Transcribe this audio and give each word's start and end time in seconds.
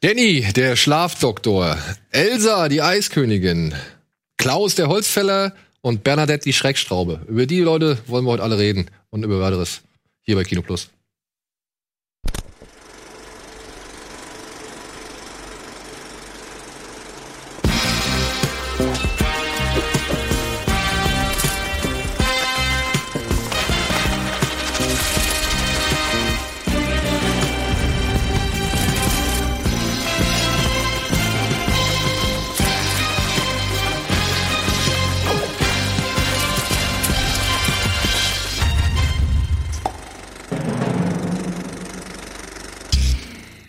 Danny, 0.00 0.46
der 0.54 0.76
Schlafdoktor. 0.76 1.76
Elsa, 2.12 2.68
die 2.68 2.82
Eiskönigin. 2.82 3.74
Klaus, 4.36 4.76
der 4.76 4.86
Holzfäller. 4.86 5.54
Und 5.80 6.04
Bernadette, 6.04 6.44
die 6.44 6.52
Schreckstraube. 6.52 7.22
Über 7.26 7.46
die 7.46 7.58
Leute 7.58 7.98
wollen 8.06 8.24
wir 8.24 8.30
heute 8.30 8.44
alle 8.44 8.58
reden. 8.58 8.92
Und 9.10 9.24
über 9.24 9.40
weiteres. 9.40 9.80
Hier 10.20 10.36
bei 10.36 10.44
Kino 10.44 10.62
Plus. 10.62 10.88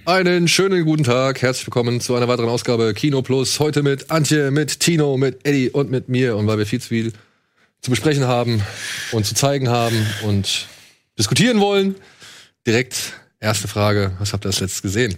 Einen 0.10 0.48
schönen 0.48 0.86
guten 0.86 1.04
Tag. 1.04 1.40
Herzlich 1.44 1.68
willkommen 1.68 2.02
zu 2.02 2.16
einer 2.16 2.28
weiteren 2.28 2.50
Ausgabe 2.50 2.96
Kino 2.96 3.22
Plus. 3.22 3.60
Heute 3.60 3.84
mit 3.84 4.10
Antje, 4.10 4.50
mit 4.50 4.80
Tino, 4.80 5.18
mit 5.18 5.46
Eddie 5.46 5.70
und 5.70 5.92
mit 5.92 6.10
mir. 6.10 6.36
Und 6.36 6.48
weil 6.48 6.58
wir 6.58 6.66
viel 6.66 6.82
zu 6.82 6.88
viel 6.88 7.14
zu 7.82 7.92
besprechen 7.92 8.26
haben 8.26 8.64
und 9.12 9.28
zu 9.28 9.36
zeigen 9.36 9.70
haben 9.70 10.04
und 10.24 10.66
diskutieren 11.20 11.60
wollen, 11.60 11.94
direkt 12.66 13.22
erste 13.40 13.68
Frage. 13.68 14.14
Was 14.18 14.34
habt 14.34 14.46
ihr 14.46 14.50
das 14.50 14.62
letzte 14.62 14.82
gesehen? 14.82 15.14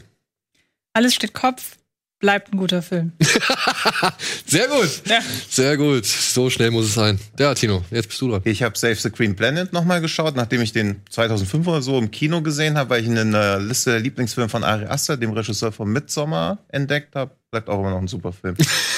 Alles 0.91 1.15
steht 1.15 1.33
Kopf, 1.33 1.77
bleibt 2.21 2.53
ein 2.53 2.57
guter 2.57 2.81
Film. 2.81 3.11
Sehr 4.45 4.67
gut. 4.67 5.01
Ja. 5.05 5.19
Sehr 5.49 5.75
gut. 5.75 6.05
So 6.05 6.49
schnell 6.49 6.71
muss 6.71 6.85
es 6.85 6.93
sein. 6.93 7.19
Ja, 7.37 7.53
Tino, 7.53 7.83
jetzt 7.91 8.07
bist 8.07 8.21
du 8.21 8.29
dran. 8.29 8.41
Ich 8.45 8.63
habe 8.63 8.77
Save 8.77 8.95
the 8.95 9.11
Green 9.11 9.35
Planet 9.35 9.73
nochmal 9.73 9.99
geschaut, 9.99 10.35
nachdem 10.35 10.61
ich 10.61 10.71
den 10.71 11.01
2005 11.09 11.67
oder 11.67 11.81
so 11.81 11.97
im 11.97 12.11
Kino 12.11 12.41
gesehen 12.41 12.77
habe, 12.77 12.91
weil 12.91 13.01
ich 13.01 13.07
ihn 13.07 13.17
in 13.17 13.31
der 13.31 13.59
Liste 13.59 13.91
der 13.91 13.99
Lieblingsfilme 13.99 14.49
von 14.49 14.63
Ari 14.63 14.85
Aster, 14.85 15.17
dem 15.17 15.31
Regisseur 15.31 15.71
von 15.71 15.91
Midsommar, 15.91 16.59
entdeckt 16.69 17.15
habe. 17.15 17.31
Bleibt 17.49 17.67
auch 17.67 17.79
immer 17.79 17.89
noch 17.89 17.99
ein 17.99 18.07
super 18.07 18.31
Film. 18.31 18.55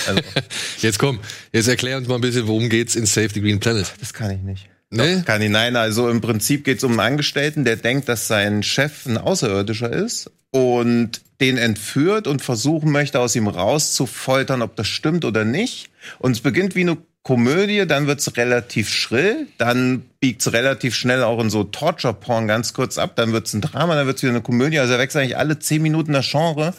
Also, 0.08 0.22
Jetzt 0.82 1.00
komm, 1.00 1.20
jetzt 1.52 1.68
erklär 1.68 1.98
uns 1.98 2.08
mal 2.08 2.16
ein 2.16 2.22
bisschen, 2.22 2.46
worum 2.48 2.70
geht's 2.70 2.96
in 2.96 3.06
Save 3.06 3.30
the 3.34 3.42
Green 3.42 3.60
Planet. 3.60 3.92
das 4.00 4.14
kann 4.14 4.30
ich 4.30 4.42
nicht. 4.42 4.70
Nee? 4.92 5.24
Kann 5.26 5.42
ich, 5.42 5.50
nein, 5.50 5.76
also 5.76 6.08
im 6.08 6.22
Prinzip 6.22 6.64
geht 6.66 6.78
es 6.78 6.84
um 6.84 6.92
einen 6.92 7.00
Angestellten, 7.00 7.64
der 7.64 7.78
denkt, 7.78 8.08
dass 8.10 8.28
sein 8.28 8.62
Chef 8.62 9.08
ein 9.08 9.18
Außerirdischer 9.18 9.92
ist 9.92 10.30
und 10.52 11.22
den 11.44 11.58
entführt 11.58 12.26
und 12.26 12.42
versuchen 12.42 12.90
möchte, 12.90 13.20
aus 13.20 13.36
ihm 13.36 13.50
rauszufoltern, 13.50 14.62
ob 14.62 14.78
das 14.78 14.88
stimmt 14.88 15.26
oder 15.26 15.44
nicht. 15.44 15.90
Und 16.20 16.32
es 16.32 16.40
beginnt 16.40 16.74
wie 16.74 16.82
eine 16.82 16.98
Komödie, 17.22 17.86
dann 17.86 18.08
wird's 18.08 18.38
relativ 18.38 18.88
schrill, 18.88 19.48
dann 19.58 20.04
biegt's 20.22 20.54
relativ 20.54 20.96
schnell 20.96 21.22
auch 21.22 21.42
in 21.42 21.50
so 21.50 21.66
Torture-Porn 21.66 22.48
ganz 22.48 22.74
kurz 22.74 22.98
ab, 22.98 23.18
dann 23.18 23.34
wird's 23.34 23.54
ein 23.54 23.60
Drama, 23.60 23.96
dann 23.96 24.08
wird's 24.08 24.24
wieder 24.24 24.32
eine 24.32 24.42
Komödie. 24.42 24.80
Also 24.80 24.94
er 24.94 25.00
wechselt 25.00 25.22
eigentlich 25.22 25.38
alle 25.38 25.60
zehn 25.60 25.82
Minuten 25.82 26.14
das 26.14 26.30
Genre. 26.30 26.74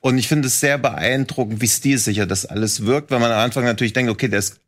Und 0.00 0.16
ich 0.16 0.28
finde 0.28 0.48
es 0.48 0.60
sehr 0.60 0.78
beeindruckend, 0.78 1.60
wie 1.60 1.68
stilsicher 1.68 2.24
das 2.24 2.46
alles 2.46 2.86
wirkt, 2.86 3.10
weil 3.10 3.20
man 3.20 3.32
am 3.32 3.38
Anfang 3.38 3.64
natürlich 3.64 3.92
denkt, 3.92 4.10
okay, 4.10 4.28
der 4.28 4.38
ist 4.38 4.60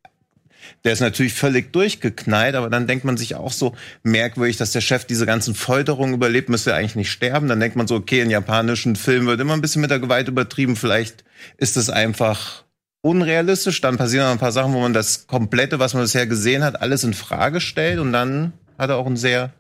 der 0.85 0.93
ist 0.93 1.01
natürlich 1.01 1.35
völlig 1.35 1.73
durchgeknallt, 1.73 2.55
aber 2.55 2.71
dann 2.71 2.87
denkt 2.87 3.05
man 3.05 3.17
sich 3.17 3.35
auch 3.35 3.53
so 3.53 3.75
merkwürdig, 4.03 4.57
dass 4.57 4.73
der 4.73 4.81
Chef 4.81 5.05
diese 5.05 5.27
ganzen 5.27 5.55
Folterungen 5.55 6.15
überlebt, 6.15 6.49
müsste 6.49 6.71
er 6.71 6.77
eigentlich 6.77 6.97
nicht 6.97 7.11
sterben. 7.11 7.49
Dann 7.49 7.61
denkt 7.61 7.77
man 7.77 7.87
so, 7.87 7.97
okay, 7.97 8.21
in 8.21 8.31
japanischen 8.31 8.97
Filmen 8.97 9.27
wird 9.27 9.41
immer 9.41 9.55
ein 9.55 9.61
bisschen 9.61 9.83
mit 9.83 9.91
der 9.91 10.01
Gewalt 10.01 10.29
übertrieben, 10.29 10.77
vielleicht 10.77 11.25
ist 11.57 11.77
es 11.77 11.91
einfach 11.91 12.65
unrealistisch. 13.03 13.81
Dann 13.81 13.97
passieren 13.97 14.27
noch 14.27 14.33
ein 14.33 14.39
paar 14.39 14.53
Sachen, 14.53 14.73
wo 14.73 14.81
man 14.81 14.93
das 14.93 15.27
Komplette, 15.27 15.79
was 15.79 15.95
man 15.95 16.03
bisher 16.03 16.27
gesehen 16.27 16.65
hat, 16.65 16.81
alles 16.81 17.05
in 17.05 17.15
Frage 17.15 17.61
stellt 17.61 17.99
und 17.99 18.13
dann 18.13 18.53
hat 18.79 18.91
er 18.91 18.97
auch 18.97 19.07
ein 19.07 19.17
sehr 19.17 19.53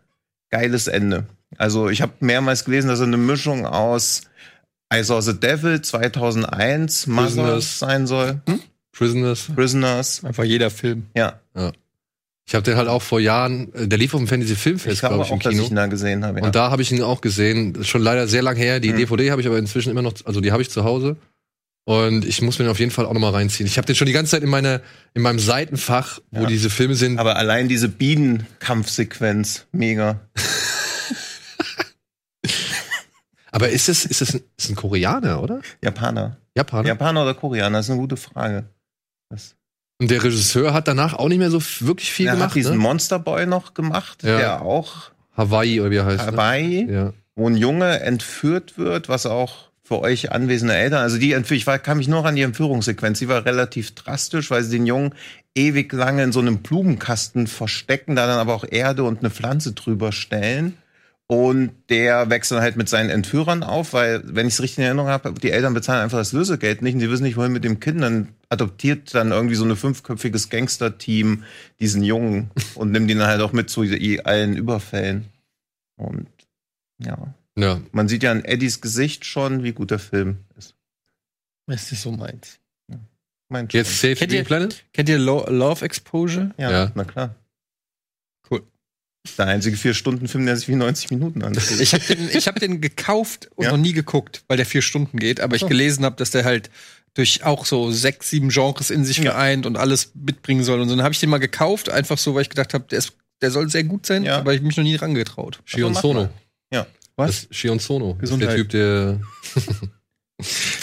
geiles 0.50 0.86
Ende. 0.86 1.26
Also 1.56 1.88
ich 1.88 2.02
habe 2.02 2.12
mehrmals 2.20 2.64
gelesen, 2.64 2.88
dass 2.88 3.00
er 3.00 3.06
eine 3.06 3.16
Mischung 3.16 3.66
aus 3.66 4.22
I 4.92 5.02
Saw 5.02 5.20
the 5.20 5.38
Devil 5.38 5.82
2001, 5.82 7.06
Mother 7.06 7.26
Prisoners. 7.26 7.78
sein 7.78 8.06
soll, 8.06 8.40
Prisoners. 8.98 9.48
Prisoners, 9.54 10.24
Einfach 10.24 10.44
jeder 10.44 10.70
Film. 10.70 11.06
ja. 11.14 11.40
Ich 12.46 12.54
habe 12.54 12.62
den 12.62 12.76
halt 12.78 12.88
auch 12.88 13.02
vor 13.02 13.20
Jahren, 13.20 13.70
äh, 13.74 13.86
der 13.86 13.98
lief 13.98 14.14
auf 14.14 14.20
dem 14.20 14.26
Fantasy 14.26 14.54
Ich 14.54 14.58
Filmfest, 14.58 15.00
glaube 15.00 15.16
glaube 15.16 15.26
ich, 15.26 15.30
auch, 15.32 15.34
im 15.34 15.40
dass 15.40 15.50
Kino. 15.52 15.64
ich 15.64 15.68
ihn 15.70 15.76
da 15.76 15.86
gesehen 15.86 16.24
habe. 16.24 16.38
Ja. 16.40 16.46
Und 16.46 16.54
da 16.54 16.70
habe 16.70 16.80
ich 16.80 16.90
ihn 16.90 17.02
auch 17.02 17.20
gesehen. 17.20 17.74
Das 17.74 17.86
Schon 17.86 18.00
leider 18.00 18.26
sehr 18.26 18.40
lang 18.40 18.56
her. 18.56 18.80
Die 18.80 18.90
Mhm. 18.90 18.96
DVD 18.96 19.30
habe 19.32 19.42
ich 19.42 19.46
aber 19.46 19.58
inzwischen 19.58 19.90
immer 19.90 20.00
noch, 20.00 20.14
also 20.24 20.40
die 20.40 20.50
habe 20.50 20.62
ich 20.62 20.70
zu 20.70 20.82
Hause. 20.82 21.16
Und 21.84 22.24
ich 22.24 22.40
muss 22.40 22.58
mir 22.58 22.64
den 22.64 22.70
auf 22.70 22.78
jeden 22.80 22.90
Fall 22.90 23.04
auch 23.04 23.12
noch 23.12 23.20
mal 23.20 23.32
reinziehen. 23.32 23.66
Ich 23.66 23.76
habe 23.76 23.86
den 23.86 23.96
schon 23.96 24.06
die 24.06 24.14
ganze 24.14 24.30
Zeit 24.30 24.42
in 24.42 24.48
meiner, 24.48 24.80
in 25.12 25.20
meinem 25.20 25.38
Seitenfach, 25.38 26.20
wo 26.30 26.42
Ja. 26.44 26.46
diese 26.48 26.70
Filme 26.70 26.94
sind. 26.94 27.18
Aber 27.18 27.36
allein 27.36 27.68
diese 27.68 27.88
Bienenkampfsequenz, 27.90 29.66
mega. 29.72 30.18
Aber 33.50 33.68
ist 33.70 33.88
es, 33.88 34.04
ist 34.04 34.20
es 34.22 34.34
ein, 34.34 34.42
ist 34.56 34.70
ein 34.70 34.76
Koreaner, 34.76 35.42
oder? 35.42 35.60
Japaner. 35.82 36.36
Japaner. 36.56 36.88
Japaner 36.88 37.22
oder 37.22 37.34
Koreaner, 37.34 37.80
ist 37.80 37.90
eine 37.90 37.98
gute 37.98 38.16
Frage. 38.16 38.64
Und 40.00 40.10
der 40.10 40.22
Regisseur 40.22 40.72
hat 40.72 40.86
danach 40.88 41.14
auch 41.14 41.28
nicht 41.28 41.38
mehr 41.38 41.50
so 41.50 41.60
wirklich 41.80 42.12
viel 42.12 42.26
er 42.26 42.34
gemacht. 42.34 42.50
hat 42.50 42.56
diesen 42.56 42.76
ne? 42.76 42.82
Monster 42.82 43.18
Boy 43.18 43.46
noch 43.46 43.74
gemacht, 43.74 44.22
Ja. 44.22 44.38
der 44.38 44.62
auch 44.62 45.10
Hawaii 45.36 45.80
oder 45.80 45.90
wie 45.90 45.96
er 45.96 46.04
heißt. 46.06 46.24
Ne? 46.26 46.30
dabei, 46.30 46.60
Ja. 46.88 47.12
wo 47.34 47.48
ein 47.48 47.56
Junge 47.56 48.00
entführt 48.00 48.78
wird, 48.78 49.08
was 49.08 49.26
auch 49.26 49.68
für 49.82 50.00
euch 50.00 50.30
anwesende 50.32 50.74
Eltern, 50.74 51.00
also 51.02 51.18
die 51.18 51.32
Entführung, 51.32 51.58
ich 51.58 51.66
war, 51.66 51.78
kann 51.78 51.96
mich 51.98 52.08
nur 52.08 52.24
an 52.24 52.36
die 52.36 52.42
Entführungssequenz, 52.42 53.18
die 53.20 53.28
war 53.28 53.44
relativ 53.46 53.94
drastisch, 53.94 54.50
weil 54.50 54.62
sie 54.62 54.76
den 54.76 54.86
Jungen 54.86 55.14
ewig 55.54 55.92
lange 55.92 56.22
in 56.22 56.30
so 56.32 56.40
einem 56.40 56.58
Blumenkasten 56.58 57.46
verstecken, 57.46 58.14
da 58.14 58.26
dann 58.26 58.38
aber 58.38 58.54
auch 58.54 58.64
Erde 58.70 59.02
und 59.04 59.20
eine 59.20 59.30
Pflanze 59.30 59.72
drüber 59.72 60.12
stellen. 60.12 60.76
Und 61.30 61.72
der 61.90 62.30
wechselt 62.30 62.62
halt 62.62 62.76
mit 62.76 62.88
seinen 62.88 63.10
Entführern 63.10 63.62
auf, 63.62 63.92
weil, 63.92 64.22
wenn 64.24 64.46
ich 64.48 64.54
es 64.54 64.62
richtig 64.62 64.78
in 64.78 64.84
Erinnerung 64.84 65.10
habe, 65.10 65.34
die 65.34 65.50
Eltern 65.50 65.74
bezahlen 65.74 66.02
einfach 66.02 66.16
das 66.16 66.32
Lösegeld 66.32 66.80
nicht 66.80 66.94
und 66.94 67.00
die 67.00 67.10
wissen 67.10 67.24
nicht, 67.24 67.36
wohin 67.36 67.52
mit 67.52 67.64
dem 67.64 67.80
Kind. 67.80 68.00
Dann 68.00 68.28
adoptiert 68.48 69.14
dann 69.14 69.30
irgendwie 69.32 69.54
so 69.54 69.64
ein 69.66 69.76
fünfköpfiges 69.76 70.48
Gangster-Team 70.48 71.44
diesen 71.80 72.02
Jungen 72.02 72.50
und 72.76 72.92
nimmt 72.92 73.10
ihn 73.10 73.18
dann 73.18 73.28
halt 73.28 73.42
auch 73.42 73.52
mit 73.52 73.68
zu 73.68 73.82
allen 74.24 74.56
Überfällen. 74.56 75.26
Und 75.98 76.28
ja, 76.98 77.18
ja. 77.58 77.78
man 77.92 78.08
sieht 78.08 78.22
ja 78.22 78.30
an 78.32 78.42
Eddies 78.46 78.80
Gesicht 78.80 79.26
schon, 79.26 79.62
wie 79.64 79.72
gut 79.72 79.90
der 79.90 79.98
Film 79.98 80.38
ist. 80.56 80.74
Das 81.66 81.92
ist 81.92 82.00
so 82.02 82.10
meins. 82.10 82.58
Meint 83.50 83.74
Jetzt 83.74 83.88
schon. 83.90 83.96
Save 83.96 84.14
the 84.14 84.18
Kennt 84.20 84.32
ihr- 84.32 84.44
Planet? 84.44 84.84
Kennt 84.94 85.08
ihr 85.10 85.18
Lo 85.18 85.44
Love 85.50 85.84
Exposure? 85.84 86.54
Ja, 86.56 86.70
Ja. 86.70 86.92
na 86.94 87.04
klar. 87.04 87.34
Der 89.36 89.46
einzige 89.46 89.76
Vier-Stunden-Film, 89.76 90.46
der 90.46 90.56
sich 90.56 90.68
wie 90.68 90.74
90 90.76 91.10
Minuten 91.10 91.42
anfühlt. 91.42 91.80
Ich 91.80 91.92
habe 91.94 92.04
den, 92.04 92.28
ich 92.32 92.46
hab 92.48 92.58
den 92.58 92.80
gekauft 92.80 93.50
und 93.56 93.64
Ja? 93.64 93.70
noch 93.72 93.78
nie 93.78 93.92
geguckt, 93.92 94.42
weil 94.48 94.56
der 94.56 94.66
vier 94.66 94.82
Stunden 94.82 95.18
geht. 95.18 95.40
Aber 95.40 95.54
ich 95.56 95.62
so. 95.62 95.68
gelesen 95.68 96.04
habe, 96.04 96.16
dass 96.16 96.30
der 96.30 96.44
halt 96.44 96.70
durch 97.14 97.42
auch 97.44 97.66
so 97.66 97.90
sechs, 97.90 98.30
sieben 98.30 98.48
Genres 98.50 98.90
in 98.90 99.04
sich 99.04 99.18
Ja. 99.18 99.32
vereint 99.32 99.66
und 99.66 99.76
alles 99.76 100.12
mitbringen 100.14 100.62
soll. 100.62 100.80
Und 100.80 100.88
so. 100.88 100.94
dann 100.96 101.04
habe 101.04 101.12
ich 101.12 101.20
den 101.20 101.30
mal 101.30 101.38
gekauft, 101.38 101.88
einfach 101.90 102.18
so, 102.18 102.34
weil 102.34 102.42
ich 102.42 102.48
gedacht 102.50 102.74
habe, 102.74 102.84
der, 102.90 102.98
ist- 103.00 103.12
der 103.42 103.50
soll 103.50 103.68
sehr 103.70 103.84
gut 103.84 104.06
sein, 104.06 104.24
Ja. 104.24 104.38
aber 104.38 104.54
ich 104.54 104.62
mich 104.62 104.76
noch 104.76 104.84
nie 104.84 104.94
rangetraut. 104.96 105.60
Shion 105.64 105.94
Sono. 105.94 106.28
Ja. 106.72 106.86
Das 107.16 107.30
ist 107.44 107.54
Shion 107.54 107.78
Sono. 107.78 108.10
Ist 108.10 108.30
der 108.30 108.38
Gesundheit. 108.38 108.56
Typ, 108.56 108.68
der 108.70 109.20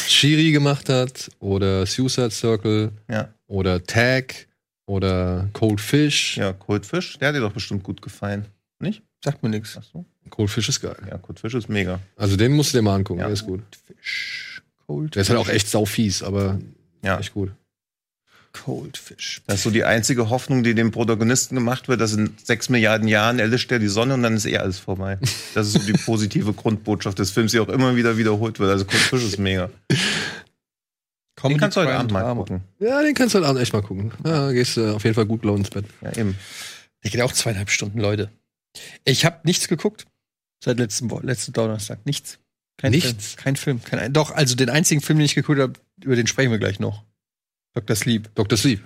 Shiri 0.08 0.52
gemacht 0.52 0.90
hat 0.90 1.30
oder 1.40 1.86
Suicide 1.86 2.32
Circle 2.32 2.92
Ja. 3.10 3.30
oder 3.48 3.82
Tag 3.84 4.48
oder 4.86 5.50
Cold 5.54 5.82
Fish. 5.82 6.38
Ja, 6.38 6.54
Cold 6.54 6.86
Fish, 6.86 7.18
der 7.20 7.30
hat 7.30 7.36
dir 7.36 7.42
doch 7.42 7.52
bestimmt 7.54 7.84
gut 7.84 8.02
gefallen. 8.02 8.46
Nicht? 8.80 9.02
Sagt 9.24 9.42
mir 9.44 9.50
nichts. 9.50 9.78
Ach 9.80 9.84
so. 9.84 10.06
Cold 10.30 10.50
Fish 10.50 10.70
ist 10.70 10.82
geil. 10.82 10.96
Ja, 11.10 11.18
Cold 11.18 11.40
Fish 11.40 11.54
ist 11.54 11.70
mega. 11.70 12.00
Also 12.16 12.36
den 12.38 12.54
musst 12.54 12.74
du 12.74 12.78
dir 12.78 12.82
mal 12.84 12.96
angucken, 12.96 13.20
Ja. 13.20 13.26
der 13.28 13.34
ist 13.34 13.46
gut. 13.46 13.62
Fish. 13.86 14.62
Cold 14.86 15.16
Der 15.16 15.22
ist 15.24 15.30
halt 15.30 15.40
auch 15.40 15.50
echt 15.50 15.68
saufies, 15.70 16.22
aber 16.24 16.60
Ja. 17.04 17.20
echt 17.20 17.34
gut. 17.34 17.52
Cold 18.54 18.98
Fish. 18.98 19.42
Das 19.48 19.58
ist 19.58 19.64
so 19.64 19.70
die 19.72 19.84
einzige 19.84 20.30
Hoffnung, 20.30 20.64
die 20.64 20.74
dem 20.76 20.92
Protagonisten 20.92 21.56
gemacht 21.56 21.88
wird, 21.90 22.00
dass 22.00 22.14
in 22.14 22.36
sechs 22.42 22.70
Milliarden 22.70 23.08
Jahren 23.08 23.38
erlischt 23.40 23.70
er 23.72 23.80
die 23.80 23.88
Sonne 23.90 24.14
und 24.14 24.24
dann 24.24 24.36
ist 24.36 24.46
eh 24.46 24.58
alles 24.58 24.80
vorbei. 24.80 25.18
Das 25.54 25.68
ist 25.68 25.74
so 25.74 25.80
die 25.80 25.94
positive 25.94 26.54
Grundbotschaft 26.54 27.20
des 27.20 27.32
Films, 27.32 27.52
die 27.52 27.60
auch 27.60 27.68
immer 27.70 27.96
wieder 27.96 28.18
wiederholt 28.18 28.60
wird. 28.60 28.70
Also 28.72 28.86
Cold 28.86 29.02
Fish 29.02 29.24
ist 29.24 29.40
mega. 29.40 29.70
Den 31.38 31.42
Comedy, 31.42 31.60
kannst 31.60 31.78
du 31.78 31.82
heute 31.82 31.94
Abend 31.96 32.12
mal 32.12 32.34
gucken. 32.34 32.62
Ja, 32.80 33.02
den 33.02 33.14
kannst 33.14 33.36
du 33.36 33.40
halt 33.44 33.48
auch 33.56 33.60
echt 33.60 33.74
mal 33.74 33.82
gucken. 33.82 34.14
Ja, 34.26 34.52
gehst 34.52 34.78
du 34.78 34.96
auf 34.96 35.04
jeden 35.04 35.16
Fall 35.16 35.26
gut 35.26 35.42
gelaunt 35.42 35.60
ins 35.60 35.70
Bett. 35.70 35.86
Ja, 36.02 36.16
eben. 36.18 36.38
Der 37.04 37.12
geht 37.12 37.22
auch 37.22 37.34
zweieinhalb 37.34 37.70
Stunden, 37.70 38.00
Leute. 38.00 38.30
Ich 39.04 39.26
habe 39.26 39.40
nichts 39.44 39.68
geguckt 39.68 40.06
seit 40.64 40.80
letztem, 40.80 41.10
letzten 41.24 41.52
Donnerstag. 41.54 42.06
Nichts. 42.06 42.40
Kein 42.78 42.92
Nichts? 42.92 43.34
Film. 43.34 43.44
Kein 43.44 43.56
Film. 43.58 43.84
Kein, 43.84 44.00
ein- 44.00 44.14
doch, 44.14 44.32
also 44.32 44.56
den 44.56 44.70
einzigen 44.70 45.02
Film, 45.02 45.20
den 45.20 45.26
ich 45.26 45.36
geguckt 45.36 45.60
habe, 45.60 45.74
über 46.02 46.16
den 46.16 46.28
sprechen 46.28 46.52
wir 46.52 46.58
gleich 46.60 46.80
noch. 46.80 47.04
Dr. 47.74 47.96
Sleep. 47.96 48.34
Dr. 48.36 48.58
Sleep. 48.58 48.82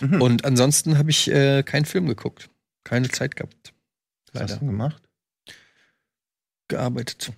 Mhm. 0.00 0.22
Und 0.22 0.44
ansonsten 0.44 0.96
habe 0.98 1.10
ich 1.10 1.30
äh, 1.30 1.62
keinen 1.62 1.84
Film 1.84 2.06
geguckt. 2.06 2.48
Keine 2.84 3.08
Zeit 3.08 3.36
gehabt. 3.36 3.72
Was 4.32 4.42
hast 4.42 4.62
du 4.62 4.66
gemacht? 4.66 5.02
Gearbeitet. 6.68 7.30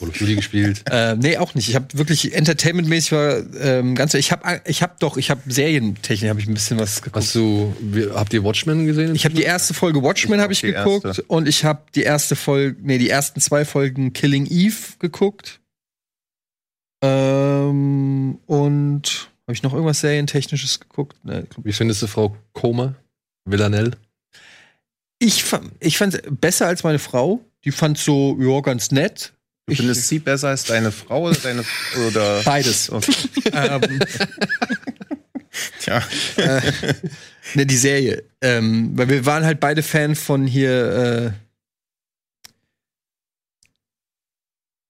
Call 0.00 0.08
of 0.08 0.18
Duty 0.18 0.34
gespielt. 0.34 0.82
Äh, 0.90 1.14
nee, 1.16 1.36
auch 1.36 1.54
nicht. 1.54 1.68
Ich 1.68 1.76
habe 1.76 1.86
wirklich 1.92 2.34
entertainmentmäßig 2.34 3.12
war 3.12 3.42
ähm, 3.60 3.94
ganz. 3.94 4.14
Ich 4.14 4.32
habe, 4.32 4.60
ich 4.64 4.82
habe 4.82 4.94
doch, 4.98 5.16
ich 5.16 5.30
habe 5.30 5.40
Serientechnik, 5.46 6.28
habe 6.30 6.40
ich 6.40 6.48
ein 6.48 6.54
bisschen 6.54 6.78
was 6.80 7.02
geguckt. 7.02 7.16
Hast 7.16 7.34
du, 7.36 7.72
wie, 7.80 8.10
habt 8.10 8.32
ihr 8.32 8.42
Watchmen 8.42 8.86
gesehen? 8.86 9.14
Ich 9.14 9.24
habe 9.24 9.34
die 9.36 9.42
erste 9.44 9.74
Folge 9.74 10.02
Watchmen 10.02 10.40
habe 10.40 10.52
ich 10.52 10.60
die 10.62 10.72
geguckt 10.72 11.04
erste. 11.04 11.22
und 11.24 11.46
ich 11.46 11.64
habe 11.64 11.82
die 11.94 12.02
erste 12.02 12.34
Folge, 12.34 12.76
nee, 12.82 12.98
die 12.98 13.08
ersten 13.10 13.40
zwei 13.40 13.64
Folgen 13.64 14.12
Killing 14.12 14.46
Eve 14.46 14.76
geguckt. 14.98 15.60
Ähm, 17.02 18.38
und 18.46 19.30
habe 19.46 19.54
ich 19.54 19.62
noch 19.62 19.72
irgendwas 19.72 20.00
serientechnisches 20.00 20.80
geguckt? 20.80 21.16
Nee, 21.24 21.42
glaub 21.48 21.64
Wie 21.64 21.72
findest 21.72 22.02
du 22.02 22.06
Frau 22.06 22.36
Koma? 22.52 22.94
Villanelle? 23.44 23.92
ich 25.22 25.44
fa- 25.44 25.60
ich 25.80 25.98
fand 25.98 26.20
besser 26.40 26.66
als 26.66 26.82
meine 26.82 26.98
Frau. 26.98 27.40
Die 27.64 27.72
fand 27.72 27.98
so 27.98 28.38
ja 28.40 28.60
ganz 28.60 28.90
nett. 28.90 29.32
Du 29.70 29.74
Ich- 29.74 29.78
findest 29.78 30.08
sie 30.08 30.18
besser 30.18 30.48
als 30.48 30.64
deine 30.64 30.90
Frau 30.90 31.22
oder 31.28 31.36
deine 31.36 31.64
oder 32.08 32.42
Beides. 32.42 32.90
Okay. 32.90 33.12
ähm, 33.52 33.80
Tja. 35.80 36.02
ne, 37.54 37.66
die 37.66 37.76
Serie. 37.76 38.24
Ähm, 38.40 38.90
weil 38.98 39.08
wir 39.08 39.26
waren 39.26 39.44
halt 39.44 39.60
beide 39.60 39.82
Fan 39.84 40.16
von 40.16 40.44
hier 40.46 41.32
äh, 41.32 41.32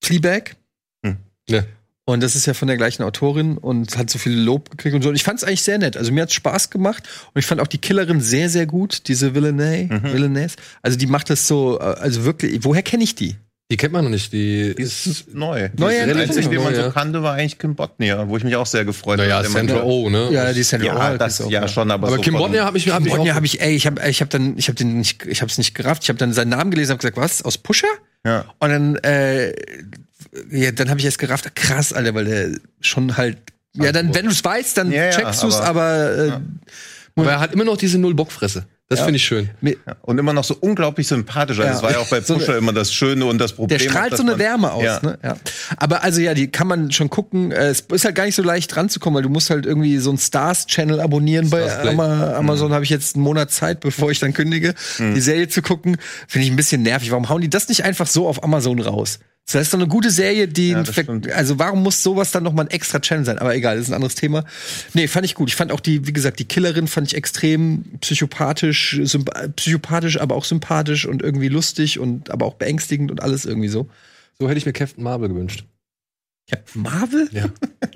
Fleabag. 0.02 0.56
Hm. 1.04 1.18
Ja. 1.48 1.64
Und 2.06 2.22
das 2.22 2.34
ist 2.34 2.46
ja 2.46 2.54
von 2.54 2.66
der 2.68 2.76
gleichen 2.76 3.02
Autorin 3.02 3.56
und 3.58 3.96
hat 3.96 4.10
so 4.10 4.18
viel 4.18 4.32
Lob 4.32 4.70
gekriegt 4.70 4.94
und 4.96 5.02
so. 5.02 5.10
Und 5.10 5.14
ich 5.14 5.22
fand 5.22 5.38
es 5.38 5.44
eigentlich 5.44 5.62
sehr 5.62 5.78
nett. 5.78 5.96
Also 5.96 6.10
mir 6.10 6.22
hat 6.22 6.32
Spaß 6.32 6.70
gemacht 6.70 7.06
und 7.34 7.38
ich 7.38 7.46
fand 7.46 7.60
auch 7.60 7.66
die 7.68 7.78
Killerin 7.78 8.20
sehr, 8.20 8.48
sehr 8.48 8.66
gut, 8.66 9.06
diese 9.08 9.34
Villeneuve. 9.34 9.92
Mhm. 9.94 10.12
Villeneuve. 10.12 10.54
Also 10.82 10.96
die 10.98 11.06
macht 11.06 11.30
das 11.30 11.46
so, 11.46 11.78
äh, 11.78 11.82
also 11.82 12.24
wirklich, 12.24 12.64
woher 12.64 12.82
kenne 12.82 13.04
ich 13.04 13.14
die? 13.14 13.36
Die 13.70 13.76
kennt 13.76 13.92
man 13.92 14.02
noch 14.04 14.10
nicht. 14.10 14.32
Die 14.32 14.74
Die 14.76 14.82
ist, 14.82 15.06
ist 15.06 15.34
neu. 15.34 15.68
Die 15.68 15.80
Neu 15.80 15.90
ist 15.92 15.98
entwickelt. 16.00 16.28
das 16.30 16.36
Einzige, 16.36 16.56
die 16.56 16.62
man 16.64 16.74
so 16.74 16.90
kannte, 16.90 17.22
war 17.22 17.34
eigentlich 17.34 17.58
Kim 17.58 17.76
Botnia, 17.76 18.28
wo 18.28 18.36
ich 18.36 18.42
mich 18.44 18.56
auch 18.56 18.66
sehr 18.66 18.84
gefreut 18.84 19.18
naja, 19.18 19.36
habe. 19.36 19.48
Sandra 19.48 19.82
Oh, 19.84 20.10
ne? 20.10 20.28
Ja, 20.32 20.52
die 20.52 20.60
ist 20.60 20.72
ja 20.72 20.78
Ja, 20.80 21.16
das 21.16 21.42
ja 21.48 21.68
schon, 21.68 21.90
aber, 21.90 22.08
Aber 22.08 22.16
so 22.16 22.22
Kim 22.22 22.34
Bodnia 22.34 22.64
habe 22.64 22.78
ich, 22.78 22.90
hab 22.90 23.06
ich 23.06 23.12
Bonnier 23.12 23.32
auch. 23.32 23.36
habe 23.36 23.46
ich, 23.46 23.60
ey, 23.60 23.74
ich 23.76 23.86
habe 23.86 24.00
ich 24.08 24.20
hab 24.20 24.30
dann, 24.30 24.58
ich 24.58 24.66
habe 24.68 24.76
den 24.76 24.98
nicht, 24.98 25.24
ich 25.26 25.40
habe 25.40 25.50
es 25.50 25.56
nicht 25.58 25.74
gerafft. 25.74 26.02
Ich 26.02 26.08
habe 26.08 26.18
dann 26.18 26.32
seinen 26.32 26.48
Namen 26.48 26.70
gelesen, 26.72 26.90
habe 26.90 26.98
gesagt, 26.98 27.16
was 27.16 27.42
aus 27.42 27.58
Pusher? 27.58 27.86
Ja. 28.26 28.44
Und 28.58 28.70
dann, 28.70 28.96
äh, 28.96 29.50
ja, 30.50 30.72
dann 30.72 30.90
habe 30.90 30.98
ich 30.98 31.06
erst 31.06 31.18
gerafft, 31.18 31.54
krass, 31.54 31.92
Alter, 31.92 32.14
weil 32.14 32.24
der 32.24 32.50
schon 32.80 33.16
halt, 33.16 33.38
ja, 33.74 33.92
dann, 33.92 34.12
wenn 34.14 34.24
du 34.26 34.32
es 34.32 34.44
weißt, 34.44 34.76
dann 34.78 34.90
Ja, 34.90 35.04
ja, 35.04 35.10
checkst 35.10 35.42
du 35.44 35.46
es, 35.46 35.54
aber, 35.56 35.82
aber- 35.82 36.18
äh, 36.18 36.28
Ja. 36.28 36.40
Aber 37.16 37.30
er 37.32 37.40
hat 37.40 37.52
immer 37.52 37.64
noch 37.64 37.76
diese 37.76 37.98
Null-Bock-Fresse. 37.98 38.64
Das 38.90 38.98
Ja. 38.98 39.04
finde 39.04 39.18
ich 39.18 39.24
schön. 39.24 39.48
Und 40.02 40.18
immer 40.18 40.32
noch 40.32 40.42
so 40.42 40.56
unglaublich 40.60 41.06
sympathisch. 41.06 41.58
Also 41.60 41.68
Ja. 41.68 41.72
Das 41.74 41.82
war 41.84 41.92
ja 41.92 41.98
auch 41.98 42.10
bei 42.10 42.20
Pusher 42.20 42.58
immer 42.58 42.72
das 42.72 42.92
Schöne 42.92 43.24
und 43.24 43.38
das 43.38 43.52
Problem. 43.52 43.78
der 43.78 43.88
strahlt 43.88 44.12
auch, 44.12 44.16
so 44.16 44.24
eine 44.24 44.36
Wärme 44.38 44.72
aus, 44.72 44.82
Ja. 44.82 44.98
ne? 45.00 45.16
Ja. 45.22 45.36
Aber 45.76 46.02
also 46.02 46.20
ja, 46.20 46.34
die 46.34 46.48
kann 46.50 46.66
man 46.66 46.90
schon 46.90 47.08
gucken. 47.08 47.52
Äh, 47.52 47.68
Es 47.68 47.82
ist 47.92 48.04
halt 48.04 48.16
gar 48.16 48.24
nicht 48.26 48.34
so 48.34 48.42
leicht 48.42 48.76
ranzukommen, 48.76 49.14
weil 49.14 49.22
du 49.22 49.28
musst 49.28 49.48
halt 49.48 49.64
irgendwie 49.64 49.96
so 49.98 50.10
einen 50.10 50.18
Stars-Channel 50.18 50.98
abonnieren 51.00 51.50
bei 51.50 51.62
Stars 51.68 51.82
Play. 51.82 51.90
Ama 51.92 52.34
Amazon. 52.34 52.72
Habe 52.72 52.82
ich 52.82 52.90
jetzt 52.90 53.14
einen 53.14 53.22
Monat 53.22 53.52
Zeit, 53.52 53.78
bevor 53.78 54.10
ich 54.10 54.18
dann 54.18 54.32
kündige, 54.32 54.74
die 54.98 55.20
Serie 55.20 55.48
zu 55.48 55.62
gucken. 55.62 55.96
Finde 56.26 56.46
ich 56.46 56.52
ein 56.52 56.56
bisschen 56.56 56.82
nervig. 56.82 57.12
Warum 57.12 57.28
hauen 57.28 57.42
die 57.42 57.48
das 57.50 57.68
nicht 57.68 57.84
einfach 57.84 58.08
so 58.08 58.26
auf 58.26 58.42
Amazon 58.42 58.80
raus? 58.80 59.20
Das 59.52 59.62
ist 59.62 59.74
doch 59.74 59.78
eine 59.78 59.88
gute 59.88 60.10
Serie, 60.10 60.48
die 60.48 60.74
Ja, 61.26 61.34
also 61.34 61.58
warum 61.58 61.82
muss 61.82 62.02
sowas 62.02 62.30
dann 62.30 62.42
noch 62.42 62.52
mal 62.52 62.62
ein 62.62 62.70
extra 62.70 63.00
Channel 63.00 63.24
sein? 63.24 63.38
Aber 63.38 63.54
egal, 63.54 63.76
das 63.76 63.86
ist 63.86 63.90
ein 63.90 63.94
anderes 63.94 64.14
Thema. 64.14 64.44
Nee, 64.94 65.08
fand 65.08 65.24
ich 65.26 65.34
gut. 65.34 65.48
Ich 65.48 65.56
fand 65.56 65.72
auch 65.72 65.80
die, 65.80 66.06
wie 66.06 66.12
gesagt, 66.12 66.38
die 66.38 66.44
Killerin 66.44 66.86
fand 66.86 67.08
ich 67.08 67.16
extrem 67.16 67.84
psychopathisch, 68.00 69.00
psychopathisch, 69.56 70.20
aber 70.20 70.34
auch 70.36 70.44
sympathisch 70.44 71.06
und 71.06 71.22
irgendwie 71.22 71.48
lustig 71.48 71.98
und 71.98 72.30
aber 72.30 72.46
auch 72.46 72.54
beängstigend 72.54 73.10
und 73.10 73.22
alles 73.22 73.44
irgendwie 73.44 73.68
so. 73.68 73.88
So 74.38 74.48
hätte 74.48 74.58
ich 74.58 74.66
mir 74.66 74.72
Captain 74.72 75.04
Marvel 75.04 75.28
gewünscht. 75.28 75.64
Captain 76.50 76.82
Marvel? 76.82 77.28
Ja. 77.32 77.46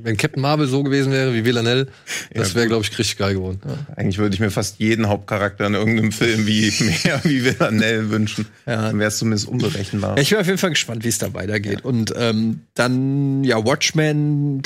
Wenn 0.01 0.17
Captain 0.17 0.41
Marvel 0.41 0.67
so 0.67 0.83
gewesen 0.83 1.13
wäre 1.13 1.35
wie 1.35 1.45
Villanelle, 1.45 1.87
das 2.33 2.51
Ja, 2.51 2.55
wäre, 2.57 2.67
glaube 2.69 2.85
ich, 2.85 2.99
richtig 2.99 3.17
geil 3.17 3.35
geworden. 3.35 3.61
Eigentlich 3.97 4.19
würde 4.19 4.35
ich 4.35 4.41
mir 4.41 4.51
fast 4.51 4.79
jeden 4.79 5.09
Hauptcharakter 5.09 5.67
in 5.67 5.75
irgendeinem 5.75 6.13
Film 6.13 6.47
wie 6.47 6.73
mehr 7.05 7.21
wie 7.25 7.45
Villanelle 7.45 8.11
wünschen. 8.11 8.47
Ja. 8.67 8.89
Dann 8.89 8.99
wäre 8.99 9.09
es 9.09 9.19
zumindest 9.19 9.49
unberechenbar. 9.49 10.17
Ja, 10.17 10.23
ich 10.23 10.31
bin 10.31 10.39
auf 10.39 10.47
jeden 10.47 10.59
Fall 10.59 10.71
gespannt, 10.71 11.05
wie 11.05 11.09
es 11.09 11.19
da 11.19 11.35
weitergeht. 11.35 11.85
Und 11.85 12.13
ähm, 12.17 12.61
dann, 12.75 13.45
ja, 13.45 13.65
Watchmen 13.65 14.63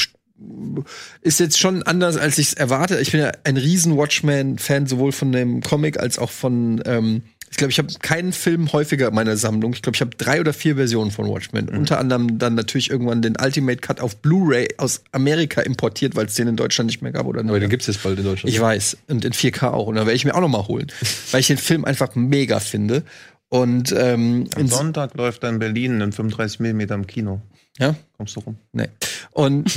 ist 1.22 1.40
jetzt 1.40 1.58
schon 1.58 1.82
anders, 1.82 2.16
als 2.16 2.38
ich 2.38 2.48
es 2.48 2.54
erwarte. 2.54 3.00
Ich 3.00 3.10
bin 3.12 3.20
ja 3.20 3.32
ein 3.44 3.56
riesen 3.56 3.96
Watchmen-Fan, 3.96 4.86
sowohl 4.86 5.10
von 5.12 5.32
dem 5.32 5.62
Comic 5.62 5.98
als 5.98 6.18
auch 6.18 6.30
von, 6.30 6.80
ähm, 6.86 7.22
ich 7.50 7.56
glaube, 7.56 7.70
ich 7.70 7.78
habe 7.78 7.88
keinen 8.00 8.32
Film 8.32 8.72
häufiger 8.72 9.08
in 9.08 9.14
meiner 9.14 9.36
Sammlung. 9.36 9.72
Ich 9.72 9.82
glaube, 9.82 9.96
ich 9.96 10.00
habe 10.00 10.10
drei 10.16 10.40
oder 10.40 10.52
vier 10.52 10.76
Versionen 10.76 11.10
von 11.10 11.26
Watchmen. 11.28 11.68
Unter 11.68 11.98
anderem 11.98 12.38
dann 12.38 12.54
natürlich 12.54 12.90
irgendwann 12.90 13.22
den 13.22 13.36
Ultimate 13.42 13.78
Cut 13.78 14.00
auf 14.00 14.16
Blu-ray 14.18 14.68
aus 14.76 15.02
Amerika 15.12 15.62
importiert, 15.62 16.14
weil 16.16 16.26
es 16.26 16.34
den 16.34 16.48
in 16.48 16.56
Deutschland 16.56 16.88
nicht 16.88 17.02
mehr 17.02 17.12
gab. 17.12 17.26
Oder 17.26 17.40
Aber 17.40 17.58
den 17.58 17.70
gibt's 17.70 17.86
jetzt 17.86 18.02
bald 18.02 18.18
in 18.18 18.24
Deutschland. 18.24 18.52
Ich 18.54 18.60
weiß. 18.60 18.98
Und 19.08 19.24
in 19.24 19.32
4K 19.32 19.70
auch. 19.70 19.86
Und 19.86 19.94
da 19.96 20.02
werde 20.02 20.14
ich 20.14 20.24
mir 20.24 20.34
auch 20.34 20.40
noch 20.40 20.48
mal 20.48 20.66
holen. 20.68 20.88
weil 21.30 21.40
ich 21.40 21.46
den 21.46 21.58
Film 21.58 21.84
einfach 21.84 22.14
mega 22.14 22.60
finde. 22.60 23.02
Und 23.48 23.94
ähm, 23.96 24.48
Am 24.56 24.68
Sonntag 24.68 25.14
läuft 25.14 25.42
er 25.42 25.48
in 25.48 25.58
Berlin 25.58 26.00
in 26.00 26.12
35 26.12 26.60
mm 26.60 26.80
im 26.80 27.06
Kino. 27.06 27.40
ja, 27.78 27.94
Kommst 28.16 28.36
du 28.36 28.40
rum? 28.40 28.58
Nee. 28.72 28.88
Und 29.30 29.70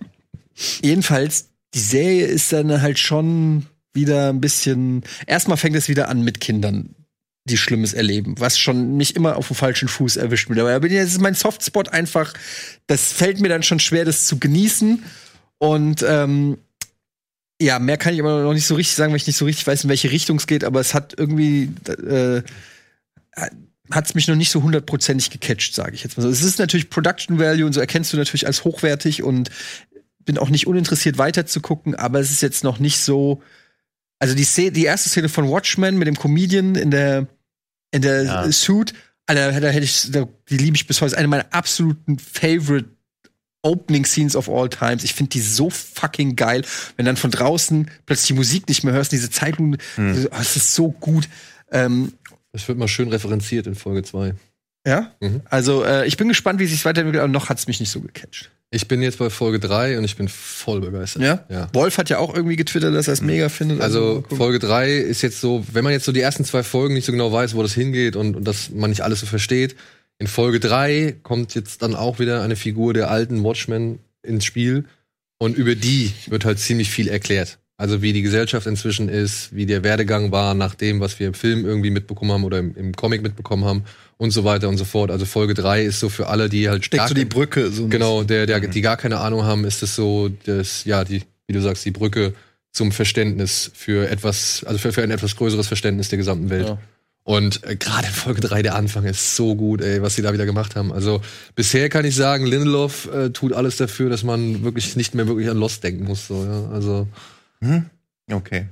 jedenfalls, 0.82 1.48
die 1.74 1.78
Serie 1.80 2.26
ist 2.26 2.52
dann 2.52 2.82
halt 2.82 2.98
schon 2.98 3.66
wieder 3.96 4.28
ein 4.28 4.40
bisschen. 4.40 5.02
Erstmal 5.26 5.56
fängt 5.56 5.74
es 5.74 5.88
wieder 5.88 6.08
an 6.08 6.22
mit 6.22 6.40
Kindern, 6.40 6.94
die 7.44 7.56
Schlimmes 7.56 7.92
erleben, 7.92 8.36
was 8.38 8.58
schon 8.58 8.96
mich 8.96 9.16
immer 9.16 9.36
auf 9.36 9.48
dem 9.48 9.56
falschen 9.56 9.88
Fuß 9.88 10.16
erwischt 10.16 10.48
wird. 10.48 10.60
Aber 10.60 10.88
das 10.88 11.08
ist 11.08 11.20
mein 11.20 11.34
Softspot 11.34 11.88
einfach. 11.88 12.32
Das 12.86 13.12
fällt 13.12 13.40
mir 13.40 13.48
dann 13.48 13.64
schon 13.64 13.80
schwer, 13.80 14.04
das 14.04 14.26
zu 14.26 14.38
genießen. 14.38 15.02
Und 15.58 16.04
ähm, 16.08 16.58
ja, 17.60 17.78
mehr 17.78 17.96
kann 17.96 18.14
ich 18.14 18.20
aber 18.20 18.42
noch 18.42 18.52
nicht 18.52 18.66
so 18.66 18.74
richtig 18.74 18.94
sagen, 18.94 19.12
weil 19.12 19.16
ich 19.16 19.26
nicht 19.26 19.36
so 19.36 19.46
richtig 19.46 19.66
weiß, 19.66 19.84
in 19.84 19.90
welche 19.90 20.12
Richtung 20.12 20.36
es 20.36 20.46
geht. 20.46 20.62
Aber 20.62 20.80
es 20.80 20.94
hat 20.94 21.14
irgendwie 21.18 21.70
äh, 22.06 22.42
hat 23.90 24.06
es 24.06 24.14
mich 24.14 24.28
noch 24.28 24.34
nicht 24.34 24.50
so 24.50 24.62
hundertprozentig 24.62 25.30
gecatcht, 25.30 25.74
sage 25.74 25.94
ich 25.94 26.02
jetzt 26.02 26.16
mal 26.16 26.22
so. 26.22 26.28
Es 26.28 26.42
ist 26.42 26.58
natürlich 26.58 26.90
Production 26.90 27.38
Value 27.38 27.66
und 27.66 27.72
so 27.72 27.80
erkennst 27.80 28.12
du 28.12 28.16
natürlich 28.16 28.46
als 28.46 28.64
hochwertig 28.64 29.22
und 29.22 29.50
bin 30.24 30.38
auch 30.38 30.48
nicht 30.48 30.66
uninteressiert 30.66 31.18
weiter 31.18 31.46
zu 31.46 31.60
gucken, 31.60 31.94
aber 31.94 32.18
es 32.18 32.30
ist 32.30 32.42
jetzt 32.42 32.64
noch 32.64 32.78
nicht 32.78 32.98
so. 32.98 33.42
Also 34.18 34.34
die 34.34 34.44
Szene, 34.44 34.72
die 34.72 34.84
erste 34.84 35.08
Szene 35.08 35.28
von 35.28 35.48
Watchmen 35.48 35.98
mit 35.98 36.06
dem 36.08 36.16
Comedian 36.16 36.74
in 36.74 36.90
der 36.90 37.26
in 37.92 38.02
der 38.02 38.22
Ja. 38.24 38.52
Suit, 38.52 38.94
Alter, 39.26 39.60
da 39.60 39.68
hätte 39.68 39.84
ich, 39.84 40.10
da, 40.10 40.28
die 40.50 40.56
liebe 40.56 40.76
ich 40.76 40.86
bis 40.86 41.00
heute. 41.00 41.12
Ist 41.12 41.18
eine 41.18 41.28
meiner 41.28 41.46
absoluten 41.52 42.18
Favorite 42.18 42.88
Opening 43.62 44.04
Scenes 44.04 44.36
of 44.36 44.48
all 44.48 44.68
times. 44.68 45.02
Ich 45.02 45.14
finde 45.14 45.30
die 45.30 45.40
so 45.40 45.70
fucking 45.70 46.36
geil, 46.36 46.62
wenn 46.96 47.06
dann 47.06 47.16
von 47.16 47.30
draußen 47.30 47.90
plötzlich 48.06 48.28
die 48.28 48.32
Musik 48.34 48.68
nicht 48.68 48.84
mehr 48.84 48.92
hörst, 48.94 49.10
diese 49.12 49.30
Zeitlupe, 49.30 49.78
Hm. 49.96 50.28
oh, 50.30 50.36
es 50.40 50.56
ist 50.56 50.74
so 50.74 50.90
gut. 50.92 51.28
Ähm, 51.72 52.12
Das 52.52 52.68
wird 52.68 52.78
mal 52.78 52.86
schön 52.88 53.08
referenziert 53.08 53.66
in 53.66 53.74
Folge 53.74 54.02
2. 54.04 54.34
ja, 54.86 55.12
Mhm. 55.20 55.40
also 55.46 55.82
äh, 55.84 56.06
ich 56.06 56.16
bin 56.16 56.28
gespannt, 56.28 56.60
wie 56.60 56.66
sich 56.66 56.84
weiterentwickelt, 56.84 57.22
aber 57.24 57.32
noch 57.32 57.48
hat's 57.48 57.66
mich 57.66 57.80
nicht 57.80 57.90
so 57.90 58.00
gecatcht. 58.00 58.52
Ich 58.70 58.88
bin 58.88 59.00
jetzt 59.00 59.18
bei 59.18 59.30
Folge 59.30 59.60
3 59.60 59.96
und 59.96 60.04
ich 60.04 60.16
bin 60.16 60.28
voll 60.28 60.80
begeistert. 60.80 61.22
Ja? 61.22 61.44
Ja. 61.48 61.68
Wolf 61.72 61.98
hat 61.98 62.10
ja 62.10 62.18
auch 62.18 62.34
irgendwie 62.34 62.56
getwittert, 62.56 62.94
dass 62.94 63.06
er 63.06 63.12
es 63.12 63.20
mega 63.20 63.48
findet. 63.48 63.80
Also 63.80 64.22
gucken. 64.22 64.36
Folge 64.36 64.58
3 64.58 64.96
ist 64.96 65.22
jetzt 65.22 65.40
so, 65.40 65.64
wenn 65.72 65.84
man 65.84 65.92
jetzt 65.92 66.04
so 66.04 66.12
die 66.12 66.20
ersten 66.20 66.44
zwei 66.44 66.64
Folgen 66.64 66.94
nicht 66.94 67.04
so 67.04 67.12
genau 67.12 67.32
weiß, 67.32 67.54
wo 67.54 67.62
das 67.62 67.74
hingeht 67.74 68.16
und, 68.16 68.34
und 68.34 68.44
dass 68.44 68.70
man 68.70 68.90
nicht 68.90 69.02
alles 69.02 69.20
so 69.20 69.26
versteht. 69.26 69.76
In 70.18 70.26
Folge 70.26 70.58
3 70.58 71.16
kommt 71.22 71.54
jetzt 71.54 71.82
dann 71.82 71.94
auch 71.94 72.18
wieder 72.18 72.42
eine 72.42 72.56
Figur 72.56 72.92
der 72.92 73.10
alten 73.10 73.44
Watchmen 73.44 74.00
ins 74.22 74.44
Spiel 74.44 74.84
und 75.38 75.56
über 75.56 75.76
die 75.76 76.12
wird 76.26 76.44
halt 76.44 76.58
ziemlich 76.58 76.90
viel 76.90 77.08
erklärt. 77.08 77.58
Also 77.76 78.02
wie 78.02 78.14
die 78.14 78.22
Gesellschaft 78.22 78.66
inzwischen 78.66 79.08
ist, 79.08 79.54
wie 79.54 79.66
der 79.66 79.84
Werdegang 79.84 80.32
war 80.32 80.54
nach 80.54 80.74
dem, 80.74 80.98
was 80.98 81.20
wir 81.20 81.28
im 81.28 81.34
Film 81.34 81.66
irgendwie 81.66 81.90
mitbekommen 81.90 82.32
haben 82.32 82.44
oder 82.44 82.58
im, 82.58 82.74
im 82.74 82.96
Comic 82.96 83.22
mitbekommen 83.22 83.64
haben 83.64 83.84
und 84.18 84.30
so 84.30 84.44
weiter 84.44 84.68
und 84.68 84.78
so 84.78 84.84
fort. 84.84 85.10
Also 85.10 85.24
Folge 85.26 85.54
3 85.54 85.82
ist 85.84 86.00
so 86.00 86.08
für 86.08 86.28
alle, 86.28 86.48
die 86.48 86.68
halt 86.68 86.90
gar 86.90 87.08
so 87.08 87.14
die 87.14 87.24
Brücke. 87.24 87.70
So 87.70 87.88
Genau, 87.88 88.22
der, 88.22 88.46
der, 88.46 88.60
Mhm. 88.60 88.70
die 88.70 88.80
gar 88.80 88.96
keine 88.96 89.18
Ahnung 89.18 89.44
haben, 89.44 89.64
ist 89.64 89.82
es 89.82 89.94
so, 89.94 90.30
das, 90.46 90.84
ja, 90.84 91.04
die, 91.04 91.22
wie 91.46 91.52
du 91.52 91.60
sagst, 91.60 91.84
die 91.84 91.90
Brücke 91.90 92.32
zum 92.72 92.92
Verständnis 92.92 93.70
für 93.74 94.08
etwas, 94.08 94.64
also 94.64 94.78
für, 94.78 94.92
für 94.92 95.02
ein 95.02 95.10
etwas 95.10 95.36
größeres 95.36 95.66
Verständnis 95.66 96.08
der 96.08 96.18
gesamten 96.18 96.50
Welt. 96.50 96.66
Ja. 96.68 96.78
Und 97.24 97.64
äh, 97.64 97.74
gerade 97.76 98.06
in 98.06 98.12
Folge 98.12 98.40
3, 98.40 98.62
der 98.62 98.74
Anfang 98.76 99.04
ist 99.04 99.34
so 99.34 99.54
gut, 99.56 99.80
ey, 99.80 100.00
was 100.00 100.14
sie 100.14 100.22
da 100.22 100.32
wieder 100.32 100.46
gemacht 100.46 100.76
haben. 100.76 100.92
Also 100.92 101.20
bisher 101.56 101.88
kann 101.88 102.04
ich 102.04 102.14
sagen, 102.14 102.46
Lindelof 102.46 103.08
äh, 103.12 103.30
tut 103.30 103.52
alles 103.52 103.76
dafür, 103.78 104.08
dass 104.10 104.22
man 104.22 104.62
wirklich 104.62 104.94
nicht 104.96 105.14
mehr 105.14 105.26
wirklich 105.26 105.48
an 105.50 105.56
Lost 105.56 105.82
denken 105.82 106.04
muss. 106.04 106.28
So, 106.28 106.44
ja. 106.44 106.68
Also 106.72 107.08
Okay. 108.30 108.66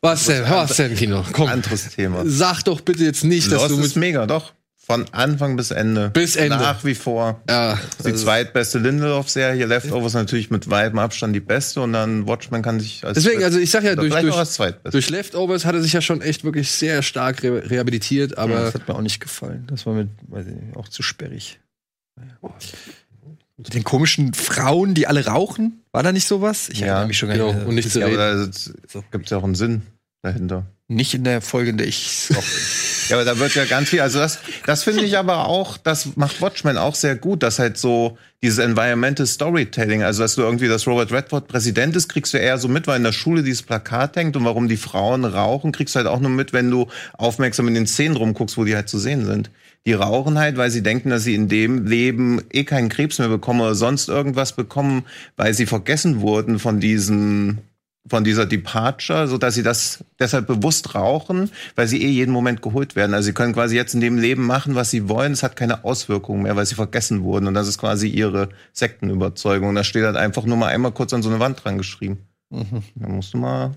was 0.00 0.24
denn, 0.26 0.44
was 0.48 0.76
denn, 0.76 0.94
Kino? 0.96 1.24
Komm, 1.32 1.48
Anderes 1.48 1.90
Thema. 1.90 2.22
sag 2.26 2.62
doch 2.64 2.80
bitte 2.80 3.04
jetzt 3.04 3.24
nicht, 3.24 3.46
dass 3.52 3.62
Lost 3.62 3.70
du 3.70 3.80
ist 3.80 3.96
mit 3.96 3.96
mega, 3.96 4.26
doch. 4.26 4.52
Von 4.90 5.06
Anfang 5.12 5.54
bis 5.56 5.70
Ende. 5.70 6.10
Bis 6.10 6.34
Ende. 6.34 6.56
Nach 6.56 6.84
wie 6.84 6.94
vor. 6.96 7.40
ja, 7.48 7.78
Die 8.00 8.06
also- 8.06 8.24
zweitbeste 8.24 8.78
Lindelof-Serie, 8.80 9.64
Leftovers 9.66 10.14
natürlich 10.14 10.50
mit 10.50 10.68
weitem 10.68 10.98
Abstand 10.98 11.34
die 11.34 11.40
beste 11.40 11.80
und 11.80 11.92
dann 11.92 12.26
Watchmen 12.26 12.60
kann 12.62 12.80
sich 12.80 13.04
als 13.04 13.14
Deswegen, 13.14 13.44
also 13.44 13.58
ich 13.60 13.70
sag 13.70 13.84
ja, 13.84 13.94
durch, 13.94 14.12
durch, 14.12 14.74
durch 14.90 15.10
Leftovers 15.10 15.64
hat 15.64 15.74
er 15.76 15.82
sich 15.82 15.92
ja 15.92 16.00
schon 16.00 16.22
echt 16.22 16.42
wirklich 16.42 16.72
sehr 16.72 17.02
stark 17.02 17.42
re 17.44 17.70
rehabilitiert, 17.70 18.36
aber 18.36 18.54
das 18.62 18.74
hat 18.74 18.88
mir 18.88 18.94
auch 18.96 19.00
nicht 19.02 19.20
gefallen. 19.20 19.64
Das 19.68 19.86
war 19.86 19.92
mir 19.94 20.08
weiß 20.28 20.46
ich 20.46 20.54
nicht, 20.54 20.76
auch 20.76 20.88
zu 20.88 21.02
sperrig. 21.04 21.60
Mit 23.56 23.74
den 23.74 23.84
komischen 23.84 24.32
Frauen, 24.34 24.94
die 24.94 25.06
alle 25.06 25.24
rauchen. 25.26 25.82
War 25.92 26.02
da 26.02 26.12
nicht 26.12 26.26
sowas? 26.26 26.68
Ich 26.70 26.80
Ja, 26.80 26.86
erinnere 26.86 27.06
mich 27.08 27.18
schon 27.18 27.28
gar 27.28 27.36
Genau, 27.38 27.52
nicht. 27.52 27.66
und 27.66 27.74
nicht 27.74 27.90
zu 27.90 28.00
Ja, 28.00 28.06
aber 28.06 28.32
reden. 28.40 28.52
da 28.92 29.00
gibt 29.12 29.26
es 29.26 29.30
ja 29.30 29.36
auch 29.38 29.44
einen 29.44 29.54
Sinn 29.54 29.82
dahinter. 30.22 30.66
Nicht 30.88 31.14
in 31.14 31.24
der 31.24 31.40
Folge, 31.42 31.70
in 31.70 31.76
der 31.78 31.86
ich 31.86 32.28
Ja, 33.10 33.16
aber 33.16 33.24
da 33.24 33.38
wird 33.38 33.54
ja 33.54 33.64
ganz 33.64 33.88
viel. 33.88 34.00
Also 34.00 34.18
das, 34.18 34.38
das 34.66 34.84
finde 34.84 35.04
ich 35.04 35.18
aber 35.18 35.46
auch, 35.46 35.76
das 35.76 36.16
macht 36.16 36.40
Watchmen 36.40 36.78
auch 36.78 36.94
sehr 36.94 37.16
gut, 37.16 37.42
dass 37.42 37.58
halt 37.58 37.76
so 37.76 38.16
dieses 38.42 38.58
Environmental 38.58 39.26
Storytelling, 39.26 40.02
also 40.02 40.22
dass 40.22 40.34
du 40.34 40.42
irgendwie, 40.42 40.68
dass 40.68 40.86
Robert 40.86 41.12
Redford 41.12 41.48
Präsident 41.48 41.94
ist, 41.96 42.08
kriegst 42.08 42.32
du 42.32 42.38
eher 42.38 42.56
so 42.56 42.68
mit, 42.68 42.86
weil 42.86 42.96
in 42.96 43.04
der 43.04 43.12
Schule 43.12 43.42
dieses 43.42 43.62
Plakat 43.62 44.16
hängt 44.16 44.36
und 44.36 44.44
warum 44.44 44.68
die 44.68 44.78
Frauen 44.78 45.24
rauchen, 45.24 45.72
kriegst 45.72 45.94
du 45.94 45.98
halt 45.98 46.08
auch 46.08 46.20
nur 46.20 46.30
mit, 46.30 46.52
wenn 46.52 46.70
du 46.70 46.88
aufmerksam 47.18 47.68
in 47.68 47.74
den 47.74 47.86
Szenen 47.86 48.16
rumguckst, 48.16 48.56
wo 48.56 48.64
die 48.64 48.74
halt 48.74 48.88
zu 48.88 48.98
sehen 48.98 49.26
sind. 49.26 49.50
Die 49.86 49.92
rauchen 49.92 50.38
halt, 50.38 50.56
weil 50.56 50.70
sie 50.70 50.82
denken, 50.82 51.10
dass 51.10 51.24
sie 51.24 51.34
in 51.34 51.48
dem 51.48 51.86
Leben 51.86 52.42
eh 52.52 52.64
keinen 52.64 52.90
Krebs 52.90 53.18
mehr 53.18 53.28
bekommen 53.28 53.60
oder 53.60 53.74
sonst 53.74 54.08
irgendwas 54.08 54.52
bekommen, 54.52 55.04
weil 55.36 55.52
sie 55.54 55.66
vergessen 55.66 56.20
wurden 56.20 56.58
von 56.58 56.80
diesem 56.80 57.58
von 58.08 58.24
dieser 58.24 58.46
Departure, 58.46 59.28
so 59.28 59.36
dass 59.36 59.54
sie 59.54 59.62
das 59.62 60.02
deshalb 60.18 60.46
bewusst 60.46 60.94
rauchen, 60.94 61.50
weil 61.76 61.86
sie 61.86 62.02
eh 62.02 62.08
jeden 62.08 62.32
Moment 62.32 62.62
geholt 62.62 62.96
werden. 62.96 63.12
Also 63.14 63.26
sie 63.26 63.32
können 63.34 63.52
quasi 63.52 63.76
jetzt 63.76 63.94
in 63.94 64.00
dem 64.00 64.16
Leben 64.18 64.46
machen, 64.46 64.74
was 64.74 64.90
sie 64.90 65.08
wollen. 65.08 65.32
Es 65.32 65.42
hat 65.42 65.54
keine 65.54 65.84
Auswirkungen 65.84 66.42
mehr, 66.42 66.56
weil 66.56 66.64
sie 66.66 66.74
vergessen 66.74 67.22
wurden. 67.22 67.46
Und 67.46 67.54
das 67.54 67.68
ist 67.68 67.78
quasi 67.78 68.08
ihre 68.08 68.48
Sektenüberzeugung. 68.72 69.68
Und 69.68 69.74
da 69.74 69.84
steht 69.84 70.04
halt 70.04 70.16
einfach 70.16 70.44
nur 70.44 70.56
mal 70.56 70.68
einmal 70.68 70.92
kurz 70.92 71.12
an 71.12 71.22
so 71.22 71.28
eine 71.28 71.40
Wand 71.40 71.62
dran 71.62 71.76
geschrieben. 71.78 72.18
Da 72.50 73.08
musst 73.08 73.34
du 73.34 73.38
mal. 73.38 73.76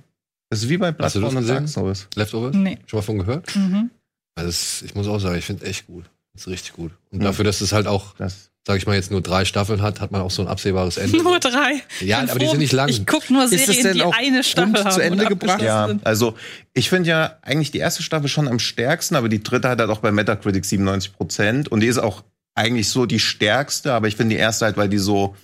Das 0.49 0.63
ist 0.63 0.69
wie 0.69 0.77
bei 0.77 0.87
Hast 0.97 1.15
du 1.15 1.19
das 1.21 1.31
Bloodborne 1.31 1.39
und? 1.39 1.47
Dark 1.49 1.67
Souls. 1.67 2.07
Leftovers? 2.15 2.55
Nee. 2.55 2.77
Schon 2.85 2.99
mal 2.99 3.03
von 3.03 3.17
gehört? 3.19 3.55
Mhm. 3.55 3.89
Also 4.35 4.85
ich 4.85 4.95
muss 4.95 5.07
auch 5.07 5.19
sagen, 5.19 5.35
ich 5.37 5.45
finde 5.45 5.65
echt 5.65 5.85
gut. 5.87 6.05
Das 6.33 6.43
ist 6.43 6.47
richtig 6.47 6.73
gut. 6.73 6.91
Und 7.11 7.19
Ja. 7.21 7.27
dafür, 7.27 7.45
dass 7.45 7.61
es 7.61 7.71
halt 7.73 7.87
auch, 7.87 8.15
Das. 8.17 8.49
Sag 8.65 8.77
ich 8.77 8.87
mal, 8.87 8.95
jetzt 8.95 9.11
nur 9.11 9.21
drei 9.21 9.43
Staffeln 9.43 9.81
hat, 9.81 9.99
hat 9.99 10.11
man 10.11 10.21
auch 10.21 10.31
so 10.31 10.41
ein 10.41 10.47
absehbares 10.47 10.97
Ende. 10.97 11.17
Nur 11.17 11.39
drei. 11.39 11.81
Ja, 11.99 12.19
aber 12.19 12.39
die 12.39 12.45
froh, 12.45 12.51
sind 12.51 12.59
nicht 12.59 12.71
lang. 12.71 12.87
Ich 12.87 13.05
guck 13.05 13.29
nur 13.29 13.43
Ist 13.43 13.53
das 13.53 13.65
Serien, 13.65 13.83
denn 13.83 13.93
die 13.95 14.03
auch 14.03 14.15
eine 14.17 14.43
Staffel 14.43 14.75
zu 14.75 14.85
haben 14.85 15.01
Ende 15.01 15.25
gebracht? 15.25 15.61
Ja, 15.61 15.87
sind. 15.87 16.05
also 16.05 16.35
ich 16.73 16.89
finde 16.89 17.09
ja 17.09 17.37
eigentlich 17.41 17.71
die 17.71 17.79
erste 17.79 18.03
Staffel 18.03 18.29
schon 18.29 18.47
am 18.47 18.59
stärksten, 18.59 19.15
aber 19.15 19.27
die 19.27 19.43
dritte 19.43 19.67
hat 19.67 19.79
halt 19.79 19.89
auch 19.89 19.99
bei 19.99 20.11
Metacritic 20.11 20.63
97 20.63 21.13
Prozent 21.13 21.69
und 21.69 21.81
die 21.81 21.87
ist 21.87 21.97
auch 21.97 22.23
eigentlich 22.55 22.87
so 22.87 23.05
die 23.05 23.19
stärkste, 23.19 23.93
aber 23.93 24.07
ich 24.07 24.15
finde 24.15 24.35
die 24.35 24.39
erste 24.39 24.65
halt, 24.65 24.77
weil 24.77 24.87
die 24.87 24.97
so, 24.97 25.35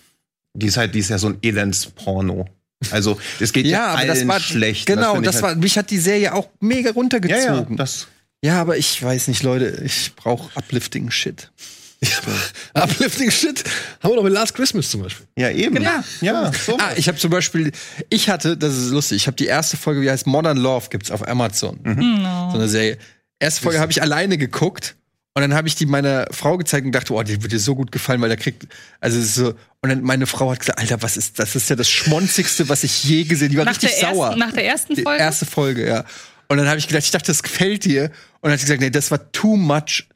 die 0.53 0.67
ist 0.67 0.77
halt, 0.77 0.95
die 0.95 0.99
ist 0.99 1.09
ja 1.09 1.17
so 1.17 1.27
ein 1.27 1.39
Elendsporno. 1.41 2.47
Also 2.91 3.19
es 3.41 3.51
geht 3.51 3.65
ja, 3.65 3.71
Ja, 3.71 3.87
aber 3.87 3.99
allen 3.99 4.07
das 4.07 4.27
war 4.27 4.39
schlecht. 4.39 4.85
Genau, 4.85 5.17
ich 5.17 5.23
das 5.23 5.35
halt, 5.35 5.43
war 5.43 5.55
mich 5.55 5.77
hat 5.77 5.91
die 5.91 5.97
Serie 5.97 6.33
auch 6.33 6.47
mega 6.61 6.81
ja, 6.81 6.85
ja, 6.85 6.91
runtergezogen. 6.93 7.71
Ja, 7.71 7.75
das, 7.75 8.07
aber 8.45 8.77
ich 8.77 9.03
weiß 9.03 9.27
nicht, 9.27 9.43
Leute, 9.43 9.81
ich 9.83 10.15
brauche 10.15 10.57
uplifting 10.57 11.11
Shit. 11.11 11.51
Uplifting 12.73 13.29
Shit 13.31 13.63
haben 14.01 14.11
wir 14.11 14.15
doch 14.15 14.23
mit 14.23 14.31
Last 14.33 14.53
Christmas 14.55 14.89
zum 14.89 15.01
Beispiel. 15.03 15.25
ja 15.37 15.49
eben. 15.49 15.75
Genau. 15.75 15.91
Ja, 16.21 16.51
so. 16.53 16.77
Ah, 16.77 16.91
ich 16.95 17.07
habe 17.07 17.17
zum 17.17 17.29
Beispiel, 17.29 17.71
ich 18.09 18.29
hatte, 18.29 18.55
das 18.57 18.77
ist 18.77 18.89
lustig, 18.91 19.17
ich 19.17 19.27
habe 19.27 19.35
die 19.35 19.47
erste 19.47 19.75
Folge, 19.77 20.01
wie 20.01 20.09
heißt 20.09 20.25
Modern 20.27 20.57
Love, 20.57 20.87
gibt's 20.89 21.11
auf 21.11 21.27
Amazon. 21.27 21.79
So 21.83 22.57
eine 22.57 22.67
Serie. 22.69 22.97
Erste 23.39 23.61
Folge 23.61 23.79
habe 23.79 23.91
ich 23.91 24.01
alleine 24.01 24.37
geguckt 24.37 24.95
und 25.33 25.41
dann 25.41 25.53
habe 25.53 25.67
ich 25.67 25.75
die 25.75 25.85
meiner 25.85 26.27
Frau 26.31 26.57
gezeigt 26.57 26.85
und 26.85 26.91
dachte, 26.93 27.13
oh, 27.13 27.21
die 27.23 27.41
wird 27.41 27.51
dir 27.51 27.59
so 27.59 27.75
gut 27.75 27.91
gefallen, 27.91 28.21
weil 28.21 28.29
da 28.29 28.35
kriegt, 28.35 28.67
also 28.99 29.17
es 29.19 29.25
ist 29.25 29.35
so, 29.35 29.53
und 29.81 29.89
dann 29.89 30.01
meine 30.01 30.25
Frau 30.27 30.51
hat 30.51 30.59
gesagt, 30.59 30.79
Alter, 30.79 31.01
was 31.01 31.17
ist, 31.17 31.37
das 31.39 31.55
ist 31.55 31.69
ja 31.69 31.75
das 31.75 31.89
Schmonzigste, 31.89 32.67
was 32.69 32.83
ich 32.83 33.03
je 33.03 33.23
gesehen. 33.23 33.49
Die 33.49 33.57
war 33.57 33.65
Nach 33.65 33.71
richtig 33.71 33.91
der, 33.99 34.09
sauer. 34.11 34.27
ersten, 34.27 34.39
nach 34.39 34.51
der 34.53 34.65
ersten 34.65 34.95
die 34.95 35.03
Folge? 35.03 35.21
erste 35.21 35.45
Folge, 35.45 35.87
ja. 35.87 36.05
Und 36.49 36.57
dann 36.57 36.67
habe 36.67 36.79
ich 36.79 36.87
gedacht, 36.87 37.03
ich 37.03 37.11
dachte, 37.11 37.27
das 37.27 37.43
gefällt 37.43 37.85
dir. 37.85 38.05
Und 38.05 38.43
dann 38.43 38.53
hat 38.53 38.59
sie 38.59 38.65
gesagt, 38.65 38.81
nee, 38.81 38.89
das 38.89 39.11
war 39.11 39.31
too 39.31 39.55
much 39.55 40.07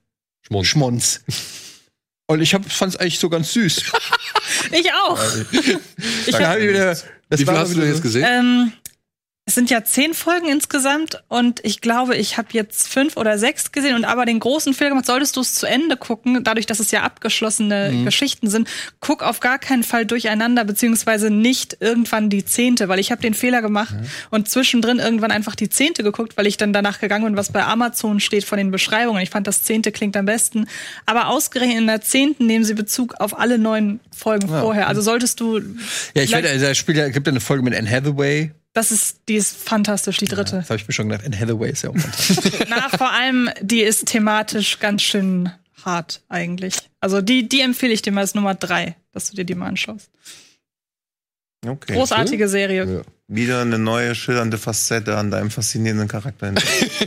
Schmund. 0.41 0.65
Schmonz. 0.67 1.21
Und 2.27 2.41
ich 2.41 2.51
fand 2.51 2.93
es 2.93 2.95
eigentlich 2.97 3.19
so 3.19 3.29
ganz 3.29 3.53
süß. 3.53 3.83
Ich 4.71 4.91
auch. 4.91 5.19
Ich 6.27 6.35
hab 6.35 6.59
wieder, 6.59 6.85
das 6.85 7.05
Wie 7.39 7.45
viel 7.45 7.53
hast 7.53 7.73
du 7.73 7.79
denn 7.79 7.89
jetzt 7.89 8.01
gesehen? 8.01 8.25
Ähm, 8.27 8.73
es 9.45 9.55
sind 9.55 9.69
ja 9.69 9.83
zehn 9.83 10.13
Folgen 10.13 10.47
insgesamt 10.47 11.21
und 11.27 11.59
ich 11.65 11.81
glaube, 11.81 12.15
ich 12.15 12.38
habe 12.38 12.47
jetzt 12.51 12.88
fünf 12.88 13.17
oder 13.17 13.38
sechs 13.38 13.73
gesehen 13.73 13.95
und 13.95 14.05
aber 14.05 14.25
den 14.25 14.39
großen 14.39 14.73
Fehler 14.73 14.91
gemacht, 14.91 15.05
solltest 15.05 15.35
du 15.35 15.41
es 15.41 15.55
zu 15.55 15.65
Ende 15.65 15.97
gucken, 15.97 16.45
dadurch, 16.45 16.65
dass 16.65 16.79
es 16.79 16.91
ja 16.91 17.01
abgeschlossene 17.03 17.91
Mhm. 17.91 18.05
Geschichten 18.05 18.50
sind, 18.50 18.69
guck 19.01 19.21
auf 19.21 19.41
gar 19.41 19.59
keinen 19.59 19.83
Fall 19.83 20.05
durcheinander, 20.05 20.63
beziehungsweise 20.63 21.29
nicht 21.29 21.75
irgendwann 21.81 22.29
die 22.29 22.45
zehnte, 22.45 22.88
weil 22.88 23.00
ich 23.00 23.12
habe 23.12 23.21
den 23.21 23.33
Fehler 23.33 23.62
gemacht 23.62 23.93
und 24.29 24.50
zwischendrin 24.50 25.00
irgendwann 25.00 25.31
einfach 25.31 25.55
die 25.55 25.67
zehnte 25.67 26.03
geguckt, 26.03 26.38
weil 26.38 26.47
ich 26.47 26.55
dann 26.55 26.71
danach 26.71 27.01
gegangen 27.01 27.25
bin, 27.25 27.35
was 27.35 27.51
bei 27.51 27.65
Amazon 27.65 28.21
steht 28.21 28.45
von 28.45 28.57
den 28.57 28.71
Beschreibungen. 28.71 29.21
Ich 29.21 29.29
fand, 29.29 29.45
das 29.45 29.62
zehnte 29.63 29.91
klingt 29.91 30.15
am 30.15 30.25
besten. 30.25 30.67
Aber 31.05 31.27
ausgerechnet 31.27 31.79
in 31.79 31.88
der 31.88 32.00
zehnten 32.00 32.47
nehmen 32.47 32.63
sie 32.63 32.75
Bezug 32.75 33.15
auf 33.15 33.38
alle 33.38 33.57
neun 33.57 34.00
Folgen 34.15 34.47
vorher. 34.47 34.88
Also 34.88 35.01
solltest 35.01 35.41
du 35.41 35.57
Ja, 36.13 36.23
ich 36.23 36.31
werde, 36.31 36.50
also, 36.50 36.65
da 36.65 36.71
ja, 36.93 37.09
gibt 37.09 37.27
ja 37.27 37.31
eine 37.31 37.41
Folge 37.41 37.63
mit 37.63 37.75
Anne 37.75 37.89
Hathaway. 37.91 38.51
Das 38.73 38.91
ist, 38.91 39.19
die 39.29 39.35
ist 39.35 39.55
fantastisch, 39.55 40.17
die 40.17 40.25
dritte. 40.25 40.57
Das 40.57 40.69
habe 40.69 40.79
ich 40.79 40.87
mir 40.87 40.93
schon 40.93 41.09
gedacht. 41.09 41.25
Anne 41.25 41.39
Hathaway 41.39 41.71
ist 41.71 41.83
ja 41.83 41.91
auch 41.91 41.97
fantastisch. 41.97 42.65
Na, 42.69 42.89
vor 42.89 43.11
allem, 43.11 43.49
die 43.61 43.81
ist 43.81 44.07
thematisch 44.07 44.79
ganz 44.79 45.03
schön 45.03 45.51
hart 45.85 46.21
eigentlich. 46.27 46.75
Also 46.99 47.21
die, 47.21 47.47
die 47.47 47.61
empfehle 47.61 47.93
ich 47.93 48.01
dir 48.01 48.11
mal 48.11 48.21
als 48.21 48.35
Nummer 48.35 48.55
drei, 48.55 48.95
dass 49.11 49.29
du 49.29 49.35
dir 49.35 49.45
die 49.45 49.55
mal 49.55 49.67
anschaust. 49.67 50.09
Okay. 51.65 51.93
Großartige 51.93 52.49
Serie. 52.49 52.85
Ja. 52.85 53.01
Wieder 53.27 53.61
eine 53.61 53.79
neue 53.79 54.15
schillernde 54.15 54.57
Facette 54.57 55.17
an 55.17 55.31
deinem 55.31 55.49
faszinierenden 55.49 56.07
Charakter. 56.07 56.53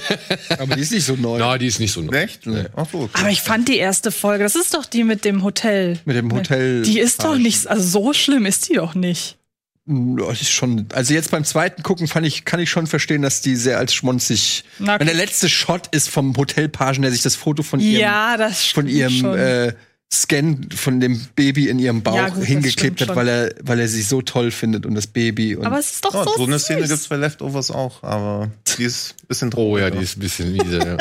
Aber 0.59 0.77
die 0.77 0.83
ist 0.83 0.93
nicht 0.93 1.05
so 1.05 1.15
neu. 1.15 1.39
Na, 1.39 1.59
die 1.59 1.67
ist 1.67 1.79
nicht 1.79 1.93
so 1.93 2.01
neu. 2.01 2.17
Echt? 2.17 2.47
Nee. 2.47 2.65
Ach 2.75 2.87
so, 2.91 3.01
okay. 3.01 3.21
Aber 3.21 3.29
ich 3.29 3.43
fand 3.43 3.69
die 3.69 3.77
erste 3.77 4.11
Folge, 4.11 4.45
das 4.45 4.55
ist 4.55 4.73
doch 4.73 4.87
die 4.87 5.05
mit 5.05 5.25
dem 5.25 5.43
Hotel. 5.43 5.99
Mit 6.05 6.17
dem 6.17 6.33
Hotel. 6.33 6.83
Die 6.83 6.99
ist 6.99 7.23
doch 7.23 7.37
nicht, 7.37 7.67
also 7.67 7.83
so 7.83 8.13
schlimm 8.15 8.47
ist 8.47 8.69
die 8.69 8.75
doch 8.75 8.95
nicht. 8.95 9.37
Das 9.89 10.43
ist 10.43 10.51
schon, 10.51 10.87
also 10.93 11.15
jetzt 11.15 11.31
beim 11.31 11.45
zweiten 11.45 11.85
gucken 11.85 12.09
fand 12.09 12.27
ich, 12.27 12.45
kann 12.45 12.59
ich 12.59 12.69
schon 12.71 12.89
verstehen, 12.89 13.23
dass 13.23 13.41
die 13.41 13.55
sehr 13.55 13.79
als 13.79 13.95
schmonzig. 13.95 14.65
Na, 14.81 14.95
okay. 14.95 15.01
Wenn 15.01 15.07
der 15.07 15.15
letzte 15.17 15.49
Shot 15.49 15.87
ist 15.95 16.09
vom 16.09 16.37
Hotelpagen, 16.37 17.03
der 17.03 17.13
sich 17.13 17.23
das 17.23 17.37
Foto 17.37 17.63
von 17.63 17.79
ihrem, 17.79 18.01
Ja, 18.03 18.37
das 18.37 18.65
von 18.67 18.89
ihrem 18.89 19.25
äh, 19.37 19.75
Scan 20.13 20.69
von 20.75 20.99
dem 20.99 21.25
Baby 21.37 21.69
in 21.69 21.79
ihrem 21.79 22.03
Bauch 22.03 22.17
Ja, 22.17 22.29
gut, 22.31 22.45
hingeklebt 22.45 23.01
hat, 23.01 23.15
weil 23.15 23.29
er, 23.29 23.55
weil 23.63 23.79
er 23.79 23.87
sie 23.87 24.03
so 24.03 24.23
toll 24.23 24.51
findet 24.51 24.87
und 24.87 24.97
das 24.97 25.07
Baby. 25.07 25.55
Und 25.55 25.67
Aber 25.67 25.79
es 25.79 25.93
ist 25.93 26.05
doch 26.05 26.15
Oh, 26.15 26.25
so 26.25 26.37
so 26.37 26.45
eine. 26.45 26.59
Szene 26.59 26.87
gibt's 26.89 27.07
bei 27.07 27.17
Leftovers 27.17 27.71
auch, 27.71 28.03
aber 28.03 28.51
die 28.77 28.85
ist 28.85 29.15
ein 29.23 29.27
bisschen 29.29 29.55
Oh 29.55 29.79
ja, 29.79 29.91
die 29.91 30.03
ist 30.03 30.17
ein 30.17 30.21
bisschen 30.21 30.53
miese, 30.53 30.79
ja. 30.79 30.97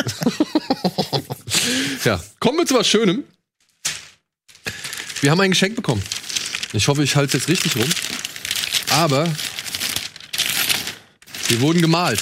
ja, 2.06 2.24
kommen 2.40 2.60
wir 2.60 2.66
zu 2.68 2.76
was 2.76 2.88
Schönem. 2.88 3.24
Wir 5.22 5.32
haben 5.32 5.42
ein 5.42 5.52
Geschenk 5.52 5.76
bekommen. 5.76 6.04
Ich 6.74 6.88
hoffe, 6.88 7.04
ich 7.04 7.16
halte 7.16 7.38
es 7.38 7.48
jetzt 7.48 7.50
richtig 7.50 7.76
rum. 7.78 7.90
Aber 8.96 9.28
wir 11.50 11.60
wurden 11.60 11.82
gemalt. 11.82 12.22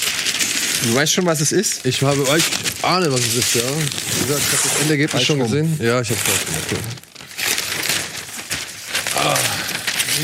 du 0.82 0.96
weißt 0.96 1.14
schon, 1.14 1.26
was 1.28 1.40
es 1.40 1.52
ist? 1.52 1.86
Ich 1.86 2.02
habe, 2.02 2.26
ich 2.36 2.84
ahne, 2.84 3.12
was 3.12 3.20
es 3.20 3.36
ist, 3.36 3.56
ja. 3.56 3.62
Wie 3.62 4.28
gesagt, 4.28 4.42
ich 4.48 4.58
habe 4.58 4.70
das 4.70 4.82
Endergebnis 4.82 5.24
schon 5.24 5.40
rum. 5.40 5.52
gesehen. 5.52 5.80
Ja, 5.80 6.02
ich 6.02 6.10
habe 6.10 6.20
es 6.20 6.34
auch 6.34 6.46
gemacht. 6.46 6.72
ja. 6.72 6.78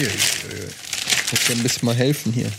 Ich 0.08 1.32
muss 1.32 1.46
dir 1.46 1.54
ein 1.54 1.64
bisschen 1.64 1.86
mal 1.86 1.96
helfen 1.96 2.34
hier. 2.34 2.52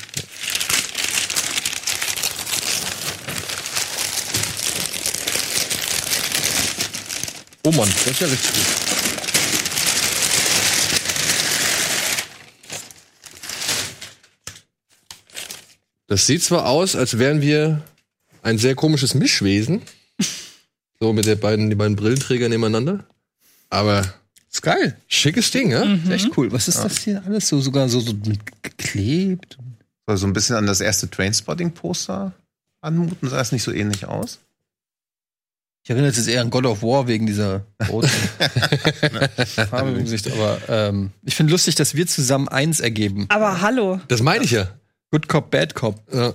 Oh 7.64 7.72
Mann, 7.72 7.92
das 8.04 8.12
ist 8.12 8.20
ja 8.20 8.26
richtig 8.28 8.52
gut. 8.54 8.89
Das 16.10 16.26
sieht 16.26 16.42
zwar 16.42 16.66
aus, 16.66 16.96
als 16.96 17.18
wären 17.20 17.40
wir 17.40 17.82
ein 18.42 18.58
sehr 18.58 18.74
komisches 18.74 19.14
Mischwesen. 19.14 19.80
So 20.98 21.12
mit 21.12 21.24
den 21.24 21.38
beiden, 21.38 21.70
die 21.70 21.76
beiden 21.76 21.94
Brillenträger 21.94 22.48
nebeneinander. 22.48 23.04
Aber 23.68 24.12
Ist 24.50 24.60
geil. 24.60 24.96
schickes 25.06 25.52
Ding, 25.52 25.70
ja? 25.70 25.84
Mhm. 25.84 26.10
Echt 26.10 26.36
cool. 26.36 26.50
Was 26.50 26.66
ist 26.66 26.82
das 26.82 26.98
hier 26.98 27.22
alles 27.24 27.46
so 27.46 27.60
sogar 27.60 27.88
so, 27.88 28.00
so 28.00 28.12
mit 28.12 28.40
geklebt? 28.60 29.56
Soll 30.08 30.16
so 30.16 30.26
ein 30.26 30.32
bisschen 30.32 30.56
an 30.56 30.66
das 30.66 30.80
erste 30.80 31.08
Trainspotting-Poster 31.08 32.32
anmuten, 32.80 33.28
sah 33.28 33.40
es 33.40 33.52
nicht 33.52 33.62
so 33.62 33.70
ähnlich 33.70 34.06
aus? 34.06 34.40
Ich 35.84 35.90
erinnere 35.90 36.10
jetzt 36.10 36.26
eher 36.26 36.40
an 36.40 36.50
God 36.50 36.66
of 36.66 36.82
War 36.82 37.06
wegen 37.06 37.26
dieser 37.26 37.64
roten 37.88 38.08
Farbe 39.70 39.90
im 39.90 40.02
Gesicht. 40.02 40.28
Aber 40.32 40.58
ähm, 40.68 41.12
ich 41.22 41.36
finde 41.36 41.52
lustig, 41.52 41.76
dass 41.76 41.94
wir 41.94 42.08
zusammen 42.08 42.48
eins 42.48 42.80
ergeben. 42.80 43.26
Aber 43.28 43.60
hallo. 43.60 44.00
Das 44.08 44.22
meine 44.22 44.42
ich 44.42 44.50
ja. 44.50 44.68
Good 45.10 45.28
Cop, 45.28 45.50
Bad 45.50 45.74
Cop. 45.74 46.00
ja. 46.12 46.34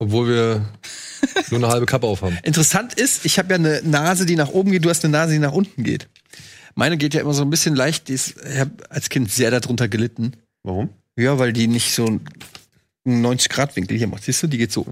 Obwohl 0.00 0.28
wir 0.28 0.68
nur 1.50 1.58
eine 1.58 1.68
halbe 1.68 1.86
Kappe 1.86 2.06
aufhaben. 2.06 2.38
Interessant 2.44 2.94
ist, 2.94 3.24
ich 3.24 3.36
habe 3.38 3.48
ja 3.50 3.54
eine 3.56 3.82
Nase, 3.82 4.26
die 4.26 4.36
nach 4.36 4.50
oben 4.50 4.70
geht, 4.70 4.84
du 4.84 4.90
hast 4.90 5.04
eine 5.04 5.10
Nase, 5.10 5.32
die 5.32 5.40
nach 5.40 5.50
unten 5.52 5.82
geht. 5.82 6.08
Meine 6.76 6.96
geht 6.96 7.14
ja 7.14 7.20
immer 7.20 7.34
so 7.34 7.42
ein 7.42 7.50
bisschen 7.50 7.74
leicht, 7.74 8.06
die 8.06 8.12
ist, 8.12 8.36
ich 8.48 8.58
habe 8.60 8.70
als 8.90 9.08
Kind 9.08 9.32
sehr 9.32 9.50
darunter 9.50 9.88
gelitten. 9.88 10.34
Warum? 10.62 10.90
Ja, 11.16 11.40
weil 11.40 11.52
die 11.52 11.66
nicht 11.66 11.92
so 11.92 12.06
einen 12.06 12.24
90-Grad-Winkel 13.24 13.98
hier 13.98 14.06
macht. 14.06 14.22
Siehst 14.22 14.40
du, 14.40 14.46
die 14.46 14.58
geht 14.58 14.70
so. 14.70 14.86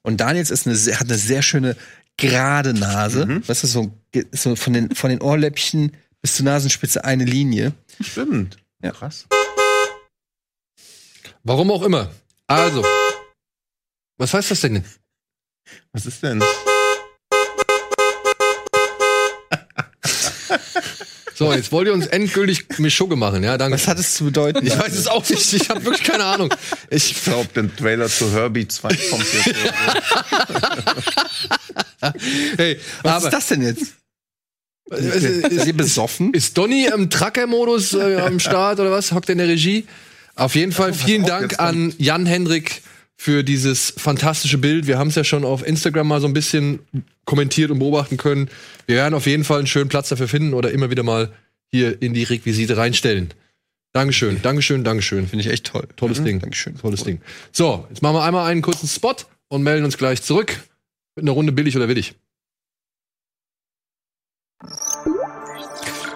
Und 0.00 0.18
Daniels 0.18 0.50
ist 0.50 0.66
eine, 0.66 0.76
sehr- 0.76 0.98
hat 0.98 1.08
eine 1.08 1.18
sehr 1.18 1.42
schöne 1.42 1.76
gerade 2.16 2.72
Nase. 2.72 3.42
Weißt 3.46 3.64
du, 3.64 3.66
so, 3.66 3.92
so 4.32 4.56
von, 4.56 4.72
den, 4.72 4.94
von 4.94 5.10
den 5.10 5.20
Ohrläppchen 5.20 5.92
bis 6.22 6.36
zur 6.36 6.46
Nasenspitze 6.46 7.04
eine 7.04 7.24
Linie. 7.26 7.72
Stimmt. 8.00 8.56
Ja. 8.82 8.92
Krass. 8.92 9.26
Warum 11.44 11.70
auch 11.70 11.82
immer. 11.82 12.10
Also. 12.48 12.84
Was 14.16 14.34
heißt 14.34 14.50
das 14.50 14.60
denn? 14.62 14.84
Was 15.92 16.06
ist 16.06 16.22
denn? 16.22 16.42
So, 21.34 21.52
jetzt 21.52 21.70
wollt 21.70 21.86
ihr 21.86 21.92
uns 21.94 22.06
endgültig 22.08 22.66
Mischugge 22.80 23.14
machen, 23.14 23.44
ja? 23.44 23.56
Danke. 23.56 23.74
Was 23.74 23.86
hat 23.86 23.98
es 24.00 24.14
zu 24.14 24.24
bedeuten? 24.24 24.66
ich 24.66 24.76
weiß 24.76 24.92
es 24.92 25.06
auch 25.06 25.28
nicht. 25.28 25.52
Ich 25.52 25.70
habe 25.70 25.84
wirklich 25.84 26.02
keine 26.04 26.24
Ahnung. 26.24 26.52
Ich 26.90 27.12
Ich 27.12 27.22
glaube, 27.24 27.48
den 27.54 27.76
Trailer 27.76 28.08
zu 28.08 28.32
Herbie 28.32 28.66
2 28.66 28.88
kommt 28.88 29.26
jetzt. 29.34 29.64
hey, 32.56 32.80
Was 33.04 33.12
aber 33.12 33.26
ist 33.26 33.32
das 33.32 33.46
denn 33.48 33.62
jetzt? 33.62 33.82
Ist, 34.90 35.24
Ist 35.52 35.66
ihr 35.66 35.76
besoffen? 35.76 36.32
ist 36.32 36.56
Donny 36.58 36.86
im 36.86 37.08
Tracker-Modus 37.08 37.92
äh, 37.92 38.16
am 38.16 38.40
Start 38.40 38.80
oder 38.80 38.90
was? 38.90 39.12
Hockt 39.12 39.28
er 39.28 39.34
in 39.34 39.38
der 39.38 39.48
Regie? 39.48 39.86
Auf 40.38 40.54
jeden 40.54 40.70
Fall 40.70 40.94
vielen 40.94 41.24
Dank 41.24 41.58
an 41.58 41.92
Jan 41.98 42.24
Hendrik 42.24 42.82
für 43.16 43.42
dieses 43.42 43.92
fantastische 43.96 44.58
Bild. 44.58 44.86
Wir 44.86 44.96
haben 44.96 45.08
es 45.08 45.16
ja 45.16 45.24
schon 45.24 45.44
auf 45.44 45.66
Instagram 45.66 46.06
mal 46.06 46.20
so 46.20 46.28
ein 46.28 46.32
bisschen 46.32 46.78
kommentiert 47.24 47.72
und 47.72 47.80
beobachten 47.80 48.16
können. 48.18 48.48
Wir 48.86 48.96
werden 48.96 49.14
auf 49.14 49.26
jeden 49.26 49.42
Fall 49.42 49.58
einen 49.58 49.66
schönen 49.66 49.88
Platz 49.88 50.10
dafür 50.10 50.28
finden 50.28 50.54
oder 50.54 50.70
immer 50.70 50.90
wieder 50.90 51.02
mal 51.02 51.32
hier 51.72 52.00
in 52.00 52.14
die 52.14 52.22
Requisite 52.22 52.76
reinstellen. 52.76 53.34
Dankeschön, 53.92 54.40
Dankeschön, 54.40 54.84
Dankeschön. 54.84 55.26
Finde 55.26 55.44
ich 55.44 55.50
echt 55.50 55.66
toll. 55.66 55.88
Tolles 55.96 56.22
Ding. 56.22 56.38
Dankeschön. 56.38 56.78
Tolles 56.78 57.02
Ding. 57.02 57.20
So, 57.50 57.86
jetzt 57.88 58.02
machen 58.02 58.14
wir 58.14 58.22
einmal 58.22 58.48
einen 58.48 58.62
kurzen 58.62 58.86
Spot 58.86 59.16
und 59.48 59.64
melden 59.64 59.84
uns 59.84 59.98
gleich 59.98 60.22
zurück 60.22 60.56
mit 61.16 61.24
einer 61.24 61.32
Runde 61.32 61.50
billig 61.50 61.76
oder 61.76 61.88
willig. 61.88 62.14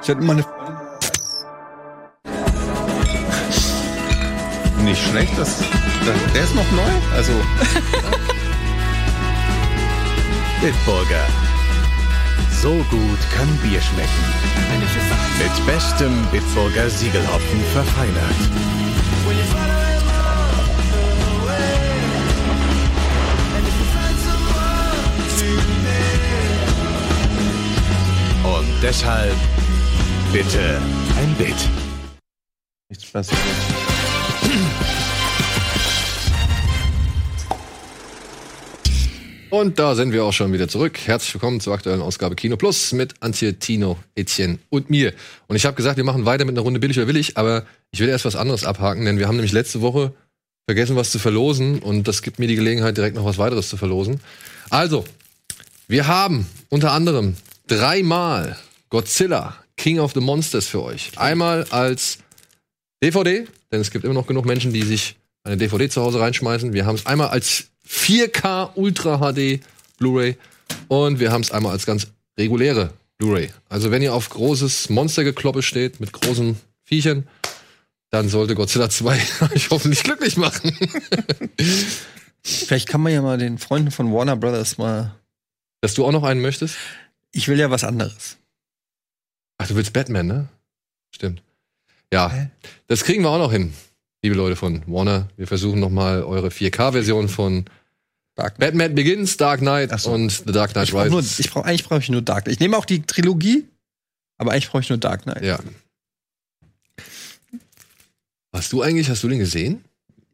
Ich 0.02 0.08
hatte 0.08 0.20
mal 0.20 0.34
eine 0.34 0.61
Nicht 4.82 5.02
schlecht, 5.08 5.32
das, 5.38 5.58
das, 6.04 6.32
der 6.34 6.42
ist 6.42 6.54
noch 6.54 6.70
neu. 6.72 6.90
Also, 7.14 7.32
Bitburger. 10.60 11.26
So 12.60 12.84
gut 12.90 13.18
kann 13.36 13.48
Bier 13.58 13.80
schmecken. 13.80 14.24
Mit 15.38 15.66
bestem 15.66 16.26
Bitburger 16.30 16.88
Siegelhopfen 16.90 17.60
verfeinert. 17.72 18.36
Und 28.44 28.68
deshalb 28.82 29.36
bitte 30.32 30.80
ein 31.18 31.34
Bit. 31.34 31.56
nichts 32.88 33.10
Besseres. 33.10 33.81
Und 39.52 39.78
da 39.78 39.94
sind 39.94 40.12
wir 40.12 40.24
auch 40.24 40.32
schon 40.32 40.52
wieder 40.52 40.66
zurück. 40.66 40.98
Herzlich 41.04 41.34
willkommen 41.34 41.60
zur 41.60 41.74
aktuellen 41.74 42.00
Ausgabe 42.00 42.36
Kino 42.36 42.56
Plus 42.56 42.92
mit 42.92 43.14
Antje, 43.20 43.58
Tino, 43.58 43.98
Etienne 44.14 44.58
und 44.70 44.90
mir. 44.90 45.12
Und 45.46 45.56
ich 45.56 45.66
habe 45.66 45.76
gesagt, 45.76 45.98
wir 45.98 46.04
machen 46.04 46.24
weiter 46.24 46.44
mit 46.44 46.54
einer 46.54 46.62
Runde 46.62 46.80
billig 46.80 46.98
oder 46.98 47.06
willig, 47.06 47.36
aber 47.36 47.64
ich 47.90 48.00
will 48.00 48.08
erst 48.08 48.24
was 48.24 48.34
anderes 48.34 48.64
abhaken, 48.64 49.04
denn 49.04 49.18
wir 49.18 49.28
haben 49.28 49.36
nämlich 49.36 49.52
letzte 49.52 49.80
Woche 49.82 50.14
vergessen, 50.66 50.96
was 50.96 51.10
zu 51.10 51.18
verlosen 51.18 51.80
und 51.80 52.08
das 52.08 52.22
gibt 52.22 52.38
mir 52.38 52.46
die 52.46 52.56
Gelegenheit, 52.56 52.96
direkt 52.96 53.16
noch 53.16 53.24
was 53.24 53.38
weiteres 53.38 53.68
zu 53.68 53.76
verlosen. 53.76 54.20
Also, 54.70 55.04
wir 55.86 56.06
haben 56.06 56.46
unter 56.70 56.92
anderem 56.92 57.36
dreimal 57.66 58.56
Godzilla, 58.88 59.56
King 59.76 59.98
of 59.98 60.12
the 60.12 60.20
Monsters 60.20 60.66
für 60.66 60.82
euch. 60.82 61.10
Einmal 61.16 61.64
als 61.70 62.18
DVD, 63.02 63.46
denn 63.72 63.80
es 63.80 63.90
gibt 63.90 64.04
immer 64.04 64.14
noch 64.14 64.26
genug 64.26 64.44
Menschen, 64.44 64.72
die 64.72 64.82
sich 64.82 65.16
eine 65.44 65.56
DVD 65.56 65.88
zu 65.88 66.02
Hause 66.02 66.20
reinschmeißen. 66.20 66.72
Wir 66.72 66.86
haben 66.86 66.94
es 66.94 67.06
einmal 67.06 67.28
als 67.28 67.64
4K 67.88 68.70
Ultra 68.74 69.18
HD 69.18 69.60
Blu-ray 69.98 70.36
und 70.88 71.18
wir 71.18 71.32
haben 71.32 71.40
es 71.40 71.50
einmal 71.50 71.72
als 71.72 71.86
ganz 71.86 72.06
reguläre 72.38 72.92
Blu-ray. 73.18 73.50
Also 73.68 73.90
wenn 73.90 74.02
ihr 74.02 74.14
auf 74.14 74.28
großes 74.28 74.90
Monstergekloppe 74.90 75.62
steht 75.62 76.00
mit 76.00 76.12
großen 76.12 76.56
Viechern, 76.84 77.26
dann 78.10 78.28
sollte 78.28 78.54
Godzilla 78.54 78.90
2 78.90 79.20
euch 79.54 79.70
hoffentlich 79.70 80.02
glücklich 80.04 80.36
machen. 80.36 80.76
Vielleicht 82.44 82.88
kann 82.88 83.00
man 83.00 83.12
ja 83.12 83.22
mal 83.22 83.38
den 83.38 83.58
Freunden 83.58 83.90
von 83.90 84.12
Warner 84.12 84.36
Brothers 84.36 84.78
mal. 84.78 85.14
Dass 85.80 85.94
du 85.94 86.04
auch 86.04 86.12
noch 86.12 86.22
einen 86.22 86.40
möchtest? 86.40 86.76
Ich 87.32 87.48
will 87.48 87.58
ja 87.58 87.70
was 87.70 87.84
anderes. 87.84 88.36
Ach, 89.58 89.66
du 89.66 89.74
willst 89.74 89.92
Batman, 89.92 90.26
ne? 90.26 90.48
Stimmt. 91.14 91.42
Ja, 92.12 92.50
das 92.88 93.04
kriegen 93.04 93.22
wir 93.22 93.30
auch 93.30 93.38
noch 93.38 93.52
hin, 93.52 93.72
liebe 94.22 94.36
Leute 94.36 94.54
von 94.54 94.82
Warner. 94.86 95.28
Wir 95.38 95.46
versuchen 95.46 95.80
noch 95.80 95.88
mal 95.88 96.22
eure 96.22 96.48
4K-Version 96.48 97.28
von 97.30 97.64
Dark. 98.34 98.58
Batman 98.58 98.94
Begins, 98.94 99.38
Dark 99.38 99.60
Knight 99.60 99.98
so. 99.98 100.10
und 100.10 100.30
The 100.30 100.52
Dark 100.52 100.72
Knight 100.72 100.88
Ich 100.88 100.92
brauch 100.92 101.06
nur, 101.06 101.20
Rises. 101.20 101.38
ich 101.38 101.50
brauch, 101.50 101.64
eigentlich 101.64 101.84
brauche 101.84 102.00
ich 102.00 102.10
nur 102.10 102.20
Dark 102.20 102.44
Knight. 102.44 102.52
Ich 102.54 102.60
nehme 102.60 102.76
auch 102.76 102.84
die 102.84 103.02
Trilogie, 103.02 103.66
aber 104.36 104.52
eigentlich 104.52 104.68
brauche 104.68 104.82
ich 104.82 104.90
nur 104.90 104.98
Dark 104.98 105.22
Knight. 105.22 105.42
Ja. 105.42 105.58
Hast 108.52 108.72
du 108.72 108.82
eigentlich, 108.82 109.08
hast 109.08 109.22
du 109.22 109.28
den 109.28 109.38
gesehen? 109.38 109.82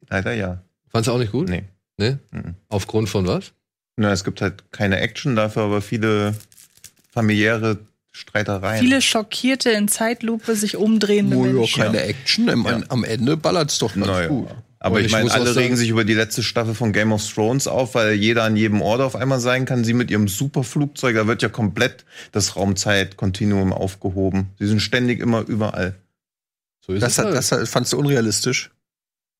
Leider 0.08 0.32
ja. 0.32 0.60
Fandst 0.88 1.06
du 1.06 1.12
auch 1.12 1.18
nicht 1.18 1.30
gut? 1.32 1.48
Nee. 1.48 1.62
Ne? 1.96 2.18
Mhm. 2.32 2.54
Aufgrund 2.68 3.08
von 3.08 3.26
was? 3.26 3.52
Na, 3.96 4.12
es 4.12 4.24
gibt 4.24 4.40
halt 4.40 4.72
keine 4.72 4.98
Action, 4.98 5.36
dafür 5.36 5.62
aber 5.62 5.80
viele 5.80 6.34
familiäre 7.10 7.78
Streitereien. 8.10 8.80
Viele 8.80 9.00
schockierte 9.02 9.70
in 9.70 9.88
Zeitlupe 9.88 10.54
sich 10.56 10.76
umdrehende 10.76 11.36
Wo 11.36 11.46
ja 11.46 11.52
Menschen. 11.52 11.82
keine 11.82 12.02
Action. 12.02 12.48
Im, 12.48 12.64
Ja. 12.64 12.80
Am 12.88 13.04
Ende 13.04 13.36
ballert's 13.36 13.78
doch 13.78 13.94
ganz 13.94 14.06
Naja. 14.06 14.28
gut. 14.28 14.48
Aber 14.80 14.94
Und 14.96 15.00
ich 15.00 15.06
ich 15.06 15.12
meine, 15.12 15.30
alle 15.32 15.56
regen 15.56 15.76
sich 15.76 15.88
über 15.88 16.04
die 16.04 16.14
letzte 16.14 16.42
Staffel 16.44 16.72
von 16.74 16.92
Game 16.92 17.10
of 17.12 17.26
Thrones 17.32 17.66
auf, 17.66 17.96
weil 17.96 18.12
jeder 18.14 18.44
an 18.44 18.54
jedem 18.56 18.80
Ort 18.80 19.00
auf 19.00 19.16
einmal 19.16 19.40
sein 19.40 19.64
kann. 19.64 19.82
Sie 19.84 19.92
mit 19.92 20.08
ihrem 20.10 20.28
Superflugzeug, 20.28 21.16
da 21.16 21.26
wird 21.26 21.42
ja 21.42 21.48
komplett 21.48 22.04
das 22.30 22.54
Raumzeitkontinuum 22.54 23.72
aufgehoben. 23.72 24.50
Sie 24.58 24.66
sind 24.68 24.80
ständig 24.80 25.18
immer 25.20 25.40
überall. 25.48 25.96
So 26.80 26.92
ist 26.92 27.02
Das, 27.02 27.12
es 27.12 27.18
hat, 27.18 27.26
halt. 27.26 27.36
das 27.36 27.68
fandst 27.70 27.92
du 27.92 27.98
unrealistisch. 27.98 28.70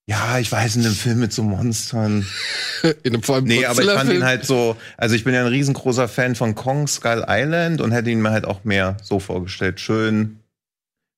Ja, 0.09 0.39
ich 0.39 0.51
weiß, 0.51 0.77
in 0.77 0.85
dem 0.85 0.95
Film 0.95 1.19
mit 1.19 1.35
so 1.35 1.43
Monstern. 1.43 2.27
in 3.03 3.13
einem 3.13 3.23
vor 3.23 3.35
allem 3.35 3.45
Nee, 3.45 3.67
aber 3.67 3.83
ich 3.83 3.91
fand 3.91 4.11
ihn 4.11 4.25
halt 4.25 4.47
so, 4.47 4.75
also 4.97 5.15
ich 5.15 5.23
bin 5.23 5.35
ja 5.35 5.43
ein 5.43 5.49
riesengroßer 5.49 6.09
Fan 6.09 6.35
von 6.35 6.55
Kong 6.55 6.89
Skull 6.89 7.27
Island 7.29 7.83
und 7.83 7.93
hätte 7.93 8.09
ihn 8.09 8.23
mir 8.23 8.31
halt 8.31 8.47
auch 8.47 8.65
mehr 8.65 8.97
so 9.03 9.21
vorgestellt. 9.21 9.81
Schön, 9.81 10.39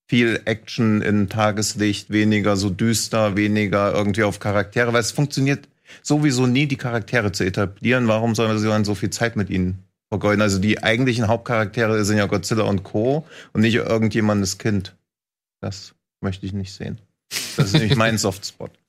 viel 0.08 0.40
Action 0.44 1.02
in 1.02 1.28
Tageslicht, 1.28 2.10
weniger 2.10 2.56
so 2.56 2.68
düster, 2.68 3.36
weniger 3.36 3.94
irgendwie 3.94 4.24
auf 4.24 4.40
Charaktere, 4.40 4.92
weil 4.92 5.02
es 5.02 5.12
funktioniert 5.12 5.68
sowieso 6.02 6.48
nie, 6.48 6.66
die 6.66 6.76
Charaktere 6.76 7.30
zu 7.30 7.44
etablieren. 7.44 8.08
Warum 8.08 8.34
soll 8.34 8.48
man 8.48 8.60
dann 8.60 8.84
so 8.84 8.96
viel 8.96 9.10
Zeit 9.10 9.36
mit 9.36 9.50
ihnen 9.50 9.84
vergeuden? 10.08 10.42
Also 10.42 10.58
die 10.58 10.82
eigentlichen 10.82 11.28
Hauptcharaktere 11.28 12.04
sind 12.04 12.18
ja 12.18 12.26
Godzilla 12.26 12.64
und 12.64 12.82
Co. 12.82 13.24
und 13.52 13.60
nicht 13.60 13.76
irgendjemandes 13.76 14.58
Kind. 14.58 14.96
Das 15.60 15.94
möchte 16.20 16.44
ich 16.44 16.52
nicht 16.52 16.72
sehen. 16.72 16.98
Das 17.56 17.66
ist 17.66 17.74
nämlich 17.74 17.94
mein 17.94 18.18
Softspot. 18.18 18.79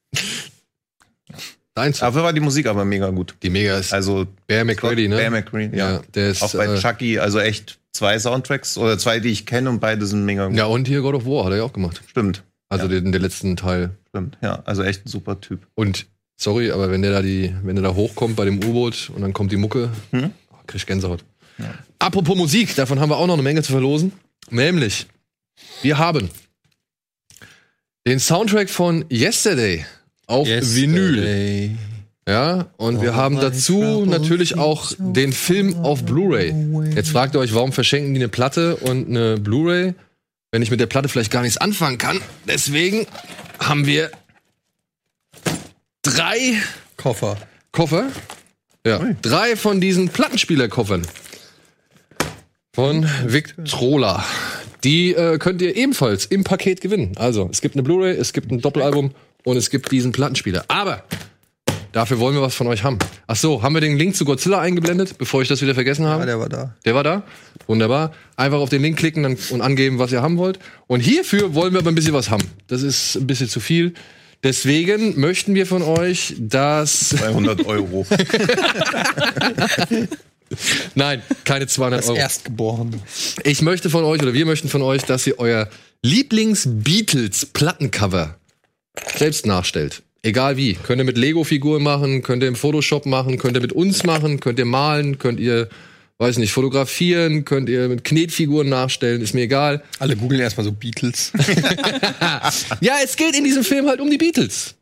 Deins. 1.73 1.99
Dafür 1.99 2.23
war 2.23 2.33
die 2.33 2.41
Musik 2.41 2.67
aber 2.67 2.83
mega 2.83 3.09
gut. 3.11 3.35
Die 3.43 3.49
Mega 3.49 3.77
ist 3.77 3.93
Also 3.93 4.27
Bear 4.45 4.65
McCready, 4.65 5.07
ne? 5.07 5.15
Bear 5.15 5.31
McCready, 5.31 5.77
ja. 5.77 5.93
ja. 5.93 6.01
der 6.13 6.31
ist. 6.31 6.41
Auch 6.43 6.51
bei 6.53 6.65
äh, 6.65 6.77
Chucky, 6.79 7.17
also 7.19 7.39
echt 7.39 7.79
zwei 7.93 8.19
Soundtracks 8.19 8.77
oder 8.77 8.97
zwei, 8.97 9.19
die 9.21 9.29
ich 9.29 9.45
kenne 9.45 9.69
und 9.69 9.79
beide 9.79 10.05
sind 10.05 10.25
mega 10.25 10.47
gut. 10.47 10.57
ja, 10.57 10.65
und 10.65 10.87
hier 10.87 11.01
God 11.01 11.15
of 11.15 11.25
War 11.25 11.45
hat 11.45 11.51
er 11.51 11.57
ja 11.59 11.63
auch 11.63 11.71
gemacht. 11.73 12.01
Stimmt, 12.07 12.43
Also 12.67 12.85
Ja. 12.85 12.99
den, 12.99 13.11
den 13.13 13.21
letzten 13.21 13.55
Teil. 13.55 13.91
stimmt. 14.09 14.37
Ja, 14.41 14.61
also 14.65 14.83
echt 14.83 15.05
ein 15.05 15.09
super 15.09 15.39
Typ. 15.39 15.65
Und 15.75 16.07
sorry, 16.35 16.71
aber 16.71 16.91
wenn 16.91 17.01
der 17.03 17.11
da 17.11 17.21
die, 17.21 17.55
wenn 17.63 17.75
der 17.77 17.83
da 17.83 17.95
hochkommt 17.95 18.35
bei 18.35 18.43
dem 18.43 18.57
U-Boot 18.61 19.09
und 19.15 19.21
dann 19.21 19.31
kommt 19.31 19.53
die 19.53 19.57
Mucke, 19.57 19.91
Hm? 20.11 20.31
oh, 20.51 20.55
krieg 20.67 20.75
ich 20.81 20.85
Gänsehaut. 20.85 21.23
Apropos 21.99 22.35
Musik, 22.35 22.75
davon 22.75 22.99
haben 22.99 23.09
wir 23.11 23.17
auch 23.17 23.27
noch 23.27 23.35
eine 23.35 23.43
Menge 23.43 23.61
zu 23.63 23.71
verlosen. 23.71 24.11
Nämlich, 24.49 25.05
wir 25.83 25.97
haben 25.99 26.29
den 28.05 28.19
Soundtrack 28.19 28.69
von 28.69 29.05
Yesterday 29.11 29.85
auf 30.31 30.47
Vinyl. 30.47 31.77
Ja, 32.27 32.67
und 32.77 33.01
wir 33.01 33.15
haben 33.15 33.37
dazu 33.37 34.05
natürlich 34.05 34.57
auch 34.57 34.93
den 34.97 35.33
Film 35.33 35.75
auf 35.83 36.03
Blu-ray. 36.03 36.53
Jetzt 36.95 37.09
fragt 37.09 37.35
ihr 37.35 37.39
euch, 37.39 37.53
warum 37.53 37.73
verschenken 37.73 38.13
die 38.13 38.19
eine 38.19 38.29
Platte 38.29 38.77
und 38.77 39.09
eine 39.09 39.37
Blu-ray, 39.37 39.95
wenn 40.51 40.61
ich 40.61 40.71
mit 40.71 40.79
der 40.79 40.85
Platte 40.85 41.09
vielleicht 41.09 41.31
gar 41.31 41.41
nichts 41.41 41.57
anfangen 41.57 41.97
kann. 41.97 42.21
Deswegen 42.47 43.07
haben 43.59 43.85
wir 43.85 44.11
drei 46.03 46.53
Koffer. 46.95 47.37
Koffer. 47.71 48.07
Ja, 48.85 48.99
drei 49.21 49.55
von 49.55 49.81
diesen 49.81 50.09
Plattenspielerkoffern 50.09 51.05
von 52.73 53.07
Victrola. 53.25 54.23
Die 54.83 55.13
äh, 55.13 55.37
könnt 55.37 55.61
ihr 55.61 55.75
ebenfalls 55.75 56.25
im 56.25 56.43
Paket 56.43 56.81
gewinnen. 56.81 57.13
Also, 57.17 57.49
es 57.51 57.61
gibt 57.61 57.75
eine 57.75 57.83
Blu-ray, 57.83 58.15
es 58.15 58.33
gibt 58.33 58.51
ein 58.51 58.61
Doppelalbum 58.61 59.11
und 59.43 59.57
es 59.57 59.69
gibt 59.69 59.91
diesen 59.91 60.11
Plattenspieler. 60.11 60.65
Aber 60.67 61.03
dafür 61.91 62.19
wollen 62.19 62.35
wir 62.35 62.41
was 62.41 62.55
von 62.55 62.67
euch 62.67 62.83
haben. 62.83 62.99
Ach 63.27 63.35
so, 63.35 63.63
haben 63.63 63.73
wir 63.73 63.81
den 63.81 63.97
Link 63.97 64.15
zu 64.15 64.25
Godzilla 64.25 64.59
eingeblendet, 64.59 65.17
bevor 65.17 65.41
ich 65.41 65.47
das 65.47 65.61
wieder 65.61 65.73
vergessen 65.73 66.05
habe? 66.05 66.21
Ja, 66.21 66.25
der 66.25 66.39
war 66.39 66.49
da. 66.49 66.75
Der 66.85 66.95
war 66.95 67.03
da. 67.03 67.23
Wunderbar. 67.67 68.11
Einfach 68.35 68.59
auf 68.59 68.69
den 68.69 68.81
Link 68.81 68.97
klicken 68.97 69.25
und 69.25 69.61
angeben, 69.61 69.99
was 69.99 70.11
ihr 70.11 70.21
haben 70.21 70.37
wollt. 70.37 70.59
Und 70.87 71.01
hierfür 71.01 71.55
wollen 71.55 71.73
wir 71.73 71.79
aber 71.79 71.91
ein 71.91 71.95
bisschen 71.95 72.13
was 72.13 72.29
haben. 72.29 72.43
Das 72.67 72.81
ist 72.81 73.15
ein 73.15 73.27
bisschen 73.27 73.49
zu 73.49 73.59
viel. 73.59 73.93
Deswegen 74.43 75.19
möchten 75.19 75.53
wir 75.53 75.67
von 75.67 75.83
euch, 75.83 76.33
dass. 76.39 77.09
200 77.09 77.65
Euro. 77.65 78.07
Nein, 80.95 81.21
keine 81.45 81.67
200 81.67 81.99
Das 81.99 82.09
Euro. 82.09 82.17
Erstgeborene. 82.17 82.99
Ich 83.43 83.61
möchte 83.61 83.91
von 83.91 84.03
euch 84.03 84.21
oder 84.21 84.33
wir 84.33 84.45
möchten 84.45 84.67
von 84.67 84.81
euch, 84.81 85.03
dass 85.03 85.25
ihr 85.27 85.39
euer 85.39 85.69
Lieblings-Beatles-Plattencover 86.01 88.35
selbst 89.17 89.45
nachstellt. 89.45 90.03
Egal 90.23 90.55
wie. 90.57 90.73
Könnt 90.75 90.99
ihr 90.99 91.05
mit 91.05 91.17
Lego-Figuren 91.17 91.81
machen, 91.81 92.21
könnt 92.21 92.43
ihr 92.43 92.47
im 92.47 92.55
Photoshop 92.55 93.05
machen, 93.05 93.37
könnt 93.37 93.55
ihr 93.57 93.61
mit 93.61 93.73
uns 93.73 94.03
machen, 94.03 94.39
könnt 94.39 94.59
ihr 94.59 94.65
malen, 94.65 95.17
könnt 95.17 95.39
ihr, 95.39 95.67
weiß 96.19 96.37
nicht, 96.37 96.51
fotografieren, 96.51 97.43
könnt 97.43 97.69
ihr 97.69 97.87
mit 97.89 98.03
Knetfiguren 98.03 98.69
nachstellen, 98.69 99.21
ist 99.21 99.33
mir 99.33 99.41
egal. 99.41 99.81
Alle 99.97 100.15
googeln 100.15 100.39
erstmal 100.39 100.65
so 100.65 100.71
Beatles. 100.71 101.31
Ja, 102.81 102.95
es 103.03 103.15
geht 103.15 103.35
in 103.35 103.43
diesem 103.43 103.63
Film 103.63 103.87
halt 103.87 103.99
um 103.99 104.11
die 104.11 104.17
Beatles. 104.17 104.75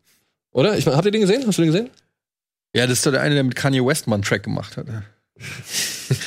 Oder? 0.52 0.76
Ich 0.76 0.84
meine, 0.84 0.96
habt 0.96 1.06
ihr 1.06 1.12
den 1.12 1.22
gesehen? 1.22 1.44
Hast 1.46 1.58
du 1.58 1.62
den 1.62 1.72
gesehen? 1.72 1.90
ja, 2.74 2.86
das 2.86 2.98
ist 2.98 3.06
doch 3.06 3.12
der 3.12 3.22
eine, 3.22 3.34
der 3.34 3.44
mit 3.44 3.56
Kanye 3.56 3.84
West 3.84 4.06
mal 4.06 4.14
einen 4.16 4.22
Track 4.22 4.42
gemacht 4.42 4.76
hat. 4.76 4.86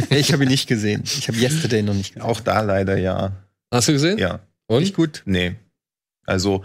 ich 0.09 0.33
habe 0.33 0.43
ihn 0.43 0.49
nicht 0.49 0.67
gesehen. 0.67 1.03
Ich 1.05 1.27
habe 1.27 1.37
Yesterday 1.37 1.83
noch 1.83 1.93
nicht 1.93 2.15
gesehen. 2.15 2.27
Auch 2.27 2.39
da 2.39 2.61
leider 2.61 2.97
ja. 2.97 3.33
Hast 3.71 3.87
du 3.87 3.93
gesehen? 3.93 4.17
Ja. 4.17 4.39
Und? 4.67 4.81
Nicht 4.81 4.95
gut. 4.95 5.21
Nee. 5.25 5.55
Also, 6.25 6.63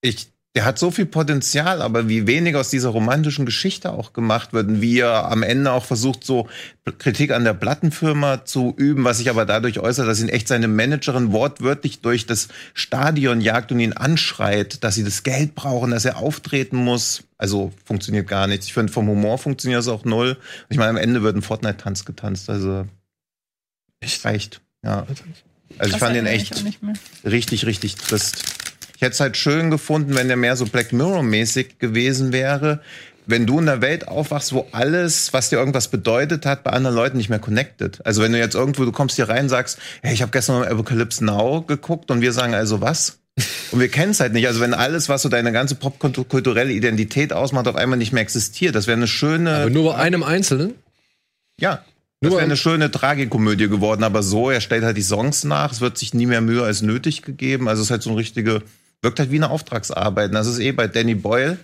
ich, 0.00 0.28
der 0.54 0.64
hat 0.64 0.78
so 0.78 0.90
viel 0.90 1.06
Potenzial, 1.06 1.82
aber 1.82 2.08
wie 2.08 2.26
wenig 2.26 2.56
aus 2.56 2.70
dieser 2.70 2.88
romantischen 2.88 3.46
Geschichte 3.46 3.92
auch 3.92 4.12
gemacht 4.12 4.52
wird 4.52 4.68
und 4.68 4.80
wie 4.80 4.98
er 4.98 5.30
am 5.30 5.42
Ende 5.42 5.70
auch 5.72 5.84
versucht, 5.84 6.24
so 6.24 6.48
Kritik 6.98 7.30
an 7.32 7.44
der 7.44 7.54
Plattenfirma 7.54 8.44
zu 8.44 8.74
üben, 8.76 9.04
was 9.04 9.18
sich 9.18 9.30
aber 9.30 9.44
dadurch 9.44 9.78
äußert, 9.78 10.08
dass 10.08 10.20
ihn 10.20 10.28
echt 10.28 10.48
seine 10.48 10.66
Managerin 10.66 11.32
wortwörtlich 11.32 12.00
durch 12.00 12.26
das 12.26 12.48
Stadion 12.74 13.40
jagt 13.40 13.70
und 13.70 13.78
ihn 13.78 13.92
anschreit, 13.92 14.82
dass 14.82 14.94
sie 14.94 15.04
das 15.04 15.22
Geld 15.22 15.54
brauchen, 15.54 15.90
dass 15.90 16.04
er 16.04 16.16
auftreten 16.16 16.76
muss. 16.76 17.24
Also 17.36 17.72
funktioniert 17.84 18.26
gar 18.26 18.46
nichts. 18.46 18.66
Ich 18.66 18.74
finde, 18.74 18.92
vom 18.92 19.06
Humor 19.06 19.38
funktioniert 19.38 19.82
es 19.82 19.88
auch 19.88 20.04
null. 20.04 20.38
Ich 20.70 20.78
meine, 20.78 20.90
am 20.90 20.96
Ende 20.96 21.22
wird 21.22 21.36
ein 21.36 21.42
Fortnite-Tanz 21.42 22.04
getanzt. 22.04 22.50
Also, 22.50 22.86
echt 24.00 24.24
reicht. 24.24 24.60
Ja. 24.82 25.06
Also 25.78 25.94
ich 25.94 26.00
fand 26.00 26.16
ihn 26.16 26.26
echt 26.26 26.64
richtig, 27.24 27.66
richtig 27.66 27.96
trist. 27.96 28.57
Ich 28.98 29.02
hätte 29.02 29.12
es 29.12 29.20
halt 29.20 29.36
schön 29.36 29.70
gefunden, 29.70 30.16
wenn 30.16 30.26
der 30.26 30.36
mehr 30.36 30.56
so 30.56 30.66
Black 30.66 30.92
Mirror-mäßig 30.92 31.78
gewesen 31.78 32.32
wäre. 32.32 32.80
Wenn 33.26 33.46
du 33.46 33.60
in 33.60 33.68
einer 33.68 33.80
Welt 33.80 34.08
aufwachst, 34.08 34.52
wo 34.52 34.66
alles, 34.72 35.32
was 35.32 35.50
dir 35.50 35.56
irgendwas 35.58 35.86
bedeutet 35.86 36.44
hat, 36.44 36.64
bei 36.64 36.72
anderen 36.72 36.96
Leuten 36.96 37.16
nicht 37.16 37.28
mehr 37.28 37.38
connected. 37.38 38.04
Also 38.04 38.24
wenn 38.24 38.32
du 38.32 38.38
jetzt 38.40 38.56
irgendwo, 38.56 38.84
du 38.84 38.90
kommst 38.90 39.14
hier 39.14 39.28
rein 39.28 39.44
und 39.44 39.50
sagst, 39.50 39.78
hey, 40.02 40.12
ich 40.12 40.20
habe 40.20 40.32
gestern 40.32 40.58
mal 40.58 40.68
Apocalypse 40.68 41.24
Now 41.24 41.62
geguckt 41.62 42.10
und 42.10 42.22
wir 42.22 42.32
sagen 42.32 42.54
also 42.54 42.80
was? 42.80 43.20
Und 43.70 43.78
wir 43.78 43.86
kennen 43.88 44.10
es 44.10 44.18
halt 44.18 44.32
nicht. 44.32 44.48
Also 44.48 44.58
wenn 44.58 44.74
alles, 44.74 45.08
was 45.08 45.22
so 45.22 45.28
deine 45.28 45.52
ganze 45.52 45.76
popkulturelle 45.76 46.72
Identität 46.72 47.32
ausmacht, 47.32 47.68
auf 47.68 47.76
einmal 47.76 47.98
nicht 47.98 48.12
mehr 48.12 48.22
existiert, 48.22 48.74
das 48.74 48.88
wäre 48.88 48.96
eine 48.96 49.06
schöne, 49.06 49.58
Aber 49.58 49.70
nur 49.70 49.92
bei 49.92 49.98
einem 50.00 50.24
Einzelnen? 50.24 50.74
ja, 51.60 51.84
Nur 52.20 52.30
das 52.30 52.32
wäre 52.32 52.42
eine 52.42 52.56
schöne 52.56 52.90
Tragikomödie 52.90 53.68
geworden. 53.68 54.02
Aber 54.02 54.24
so, 54.24 54.50
er 54.50 54.60
stellt 54.60 54.82
halt 54.82 54.96
die 54.96 55.02
Songs 55.02 55.44
nach, 55.44 55.70
es 55.70 55.80
wird 55.80 55.98
sich 55.98 56.14
nie 56.14 56.26
mehr 56.26 56.40
Mühe 56.40 56.64
als 56.64 56.82
nötig 56.82 57.22
gegeben. 57.22 57.68
Also 57.68 57.82
es 57.82 57.86
ist 57.86 57.90
halt 57.92 58.02
so 58.02 58.10
eine 58.10 58.18
richtige, 58.18 58.62
wirkt 59.02 59.18
halt 59.18 59.30
wie 59.30 59.36
eine 59.36 59.50
Auftragsarbeit. 59.50 60.28
Und 60.30 60.34
das 60.34 60.46
ist 60.46 60.58
eh 60.58 60.72
bei 60.72 60.86
Danny 60.86 61.14
Boyle 61.14 61.58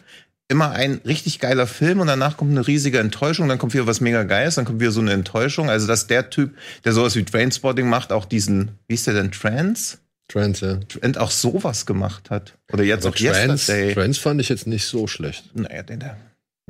immer 0.49 0.73
ein 0.73 1.01
richtig 1.07 1.38
geiler 1.40 1.66
Film 1.66 2.01
und 2.01 2.07
danach 2.07 2.37
kommt 2.37 2.51
eine 2.51 2.66
riesige 2.66 2.99
Enttäuschung, 2.99 3.49
dann 3.49 3.57
kommt 3.59 3.73
wieder 3.73 3.87
was 3.87 4.01
mega 4.03 4.25
Geiles, 4.25 4.57
dann 4.57 4.66
kommt 4.66 4.79
wieder 4.79 4.90
so 4.90 5.01
eine 5.01 5.12
Enttäuschung. 5.12 5.70
Also 5.70 5.87
dass 5.87 6.07
der 6.07 6.29
Typ, 6.31 6.55
der 6.85 6.92
sowas 6.92 7.16
wie 7.16 7.25
Trainspotting 7.25 7.88
macht, 7.88 8.12
auch 8.12 8.27
diesen, 8.27 8.73
wie 8.87 8.94
ist 8.94 9.07
der 9.07 9.14
denn, 9.14 9.33
Trans? 9.33 9.99
Trans, 10.29 10.61
ja. 10.61 10.79
Und 11.03 11.18
auch 11.18 11.31
sowas 11.31 11.87
gemacht 11.87 12.31
hat. 12.31 12.55
Oder 12.73 12.85
jetzt 12.85 13.07
Aber 13.07 13.14
auch 13.14 13.18
Trans, 13.18 13.68
Yesterday. 13.68 13.94
Trans 13.94 14.18
fand 14.18 14.40
ich 14.40 14.49
jetzt 14.49 14.66
nicht 14.66 14.87
so 14.87 15.07
schlecht. 15.07 15.44
Naja, 15.55 15.83
den 15.83 16.01
der 16.01 16.16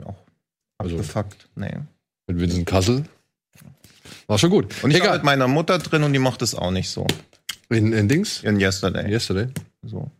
auch 0.04 0.16
Also- 0.78 0.96
abgefuckt. 0.96 1.48
Nee. 1.56 1.74
Mit 2.26 2.40
Vincent 2.40 2.66
Kassel. 2.66 3.04
War 4.26 4.38
schon 4.38 4.50
gut. 4.50 4.72
Und 4.82 4.90
ich 4.90 4.98
war 5.00 5.06
Egal. 5.06 5.16
mit 5.18 5.24
meiner 5.24 5.48
Mutter 5.48 5.78
drin 5.78 6.02
und 6.04 6.12
die 6.12 6.18
mochte 6.18 6.44
es 6.44 6.54
auch 6.54 6.70
nicht 6.70 6.88
so. 6.90 7.06
In, 7.68 7.92
in 7.92 8.08
Dings? 8.08 8.42
In 8.42 8.58
Yesterday. 8.58 9.10
Yesterday. 9.10 9.48
So. 9.82 10.10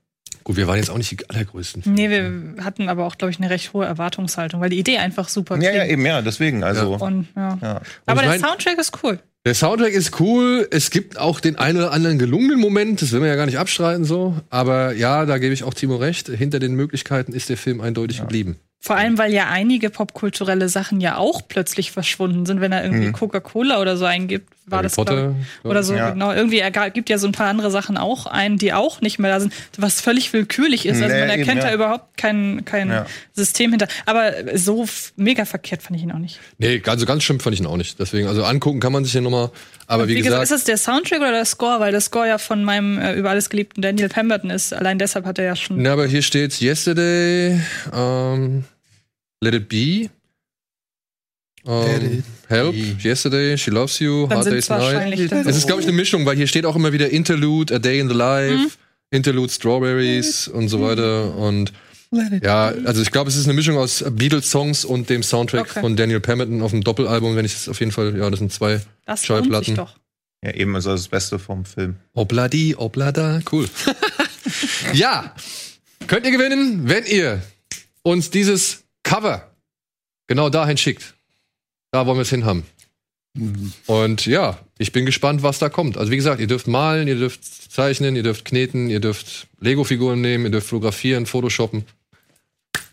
Gut, 0.44 0.56
wir 0.56 0.66
waren 0.68 0.76
jetzt 0.76 0.90
auch 0.90 0.98
nicht 0.98 1.10
die 1.10 1.28
allergrößten. 1.28 1.82
Nee, 1.86 2.10
wir 2.10 2.62
hatten 2.62 2.88
aber 2.90 3.06
auch, 3.06 3.16
glaube 3.16 3.30
ich, 3.32 3.38
eine 3.38 3.48
recht 3.50 3.72
hohe 3.72 3.86
Erwartungshaltung, 3.86 4.60
weil 4.60 4.68
die 4.70 4.78
Idee 4.78 4.98
einfach 4.98 5.28
super 5.28 5.56
Ja, 5.56 5.62
ja, 5.70 5.70
klingt. 5.80 5.92
eben, 5.92 6.06
ja, 6.06 6.20
deswegen. 6.22 6.62
Also, 6.62 6.94
Und, 6.96 7.28
ja. 7.34 7.58
ja. 7.62 7.80
Aber 8.06 8.20
ich 8.22 8.28
der 8.28 8.28
mein- 8.28 8.40
Soundtrack 8.40 8.78
ist 8.78 8.92
cool. 9.02 9.18
Der 9.46 9.54
Soundtrack 9.54 9.92
ist 9.92 10.20
cool. 10.20 10.66
Es 10.70 10.90
gibt 10.90 11.18
auch 11.18 11.38
den 11.40 11.56
einen 11.56 11.76
oder 11.78 11.92
anderen 11.92 12.18
gelungenen 12.18 12.58
Moment. 12.58 13.02
Das 13.02 13.12
will 13.12 13.20
man 13.20 13.28
ja 13.28 13.36
gar 13.36 13.44
nicht 13.46 13.58
abstreiten 13.58 14.04
so. 14.04 14.34
Aber 14.48 14.92
ja, 14.94 15.26
da 15.26 15.36
gebe 15.36 15.52
ich 15.52 15.64
auch 15.64 15.74
Timo 15.74 15.96
recht. 15.96 16.28
Hinter 16.28 16.60
den 16.60 16.74
Möglichkeiten 16.74 17.32
ist 17.34 17.50
der 17.50 17.58
Film 17.58 17.82
eindeutig 17.82 18.20
geblieben. 18.20 18.56
Vor 18.86 18.96
allem, 18.96 19.16
weil 19.16 19.32
ja 19.32 19.48
einige 19.48 19.88
popkulturelle 19.88 20.68
Sachen 20.68 21.00
ja 21.00 21.16
auch 21.16 21.40
plötzlich 21.48 21.90
verschwunden 21.90 22.44
sind, 22.44 22.60
wenn 22.60 22.70
er 22.70 22.84
irgendwie 22.84 23.12
Coca-Cola 23.12 23.80
oder 23.80 23.96
so 23.96 24.04
eingibt. 24.04 24.50
War 24.66 24.78
Harry 24.78 24.86
das 24.88 24.96
Potter, 24.96 25.34
ich, 25.62 25.64
oder 25.64 25.82
so 25.82 25.94
Ja. 25.94 26.10
genau. 26.10 26.32
Irgendwie 26.32 26.58
er 26.58 26.70
gibt 26.90 27.08
ja 27.08 27.16
so 27.16 27.26
ein 27.26 27.32
paar 27.32 27.48
andere 27.48 27.70
Sachen 27.70 27.96
auch 27.96 28.26
ein, 28.26 28.58
die 28.58 28.74
auch 28.74 29.00
nicht 29.00 29.18
mehr 29.18 29.30
da 29.30 29.40
sind, 29.40 29.54
was 29.78 30.02
völlig 30.02 30.34
willkürlich 30.34 30.84
ist. 30.84 31.00
Also 31.02 31.14
Nee, 31.14 31.20
man 31.20 31.30
eben, 31.30 31.38
erkennt 31.40 31.62
ja. 31.62 31.68
da 31.68 31.74
überhaupt 31.74 32.18
kein, 32.18 32.66
kein 32.66 32.90
Ja. 32.90 33.06
System 33.32 33.70
hinter. 33.70 33.88
Aber 34.04 34.32
so 34.54 34.86
mega 35.16 35.46
verkehrt 35.46 35.82
fand 35.82 35.96
ich 35.96 36.02
ihn 36.02 36.12
auch 36.12 36.18
nicht. 36.18 36.38
Nee, 36.58 36.82
also 36.86 37.06
ganz 37.06 37.22
schlimm 37.22 37.40
fand 37.40 37.54
ich 37.54 37.60
ihn 37.60 37.66
auch 37.66 37.78
nicht. 37.78 37.98
Deswegen, 37.98 38.28
also 38.28 38.44
angucken 38.44 38.80
kann 38.80 38.92
man 38.92 39.02
sich 39.06 39.14
ja 39.14 39.22
nochmal. 39.22 39.50
Aber 39.86 40.08
wie, 40.08 40.16
Wie 40.16 40.20
gesagt, 40.22 40.42
ist 40.42 40.52
das 40.52 40.64
der 40.64 40.76
Soundtrack 40.76 41.20
oder 41.20 41.32
der 41.32 41.44
Score? 41.46 41.80
Weil 41.80 41.92
der 41.92 42.00
Score 42.02 42.28
ja 42.28 42.36
von 42.36 42.64
meinem 42.64 42.98
äh, 42.98 43.14
über 43.14 43.30
alles 43.30 43.48
geliebten 43.48 43.80
Daniel 43.80 44.08
Pemberton 44.10 44.50
ist. 44.50 44.74
Allein 44.74 44.98
deshalb 44.98 45.24
hat 45.24 45.38
er 45.38 45.44
ja 45.46 45.56
schon. 45.56 45.80
na, 45.80 45.92
aber 45.92 46.06
hier 46.06 46.22
steht 46.22 46.60
Yesterday, 46.60 47.60
ähm, 47.94 48.64
Let 49.40 49.54
It 49.54 49.68
Be, 49.68 50.08
it 51.66 52.24
Help, 52.48 52.72
be. 52.74 52.96
Yesterday, 53.02 53.56
She 53.56 53.70
Loves 53.70 53.98
You, 53.98 54.26
Dann 54.26 54.38
Hard 54.38 54.50
Day's 54.52 54.68
Night. 54.68 55.18
Es 55.46 55.56
ist, 55.56 55.66
glaube 55.66 55.80
ich, 55.80 55.86
eine 55.88 55.96
Mischung, 55.96 56.24
weil 56.26 56.36
hier 56.36 56.46
steht 56.46 56.66
auch 56.66 56.76
immer 56.76 56.92
wieder 56.92 57.10
Interlude, 57.10 57.74
A 57.74 57.78
Day 57.78 58.00
in 58.00 58.08
the 58.08 58.14
Life, 58.14 58.54
Mhm. 58.54 58.70
Interlude 59.10 59.52
Strawberries 59.52 60.48
und 60.48 60.68
so 60.68 60.80
weiter. 60.82 61.34
Und 61.36 61.72
ja, 62.42 62.66
also 62.84 63.00
ich 63.02 63.10
glaube, 63.10 63.28
es 63.30 63.36
ist 63.36 63.44
eine 63.44 63.54
Mischung 63.54 63.76
aus 63.76 64.04
Beatles-Songs 64.08 64.84
und 64.84 65.08
dem 65.10 65.22
Soundtrack 65.22 65.70
Okay. 65.70 65.80
von 65.80 65.96
Daniel 65.96 66.20
Pemberton 66.20 66.62
auf 66.62 66.70
dem 66.72 66.82
Doppelalbum, 66.82 67.36
wenn 67.36 67.44
ich 67.44 67.54
es 67.54 67.68
auf 67.68 67.80
jeden 67.80 67.92
Fall, 67.92 68.16
ja, 68.16 68.28
das 68.30 68.38
sind 68.40 68.52
zwei 68.52 68.80
das 69.06 69.24
Schallplatten. 69.24 69.74
doch. 69.76 69.96
ja, 70.44 70.52
eben, 70.54 70.74
also 70.74 70.90
das 70.92 71.08
Beste 71.08 71.38
vom 71.38 71.64
Film. 71.64 71.96
Obladi, 72.12 72.74
oblada, 72.76 73.40
cool. 73.52 73.68
ja, 74.92 75.34
könnt 76.06 76.26
ihr 76.26 76.32
gewinnen, 76.32 76.88
wenn 76.88 77.04
ihr 77.06 77.42
uns 78.02 78.30
dieses 78.30 78.83
Cover 79.04 79.50
genau 80.26 80.50
dahin 80.50 80.76
schickt. 80.76 81.14
Da 81.92 82.06
wollen 82.06 82.18
wir 82.18 82.22
es 82.22 82.30
hinhaben. 82.30 82.64
Und 83.86 84.26
ja, 84.26 84.58
ich 84.78 84.92
bin 84.92 85.06
gespannt, 85.06 85.42
was 85.42 85.58
da 85.58 85.68
kommt. 85.68 85.96
Also 85.96 86.10
wie 86.10 86.16
gesagt, 86.16 86.40
ihr 86.40 86.46
dürft 86.46 86.66
malen, 86.66 87.08
ihr 87.08 87.16
dürft 87.16 87.44
zeichnen, 87.72 88.16
ihr 88.16 88.22
dürft 88.22 88.44
kneten, 88.44 88.90
ihr 88.90 89.00
dürft 89.00 89.48
Lego-Figuren 89.60 90.20
nehmen, 90.20 90.44
ihr 90.46 90.50
dürft 90.50 90.68
fotografieren, 90.68 91.26
photoshoppen. 91.26 91.84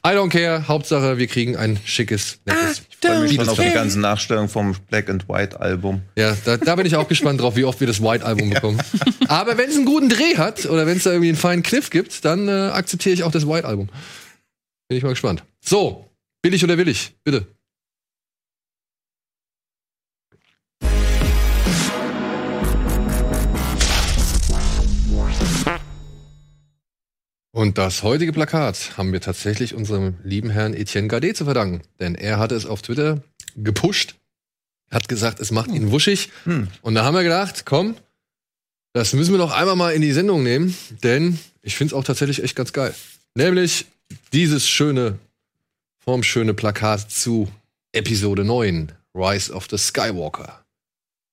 I 0.06 0.10
don't 0.10 0.30
care. 0.30 0.68
Hauptsache, 0.68 1.20
wir 1.20 1.28
kriegen 1.28 1.56
ein 1.56 1.80
schickes, 1.86 2.40
nettes. 2.46 2.82
Ich 2.90 3.08
freue 3.08 3.20
mich 3.22 3.36
schon 3.36 3.50
auf 3.50 3.60
die 3.60 3.70
ganzen 3.70 4.02
Nachstellungen 4.02 4.50
vom 4.50 4.76
Black 4.90 5.10
and 5.12 5.30
White 5.30 5.60
Album. 5.60 6.02
Ja, 6.16 6.36
da, 6.44 6.58
da 6.58 6.76
bin 6.76 6.88
ich 6.88 6.96
auch 6.96 7.08
gespannt 7.08 7.40
drauf, 7.40 7.56
wie 7.56 7.66
oft 7.66 7.80
wir 7.80 7.88
das 7.88 8.02
White 8.02 8.26
Album 8.26 8.50
bekommen. 8.54 8.82
Aber 9.28 9.60
wenn 9.60 9.70
es 9.70 9.76
einen 9.76 9.86
guten 9.86 10.10
Dreh 10.10 10.38
hat 10.38 10.66
oder 10.66 10.88
wenn 10.88 10.98
es 10.98 11.04
da 11.04 11.12
irgendwie 11.12 11.30
einen 11.30 11.38
feinen 11.38 11.62
Kniff 11.62 11.92
gibt, 11.92 12.26
dann 12.26 12.48
äh, 12.48 12.52
akzeptiere 12.52 13.14
ich 13.14 13.24
auch 13.24 13.32
das 13.32 13.48
White 13.48 13.68
Album. 13.68 13.90
Bin 14.92 14.98
ich 14.98 15.04
mal 15.06 15.12
gespannt. 15.12 15.46
So, 15.62 16.12
billig 16.42 16.66
oder 16.66 16.78
willig? 16.78 17.16
Bitte. 17.24 17.48
Und 27.52 27.78
das 27.78 28.04
heutige 28.04 28.34
Plakat 28.34 28.98
haben 28.98 29.14
wir 29.14 29.22
tatsächlich 29.22 29.76
unserem 29.76 30.16
lieben 30.26 30.50
Herrn 30.50 30.74
Etienne 30.74 31.08
Gade 31.08 31.34
zu 31.34 31.46
verdanken. 31.46 31.84
Denn 32.02 32.16
er 32.16 32.38
hatte 32.38 32.56
es 32.56 32.66
auf 32.66 32.82
Twitter 32.82 33.24
gepusht, 33.56 34.16
hat 34.92 35.08
gesagt, 35.08 35.40
es 35.40 35.52
macht 35.52 35.72
ihn 35.72 35.92
wuschig. 35.92 36.32
Hm. 36.44 36.68
Und 36.82 36.96
da 36.96 37.06
haben 37.06 37.16
wir 37.16 37.24
gedacht, 37.24 37.66
komm, 37.66 37.96
das 38.92 39.14
müssen 39.14 39.34
wir 39.34 39.38
doch 39.38 39.54
einmal 39.54 39.78
mal 39.78 39.94
in 39.94 40.02
die 40.02 40.12
Sendung 40.12 40.44
nehmen, 40.44 40.76
denn 41.02 41.40
ich 41.62 41.78
finde 41.78 41.94
es 41.94 41.98
auch 41.98 42.04
tatsächlich 42.04 42.44
echt 42.44 42.58
ganz 42.58 42.74
geil. 42.74 42.94
Nämlich 43.36 43.86
dieses 44.34 44.68
schöne, 44.68 45.20
formschöne 46.00 46.54
Plakat 46.54 47.12
zu 47.12 47.52
Episode 47.94 48.44
9, 48.44 48.92
Rise 49.14 49.54
of 49.54 49.68
the 49.70 49.78
Skywalker. 49.78 50.64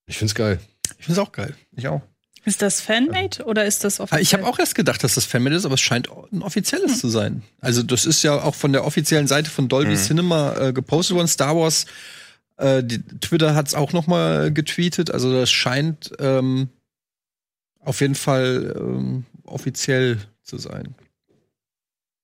Ich 0.07 0.19
find's 0.19 0.35
geil. 0.35 0.59
Ich 0.99 1.05
find's 1.07 1.19
auch 1.19 1.33
geil. 1.33 1.55
Ich 1.77 1.87
auch. 1.89 2.03
Ist 2.45 2.63
das 2.63 2.81
Fanmade 2.81 3.45
oder 3.45 3.67
ist 3.67 3.85
das 3.85 4.01
offiziell? 4.01 4.19
Ah, 4.19 4.23
Ich 4.23 4.33
habe 4.33 4.47
auch 4.47 4.59
erst 4.59 4.75
gedacht, 4.75 5.05
dass 5.05 5.15
das 5.15 5.27
Fanmade 5.27 5.57
ist, 5.57 5.67
aber 5.67 5.75
es 5.75 5.81
scheint 5.81 6.09
ein 6.33 6.43
offizielles 6.43 6.99
zu 6.99 7.09
sein. 7.09 7.43
Also 7.61 7.83
das 7.83 8.07
ist 8.07 8.23
ja 8.23 8.41
auch 8.43 8.55
von 8.55 8.73
der 8.73 8.85
offiziellen 8.87 9.27
Seite 9.27 9.51
von 9.51 9.69
Dolby 9.69 9.97
Cinema 9.97 10.57
äh, 10.57 10.73
gepostet 10.73 11.15
worden. 11.17 11.29
Star 11.29 11.55
Wars, 11.57 11.85
äh, 12.57 12.83
die, 12.83 13.03
Twitter 13.21 13.55
hat's 13.55 13.75
auch 13.75 13.93
noch 13.93 14.07
mal 14.07 14.53
getweetet. 14.53 15.11
Also 15.11 15.31
das 15.33 15.51
scheint 15.51 16.13
ähm, 16.21 16.71
auf 17.81 18.01
jeden 18.01 18.15
Fall 18.15 18.75
ähm, 18.79 19.27
offiziell 19.45 20.19
zu 20.43 20.57
sein. 20.57 20.95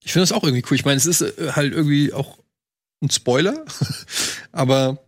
Ich 0.04 0.12
finde 0.12 0.22
das 0.24 0.32
auch 0.32 0.44
irgendwie 0.44 0.64
cool. 0.70 0.76
Ich 0.76 0.84
meine, 0.84 0.96
es 0.98 1.06
ist 1.06 1.22
äh, 1.22 1.52
halt 1.52 1.72
irgendwie 1.72 2.12
auch 2.12 2.38
ein 3.02 3.10
Spoiler, 3.10 3.64
aber 4.52 4.98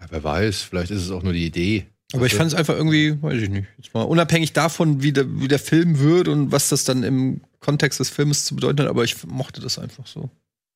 Ja, 0.00 0.06
wer 0.10 0.22
weiß, 0.24 0.62
vielleicht 0.62 0.90
ist 0.90 1.02
es 1.02 1.10
auch 1.10 1.22
nur 1.22 1.32
die 1.32 1.46
Idee. 1.46 1.86
aber 2.12 2.26
ich 2.26 2.34
fand 2.34 2.52
es 2.52 2.54
einfach 2.58 2.74
irgendwie, 2.74 3.20
weiß 3.22 3.40
ich 3.42 3.48
nicht, 3.48 3.68
jetzt 3.78 3.94
mal 3.94 4.02
unabhängig 4.02 4.52
davon, 4.52 5.02
wie 5.02 5.12
der, 5.12 5.40
wie 5.40 5.48
der 5.48 5.58
Film 5.58 5.98
wird 6.00 6.28
und 6.28 6.52
was 6.52 6.68
das 6.68 6.84
dann 6.84 7.02
im 7.02 7.40
Kontext 7.60 8.00
des 8.00 8.10
Films 8.10 8.44
zu 8.44 8.54
bedeuten 8.56 8.80
hat, 8.82 8.88
aber 8.88 9.04
ich 9.04 9.24
mochte 9.24 9.60
das 9.60 9.78
einfach 9.78 10.06
so. 10.06 10.30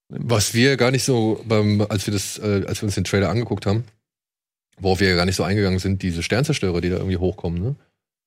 Was 0.08 0.54
wir 0.54 0.76
gar 0.76 0.90
nicht 0.90 1.04
so, 1.04 1.42
beim, 1.48 1.80
als 1.88 2.06
wir 2.06 2.12
das, 2.12 2.38
äh, 2.38 2.64
als 2.66 2.82
wir 2.82 2.86
uns 2.86 2.94
den 2.94 3.04
Trailer 3.04 3.30
angeguckt 3.30 3.66
haben, 3.66 3.84
worauf 4.78 5.00
wir 5.00 5.08
ja 5.08 5.16
gar 5.16 5.24
nicht 5.24 5.36
so 5.36 5.42
eingegangen 5.44 5.78
sind, 5.78 6.02
diese 6.02 6.22
Sternzerstörer, 6.22 6.80
die 6.80 6.90
da 6.90 6.96
irgendwie 6.96 7.16
hochkommen, 7.16 7.62
ne? 7.62 7.74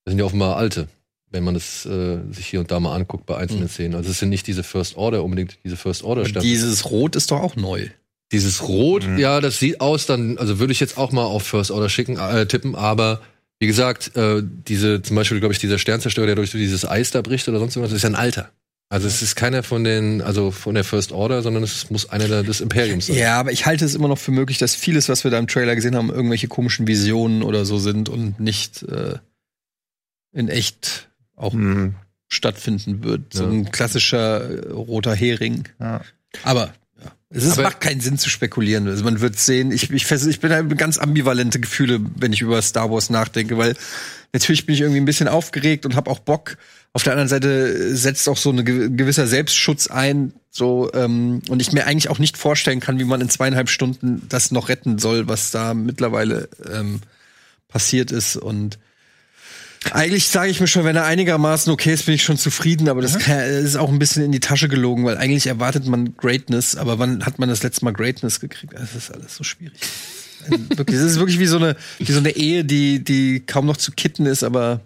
Das 0.03 0.11
sind 0.13 0.19
ja 0.19 0.25
offenbar 0.25 0.55
alte, 0.57 0.87
wenn 1.29 1.43
man 1.43 1.53
das 1.53 1.85
äh, 1.85 2.19
sich 2.31 2.47
hier 2.47 2.59
und 2.61 2.71
da 2.71 2.79
mal 2.79 2.95
anguckt 2.95 3.25
bei 3.25 3.35
einzelnen 3.37 3.63
Mhm. 3.63 3.69
Szenen. 3.69 3.95
Also 3.95 4.09
es 4.11 4.19
sind 4.19 4.29
nicht 4.29 4.47
diese 4.47 4.63
First 4.63 4.95
Order, 4.97 5.23
unbedingt 5.23 5.57
diese 5.63 5.75
First 5.77 6.03
Order 6.03 6.23
Sternzerstörer. 6.25 6.53
dieses 6.67 6.89
Rot 6.89 7.15
ist 7.15 7.31
doch 7.31 7.41
auch 7.41 7.55
neu. 7.55 7.87
Dieses 8.31 8.67
Rot, 8.67 9.05
Mhm. 9.07 9.17
ja, 9.19 9.39
das 9.41 9.59
sieht 9.59 9.79
aus, 9.81 10.05
dann, 10.05 10.37
also 10.37 10.59
würde 10.59 10.73
ich 10.73 10.79
jetzt 10.79 10.97
auch 10.97 11.11
mal 11.11 11.23
auf 11.23 11.43
First 11.43 11.71
Order 11.71 11.89
schicken, 11.89 12.17
äh, 12.17 12.45
tippen, 12.45 12.75
aber 12.75 13.21
wie 13.59 13.67
gesagt, 13.67 14.15
äh, 14.15 14.43
diese, 14.43 15.01
zum 15.01 15.15
Beispiel, 15.15 15.39
glaube 15.39 15.53
ich, 15.53 15.59
dieser 15.59 15.79
Sternzerstörer, 15.79 16.27
der 16.27 16.35
durch 16.35 16.51
dieses 16.51 16.85
Eis 16.87 17.11
da 17.11 17.21
bricht 17.21 17.47
oder 17.49 17.59
sonst 17.59 17.75
irgendwas, 17.75 17.91
das 17.91 17.97
ist 17.97 18.03
ja 18.03 18.09
ein 18.09 18.15
alter. 18.15 18.51
Also 18.89 19.05
es 19.07 19.21
ist 19.21 19.35
keiner 19.35 19.63
von 19.63 19.83
den, 19.83 20.21
also 20.21 20.51
von 20.51 20.75
der 20.75 20.85
First 20.85 21.11
Order, 21.11 21.41
sondern 21.41 21.61
es 21.63 21.89
muss 21.89 22.07
einer 22.09 22.43
des 22.43 22.61
Imperiums 22.61 23.07
sein. 23.07 23.17
Ja, 23.17 23.37
aber 23.39 23.51
ich 23.51 23.65
halte 23.65 23.83
es 23.83 23.95
immer 23.95 24.07
noch 24.07 24.17
für 24.17 24.31
möglich, 24.31 24.59
dass 24.59 24.75
vieles, 24.75 25.09
was 25.09 25.25
wir 25.25 25.31
da 25.31 25.39
im 25.39 25.47
Trailer 25.47 25.75
gesehen 25.75 25.95
haben, 25.95 26.09
irgendwelche 26.09 26.47
komischen 26.47 26.87
Visionen 26.87 27.43
oder 27.43 27.65
so 27.65 27.79
sind 27.79 28.07
und 28.07 28.39
nicht 28.39 28.83
äh, 28.83 29.15
in 30.31 30.47
echt 30.47 31.09
auch 31.38 31.54
Hm, 31.54 31.95
stattfinden 32.28 33.04
wird. 33.04 33.34
So 33.34 33.45
ein 33.45 33.71
klassischer 33.71 34.41
äh, 34.41 34.71
roter 34.71 35.15
Hering. 35.15 35.63
Aber 36.43 36.73
es 37.30 37.43
ist, 37.43 37.58
macht 37.58 37.82
keinen 37.82 38.00
Sinn 38.00 38.17
zu 38.17 38.30
spekulieren. 38.30 38.88
Also 38.88 39.04
man 39.04 39.19
wird 39.19 39.38
sehen. 39.38 39.71
Ich, 39.71 39.91
ich, 39.91 40.10
ich 40.12 40.39
bin 40.39 40.52
halt 40.52 40.78
ganz 40.78 40.97
ambivalente 40.97 41.60
Gefühle, 41.60 42.00
wenn 42.15 42.32
ich 42.32 42.41
über 42.41 42.62
Star 42.62 42.89
Wars 42.89 43.10
nachdenke, 43.10 43.58
weil 43.58 43.76
natürlich 44.32 44.65
bin 44.65 44.76
ich 44.76 44.82
irgendwie 44.82 45.02
ein 45.02 45.06
bisschen 45.06 45.28
aufgeregt 45.28 45.86
und 45.86 45.95
habe 45.95 46.10
auch 46.10 46.19
Bock. 46.19 46.58
Auf 46.93 47.04
der 47.04 47.13
anderen 47.13 47.28
Seite 47.28 47.95
setzt 47.95 48.28
auch 48.30 48.38
so 48.38 48.52
ein 48.52 48.63
gewisser 48.63 49.28
Selbstschutz 49.28 49.88
ein, 49.88 50.34
so 50.50 50.91
ähm, 50.93 51.41
und 51.50 51.62
ich 51.62 51.71
mir 51.73 51.86
eigentlich 51.86 52.10
auch 52.10 52.17
nicht 52.17 52.38
vorstellen 52.38 52.80
kann, 52.80 52.97
wie 52.97 53.04
man 53.04 53.21
in 53.21 53.30
zweieinhalb 53.30 53.69
Stunden 53.69 54.26
das 54.30 54.52
noch 54.52 54.69
retten 54.69 54.97
soll, 54.97 55.28
was 55.28 55.52
da 55.52 55.73
mittlerweile 55.73 56.50
ähm, 56.71 57.02
passiert 57.67 58.12
ist 58.12 58.38
und 58.38 58.80
eigentlich 59.93 60.28
sage 60.28 60.50
ich 60.50 60.60
mir 60.60 60.67
schon, 60.67 60.84
wenn 60.86 60.95
er 60.95 61.06
einigermaßen 61.06 61.71
okay 61.71 61.93
ist, 61.93 62.06
bin 62.06 62.15
ich 62.15 62.23
schon 62.23 62.38
zufrieden, 62.38 62.89
aber 62.89 63.02
das 63.02 63.19
kann, 63.19 63.39
ist 63.39 63.76
auch 63.76 63.89
ein 63.89 64.00
bisschen 64.00 64.23
in 64.23 64.32
die 64.32 64.39
Tasche 64.39 64.67
gelogen, 64.67 65.06
weil 65.06 65.17
eigentlich 65.17 65.47
erwartet 65.47 65.86
man 65.86 66.15
Greatness, 66.17 66.76
aber 66.76 67.00
wann 67.00 67.26
hat 67.26 67.39
man 67.39 67.50
das 67.50 67.63
letzte 67.63 67.86
Mal 67.86 67.91
Greatness 67.91 68.39
gekriegt? 68.39 68.73
Das 68.76 68.95
ist 68.95 69.12
alles 69.12 69.36
so 69.36 69.43
schwierig. 69.43 69.80
Also 70.50 70.69
wirklich, 70.78 70.97
das 70.97 71.06
ist 71.12 71.19
wirklich 71.19 71.39
wie 71.39 71.47
so 71.47 71.58
eine, 71.58 71.76
wie 72.00 72.12
so 72.12 72.19
eine 72.19 72.32
Ehe, 72.32 72.63
die, 72.63 73.04
die 73.04 73.41
kaum 73.45 73.65
noch 73.65 73.78
zu 73.78 73.91
kitten 73.91 74.26
ist, 74.26 74.43
aber 74.43 74.82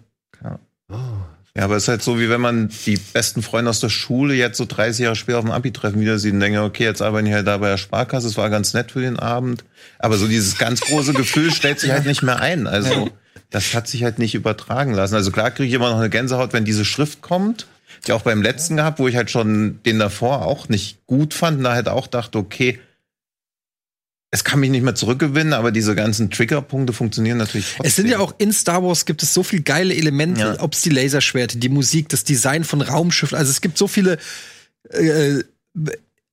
Ja, 1.54 1.64
aber 1.64 1.76
es 1.76 1.82
ist 1.82 1.88
halt 1.88 2.02
so, 2.02 2.18
wie 2.18 2.30
wenn 2.30 2.40
man 2.40 2.70
die 2.86 2.98
besten 3.12 3.42
Freunde 3.42 3.68
aus 3.68 3.80
der 3.80 3.90
Schule 3.90 4.34
jetzt 4.34 4.56
so 4.56 4.64
30 4.64 5.04
Jahre 5.04 5.16
später 5.16 5.38
auf 5.38 5.44
dem 5.44 5.52
Abi-Treffen 5.52 6.00
wieder 6.00 6.18
sieht 6.18 6.32
und 6.32 6.40
denkt, 6.40 6.58
okay, 6.58 6.84
jetzt 6.84 7.02
arbeiten 7.02 7.26
die 7.26 7.34
halt 7.34 7.46
da 7.46 7.58
bei 7.58 7.68
der 7.68 7.76
Sparkasse, 7.76 8.26
es 8.26 8.38
war 8.38 8.48
ganz 8.48 8.72
nett 8.72 8.92
für 8.92 9.02
den 9.02 9.18
Abend. 9.18 9.62
Aber 9.98 10.16
so 10.16 10.26
dieses 10.26 10.56
ganz 10.56 10.80
große 10.80 11.12
Gefühl 11.12 11.52
stellt 11.52 11.78
sich 11.78 11.90
halt 11.90 12.06
nicht 12.06 12.22
mehr 12.22 12.40
ein. 12.40 12.66
Also, 12.66 13.10
das 13.50 13.74
hat 13.74 13.88
sich 13.88 14.02
halt 14.04 14.18
nicht 14.18 14.34
übertragen 14.34 14.94
lassen. 14.94 15.14
Also 15.14 15.30
klar 15.30 15.50
kriege 15.50 15.68
ich 15.68 15.74
immer 15.74 15.90
noch 15.90 15.98
eine 15.98 16.10
Gänsehaut, 16.10 16.52
wenn 16.52 16.64
diese 16.64 16.84
Schrift 16.84 17.20
kommt. 17.22 17.66
Die 18.06 18.12
auch 18.12 18.22
beim 18.22 18.42
letzten 18.42 18.76
gehabt, 18.76 18.98
wo 18.98 19.06
ich 19.06 19.14
halt 19.16 19.30
schon 19.30 19.80
den 19.84 19.98
davor 19.98 20.44
auch 20.46 20.68
nicht 20.68 21.06
gut 21.06 21.34
fand 21.34 21.58
und 21.58 21.64
da 21.64 21.74
halt 21.74 21.88
auch 21.88 22.06
dachte, 22.06 22.38
okay, 22.38 22.80
es 24.34 24.44
kann 24.44 24.60
mich 24.60 24.70
nicht 24.70 24.82
mehr 24.82 24.94
zurückgewinnen, 24.94 25.52
aber 25.52 25.70
diese 25.72 25.94
ganzen 25.94 26.30
Triggerpunkte 26.30 26.94
funktionieren 26.94 27.36
natürlich 27.36 27.66
trotzdem. 27.66 27.86
es 27.86 27.96
sind 27.96 28.08
ja 28.08 28.18
auch 28.18 28.34
in 28.38 28.50
Star 28.52 28.82
Wars 28.82 29.04
gibt 29.04 29.22
es 29.22 29.34
so 29.34 29.42
viel 29.42 29.60
geile 29.60 29.94
Elemente, 29.94 30.40
Ja. 30.40 30.60
ob 30.60 30.72
es 30.72 30.80
die 30.80 30.88
Laserschwerte, 30.88 31.58
die 31.58 31.68
Musik, 31.68 32.08
das 32.08 32.24
Design 32.24 32.64
von 32.64 32.80
Raumschiffen, 32.80 33.36
also 33.36 33.50
es 33.50 33.60
gibt 33.60 33.76
so 33.76 33.86
viele 33.86 34.16
äh, 34.88 35.42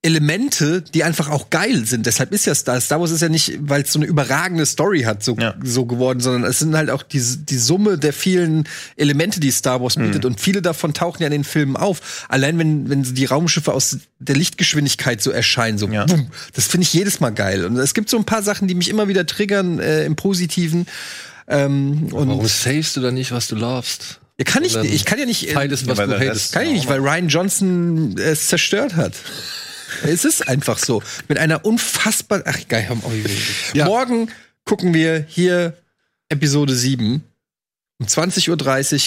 Elemente, 0.01 0.81
die 0.81 1.03
einfach 1.03 1.29
auch 1.29 1.49
geil 1.49 1.85
sind. 1.85 2.05
Deshalb 2.05 2.31
ist 2.31 2.45
ja 2.45 2.55
Star, 2.55 2.79
Star 2.79 3.01
Wars 3.01 3.11
ist 3.11 3.21
ja 3.21 3.27
nicht, 3.27 3.57
weil 3.61 3.81
es 3.81 3.91
so 3.91 3.99
eine 3.99 4.05
überragende 4.07 4.65
Story 4.65 5.01
hat, 5.01 5.23
so, 5.23 5.35
Ja. 5.37 5.55
so 5.61 5.85
geworden, 5.85 6.21
sondern 6.21 6.49
es 6.49 6.59
sind 6.59 6.73
halt 6.75 6.89
auch 6.89 7.03
die, 7.03 7.21
die 7.21 7.57
Summe 7.57 7.97
der 7.97 8.13
vielen 8.13 8.65
Elemente, 8.95 9.41
die 9.41 9.51
Star 9.51 9.81
Wars 9.81 9.95
bietet. 9.95 10.23
Und 10.23 10.39
viele 10.39 10.61
davon 10.61 10.93
tauchen 10.93 11.21
ja 11.21 11.27
in 11.27 11.33
den 11.33 11.43
Filmen 11.43 11.75
auf. 11.75 12.25
Allein 12.29 12.57
wenn, 12.57 12.89
wenn 12.89 13.03
die 13.03 13.25
Raumschiffe 13.25 13.73
aus 13.73 13.97
der 14.19 14.37
Lichtgeschwindigkeit 14.37 15.21
so 15.21 15.31
erscheinen, 15.31 15.77
so 15.77 15.87
Ja. 15.89 16.05
boom, 16.05 16.29
das 16.53 16.67
finde 16.67 16.83
ich 16.83 16.93
jedes 16.93 17.19
Mal 17.19 17.31
geil. 17.31 17.65
Und 17.65 17.75
es 17.77 17.93
gibt 17.93 18.09
so 18.09 18.17
ein 18.17 18.23
paar 18.25 18.41
Sachen, 18.41 18.69
die 18.69 18.75
mich 18.75 18.87
immer 18.89 19.09
wieder 19.09 19.25
triggern 19.25 19.79
äh, 19.79 20.05
im 20.05 20.15
Positiven. 20.15 20.87
Ähm, 21.49 22.07
und 22.13 22.29
Warum 22.29 22.47
savest 22.47 22.95
du 22.95 23.01
da 23.01 23.11
nicht, 23.11 23.31
was 23.33 23.47
du 23.47 23.55
lovest? 23.57 24.21
ja, 24.37 24.45
kann 24.45 24.63
ich 24.63 24.77
nicht. 24.77 24.93
Ich 24.93 25.03
kann 25.03 25.19
ja 25.19 25.25
nicht. 25.25 25.49
äh, 25.49 25.53
Teil 25.53 25.69
ist, 25.73 25.85
was 25.87 25.97
Ja, 25.97 26.07
du 26.07 26.17
hatest. 26.17 26.53
Kann 26.53 26.63
ich 26.67 26.71
nicht, 26.71 26.87
weil 26.87 26.99
Ryan 26.99 27.27
Johnson 27.27 28.15
es 28.17 28.47
zerstört 28.47 28.95
hat. 28.95 29.11
Es 30.03 30.25
ist 30.25 30.47
einfach 30.47 30.77
so. 30.77 31.01
Mit 31.27 31.37
einer 31.37 31.65
unfassbar. 31.65 32.43
Ach, 32.45 32.57
geil, 32.67 32.87
haben 32.89 33.03
auch 33.03 33.11
Ja. 33.73 33.85
Morgen 33.85 34.29
gucken 34.65 34.93
wir 34.93 35.25
hier 35.27 35.77
Episode 36.29 36.75
7. 36.75 37.23
Um 37.99 38.05
20.30 38.05 38.49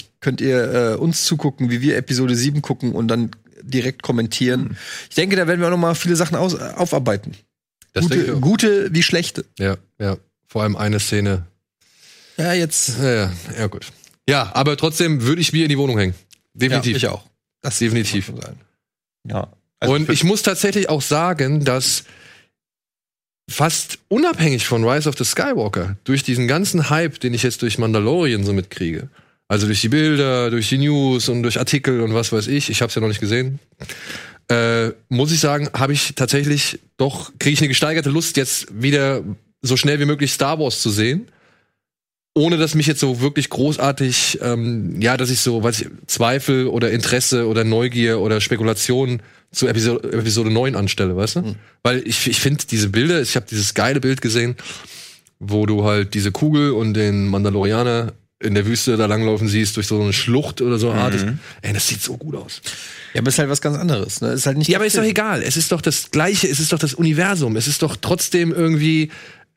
Uhr 0.02 0.08
könnt 0.20 0.40
ihr 0.40 0.72
äh, 0.72 0.96
uns 0.96 1.24
zugucken, 1.24 1.70
wie 1.70 1.80
wir 1.80 1.96
Episode 1.96 2.36
7 2.36 2.60
gucken 2.60 2.92
und 2.92 3.08
dann 3.08 3.30
direkt 3.62 4.02
kommentieren. 4.02 4.76
Ich 5.08 5.14
denke, 5.14 5.36
da 5.36 5.46
werden 5.46 5.60
wir 5.60 5.68
auch 5.68 5.72
noch 5.72 5.78
mal 5.78 5.94
viele 5.94 6.16
Sachen 6.16 6.36
aus, 6.36 6.54
aufarbeiten. 6.54 7.32
Das 7.92 8.04
Gute, 8.04 8.40
gute 8.40 8.94
wie 8.94 9.02
schlechte. 9.02 9.44
Ja, 9.58 9.76
ja. 9.98 10.16
Vor 10.46 10.62
allem 10.62 10.76
eine 10.76 11.00
Szene. 11.00 11.46
Ja, 12.36 12.52
jetzt. 12.52 12.98
Ja, 12.98 13.12
ja, 13.12 13.32
ja, 13.58 13.66
gut. 13.66 13.86
Ja, 14.28 14.50
aber 14.54 14.76
trotzdem 14.76 15.22
würde 15.22 15.40
ich 15.40 15.52
mir 15.52 15.64
in 15.64 15.68
die 15.68 15.78
Wohnung 15.78 15.98
hängen. 15.98 16.14
Definitiv. 16.54 16.92
Ja, 16.92 16.96
ich 16.96 17.08
auch. 17.08 17.24
Das 17.60 17.78
Definitiv. 17.78 18.32
ja. 19.28 19.48
Also 19.82 19.94
Und 19.94 20.10
ich 20.10 20.22
muss 20.22 20.42
tatsächlich 20.42 20.88
auch 20.88 21.02
sagen, 21.02 21.64
dass 21.64 22.04
fast 23.50 23.98
unabhängig 24.06 24.64
von 24.64 24.88
Rise 24.88 25.08
of 25.08 25.18
the 25.18 25.24
Skywalker, 25.24 25.96
durch 26.04 26.22
diesen 26.22 26.46
ganzen 26.46 26.88
Hype, 26.88 27.18
den 27.18 27.34
ich 27.34 27.42
jetzt 27.42 27.62
durch 27.62 27.78
Mandalorian 27.78 28.44
so 28.44 28.52
mitkriege, 28.52 29.08
also 29.48 29.66
durch 29.66 29.80
die 29.80 29.88
Bilder, 29.88 30.50
durch 30.50 30.68
die 30.68 30.78
News 30.78 31.28
und 31.28 31.42
durch 31.42 31.58
Artikel 31.58 32.00
und 32.00 32.14
was 32.14 32.30
weiß 32.32 32.46
ich, 32.46 32.70
ich 32.70 32.80
habe 32.80 32.90
es 32.90 32.94
ja 32.94 33.00
noch 33.00 33.08
nicht 33.08 33.20
gesehen, 33.20 33.58
äh, 34.48 34.90
muss 35.08 35.32
ich 35.32 35.40
sagen, 35.40 35.68
habe 35.74 35.92
ich 35.92 36.14
tatsächlich 36.14 36.78
doch, 36.96 37.32
kriege 37.40 37.54
ich 37.54 37.60
eine 37.60 37.68
gesteigerte 37.68 38.10
Lust, 38.10 38.36
jetzt 38.36 38.68
wieder 38.70 39.24
so 39.62 39.76
schnell 39.76 39.98
wie 39.98 40.04
möglich 40.04 40.32
Star 40.32 40.60
Wars 40.60 40.80
zu 40.80 40.90
sehen. 40.90 41.28
Ohne 42.34 42.56
dass 42.56 42.74
mich 42.74 42.86
jetzt 42.86 43.00
so 43.00 43.20
wirklich 43.20 43.50
großartig, 43.50 44.38
ähm, 44.42 45.00
ja, 45.02 45.16
dass 45.18 45.28
ich 45.28 45.40
so, 45.40 45.62
weiß 45.62 45.82
ich, 45.82 45.88
Zweifel 46.06 46.66
oder 46.66 46.90
Interesse 46.90 47.46
oder 47.46 47.62
Neugier 47.64 48.20
oder 48.20 48.40
Spekulation 48.40 49.20
zu 49.50 49.68
Episode, 49.68 50.12
Episode 50.12 50.50
9 50.50 50.74
anstelle, 50.74 51.14
weißt 51.14 51.36
du? 51.36 51.56
Weil 51.82 52.02
ich, 52.06 52.26
ich 52.28 52.40
finde 52.40 52.64
diese 52.70 52.88
Bilder, 52.88 53.20
ich 53.20 53.36
habe 53.36 53.44
dieses 53.50 53.74
geile 53.74 54.00
Bild 54.00 54.22
gesehen, 54.22 54.56
wo 55.40 55.66
du 55.66 55.84
halt 55.84 56.14
diese 56.14 56.32
Kugel 56.32 56.70
und 56.70 56.94
den 56.94 57.26
Mandalorianer 57.28 58.14
in 58.40 58.54
der 58.54 58.66
Wüste 58.66 58.96
da 58.96 59.06
langlaufen 59.06 59.46
siehst, 59.48 59.76
durch 59.76 59.86
so 59.86 60.00
eine 60.00 60.12
Schlucht 60.12 60.62
oder 60.62 60.78
so 60.78 60.90
artig. 60.90 61.20
Ey, 61.60 61.72
das 61.72 61.86
sieht 61.86 62.02
so 62.02 62.16
gut 62.16 62.34
aus. 62.34 62.60
Ja, 63.14 63.20
aber 63.20 63.28
ist 63.28 63.38
halt 63.38 63.50
was 63.50 63.60
ganz 63.60 63.76
anderes. 63.76 64.20
Ne? 64.20 64.32
Ist 64.32 64.46
halt 64.46 64.56
nicht 64.58 64.68
Ja, 64.68 64.78
aber 64.78 64.84
der 64.84 64.88
ist 64.88 64.96
doch 64.96 65.02
Film. 65.02 65.10
egal. 65.10 65.42
Es 65.42 65.56
ist 65.56 65.70
doch 65.70 65.80
das 65.80 66.10
Gleiche. 66.10 66.48
Es 66.48 66.58
ist 66.58 66.72
doch 66.72 66.78
das 66.78 66.94
Universum. 66.94 67.56
Es 67.56 67.68
ist 67.68 67.82
doch 67.82 67.94
trotzdem 67.96 68.52
irgendwie 68.52 69.10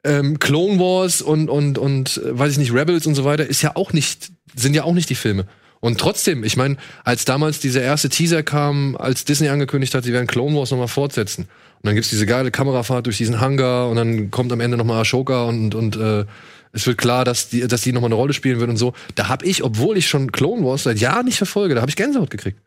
ähm, 0.05 0.39
Clone 0.39 0.79
Wars 0.79 1.21
und 1.21 1.49
und 1.49 1.77
und 1.77 2.17
äh, 2.17 2.37
weiß 2.37 2.53
ich 2.53 2.57
nicht 2.57 2.73
Rebels 2.73 3.05
und 3.05 3.15
so 3.15 3.25
weiter. 3.25 3.45
Ist 3.45 3.61
ja 3.61 3.75
auch 3.75 3.93
nicht 3.93 4.31
sind 4.55 4.73
ja 4.73 4.83
auch 4.83 4.93
nicht 4.93 5.09
die 5.09 5.15
Filme. 5.15 5.45
Und 5.81 5.99
trotzdem, 5.99 6.43
ich 6.43 6.57
meine, 6.57 6.77
als 7.03 7.25
damals 7.25 7.59
dieser 7.59 7.81
erste 7.81 8.09
Teaser 8.09 8.41
kam, 8.41 8.95
als 8.95 9.25
Disney 9.25 9.49
angekündigt 9.49 9.93
hat, 9.93 10.03
sie 10.03 10.13
werden 10.13 10.25
Clone 10.25 10.55
Wars 10.55 10.71
nochmal 10.71 10.87
fortsetzen. 10.87 11.43
Und 11.43 11.49
dann 11.83 11.95
gibt's 11.95 12.09
diese 12.09 12.25
geile 12.25 12.49
Kamerafahrt 12.49 13.05
durch 13.05 13.17
diesen 13.17 13.39
Hangar 13.39 13.89
und 13.89 13.97
dann 13.97 14.31
kommt 14.31 14.51
am 14.51 14.61
Ende 14.61 14.77
nochmal 14.77 15.01
Ashoka 15.01 15.43
und 15.43 15.75
und 15.75 15.95
äh, 15.95 16.25
es 16.71 16.85
wird 16.87 16.97
klar, 16.97 17.23
dass 17.23 17.49
die, 17.49 17.67
dass 17.67 17.81
die 17.81 17.93
nochmal 17.93 18.09
eine 18.09 18.15
Rolle 18.15 18.33
spielen 18.33 18.59
wird 18.59 18.69
und 18.69 18.77
so. 18.77 18.93
Da 19.15 19.29
hab 19.29 19.43
ich, 19.43 19.63
obwohl 19.63 19.97
ich 19.97 20.07
schon 20.07 20.31
Clone 20.31 20.65
Wars 20.65 20.83
seit 20.83 20.99
Jahren 20.99 21.25
nicht 21.25 21.37
verfolge, 21.37 21.75
da 21.75 21.81
habe 21.81 21.89
ich 21.89 21.95
Gänsehaut 21.95 22.29
gekriegt. 22.29 22.59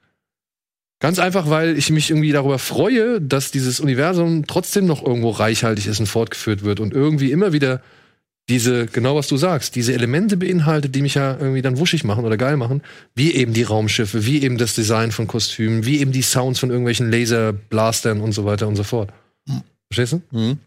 Ganz 1.01 1.19
einfach, 1.21 1.49
weil 1.49 1.79
ich 1.79 1.91
mich 1.91 2.11
irgendwie 2.11 2.33
darüber 2.33 2.59
freue, 2.59 3.21
dass 3.21 3.53
dieses 3.53 3.79
Universum 3.79 4.47
trotzdem 4.47 4.87
noch 4.87 5.05
irgendwo 5.05 5.31
reichhaltig 5.31 5.87
ist 5.87 6.01
und 6.01 6.07
fortgeführt 6.07 6.65
wird 6.65 6.81
und 6.81 6.93
irgendwie 6.93 7.31
immer 7.31 7.53
wieder 7.53 7.83
diese, 8.49 8.87
genau 8.87 9.15
was 9.15 9.29
du 9.29 9.37
sagst, 9.37 9.77
diese 9.77 9.93
Elemente 9.93 10.37
beinhaltet, 10.37 10.95
die 10.95 11.03
mich 11.03 11.15
ja 11.15 11.37
irgendwie 11.39 11.63
dann 11.63 11.79
wuschig 11.79 12.03
machen 12.03 12.25
oder 12.25 12.37
geil 12.37 12.57
machen, 12.57 12.83
wie 13.15 13.33
eben 13.33 13.53
die 13.53 13.63
Raumschiffe, 13.63 14.25
wie 14.25 14.43
eben 14.43 14.57
das 14.57 14.75
Design 14.75 15.13
von 15.13 15.27
Kostümen, 15.27 15.85
wie 15.85 16.01
eben 16.01 16.13
die 16.13 16.23
Sounds 16.23 16.59
von 16.59 16.71
irgendwelchen 16.71 17.13
Laserblastern 17.13 18.21
und 18.21 18.33
so 18.33 18.45
weiter 18.45 18.67
und 18.67 18.77
so 18.77 18.85
fort. 18.85 19.13
Verstehst 19.91 20.15
du? 20.15 20.37
Mhm. 20.37 20.59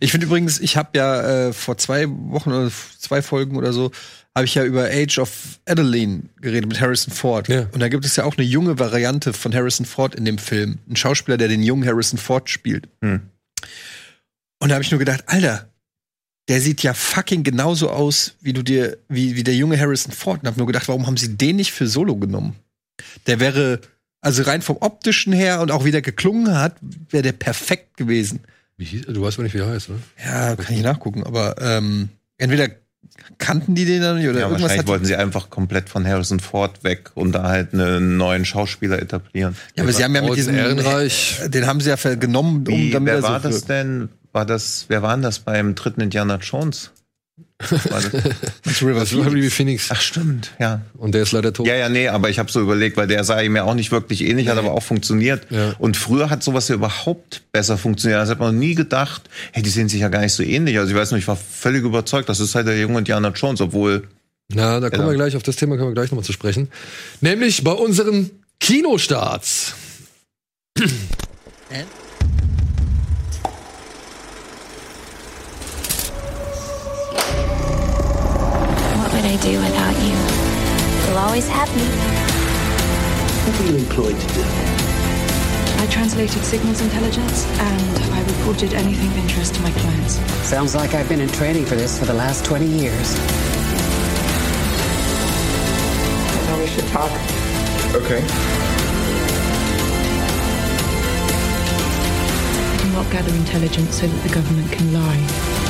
Ich 0.00 0.10
finde 0.10 0.26
übrigens, 0.26 0.60
ich 0.60 0.76
habe 0.76 0.90
ja 0.96 1.48
äh, 1.48 1.52
vor 1.52 1.78
zwei 1.78 2.06
Wochen 2.08 2.52
oder 2.52 2.70
zwei 2.98 3.22
Folgen 3.22 3.56
oder 3.56 3.72
so, 3.72 3.92
habe 4.34 4.46
ich 4.46 4.54
ja 4.54 4.64
über 4.64 4.84
Age 4.90 5.18
of 5.18 5.60
Adeline 5.64 6.24
geredet 6.40 6.68
mit 6.68 6.80
Harrison 6.80 7.12
Ford. 7.12 7.48
Ja. 7.48 7.68
Und 7.72 7.80
da 7.80 7.88
gibt 7.88 8.04
es 8.04 8.16
ja 8.16 8.24
auch 8.24 8.36
eine 8.36 8.46
junge 8.46 8.78
Variante 8.78 9.32
von 9.32 9.54
Harrison 9.54 9.86
Ford 9.86 10.14
in 10.14 10.24
dem 10.24 10.38
Film. 10.38 10.78
Ein 10.88 10.96
Schauspieler, 10.96 11.36
der 11.36 11.48
den 11.48 11.62
jungen 11.62 11.86
Harrison 11.86 12.18
Ford 12.18 12.50
spielt. 12.50 12.88
Hm. 13.00 13.22
Und 14.58 14.68
da 14.68 14.74
habe 14.74 14.82
ich 14.82 14.90
nur 14.90 14.98
gedacht, 14.98 15.24
Alter, 15.26 15.68
der 16.48 16.60
sieht 16.60 16.82
ja 16.82 16.94
fucking 16.94 17.44
genauso 17.44 17.90
aus, 17.90 18.34
wie 18.40 18.52
du 18.52 18.62
dir, 18.62 18.98
wie, 19.08 19.36
wie 19.36 19.44
der 19.44 19.54
junge 19.54 19.78
Harrison 19.78 20.12
Ford. 20.12 20.42
Und 20.42 20.48
hab 20.48 20.56
nur 20.56 20.66
gedacht, 20.66 20.88
warum 20.88 21.06
haben 21.06 21.16
sie 21.16 21.36
den 21.36 21.56
nicht 21.56 21.72
für 21.72 21.86
Solo 21.86 22.16
genommen? 22.16 22.56
Der 23.26 23.38
wäre, 23.38 23.80
also 24.20 24.42
rein 24.42 24.62
vom 24.62 24.78
optischen 24.80 25.32
her 25.32 25.60
und 25.60 25.70
auch 25.70 25.84
wie 25.84 25.90
der 25.92 26.02
geklungen 26.02 26.56
hat, 26.58 26.76
wäre 27.10 27.22
der 27.22 27.32
perfekt 27.32 27.96
gewesen. 27.96 28.40
Wie 28.76 28.84
hieß, 28.84 29.06
du 29.06 29.22
weißt 29.22 29.36
aber 29.36 29.44
nicht, 29.44 29.54
wie 29.54 29.58
er 29.58 29.68
heißt, 29.68 29.90
oder? 29.90 29.98
Ja, 30.24 30.56
kann 30.56 30.74
ich 30.74 30.82
nachgucken, 30.82 31.22
aber 31.22 31.54
ähm, 31.60 32.08
entweder 32.38 32.68
kannten 33.38 33.74
die 33.74 33.84
den 33.84 34.02
dann 34.02 34.16
nicht 34.18 34.28
oder 34.28 34.38
Ja, 34.40 34.46
irgendwas 34.46 34.62
wahrscheinlich 34.62 34.86
wollten 34.88 35.04
sie 35.04 35.16
einfach 35.16 35.50
komplett 35.50 35.88
von 35.88 36.06
Harrison 36.06 36.40
Ford 36.40 36.82
weg 36.84 37.10
und 37.14 37.32
da 37.32 37.44
halt 37.44 37.72
einen 37.72 38.16
neuen 38.16 38.44
Schauspieler 38.44 39.00
etablieren. 39.00 39.56
ja, 39.76 39.82
aber 39.82 39.92
sie 39.92 40.04
haben 40.04 40.14
ja 40.14 40.22
mit 40.22 40.36
diesem 40.36 40.54
Ehrenreich. 40.56 41.40
den 41.46 41.66
haben 41.66 41.80
sie 41.80 41.90
ja 41.90 42.14
genommen, 42.14 42.66
um 42.66 42.76
Wie, 42.76 42.90
damit 42.90 43.06
wer 43.08 43.14
er 43.16 43.22
so 43.22 43.28
war 43.28 43.40
das 43.40 43.54
wirkt. 43.54 43.68
denn? 43.68 44.08
War 44.32 44.44
das, 44.44 44.86
wer 44.88 45.02
war 45.02 45.14
denn 45.14 45.22
das 45.22 45.38
beim 45.38 45.74
dritten 45.74 46.00
Indiana 46.00 46.36
Jones? 46.36 46.90
War 47.70 48.00
das? 48.64 48.82
River 48.82 49.00
Das 49.00 49.10
Phoenix? 49.10 49.54
Phoenix. 49.54 49.88
Ach 49.90 50.00
stimmt, 50.00 50.52
ja. 50.58 50.82
Und 50.96 51.14
der 51.14 51.22
ist 51.22 51.32
leider 51.32 51.52
tot. 51.52 51.66
Ja, 51.66 51.74
ja, 51.74 51.88
nee, 51.88 52.08
aber 52.08 52.30
ich 52.30 52.38
habe 52.38 52.50
so 52.50 52.60
überlegt, 52.60 52.96
weil 52.96 53.06
der 53.06 53.24
sah 53.24 53.40
ihm 53.40 53.56
ja 53.56 53.64
auch 53.64 53.74
nicht 53.74 53.90
wirklich 53.92 54.22
ähnlich, 54.22 54.48
hat 54.48 54.58
aber 54.58 54.72
auch 54.72 54.82
funktioniert. 54.82 55.46
Ja. 55.50 55.74
Und 55.78 55.96
früher 55.96 56.30
hat 56.30 56.42
sowas 56.42 56.68
ja 56.68 56.74
überhaupt 56.74 57.42
besser 57.52 57.76
funktioniert. 57.78 58.20
Das 58.20 58.28
hat 58.30 58.38
man 58.40 58.58
nie 58.58 58.74
gedacht, 58.74 59.22
hey, 59.52 59.62
die 59.62 59.70
sehen 59.70 59.88
sich 59.88 60.00
ja 60.00 60.08
gar 60.08 60.20
nicht 60.20 60.32
so 60.32 60.42
ähnlich. 60.42 60.78
Also 60.78 60.90
ich 60.92 60.96
weiß 60.96 61.10
nicht, 61.12 61.20
ich 61.22 61.28
war 61.28 61.36
völlig 61.36 61.82
überzeugt, 61.84 62.28
das 62.28 62.40
ist 62.40 62.54
halt 62.54 62.66
der 62.66 62.78
junge 62.78 62.98
Indiana 62.98 63.28
Jones, 63.28 63.60
obwohl 63.60 64.08
Na, 64.52 64.80
da 64.80 64.90
kommen 64.90 65.02
Ja. 65.02 65.08
wir 65.10 65.14
gleich, 65.16 65.36
auf 65.36 65.42
das 65.42 65.56
Thema 65.56 65.76
kommen 65.76 65.90
wir 65.90 65.94
gleich 65.94 66.10
nochmal 66.10 66.24
zu 66.24 66.32
sprechen. 66.32 66.68
Nämlich 67.20 67.64
bei 67.64 67.72
unseren 67.72 68.30
Kinostarts. 68.60 69.74
What 70.76 70.90
I 79.34 79.36
do 79.38 79.58
without 79.58 79.96
you? 79.98 80.14
You'll 81.08 81.18
always 81.18 81.48
have 81.48 81.68
me. 81.74 81.82
What 83.42 83.58
were 83.58 83.66
you 83.66 83.78
employed 83.84 84.20
to 84.20 84.26
do? 84.32 84.44
I 85.82 85.88
translated 85.90 86.44
signals 86.44 86.80
intelligence 86.80 87.44
and 87.58 87.98
I 88.14 88.22
reported 88.22 88.74
anything 88.74 89.08
of 89.08 89.18
interest 89.18 89.56
to 89.56 89.62
my 89.62 89.72
clients. 89.72 90.20
Sounds 90.46 90.76
like 90.76 90.94
I've 90.94 91.08
been 91.08 91.20
in 91.20 91.28
training 91.30 91.64
for 91.64 91.74
this 91.74 91.98
for 91.98 92.04
the 92.04 92.14
last 92.14 92.44
20 92.44 92.64
years. 92.64 93.16
I 96.30 96.46
know 96.46 96.58
we 96.60 96.68
should 96.68 96.86
talk. 96.86 97.10
Okay. 97.92 98.22
I 102.70 102.76
can 102.78 102.92
not 102.92 103.10
gather 103.10 103.34
intelligence 103.34 103.98
so 103.98 104.06
that 104.06 104.28
the 104.28 104.32
government 104.32 104.70
can 104.70 104.92
lie. 104.92 105.63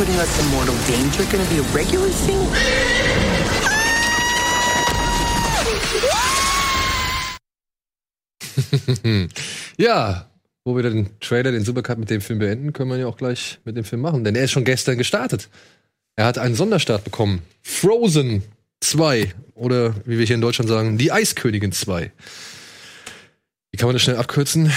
Putting 0.00 0.16
us 0.16 0.40
in 0.40 0.46
mortal 0.48 0.74
danger 0.88 1.24
gonna 1.30 1.44
be 1.50 1.58
a 1.58 1.66
regular 1.74 2.08
thing? 2.24 2.40
Ja, 9.76 10.26
wo 10.64 10.74
wir 10.74 10.82
den 10.82 11.10
Trailer, 11.20 11.52
den 11.52 11.64
Supercut 11.64 11.98
mit 11.98 12.08
dem 12.08 12.22
Film 12.22 12.38
beenden, 12.38 12.72
können 12.72 12.88
wir 12.90 12.96
ja 12.96 13.06
auch 13.08 13.18
gleich 13.18 13.58
mit 13.64 13.76
dem 13.76 13.84
Film 13.84 14.00
machen, 14.00 14.24
denn 14.24 14.34
er 14.34 14.44
ist 14.44 14.52
schon 14.52 14.64
gestern 14.64 14.96
gestartet. 14.96 15.50
Er 16.16 16.24
hat 16.24 16.38
einen 16.38 16.54
Sonderstart 16.54 17.04
bekommen. 17.04 17.42
Frozen 17.62 18.42
2 18.80 19.34
oder 19.54 19.94
wie 20.06 20.18
wir 20.18 20.24
hier 20.24 20.36
in 20.36 20.40
Deutschland 20.40 20.70
sagen, 20.70 20.96
Die 20.96 21.12
Eiskönigin 21.12 21.72
2. 21.72 22.10
Wie 23.70 23.76
kann 23.76 23.86
man 23.86 23.96
das 23.96 24.02
schnell 24.02 24.16
abkürzen? 24.16 24.72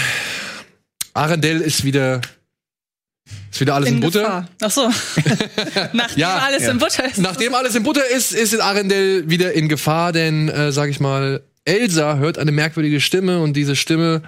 Arendelle 1.14 1.64
ist 1.64 1.84
wieder 1.84 2.20
ist 3.50 3.60
wieder 3.60 3.74
alles 3.74 3.90
in, 3.90 4.00
Butter. 4.00 4.20
Gefahr. 4.20 4.48
Ach 4.60 4.70
so. 4.70 4.90
Nachdem 5.92 6.18
Ja, 6.18 6.38
alles 6.38 6.64
ja. 6.64 6.72
in 6.72 6.78
Butter 6.78 7.04
ist. 7.06 7.18
Nachdem 7.18 7.54
alles 7.54 7.74
in 7.74 7.82
Butter 7.82 8.06
ist, 8.06 8.32
ist 8.32 8.52
in 8.52 8.60
Arendelle 8.60 9.28
wieder 9.28 9.52
in 9.52 9.68
Gefahr, 9.68 10.12
denn, 10.12 10.48
äh, 10.48 10.72
sag 10.72 10.90
ich 10.90 11.00
mal, 11.00 11.42
Elsa 11.64 12.16
hört 12.16 12.38
eine 12.38 12.52
merkwürdige 12.52 13.00
Stimme 13.00 13.40
und 13.40 13.54
diese 13.54 13.76
Stimme, 13.76 14.22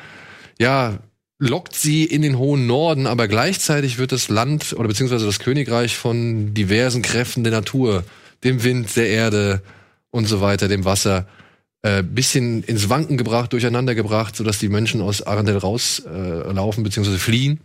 ja, 0.59 0.99
lockt 1.39 1.75
sie 1.75 2.05
in 2.05 2.23
den 2.23 2.39
hohen 2.39 2.67
Norden, 2.67 3.07
aber 3.07 3.29
gleichzeitig 3.29 3.99
wird 3.99 4.13
das 4.13 4.29
Land 4.29 4.73
oder 4.73 4.89
beziehungsweise 4.89 5.27
das 5.27 5.39
Königreich 5.39 5.97
von 5.97 6.55
diversen 6.55 7.03
Kräften 7.03 7.45
der 7.45 7.53
Natur, 7.53 8.05
dem 8.45 8.65
Wind, 8.65 8.97
der 8.97 9.09
Erde 9.09 9.63
und 10.11 10.27
so 10.27 10.41
weiter, 10.41 10.69
dem 10.69 10.87
Wasser, 10.87 11.27
äh, 11.83 12.03
bisschen 12.03 12.63
ins 12.63 12.89
Wanken 12.89 13.19
gebracht, 13.19 13.53
durcheinander 13.53 13.95
gebracht, 13.95 14.35
sodass 14.35 14.59
die 14.59 14.71
Menschen 14.71 15.03
aus 15.03 15.23
Arendelle 15.23 15.59
rauslaufen 15.59 16.51
äh, 16.51 16.53
laufen, 16.53 16.85
beziehungsweise 16.85 17.19
fliehen. 17.19 17.61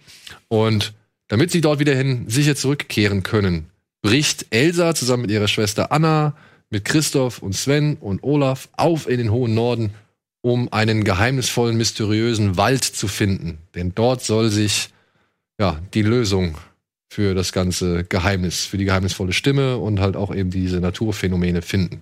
Und 0.50 0.94
damit 1.32 1.50
sie 1.50 1.62
dort 1.62 1.80
wieder 1.80 1.96
hin 1.96 2.26
sicher 2.28 2.58
zurückkehren 2.58 3.24
können, 3.24 3.68
bricht 4.02 4.48
Elsa 4.50 4.94
zusammen 4.94 5.22
mit 5.22 5.32
ihrer 5.32 5.48
Schwester 5.48 5.94
Anna, 5.94 6.36
mit 6.70 6.84
Christoph 6.84 7.42
und 7.42 7.54
Sven 7.54 7.96
und 7.96 8.22
Olaf 8.22 8.68
auf 8.74 9.08
in 9.08 9.18
den 9.18 9.32
hohen 9.32 9.54
Norden, 9.54 9.94
um 10.42 10.74
einen 10.74 11.06
geheimnisvollen, 11.06 11.78
mysteriösen 11.78 12.58
Wald 12.58 12.84
zu 12.84 13.08
finden. 13.08 13.60
Denn 13.76 13.96
dort 13.96 14.22
soll 14.22 14.50
sich 14.50 14.90
ja 15.58 15.80
die 15.94 16.02
Lösung 16.02 16.58
für 17.10 17.34
das 17.34 17.54
ganze 17.54 18.04
Geheimnis, 18.04 18.66
für 18.66 18.78
die 18.78 18.86
geheimnisvolle 18.86 19.32
Stimme 19.32 19.78
und 19.78 20.02
halt 20.02 20.18
auch 20.18 20.36
eben 20.36 20.50
diese 20.50 20.82
Naturphänomene 20.82 21.62
finden. 21.62 22.02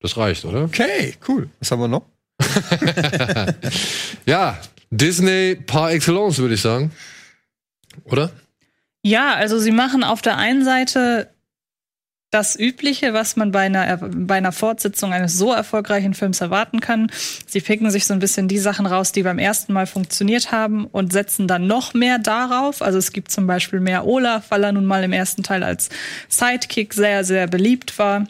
Das 0.00 0.16
reicht, 0.16 0.44
oder? 0.44 0.64
Okay, 0.64 1.14
cool. 1.28 1.48
Was 1.60 1.70
haben 1.70 1.82
wir 1.82 1.86
noch? 1.86 2.04
ja, 4.26 4.60
Disney 4.90 5.54
par 5.54 5.92
excellence, 5.92 6.38
würde 6.38 6.54
ich 6.54 6.62
sagen. 6.62 6.90
Oder? 8.04 8.30
Ja, 9.02 9.34
also 9.34 9.58
sie 9.58 9.70
machen 9.70 10.04
auf 10.04 10.22
der 10.22 10.36
einen 10.36 10.64
Seite 10.64 11.30
das 12.30 12.58
Übliche, 12.58 13.14
was 13.14 13.36
man 13.36 13.52
bei 13.52 13.60
einer, 13.60 13.96
bei 13.96 14.34
einer 14.34 14.52
Fortsetzung 14.52 15.14
eines 15.14 15.38
so 15.38 15.52
erfolgreichen 15.52 16.12
Films 16.12 16.42
erwarten 16.42 16.80
kann. 16.80 17.10
Sie 17.46 17.60
picken 17.60 17.90
sich 17.90 18.04
so 18.04 18.12
ein 18.12 18.18
bisschen 18.18 18.48
die 18.48 18.58
Sachen 18.58 18.84
raus, 18.84 19.12
die 19.12 19.22
beim 19.22 19.38
ersten 19.38 19.72
Mal 19.72 19.86
funktioniert 19.86 20.52
haben 20.52 20.84
und 20.86 21.12
setzen 21.12 21.48
dann 21.48 21.66
noch 21.66 21.94
mehr 21.94 22.18
darauf. 22.18 22.82
Also 22.82 22.98
es 22.98 23.12
gibt 23.12 23.30
zum 23.30 23.46
Beispiel 23.46 23.80
mehr 23.80 24.06
Olaf, 24.06 24.50
weil 24.50 24.62
er 24.62 24.72
nun 24.72 24.84
mal 24.84 25.02
im 25.04 25.12
ersten 25.12 25.42
Teil 25.42 25.62
als 25.62 25.88
Sidekick 26.28 26.92
sehr, 26.92 27.24
sehr 27.24 27.46
beliebt 27.46 27.98
war. 27.98 28.26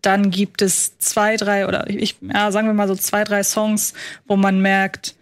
Dann 0.00 0.30
gibt 0.30 0.62
es 0.62 0.96
zwei, 0.98 1.36
drei 1.36 1.66
oder 1.66 1.90
ich, 1.90 2.16
ja, 2.22 2.50
sagen 2.50 2.66
wir 2.66 2.74
mal 2.74 2.88
so 2.88 2.94
zwei, 2.94 3.24
drei 3.24 3.42
Songs, 3.42 3.92
wo 4.26 4.36
man 4.36 4.60
merkt, 4.60 5.16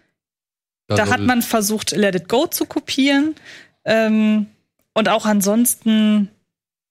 da 0.87 1.09
hat 1.09 1.19
man 1.19 1.41
versucht, 1.41 1.91
Let 1.91 2.15
It 2.15 2.29
Go 2.29 2.47
zu 2.47 2.65
kopieren. 2.65 3.35
Ähm, 3.87 4.47
und 4.93 5.09
auch 5.09 5.25
ansonsten, 5.25 6.29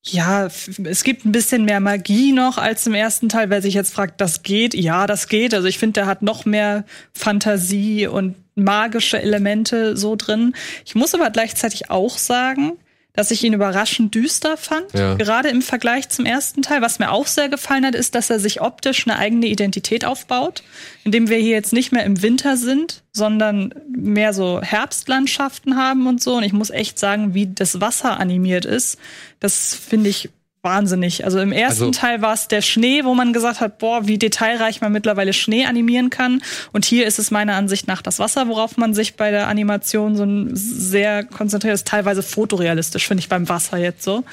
ja, 0.02 0.46
es 0.46 1.04
gibt 1.04 1.24
ein 1.24 1.32
bisschen 1.32 1.64
mehr 1.64 1.80
Magie 1.80 2.32
noch 2.32 2.58
als 2.58 2.86
im 2.86 2.94
ersten 2.94 3.28
Teil. 3.28 3.50
Wer 3.50 3.62
sich 3.62 3.74
jetzt 3.74 3.92
fragt, 3.92 4.20
das 4.20 4.42
geht, 4.42 4.74
ja, 4.74 5.06
das 5.06 5.28
geht. 5.28 5.54
Also 5.54 5.68
ich 5.68 5.78
finde, 5.78 5.94
der 5.94 6.06
hat 6.06 6.22
noch 6.22 6.44
mehr 6.44 6.84
Fantasie 7.12 8.06
und 8.06 8.34
magische 8.54 9.20
Elemente 9.20 9.96
so 9.96 10.16
drin. 10.16 10.54
Ich 10.84 10.94
muss 10.94 11.14
aber 11.14 11.30
gleichzeitig 11.30 11.90
auch 11.90 12.16
sagen, 12.16 12.72
dass 13.16 13.30
ich 13.32 13.42
ihn 13.42 13.54
überraschend 13.54 14.14
düster 14.14 14.56
fand, 14.56 14.92
Ja. 14.92 15.14
gerade 15.14 15.48
im 15.48 15.62
Vergleich 15.62 16.08
zum 16.10 16.24
ersten 16.26 16.62
Teil. 16.62 16.82
Was 16.82 16.98
mir 16.98 17.10
auch 17.10 17.26
sehr 17.26 17.48
gefallen 17.48 17.84
hat, 17.84 17.94
ist, 17.94 18.14
dass 18.14 18.30
er 18.30 18.38
sich 18.38 18.60
optisch 18.60 19.06
eine 19.08 19.18
eigene 19.18 19.46
Identität 19.46 20.04
aufbaut, 20.04 20.62
indem 21.04 21.28
wir 21.28 21.38
hier 21.38 21.50
jetzt 21.52 21.72
nicht 21.72 21.90
mehr 21.92 22.04
im 22.04 22.22
Winter 22.22 22.56
sind, 22.56 23.02
sondern 23.12 23.74
mehr 23.88 24.32
so 24.34 24.60
Herbstlandschaften 24.62 25.76
haben 25.76 26.06
und 26.06 26.22
so. 26.22 26.34
Und 26.36 26.42
ich 26.44 26.52
muss 26.52 26.70
echt 26.70 26.98
sagen, 26.98 27.34
wie 27.34 27.46
das 27.46 27.80
Wasser 27.80 28.20
animiert 28.20 28.64
ist, 28.64 28.98
das 29.40 29.74
finde 29.74 30.10
ich 30.10 30.30
wahnsinnig. 30.66 31.24
Also 31.24 31.38
im 31.38 31.52
ersten 31.52 31.84
Also- 31.84 31.90
Teil 31.92 32.20
war 32.20 32.34
es 32.34 32.48
der 32.48 32.60
Schnee, 32.60 33.04
wo 33.04 33.14
man 33.14 33.32
gesagt 33.32 33.60
hat, 33.60 33.78
boah, 33.78 34.06
wie 34.06 34.18
detailreich 34.18 34.80
man 34.82 34.92
mittlerweile 34.92 35.32
Schnee 35.32 35.64
animieren 35.64 36.10
kann. 36.10 36.42
Und 36.72 36.84
hier 36.84 37.06
ist 37.06 37.18
es 37.18 37.30
meiner 37.30 37.54
Ansicht 37.54 37.86
nach 37.86 38.02
das 38.02 38.18
Wasser, 38.18 38.48
worauf 38.48 38.76
man 38.76 38.92
sich 38.92 39.14
bei 39.16 39.30
der 39.30 39.46
Animation 39.48 40.16
so 40.16 40.24
ein 40.24 40.50
sehr 40.54 41.24
konzentriert 41.24 41.74
ist. 41.74 41.86
Teilweise 41.86 42.22
fotorealistisch, 42.22 43.06
finde 43.06 43.20
ich 43.20 43.28
beim 43.28 43.48
Wasser 43.48 43.78
jetzt 43.78 44.02
so. 44.02 44.24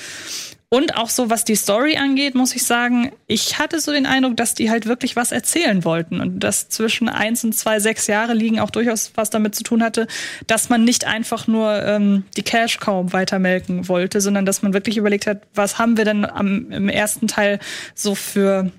Und 0.73 0.97
auch 0.97 1.11
so, 1.11 1.29
was 1.29 1.45
die 1.45 1.53
Story 1.53 1.97
angeht, 1.97 2.33
muss 2.33 2.55
ich 2.55 2.65
sagen, 2.65 3.11
ich 3.27 3.59
hatte 3.59 3.79
so 3.79 3.91
den 3.91 4.07
Eindruck, 4.07 4.37
dass 4.37 4.55
die 4.55 4.71
halt 4.71 4.87
wirklich 4.87 5.15
was 5.15 5.31
erzählen 5.31 5.85
wollten. 5.85 6.19
Und 6.19 6.39
dass 6.39 6.67
zwischen 6.67 7.09
eins 7.09 7.43
und 7.43 7.53
zwei, 7.53 7.79
sechs 7.79 8.07
Jahre 8.07 8.33
liegen 8.33 8.59
auch 8.59 8.71
durchaus 8.71 9.11
was 9.13 9.29
damit 9.29 9.53
zu 9.53 9.61
tun 9.61 9.83
hatte, 9.83 10.07
dass 10.47 10.69
man 10.69 10.83
nicht 10.83 11.05
einfach 11.05 11.45
nur 11.45 11.79
ähm, 11.85 12.23
die 12.37 12.41
Cash 12.41 12.79
Cow 12.79 13.13
weitermelken 13.13 13.87
wollte, 13.87 14.19
sondern 14.19 14.47
dass 14.47 14.63
man 14.63 14.73
wirklich 14.73 14.97
überlegt 14.97 15.27
hat, 15.27 15.43
was 15.53 15.77
haben 15.77 15.95
wir 15.95 16.05
denn 16.05 16.25
am, 16.25 16.71
im 16.71 16.89
ersten 16.89 17.27
Teil 17.27 17.59
so 17.93 18.15
für 18.15 18.71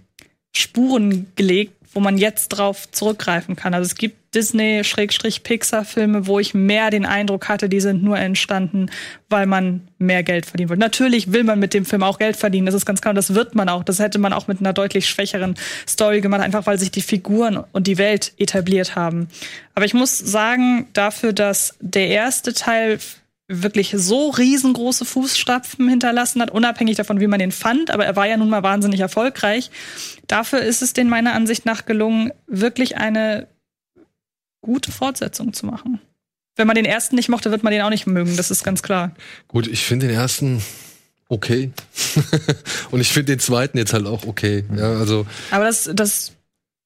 Spuren 0.53 1.27
gelegt, 1.37 1.75
wo 1.95 2.01
man 2.01 2.19
jetzt 2.19 2.49
drauf 2.49 2.91
zurückgreifen 2.91 3.57
kann. 3.57 3.73
Also 3.73 3.87
es 3.87 3.95
gibt 3.95 4.35
Disney-Pixar-Filme, 4.35 6.27
wo 6.27 6.41
ich 6.41 6.55
mehr 6.55 6.91
den 6.91 7.07
Eindruck 7.07 7.49
hatte, 7.49 7.69
die 7.69 7.81
sind 7.81 8.03
nur 8.03 8.19
entstanden, 8.19 8.91
weil 9.29 9.47
man 9.47 9.89
mehr 9.99 10.23
Geld 10.23 10.47
verdienen 10.47 10.71
wollte. 10.71 10.81
Natürlich 10.81 11.33
will 11.33 11.45
man 11.45 11.61
mit 11.61 11.73
dem 11.73 11.85
Film 11.85 12.03
auch 12.03 12.19
Geld 12.19 12.37
verdienen, 12.37 12.67
das 12.67 12.75
ist 12.75 12.85
ganz 12.85 13.01
klar, 13.01 13.15
das 13.15 13.35
wird 13.35 13.55
man 13.55 13.69
auch. 13.69 13.85
Das 13.85 14.01
hätte 14.01 14.19
man 14.19 14.33
auch 14.33 14.49
mit 14.49 14.61
einer 14.61 14.73
deutlich 14.73 15.09
schwächeren 15.09 15.55
Story 15.89 16.21
gemacht, 16.21 16.43
einfach 16.43 16.67
weil 16.67 16.79
sich 16.79 16.91
die 16.91 17.03
Figuren 17.03 17.63
und 17.73 17.87
die 17.87 17.99
Welt 17.99 18.33
etabliert 18.39 18.97
haben. 18.97 19.29
Aber 19.75 19.87
ich 19.87 19.95
muss 19.95 20.19
sagen, 20.19 20.89
dafür, 20.93 21.33
dass 21.33 21.77
der 21.81 22.09
erste 22.09 22.53
Teil 22.53 22.99
wirklich 23.47 23.95
so 23.97 24.31
riesengroße 24.31 25.05
Fußstapfen 25.05 25.89
hinterlassen 25.89 26.41
hat, 26.41 26.51
unabhängig 26.51 26.97
davon, 26.97 27.21
wie 27.21 27.27
man 27.27 27.39
den 27.39 27.53
fand, 27.53 27.91
aber 27.91 28.07
er 28.07 28.17
war 28.17 28.27
ja 28.27 28.37
nun 28.37 28.49
mal 28.49 28.63
wahnsinnig 28.63 29.01
erfolgreich. 29.01 29.71
Dafür 30.27 30.61
ist 30.61 30.83
es 30.83 30.95
den 30.95 31.09
meiner 31.09 31.35
Ansicht 31.35 31.67
nach 31.67 31.85
gelungen, 31.85 32.33
wirklich 32.47 32.97
eine 32.97 33.49
gute 34.63 34.91
Fortsetzung 34.93 35.53
zu 35.53 35.67
machen. 35.67 36.01
Wenn 36.57 36.67
man 36.67 36.77
den 36.77 36.87
ersten 36.87 37.17
nicht 37.17 37.29
mochte, 37.29 37.51
wird 37.51 37.65
man 37.65 37.73
den 37.73 37.83
auch 37.83 37.91
nicht 37.91 38.07
mögen, 38.07 38.37
das 38.37 38.51
ist 38.51 38.65
ganz 38.65 38.83
klar. 38.83 39.15
Gut, 39.49 39.67
ich 39.67 39.85
finde 39.85 40.07
den 40.07 40.17
ersten 40.17 40.63
okay. 41.29 41.71
Und 42.91 43.01
ich 43.01 43.13
finde 43.13 43.33
den 43.33 43.41
zweiten 43.41 43.77
jetzt 43.77 43.93
halt 43.93 44.07
auch 44.07 44.25
okay. 44.25 44.65
Ja, 44.75 44.95
also. 44.95 45.27
Aber 45.51 45.65
das, 45.65 45.91
das 45.93 46.33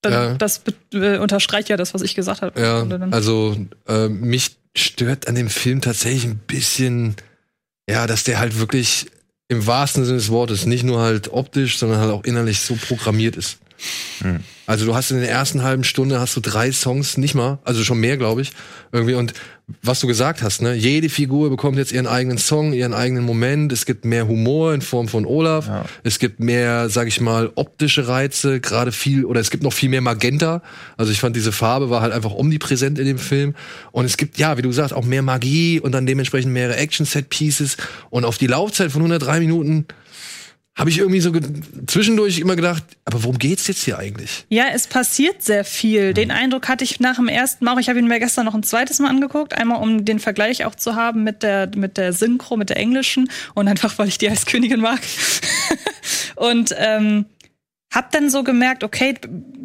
das, 0.01 0.13
ja. 0.13 0.35
das 0.35 0.63
äh, 0.95 1.19
unterstreicht 1.19 1.69
ja 1.69 1.77
das, 1.77 1.93
was 1.93 2.03
ich 2.03 2.15
gesagt 2.15 2.43
habe. 2.43 2.61
Ja, 2.61 2.87
also 3.11 3.57
äh, 3.89 4.09
mich 4.09 4.57
stört 4.79 5.29
an 5.29 5.35
dem 5.35 5.51
Film 5.51 5.81
tatsächlich 5.81 6.25
ein 6.25 6.39
bisschen, 6.39 7.17
ja, 7.89 8.07
dass 8.07 8.25
der 8.25 8.39
halt 8.39 8.59
wirklich 8.59 9.07
im 9.49 9.67
wahrsten 9.67 10.05
Sinne 10.05 10.19
des 10.19 10.31
Wortes 10.31 10.67
nicht 10.67 10.85
nur 10.85 11.01
halt 11.01 11.33
optisch, 11.33 11.79
sondern 11.79 12.01
halt 12.01 12.11
auch 12.11 12.25
innerlich 12.25 12.61
so 12.61 12.77
programmiert 12.77 13.37
ist. 13.37 13.59
Hm. 14.21 14.41
Also 14.67 14.85
du 14.85 14.95
hast 14.95 15.11
in 15.11 15.21
der 15.21 15.31
ersten 15.31 15.63
halben 15.63 15.85
Stunde 15.85 16.21
hast 16.21 16.37
du 16.37 16.41
drei 16.41 16.73
Songs, 16.73 17.17
nicht 17.17 17.35
mal, 17.35 17.59
also 17.65 17.85
schon 17.85 17.99
mehr, 17.99 18.17
glaube 18.17 18.43
ich, 18.43 18.53
irgendwie. 18.93 19.15
Und 19.15 19.33
was 19.83 20.01
du 20.01 20.07
gesagt 20.07 20.43
hast, 20.43 20.63
ne, 20.63 20.75
jede 20.75 21.11
Figur 21.11 21.51
bekommt 21.51 21.77
jetzt 21.77 21.93
ihren 21.93 22.07
eigenen 22.07 22.39
Song, 22.39 22.73
ihren 22.73 22.95
eigenen 22.95 23.25
Moment. 23.25 23.71
Es 23.71 23.85
gibt 23.85 24.07
mehr 24.07 24.27
Humor 24.27 24.73
in 24.73 24.81
Form 24.81 25.09
von 25.09 25.27
Olaf. 25.27 25.67
Ja. 25.67 25.85
Es 26.03 26.19
gibt 26.19 26.41
mehr, 26.41 26.89
sag 26.89 27.07
ich 27.07 27.21
mal, 27.21 27.51
optische 27.55 28.09
Reize, 28.09 28.61
gerade 28.61 28.93
viel, 28.93 29.27
oder 29.27 29.41
es 29.41 29.51
gibt 29.51 29.63
noch 29.63 29.73
viel 29.73 29.91
mehr 29.91 30.01
Magenta. 30.01 30.63
Also 30.97 31.13
ich 31.13 31.21
fand 31.21 31.37
diese 31.37 31.53
Farbe 31.53 31.91
war 31.91 32.01
halt 32.01 32.15
einfach 32.15 32.33
omnipräsent 32.33 32.99
in 32.99 33.05
dem 33.05 33.19
Film. 33.19 33.55
Und 33.93 34.07
es 34.07 34.17
gibt, 34.17 34.39
ja, 34.39 34.57
wie 34.57 34.63
du 34.63 34.73
sagst, 34.73 34.95
auch 34.95 35.05
mehr 35.05 35.23
Magie 35.23 35.81
und 35.81 35.93
dann 35.93 36.07
dementsprechend 36.07 36.53
mehrere 36.53 36.77
Action-Set-Pieces. 36.77 37.77
Und 38.09 38.25
auf 38.25 38.39
die 38.39 38.47
Laufzeit 38.47 38.91
von 38.91 39.03
103 39.03 39.41
Minuten 39.41 39.87
habe 40.79 40.91
ich 40.91 40.99
irgendwie 40.99 41.21
so 41.21 41.33
zwischendurch 41.89 42.39
immer 42.39 42.55
gedacht, 42.55 42.85
aber 43.05 43.25
worum 43.25 43.39
geht's 43.39 43.67
jetzt 43.67 43.83
hier 43.83 43.99
eigentlich? 43.99 44.47
Ja, 44.49 44.67
es 44.73 44.87
passiert 44.87 45.43
sehr 45.43 45.65
viel. 45.65 46.15
Den 46.15 46.31
Eindruck 46.31 46.69
hatte 46.69 46.85
ich 46.85 47.01
nach 47.01 47.17
dem 47.17 47.27
ersten 47.27 47.65
Mal, 47.65 47.79
ich 47.81 47.89
habe 47.89 47.99
ihn 47.99 48.07
mir 48.07 48.21
gestern 48.21 48.47
noch 48.47 48.55
ein 48.55 48.63
zweites 48.63 49.01
Mal 49.01 49.09
angeguckt, 49.09 49.55
einmal 49.55 49.83
um 49.83 50.05
den 50.05 50.21
Vergleich 50.21 50.65
auch 50.65 50.77
zu 50.77 50.95
haben 50.95 51.25
mit 51.25 51.43
der 51.43 51.69
mit 51.75 51.97
der 51.97 52.13
Synchro, 52.13 52.57
mit 52.57 52.71
der 52.71 52.77
englischen 52.77 53.29
und 53.55 53.67
einfach 53.67 53.99
weil 53.99 54.07
ich 54.07 54.19
die 54.19 54.31
als 54.31 54.47
Königin 54.47 54.81
mag. 54.81 55.01
und 56.37 56.73
ähm, 56.79 57.27
hab 57.91 58.11
dann 58.13 58.29
so 58.29 58.45
gemerkt, 58.45 58.85
okay, 58.85 59.15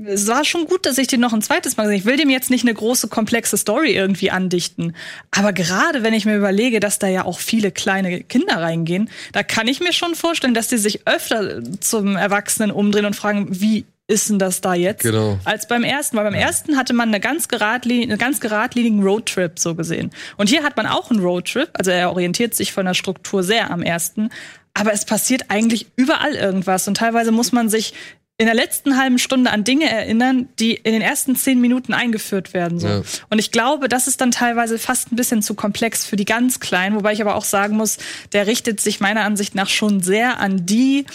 es 0.05 0.27
war 0.27 0.45
schon 0.45 0.65
gut, 0.65 0.85
dass 0.85 0.97
ich 0.97 1.07
den 1.07 1.19
noch 1.19 1.33
ein 1.33 1.41
zweites 1.41 1.75
Mal 1.75 1.83
gesehen 1.83 1.99
Ich 1.99 2.05
will 2.05 2.17
dem 2.17 2.29
jetzt 2.29 2.49
nicht 2.49 2.63
eine 2.63 2.73
große, 2.73 3.07
komplexe 3.09 3.57
Story 3.57 3.91
irgendwie 3.93 4.31
andichten. 4.31 4.95
Aber 5.31 5.51
gerade 5.51 6.03
wenn 6.03 6.13
ich 6.13 6.25
mir 6.25 6.37
überlege, 6.37 6.79
dass 6.79 6.99
da 6.99 7.07
ja 7.07 7.25
auch 7.25 7.39
viele 7.39 7.71
kleine 7.71 8.21
Kinder 8.21 8.57
reingehen, 8.57 9.09
da 9.33 9.43
kann 9.43 9.67
ich 9.67 9.81
mir 9.81 9.93
schon 9.93 10.15
vorstellen, 10.15 10.53
dass 10.53 10.69
die 10.69 10.77
sich 10.77 11.07
öfter 11.07 11.61
zum 11.81 12.15
Erwachsenen 12.15 12.71
umdrehen 12.71 13.05
und 13.05 13.15
fragen, 13.15 13.47
wie 13.49 13.85
ist 14.07 14.29
denn 14.29 14.39
das 14.39 14.61
da 14.61 14.73
jetzt? 14.73 15.03
Genau. 15.03 15.39
Als 15.45 15.67
beim 15.67 15.83
ersten. 15.83 16.17
Weil 16.17 16.25
beim 16.25 16.33
ersten 16.33 16.77
hatte 16.77 16.93
man 16.93 17.09
eine 17.09 17.19
ganz, 17.19 17.47
geradlin 17.47 18.03
eine 18.03 18.17
ganz 18.17 18.39
geradlinigen 18.39 19.01
Roadtrip 19.01 19.57
so 19.59 19.75
gesehen. 19.75 20.11
Und 20.37 20.49
hier 20.49 20.63
hat 20.63 20.75
man 20.75 20.87
auch 20.87 21.09
einen 21.09 21.21
Roadtrip. 21.21 21.69
Also 21.73 21.91
er 21.91 22.09
orientiert 22.09 22.53
sich 22.53 22.73
von 22.73 22.85
der 22.85 22.93
Struktur 22.93 23.43
sehr 23.43 23.71
am 23.71 23.81
ersten 23.81 24.29
aber 24.73 24.93
es 24.93 25.05
passiert 25.05 25.45
eigentlich 25.49 25.87
überall 25.95 26.33
irgendwas 26.33 26.87
und 26.87 26.97
teilweise 26.97 27.31
muss 27.31 27.51
man 27.51 27.69
sich 27.69 27.93
in 28.37 28.47
der 28.47 28.55
letzten 28.55 28.97
halben 28.97 29.19
Stunde 29.19 29.51
an 29.51 29.63
Dinge 29.63 29.89
erinnern, 29.89 30.49
die 30.59 30.73
in 30.73 30.91
den 30.93 31.01
ersten 31.01 31.35
zehn 31.35 31.61
Minuten 31.61 31.93
eingeführt 31.93 32.53
werden. 32.53 32.79
So. 32.79 32.87
Ja. 32.87 33.01
Und 33.29 33.39
ich 33.39 33.51
glaube, 33.51 33.87
das 33.87 34.07
ist 34.07 34.21
dann 34.21 34.31
teilweise 34.31 34.79
fast 34.79 35.11
ein 35.11 35.15
bisschen 35.15 35.43
zu 35.43 35.53
komplex 35.53 36.03
für 36.03 36.15
die 36.15 36.25
ganz 36.25 36.59
Kleinen, 36.59 36.95
wobei 36.95 37.13
ich 37.13 37.21
aber 37.21 37.35
auch 37.35 37.45
sagen 37.45 37.77
muss, 37.77 37.99
der 38.31 38.47
richtet 38.47 38.81
sich 38.81 38.99
meiner 38.99 39.21
Ansicht 39.21 39.53
nach 39.53 39.69
schon 39.69 40.01
sehr 40.01 40.39
an 40.39 40.65
die, 40.65 41.05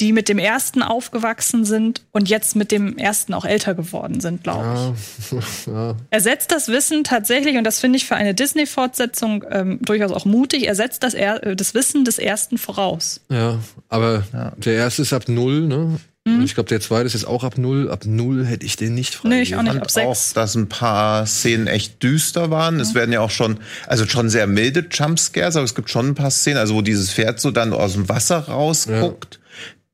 die 0.00 0.12
mit 0.12 0.28
dem 0.28 0.38
ersten 0.38 0.82
aufgewachsen 0.82 1.64
sind 1.64 2.02
und 2.10 2.28
jetzt 2.28 2.56
mit 2.56 2.72
dem 2.72 2.96
ersten 2.96 3.34
auch 3.34 3.44
älter 3.44 3.74
geworden 3.74 4.20
sind, 4.20 4.42
glaube 4.42 4.64
ich. 4.74 5.32
Ja. 5.32 5.38
ja. 5.72 5.96
Er 6.10 6.20
setzt 6.20 6.50
das 6.50 6.68
Wissen 6.68 7.04
tatsächlich, 7.04 7.56
und 7.56 7.64
das 7.64 7.80
finde 7.80 7.98
ich 7.98 8.06
für 8.06 8.16
eine 8.16 8.34
Disney-Fortsetzung 8.34 9.44
ähm, 9.50 9.78
durchaus 9.82 10.12
auch 10.12 10.24
mutig, 10.24 10.66
er 10.66 10.74
setzt 10.74 11.02
das, 11.02 11.14
er 11.14 11.54
das 11.54 11.74
Wissen 11.74 12.04
des 12.04 12.18
ersten 12.18 12.58
voraus. 12.58 13.20
Ja, 13.28 13.58
aber 13.88 14.24
ja. 14.32 14.52
der 14.56 14.74
erste 14.74 15.02
ist 15.02 15.12
ab 15.12 15.28
null, 15.28 15.66
ne? 15.66 15.98
Mhm. 16.24 16.42
Ich 16.42 16.54
glaube, 16.54 16.68
der 16.68 16.80
zweite 16.80 17.06
ist 17.06 17.14
jetzt 17.14 17.26
auch 17.26 17.44
ab 17.44 17.56
null. 17.56 17.90
Ab 17.90 18.04
null 18.04 18.44
hätte 18.44 18.66
ich 18.66 18.76
den 18.76 18.94
nicht 18.94 19.14
freigegeben. 19.14 19.38
Nee, 19.38 19.42
ich 19.42 19.56
auch 19.56 19.62
nicht. 19.62 19.80
Ab 19.80 19.90
sechs. 19.90 20.06
auch, 20.06 20.34
dass 20.34 20.54
ein 20.54 20.68
paar 20.68 21.24
Szenen 21.26 21.66
echt 21.66 22.02
düster 22.02 22.50
waren. 22.50 22.74
Mhm. 22.74 22.80
Es 22.80 22.94
werden 22.94 23.12
ja 23.12 23.20
auch 23.20 23.30
schon, 23.30 23.58
also 23.86 24.06
schon 24.06 24.28
sehr 24.28 24.46
milde 24.46 24.86
Jumpscares, 24.90 25.56
aber 25.56 25.64
es 25.64 25.74
gibt 25.74 25.88
schon 25.88 26.08
ein 26.08 26.14
paar 26.14 26.30
Szenen, 26.30 26.58
also 26.58 26.74
wo 26.74 26.82
dieses 26.82 27.10
Pferd 27.12 27.40
so 27.40 27.50
dann 27.50 27.72
aus 27.72 27.94
dem 27.94 28.08
Wasser 28.08 28.38
rausguckt. 28.48 29.39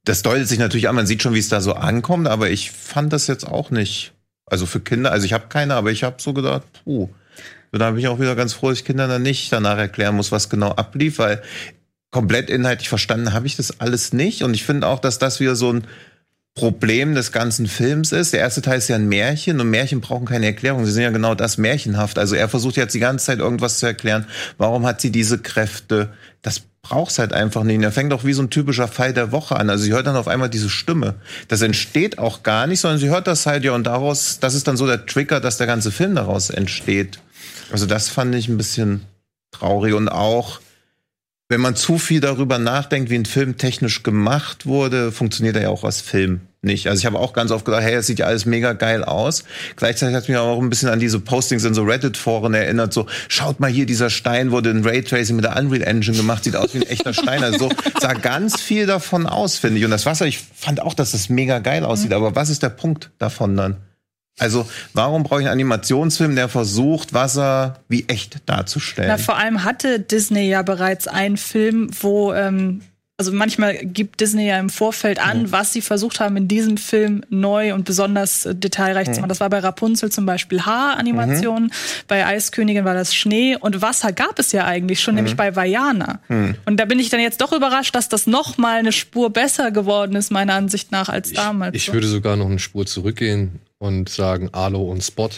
Das 0.06 0.22
deutet 0.22 0.46
sich 0.46 0.60
natürlich 0.60 0.88
an, 0.88 0.94
man 0.94 1.06
sieht 1.06 1.20
schon, 1.20 1.34
wie 1.34 1.40
es 1.40 1.48
da 1.48 1.60
so 1.60 1.74
ankommt, 1.74 2.28
aber 2.28 2.48
ich 2.48 2.70
fand 2.70 3.12
das 3.12 3.26
jetzt 3.26 3.46
auch 3.46 3.70
nicht. 3.70 4.12
Also 4.46 4.64
für 4.64 4.78
Kinder, 4.78 5.10
also 5.10 5.26
ich 5.26 5.32
habe 5.32 5.48
keine, 5.48 5.74
aber 5.74 5.90
ich 5.90 6.04
habe 6.04 6.22
so 6.22 6.32
gedacht, 6.32 6.62
puh. 6.84 7.08
Und 7.72 7.78
da 7.80 7.90
bin 7.90 7.98
ich 7.98 8.06
auch 8.06 8.20
wieder 8.20 8.36
ganz 8.36 8.52
froh, 8.52 8.68
dass 8.68 8.78
ich 8.78 8.84
Kindern 8.84 9.10
dann 9.10 9.22
nicht 9.22 9.52
danach 9.52 9.76
erklären 9.76 10.14
muss, 10.14 10.30
was 10.30 10.48
genau 10.48 10.70
ablief, 10.70 11.18
weil 11.18 11.42
komplett 12.12 12.50
inhaltlich 12.50 12.88
verstanden 12.88 13.32
habe 13.32 13.48
ich 13.48 13.56
das 13.56 13.80
alles 13.80 14.12
nicht. 14.12 14.44
Und 14.44 14.54
ich 14.54 14.64
finde 14.64 14.86
auch, 14.86 15.00
dass 15.00 15.18
das 15.18 15.40
wieder 15.40 15.56
so 15.56 15.72
ein 15.72 15.84
Problem 16.54 17.16
des 17.16 17.32
ganzen 17.32 17.66
Films 17.66 18.12
ist. 18.12 18.32
Der 18.32 18.40
erste 18.40 18.62
Teil 18.62 18.78
ist 18.78 18.88
ja 18.88 18.94
ein 18.94 19.08
Märchen 19.08 19.60
und 19.60 19.68
Märchen 19.70 20.00
brauchen 20.00 20.24
keine 20.24 20.46
Erklärung. 20.46 20.86
Sie 20.86 20.92
sind 20.92 21.02
ja 21.02 21.10
genau 21.10 21.34
das 21.34 21.58
märchenhaft. 21.58 22.16
Also 22.16 22.36
er 22.36 22.48
versucht 22.48 22.76
jetzt 22.76 22.94
die 22.94 23.00
ganze 23.00 23.26
Zeit 23.26 23.40
irgendwas 23.40 23.80
zu 23.80 23.86
erklären. 23.86 24.26
Warum 24.56 24.86
hat 24.86 25.00
sie 25.00 25.10
diese 25.10 25.38
Kräfte? 25.38 26.14
Das 26.42 26.62
braucht's 26.88 27.18
halt 27.18 27.32
einfach 27.32 27.64
nicht. 27.64 27.82
Er 27.82 27.90
fängt 27.90 28.12
auch 28.12 28.24
wie 28.24 28.32
so 28.32 28.42
ein 28.42 28.50
typischer 28.50 28.86
Fall 28.86 29.12
der 29.12 29.32
Woche 29.32 29.56
an. 29.56 29.70
Also 29.70 29.84
sie 29.84 29.92
hört 29.92 30.06
dann 30.06 30.16
auf 30.16 30.28
einmal 30.28 30.48
diese 30.48 30.70
Stimme. 30.70 31.16
Das 31.48 31.60
entsteht 31.62 32.18
auch 32.18 32.44
gar 32.44 32.66
nicht, 32.66 32.80
sondern 32.80 33.00
sie 33.00 33.08
hört 33.08 33.26
das 33.26 33.46
halt 33.46 33.64
ja 33.64 33.72
und 33.72 33.84
daraus, 33.84 34.38
das 34.38 34.54
ist 34.54 34.68
dann 34.68 34.76
so 34.76 34.86
der 34.86 35.04
Trigger, 35.04 35.40
dass 35.40 35.58
der 35.58 35.66
ganze 35.66 35.90
Film 35.90 36.14
daraus 36.14 36.50
entsteht. 36.50 37.18
Also 37.72 37.86
das 37.86 38.08
fand 38.08 38.34
ich 38.36 38.48
ein 38.48 38.56
bisschen 38.56 39.04
traurig 39.50 39.94
und 39.94 40.08
auch 40.08 40.60
wenn 41.48 41.60
man 41.60 41.76
zu 41.76 41.98
viel 41.98 42.20
darüber 42.20 42.58
nachdenkt, 42.58 43.08
wie 43.10 43.14
ein 43.14 43.24
Film 43.24 43.56
technisch 43.56 44.02
gemacht 44.02 44.66
wurde, 44.66 45.12
funktioniert 45.12 45.56
er 45.56 45.62
ja 45.62 45.68
auch 45.68 45.84
als 45.84 46.00
Film 46.00 46.40
nicht. 46.62 46.88
Also 46.88 46.98
ich 46.98 47.06
habe 47.06 47.20
auch 47.20 47.32
ganz 47.32 47.52
oft 47.52 47.64
gedacht, 47.64 47.82
hey, 47.82 47.94
es 47.94 48.06
sieht 48.06 48.18
ja 48.18 48.26
alles 48.26 48.44
mega 48.44 48.72
geil 48.72 49.04
aus. 49.04 49.44
Gleichzeitig 49.76 50.16
hat 50.16 50.24
es 50.24 50.28
mich 50.28 50.36
auch 50.36 50.60
ein 50.60 50.68
bisschen 50.68 50.88
an 50.88 50.98
diese 50.98 51.20
Postings 51.20 51.64
in 51.64 51.74
so 51.74 51.84
Reddit-Foren 51.84 52.52
erinnert, 52.54 52.92
so, 52.92 53.06
schaut 53.28 53.60
mal 53.60 53.70
hier, 53.70 53.86
dieser 53.86 54.10
Stein 54.10 54.50
wurde 54.50 54.70
in 54.70 54.84
Raytracing 54.84 55.36
mit 55.36 55.44
der 55.44 55.56
Unreal 55.56 55.82
Engine 55.82 56.16
gemacht, 56.16 56.42
sieht 56.42 56.56
aus 56.56 56.74
wie 56.74 56.78
ein 56.78 56.88
echter 56.88 57.14
Stein. 57.14 57.44
Also 57.44 57.68
so 57.68 57.70
sah 58.00 58.14
ganz 58.14 58.60
viel 58.60 58.86
davon 58.86 59.26
aus, 59.26 59.56
finde 59.56 59.78
ich. 59.78 59.84
Und 59.84 59.92
das 59.92 60.04
Wasser, 60.04 60.26
ich 60.26 60.40
fand 60.56 60.82
auch, 60.82 60.94
dass 60.94 61.12
das 61.12 61.28
mega 61.28 61.60
geil 61.60 61.84
aussieht. 61.84 62.10
Mhm. 62.10 62.16
Aber 62.16 62.34
was 62.34 62.50
ist 62.50 62.64
der 62.64 62.70
Punkt 62.70 63.10
davon 63.18 63.56
dann? 63.56 63.76
Also, 64.38 64.68
warum 64.92 65.22
brauche 65.22 65.40
ich 65.40 65.46
einen 65.46 65.54
Animationsfilm, 65.54 66.36
der 66.36 66.48
versucht, 66.48 67.14
Wasser 67.14 67.80
wie 67.88 68.04
echt 68.08 68.38
darzustellen? 68.46 69.08
Na, 69.08 69.16
vor 69.16 69.38
allem 69.38 69.64
hatte 69.64 69.98
Disney 69.98 70.48
ja 70.48 70.62
bereits 70.62 71.08
einen 71.08 71.38
Film, 71.38 71.88
wo 72.00 72.34
ähm, 72.34 72.82
also 73.18 73.32
manchmal 73.32 73.76
gibt 73.78 74.20
Disney 74.20 74.46
ja 74.46 74.58
im 74.58 74.68
Vorfeld 74.68 75.18
an, 75.18 75.44
mhm. 75.44 75.52
was 75.52 75.72
sie 75.72 75.80
versucht 75.80 76.20
haben, 76.20 76.36
in 76.36 76.48
diesem 76.48 76.76
Film 76.76 77.22
neu 77.30 77.72
und 77.72 77.86
besonders 77.86 78.44
äh, 78.44 78.54
detailreich 78.54 79.08
mhm. 79.08 79.14
zu 79.14 79.20
machen. 79.20 79.30
Das 79.30 79.40
war 79.40 79.48
bei 79.48 79.58
Rapunzel 79.58 80.12
zum 80.12 80.26
Beispiel 80.26 80.60
Haaranimationen, 80.60 81.64
mhm. 81.68 81.70
bei 82.08 82.26
Eiskönigin 82.26 82.84
war 82.84 82.92
das 82.92 83.14
Schnee 83.14 83.56
und 83.56 83.80
Wasser 83.80 84.12
gab 84.12 84.38
es 84.38 84.52
ja 84.52 84.66
eigentlich 84.66 85.00
schon, 85.00 85.14
nämlich 85.14 85.32
mhm. 85.32 85.38
bei 85.38 85.56
Vajana. 85.56 86.20
Mhm. 86.28 86.56
Und 86.66 86.78
da 86.78 86.84
bin 86.84 86.98
ich 86.98 87.08
dann 87.08 87.20
jetzt 87.20 87.40
doch 87.40 87.52
überrascht, 87.52 87.94
dass 87.94 88.10
das 88.10 88.26
noch 88.26 88.58
mal 88.58 88.78
eine 88.78 88.92
Spur 88.92 89.30
besser 89.30 89.70
geworden 89.70 90.14
ist, 90.14 90.30
meiner 90.30 90.52
Ansicht 90.52 90.92
nach, 90.92 91.08
als 91.08 91.30
ich, 91.30 91.36
damals. 91.36 91.74
Ich 91.74 91.90
würde 91.90 92.08
sogar 92.08 92.36
noch 92.36 92.46
eine 92.46 92.58
Spur 92.58 92.84
zurückgehen 92.84 93.60
und 93.78 94.08
sagen 94.08 94.50
Alo 94.52 94.82
und 94.82 95.02
Spot. 95.02 95.30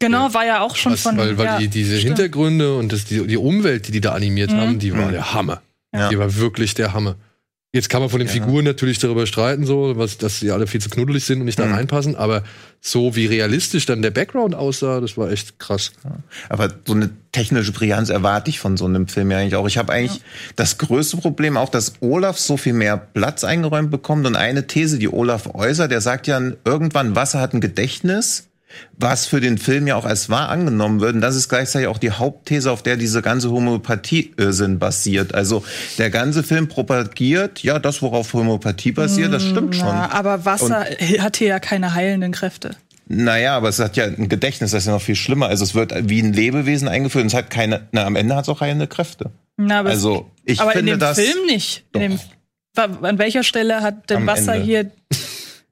Genau, 0.00 0.32
war 0.32 0.46
ja 0.46 0.60
auch 0.60 0.76
schon 0.76 0.92
Was, 0.92 1.02
von. 1.02 1.16
Weil, 1.16 1.38
weil 1.38 1.46
ja, 1.46 1.58
die, 1.58 1.68
diese 1.68 1.98
stimmt. 1.98 2.18
Hintergründe 2.18 2.76
und 2.76 2.92
das, 2.92 3.04
die, 3.04 3.26
die 3.26 3.36
Umwelt, 3.36 3.88
die 3.88 3.92
die 3.92 4.00
da 4.00 4.12
animiert 4.12 4.52
haben, 4.52 4.78
die 4.78 4.96
war 4.96 5.10
der 5.10 5.34
Hammer. 5.34 5.62
Ja. 5.92 6.08
Die 6.08 6.18
war 6.18 6.36
wirklich 6.36 6.74
der 6.74 6.92
Hammer. 6.92 7.16
Jetzt 7.70 7.90
kann 7.90 8.00
man 8.00 8.08
von 8.08 8.18
den 8.18 8.28
Ja. 8.28 8.32
Figuren 8.32 8.64
natürlich 8.64 8.98
darüber 8.98 9.26
streiten, 9.26 9.66
so, 9.66 9.92
was, 9.98 10.16
dass 10.16 10.40
sie 10.40 10.50
alle 10.50 10.66
viel 10.66 10.80
zu 10.80 10.88
knuddelig 10.88 11.24
sind 11.26 11.40
und 11.40 11.44
nicht 11.44 11.58
da 11.58 11.66
Mhm. 11.66 11.74
reinpassen, 11.74 12.16
aber 12.16 12.42
so 12.80 13.14
wie 13.14 13.26
realistisch 13.26 13.84
dann 13.84 14.00
der 14.00 14.10
Background 14.10 14.54
aussah, 14.54 15.00
das 15.00 15.18
war 15.18 15.30
echt 15.30 15.58
krass. 15.58 15.92
Aber 16.48 16.72
so 16.86 16.94
eine 16.94 17.10
technische 17.30 17.72
Brillanz 17.72 18.08
erwarte 18.08 18.48
ich 18.48 18.58
von 18.58 18.78
so 18.78 18.86
einem 18.86 19.06
Film 19.06 19.30
ja 19.30 19.36
eigentlich 19.38 19.54
auch. 19.56 19.66
Ich 19.66 19.76
habe 19.76 19.92
eigentlich 19.92 20.22
das 20.56 20.78
größte 20.78 21.18
Problem 21.18 21.58
auch, 21.58 21.68
dass 21.68 21.92
Olaf 22.00 22.38
so 22.38 22.56
viel 22.56 22.72
mehr 22.72 22.96
Platz 22.96 23.44
eingeräumt 23.44 23.90
bekommt. 23.90 24.26
Und 24.26 24.34
eine 24.36 24.66
These, 24.66 24.98
die 24.98 25.12
Olaf 25.12 25.50
äußert, 25.54 25.90
der 25.90 26.00
sagt 26.00 26.26
ja 26.26 26.40
irgendwann, 26.64 27.16
Wasser 27.16 27.38
hat 27.40 27.52
ein 27.52 27.60
Gedächtnis, 27.60 28.47
was 28.96 29.26
für 29.26 29.40
den 29.40 29.58
Film 29.58 29.86
ja 29.86 29.96
auch 29.96 30.04
als 30.04 30.28
wahr 30.30 30.48
angenommen 30.48 31.00
wird. 31.00 31.14
Und 31.14 31.20
das 31.20 31.36
ist 31.36 31.48
gleichzeitig 31.48 31.88
auch 31.88 31.98
die 31.98 32.10
Hauptthese, 32.10 32.70
auf 32.70 32.82
der 32.82 32.96
diese 32.96 33.22
ganze 33.22 33.50
Homöopathie-Sinn 33.50 34.78
basiert. 34.78 35.34
Also 35.34 35.64
der 35.98 36.10
ganze 36.10 36.42
Film 36.42 36.68
propagiert, 36.68 37.62
ja, 37.62 37.78
das, 37.78 38.02
worauf 38.02 38.32
Homöopathie 38.32 38.92
basiert, 38.92 39.32
das 39.32 39.44
stimmt 39.44 39.74
schon. 39.76 39.86
Ja, 39.88 40.10
aber 40.12 40.44
Wasser 40.44 40.84
hat 41.20 41.36
hier 41.36 41.48
ja 41.48 41.60
keine 41.60 41.94
heilenden 41.94 42.32
Kräfte. 42.32 42.76
Naja, 43.10 43.56
aber 43.56 43.70
es 43.70 43.78
hat 43.78 43.96
ja 43.96 44.04
ein 44.04 44.28
Gedächtnis, 44.28 44.72
das 44.72 44.82
ist 44.82 44.86
ja 44.86 44.92
noch 44.92 45.00
viel 45.02 45.16
schlimmer. 45.16 45.46
Also 45.46 45.64
es 45.64 45.74
wird 45.74 45.94
wie 46.10 46.20
ein 46.22 46.34
Lebewesen 46.34 46.88
eingeführt 46.88 47.22
und 47.22 47.28
es 47.28 47.34
hat 47.34 47.48
keine, 47.48 47.88
na, 47.92 48.04
am 48.04 48.16
Ende 48.16 48.36
hat 48.36 48.44
es 48.44 48.48
auch 48.50 48.58
keine 48.58 48.86
Kräfte. 48.86 49.30
Na, 49.56 49.80
aber 49.80 49.88
Also, 49.90 50.30
ich 50.44 50.60
aber 50.60 50.72
finde 50.72 50.92
in 50.92 50.98
dem 50.98 51.00
das- 51.00 51.18
Film 51.18 51.46
nicht. 51.46 51.84
Dem, 51.94 52.18
an 52.76 53.18
welcher 53.18 53.42
Stelle 53.44 53.80
hat 53.80 54.10
denn 54.10 54.18
Am 54.18 54.26
Wasser 54.26 54.54
Ende. 54.56 54.66
hier. 54.66 54.90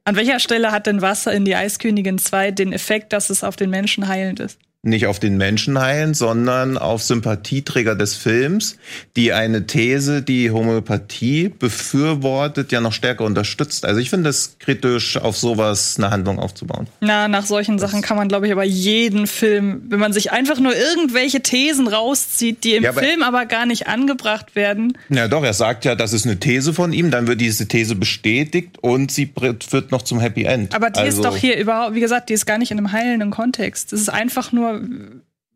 An 0.06 0.14
welcher 0.14 0.38
Stelle 0.38 0.70
hat 0.70 0.86
denn 0.86 1.02
Wasser 1.02 1.32
in 1.32 1.44
die 1.44 1.56
Eiskönigin 1.56 2.18
2 2.18 2.52
den 2.52 2.72
Effekt, 2.72 3.12
dass 3.12 3.28
es 3.28 3.42
auf 3.42 3.56
den 3.56 3.70
Menschen 3.70 4.06
heilend 4.06 4.38
ist? 4.38 4.60
Nicht 4.86 5.06
auf 5.08 5.18
den 5.18 5.36
Menschen 5.36 5.80
heilen, 5.80 6.14
sondern 6.14 6.78
auf 6.78 7.02
Sympathieträger 7.02 7.96
des 7.96 8.14
Films, 8.14 8.78
die 9.16 9.32
eine 9.32 9.66
These, 9.66 10.22
die 10.22 10.52
Homöopathie 10.52 11.48
befürwortet, 11.48 12.70
ja 12.70 12.80
noch 12.80 12.92
stärker 12.92 13.24
unterstützt. 13.24 13.84
Also 13.84 14.00
ich 14.00 14.10
finde 14.10 14.30
es 14.30 14.56
kritisch, 14.60 15.16
auf 15.16 15.36
sowas 15.36 15.96
eine 15.98 16.10
Handlung 16.10 16.38
aufzubauen. 16.38 16.86
Na, 17.00 17.26
nach 17.26 17.44
solchen 17.46 17.80
Sachen 17.80 18.00
kann 18.00 18.16
man, 18.16 18.28
glaube 18.28 18.46
ich, 18.46 18.52
aber 18.52 18.62
jeden 18.62 19.26
Film, 19.26 19.82
wenn 19.88 19.98
man 19.98 20.12
sich 20.12 20.30
einfach 20.30 20.60
nur 20.60 20.72
irgendwelche 20.76 21.40
Thesen 21.40 21.88
rauszieht, 21.88 22.62
die 22.62 22.76
im 22.76 22.84
Ja, 22.84 22.90
aber- 22.90 23.00
Film 23.02 23.24
aber 23.24 23.44
gar 23.46 23.66
nicht 23.66 23.88
angebracht 23.88 24.54
werden. 24.54 24.96
Ja, 25.08 25.26
doch, 25.26 25.42
er 25.42 25.54
sagt 25.54 25.84
ja, 25.84 25.96
das 25.96 26.12
ist 26.12 26.26
eine 26.26 26.38
These 26.38 26.72
von 26.72 26.92
ihm, 26.92 27.10
dann 27.10 27.26
wird 27.26 27.40
diese 27.40 27.66
These 27.66 27.96
bestätigt 27.96 28.78
und 28.82 29.10
sie 29.10 29.32
führt 29.68 29.90
noch 29.90 30.02
zum 30.02 30.20
Happy 30.20 30.44
End. 30.44 30.76
Aber 30.76 30.90
die 30.90 31.00
also, 31.00 31.22
ist 31.22 31.24
doch 31.24 31.36
hier 31.36 31.58
überhaupt, 31.58 31.94
wie 31.96 32.00
gesagt, 32.00 32.28
die 32.28 32.34
ist 32.34 32.46
gar 32.46 32.58
nicht 32.58 32.70
in 32.70 32.78
einem 32.78 32.92
heilenden 32.92 33.32
Kontext. 33.32 33.92
Es 33.92 34.02
ist 34.02 34.10
einfach 34.10 34.52
nur 34.52 34.75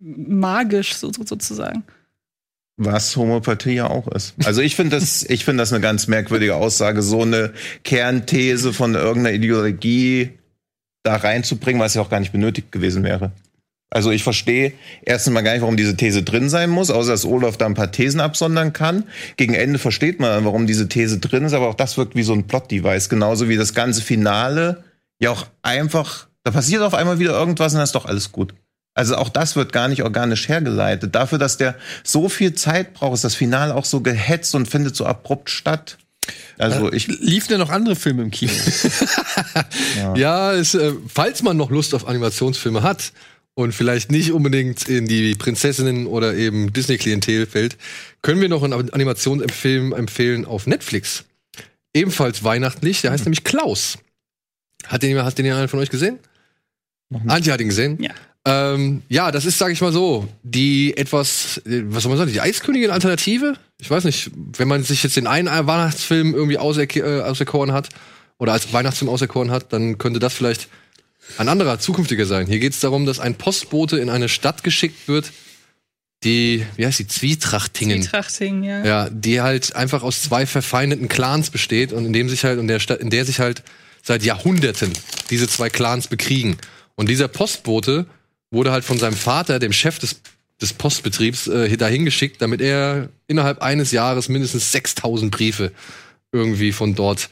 magisch, 0.00 0.94
so, 0.94 1.12
so, 1.12 1.24
sozusagen. 1.24 1.84
Was 2.76 3.14
Homöopathie 3.14 3.74
ja 3.74 3.90
auch 3.90 4.08
ist. 4.08 4.34
Also 4.44 4.62
ich 4.62 4.74
finde 4.74 4.96
das, 4.96 5.22
ich 5.28 5.44
finde 5.44 5.62
das 5.62 5.72
eine 5.72 5.82
ganz 5.82 6.06
merkwürdige 6.06 6.56
Aussage, 6.56 7.02
so 7.02 7.22
eine 7.22 7.52
Kernthese 7.84 8.72
von 8.72 8.94
irgendeiner 8.94 9.36
Ideologie 9.36 10.30
da 11.02 11.16
reinzubringen, 11.16 11.80
was 11.80 11.94
ja 11.94 12.02
auch 12.02 12.10
gar 12.10 12.20
nicht 12.20 12.32
benötigt 12.32 12.72
gewesen 12.72 13.04
wäre. 13.04 13.32
Also 13.92 14.12
ich 14.12 14.22
verstehe 14.22 14.72
erstens 15.02 15.32
mal 15.32 15.42
gar 15.42 15.52
nicht, 15.52 15.62
warum 15.62 15.76
diese 15.76 15.96
These 15.96 16.22
drin 16.22 16.48
sein 16.48 16.70
muss, 16.70 16.90
außer 16.90 17.10
dass 17.10 17.24
Olaf 17.24 17.56
da 17.56 17.66
ein 17.66 17.74
paar 17.74 17.90
Thesen 17.90 18.20
absondern 18.20 18.72
kann. 18.72 19.04
Gegen 19.36 19.54
Ende 19.54 19.80
versteht 19.80 20.20
man, 20.20 20.44
warum 20.44 20.68
diese 20.68 20.88
These 20.88 21.18
drin 21.18 21.44
ist, 21.44 21.54
aber 21.54 21.68
auch 21.68 21.74
das 21.74 21.98
wirkt 21.98 22.14
wie 22.14 22.22
so 22.22 22.32
ein 22.32 22.46
Plot-Device, 22.46 23.08
genauso 23.08 23.48
wie 23.48 23.56
das 23.56 23.74
ganze 23.74 24.00
Finale 24.00 24.84
ja 25.18 25.30
auch 25.30 25.46
einfach, 25.62 26.28
da 26.44 26.52
passiert 26.52 26.82
auf 26.82 26.94
einmal 26.94 27.18
wieder 27.18 27.32
irgendwas 27.32 27.72
und 27.72 27.78
dann 27.78 27.84
ist 27.84 27.94
doch 27.94 28.06
alles 28.06 28.30
gut. 28.30 28.54
Also 28.94 29.16
auch 29.16 29.28
das 29.28 29.56
wird 29.56 29.72
gar 29.72 29.88
nicht 29.88 30.02
organisch 30.02 30.48
hergeleitet. 30.48 31.14
Dafür, 31.14 31.38
dass 31.38 31.56
der 31.56 31.76
so 32.02 32.28
viel 32.28 32.54
Zeit 32.54 32.94
braucht, 32.94 33.14
ist 33.14 33.24
das 33.24 33.34
Finale 33.34 33.74
auch 33.74 33.84
so 33.84 34.00
gehetzt 34.00 34.54
und 34.54 34.66
findet 34.66 34.96
so 34.96 35.06
abrupt 35.06 35.50
statt. 35.50 35.96
Also 36.58 36.92
ich, 36.92 37.06
Liefen 37.06 37.48
denn 37.48 37.60
noch 37.60 37.70
andere 37.70 37.96
Filme 37.96 38.22
im 38.22 38.30
Kino? 38.30 38.52
Ja, 40.14 40.52
es, 40.52 40.74
äh, 40.74 40.92
falls 41.08 41.42
man 41.42 41.56
noch 41.56 41.70
Lust 41.70 41.94
auf 41.94 42.06
Animationsfilme 42.06 42.82
hat 42.82 43.12
und 43.54 43.72
vielleicht 43.72 44.10
nicht 44.10 44.32
unbedingt 44.32 44.88
in 44.88 45.06
die 45.06 45.34
Prinzessinnen 45.34 46.06
oder 46.06 46.34
eben 46.34 46.72
Disney-Klientel 46.72 47.46
fällt, 47.46 47.76
können 48.22 48.40
wir 48.40 48.48
noch 48.48 48.62
einen 48.62 48.90
Animationsfilm 48.90 49.92
empfehlen 49.92 50.44
auf 50.44 50.66
Netflix. 50.66 51.24
Ebenfalls 51.94 52.44
weihnachtlich, 52.44 53.00
der 53.02 53.12
heißt 53.12 53.24
nämlich 53.24 53.44
Klaus. 53.44 53.98
Hat 54.86 55.02
den, 55.02 55.22
hat 55.22 55.38
den 55.38 55.46
einer 55.46 55.68
von 55.68 55.80
euch 55.80 55.90
gesehen? 55.90 56.18
Antje 57.26 57.52
hat 57.52 57.60
ihn 57.60 57.68
gesehen. 57.68 58.00
Ja. 58.02 58.12
Ähm, 58.46 59.02
ja, 59.08 59.30
das 59.30 59.44
ist, 59.44 59.58
sage 59.58 59.72
ich 59.74 59.80
mal 59.82 59.92
so, 59.92 60.26
die 60.42 60.96
etwas, 60.96 61.58
äh, 61.66 61.82
was 61.84 62.04
soll 62.04 62.10
man 62.10 62.18
sagen, 62.18 62.32
die 62.32 62.40
Eiskönigin-Alternative? 62.40 63.54
Ich 63.78 63.90
weiß 63.90 64.04
nicht, 64.04 64.30
wenn 64.56 64.66
man 64.66 64.82
sich 64.82 65.02
jetzt 65.02 65.16
den 65.16 65.26
einen 65.26 65.48
Weihnachtsfilm 65.48 66.34
irgendwie 66.34 66.58
auserk- 66.58 66.96
äh, 66.96 67.20
auserkoren 67.20 67.72
hat 67.72 67.90
oder 68.38 68.52
als 68.52 68.72
Weihnachtsfilm 68.72 69.10
auserkoren 69.10 69.50
hat, 69.50 69.72
dann 69.72 69.98
könnte 69.98 70.20
das 70.20 70.32
vielleicht 70.32 70.68
ein 71.36 71.48
anderer, 71.48 71.78
zukünftiger 71.78 72.24
sein. 72.24 72.46
Hier 72.46 72.58
geht 72.58 72.72
es 72.72 72.80
darum, 72.80 73.04
dass 73.04 73.20
ein 73.20 73.34
Postbote 73.34 73.98
in 73.98 74.08
eine 74.08 74.28
Stadt 74.28 74.64
geschickt 74.64 75.06
wird, 75.06 75.32
die, 76.24 76.64
wie 76.76 76.86
heißt 76.86 76.98
die, 76.98 77.06
Zwietrachtingen. 77.06 78.02
Zwietrachting, 78.02 78.62
ja. 78.62 78.84
Ja, 78.84 79.10
die 79.10 79.40
halt 79.40 79.76
einfach 79.76 80.02
aus 80.02 80.22
zwei 80.22 80.46
verfeindeten 80.46 81.08
Clans 81.08 81.50
besteht 81.50 81.92
und 81.92 82.06
in 82.06 82.12
dem 82.12 82.28
sich 82.28 82.44
halt 82.44 82.58
in 82.58 82.68
der 82.68 82.80
Stadt, 82.80 83.00
in 83.00 83.10
der 83.10 83.24
sich 83.24 83.38
halt 83.38 83.62
seit 84.02 84.22
Jahrhunderten 84.22 84.92
diese 85.30 85.46
zwei 85.46 85.68
Clans 85.70 86.08
bekriegen. 86.08 86.56
Und 86.94 87.08
dieser 87.08 87.28
Postbote 87.28 88.06
wurde 88.50 88.72
halt 88.72 88.84
von 88.84 88.98
seinem 88.98 89.16
Vater, 89.16 89.58
dem 89.58 89.72
Chef 89.72 89.98
des, 89.98 90.20
des 90.60 90.72
Postbetriebs, 90.72 91.46
äh, 91.46 91.76
dahin 91.76 92.04
geschickt, 92.04 92.42
damit 92.42 92.60
er 92.60 93.08
innerhalb 93.26 93.62
eines 93.62 93.92
Jahres 93.92 94.28
mindestens 94.28 94.72
6000 94.72 95.30
Briefe 95.30 95.72
irgendwie 96.32 96.72
von 96.72 96.94
dort 96.94 97.30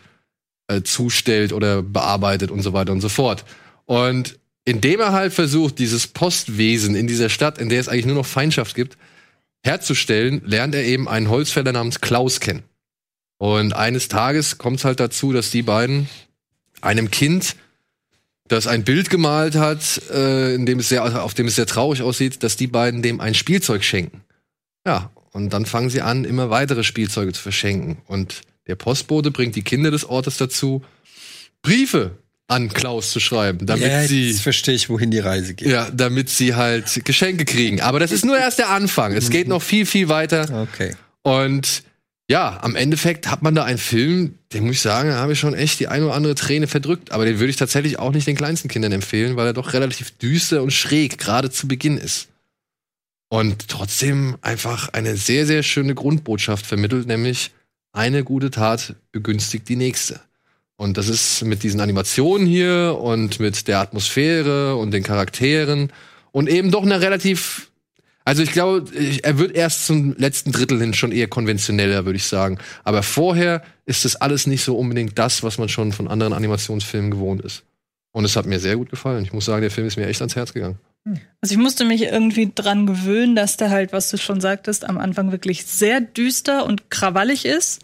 äh, 0.69 0.83
zustellt 0.83 1.53
oder 1.53 1.83
bearbeitet 1.83 2.51
und 2.51 2.63
so 2.63 2.73
weiter 2.73 2.93
und 2.93 3.01
so 3.01 3.09
fort. 3.09 3.45
Und 3.87 4.39
indem 4.65 5.01
er 5.01 5.13
halt 5.13 5.33
versucht, 5.33 5.79
dieses 5.79 6.07
Postwesen 6.07 6.95
in 6.95 7.07
dieser 7.07 7.31
Stadt, 7.31 7.59
in 7.59 7.69
der 7.69 7.81
es 7.81 7.89
eigentlich 7.89 8.07
nur 8.07 8.17
noch 8.17 8.27
Feindschaft 8.27 8.75
gibt, 8.75 8.99
herzustellen, 9.65 10.43
lernt 10.45 10.75
er 10.75 10.85
eben 10.85 11.09
einen 11.09 11.31
Holzfäller 11.31 11.73
namens 11.73 12.01
Klaus 12.01 12.41
kennen. 12.41 12.63
Und 13.39 13.73
eines 13.73 14.09
Tages 14.09 14.59
kommt 14.59 14.79
es 14.79 14.85
halt 14.85 15.01
dazu, 15.01 15.33
dass 15.33 15.51
die 15.51 15.63
beiden 15.63 16.09
einem 16.81 17.11
Kind, 17.11 17.57
das 18.49 18.67
ein 18.67 18.85
Bild 18.85 19.11
gemalt 19.11 19.55
hat, 19.55 20.03
äh, 20.11 20.55
in 20.55 20.67
dem 20.67 20.81
es 20.81 20.89
sehr, 20.89 21.23
auf 21.23 21.35
dem 21.35 21.47
es 21.47 21.57
sehr 21.57 21.67
traurig 21.67 22.03
aussieht, 22.03 22.43
dass 22.43 22.57
die 22.57 22.67
beiden 22.67 23.03
dem 23.03 23.21
ein 23.21 23.35
Spielzeug 23.35 23.85
schenken. 23.85 24.23
Ja, 24.87 25.11
und 25.33 25.53
dann 25.53 25.67
fangen 25.67 25.91
sie 25.91 26.03
an, 26.03 26.25
immer 26.25 26.51
weitere 26.51 26.83
Spielzeuge 26.83 27.33
zu 27.33 27.43
verschenken. 27.43 27.99
Und 28.07 28.41
der 28.67 28.75
Postbote 28.75 29.31
bringt 29.31 29.57
die 29.57 29.63
Kinder 29.63 29.91
des 29.91 30.05
Ortes 30.05 30.37
dazu, 30.37 30.83
Briefe 31.63 32.19
an 32.49 32.71
Klaus 32.71 33.11
zu 33.13 33.21
schreiben, 33.21 33.67
damit 33.67 33.87
ja, 33.87 34.05
sie 34.05 34.29
jetzt 34.29 34.41
verstehe 34.41 34.75
ich, 34.75 34.89
wohin 34.89 35.11
die 35.11 35.19
Reise 35.19 35.53
geht. 35.53 35.69
ja, 35.69 35.91
damit 35.91 36.31
sie 36.31 36.55
halt 36.55 37.05
Geschenke 37.05 37.45
kriegen. 37.45 37.83
Aber 37.83 38.01
das 38.01 38.11
ist 38.11 38.25
nur 38.25 38.39
erst 38.39 38.59
der 38.59 38.71
Anfang. 38.71 39.13
Es 39.13 39.29
geht 39.29 39.49
noch 39.49 39.61
viel, 39.61 39.85
viel 39.85 40.09
weiter. 40.09 40.67
Okay. 40.73 40.95
Und 41.23 41.83
ja, 42.31 42.59
am 42.63 42.77
Endeffekt 42.77 43.31
hat 43.31 43.43
man 43.43 43.55
da 43.55 43.65
einen 43.65 43.79
Film, 43.79 44.35
den 44.53 44.65
muss 44.65 44.77
ich 44.77 44.81
sagen, 44.83 45.09
da 45.09 45.17
habe 45.17 45.33
ich 45.33 45.39
schon 45.39 45.55
echt 45.55 45.81
die 45.81 45.89
eine 45.89 46.07
oder 46.07 46.15
andere 46.15 46.35
Träne 46.35 46.67
verdrückt. 46.67 47.11
Aber 47.11 47.25
den 47.25 47.39
würde 47.39 47.51
ich 47.51 47.57
tatsächlich 47.57 47.99
auch 47.99 48.13
nicht 48.13 48.27
den 48.27 48.37
kleinsten 48.37 48.69
Kindern 48.69 48.93
empfehlen, 48.93 49.37
weil 49.37 49.47
er 49.47 49.55
doch 49.55 49.73
relativ 49.73 50.11
düster 50.19 50.63
und 50.63 50.73
schräg 50.73 51.19
gerade 51.19 51.51
zu 51.51 51.67
Beginn 51.67 51.97
ist. 51.97 52.29
Und 53.31 53.69
trotzdem 53.69 54.37
einfach 54.43 54.91
eine 54.91 55.17
sehr, 55.17 55.47
sehr 55.47 55.63
schöne 55.63 55.95
Grundbotschaft 55.95 56.67
vermittelt, 56.67 57.07
nämlich 57.07 57.51
eine 57.93 58.25
gute 58.25 58.51
Tat 58.51 58.95
begünstigt 59.11 59.69
die 59.69 59.77
nächste. 59.77 60.21
Und 60.77 60.97
das 60.97 61.09
ist 61.09 61.45
mit 61.45 61.63
diesen 61.63 61.81
Animationen 61.81 62.47
hier 62.47 62.97
und 63.01 63.41
mit 63.41 63.69
der 63.69 63.81
Atmosphäre 63.81 64.77
und 64.77 64.93
den 64.93 65.03
Charakteren 65.03 65.93
und 66.31 66.49
eben 66.49 66.71
doch 66.71 66.85
eine 66.85 67.01
relativ, 67.01 67.71
also 68.29 68.43
ich 68.43 68.53
glaube, 68.53 68.85
er 69.23 69.39
wird 69.39 69.57
erst 69.57 69.87
zum 69.87 70.15
letzten 70.19 70.53
Drittel 70.53 70.79
hin 70.81 70.93
schon 70.93 71.13
eher 71.13 71.29
konventioneller, 71.29 72.05
würde 72.05 72.19
ich 72.19 72.25
sagen. 72.25 72.59
Aber 72.85 73.03
vorher 73.03 73.63
ist 73.87 74.05
das 74.05 74.17
alles 74.17 74.47
nicht 74.47 74.63
so 74.63 74.77
unbedingt 74.77 75.19
das, 75.19 75.43
was 75.43 75.57
man 75.57 75.69
schon 75.71 75.93
von 75.93 76.09
anderen 76.09 76.35
Animationsfilmen 76.35 77.11
gewohnt 77.11 77.41
ist. 77.43 77.65
Und 78.13 78.25
es 78.25 78.37
hat 78.37 78.47
mir 78.47 78.61
sehr 78.61 78.77
gut 78.77 78.91
gefallen. 78.91 79.25
Ich 79.25 79.33
muss 79.33 79.47
sagen, 79.47 79.63
der 79.63 79.71
Film 79.71 79.87
ist 79.87 79.97
mir 79.97 80.07
echt 80.07 80.21
ans 80.21 80.37
Herz 80.37 80.53
gegangen. 80.53 80.79
Also 81.41 81.55
ich 81.55 81.59
musste 81.59 81.87
mich 81.87 82.03
irgendwie 82.03 82.53
dran 82.55 82.87
gewöhnen, 82.87 83.35
dass 83.35 83.57
der 83.57 83.71
halt, 83.71 83.93
was 83.93 84.11
du 84.11 84.19
schon 84.19 84.41
sagtest, 84.43 84.87
am 84.87 84.99
Anfang 84.99 85.33
wirklich 85.33 85.65
sehr 85.65 86.01
düster 86.03 86.67
und 86.67 86.91
krawallig 86.91 87.47
ist. 87.47 87.81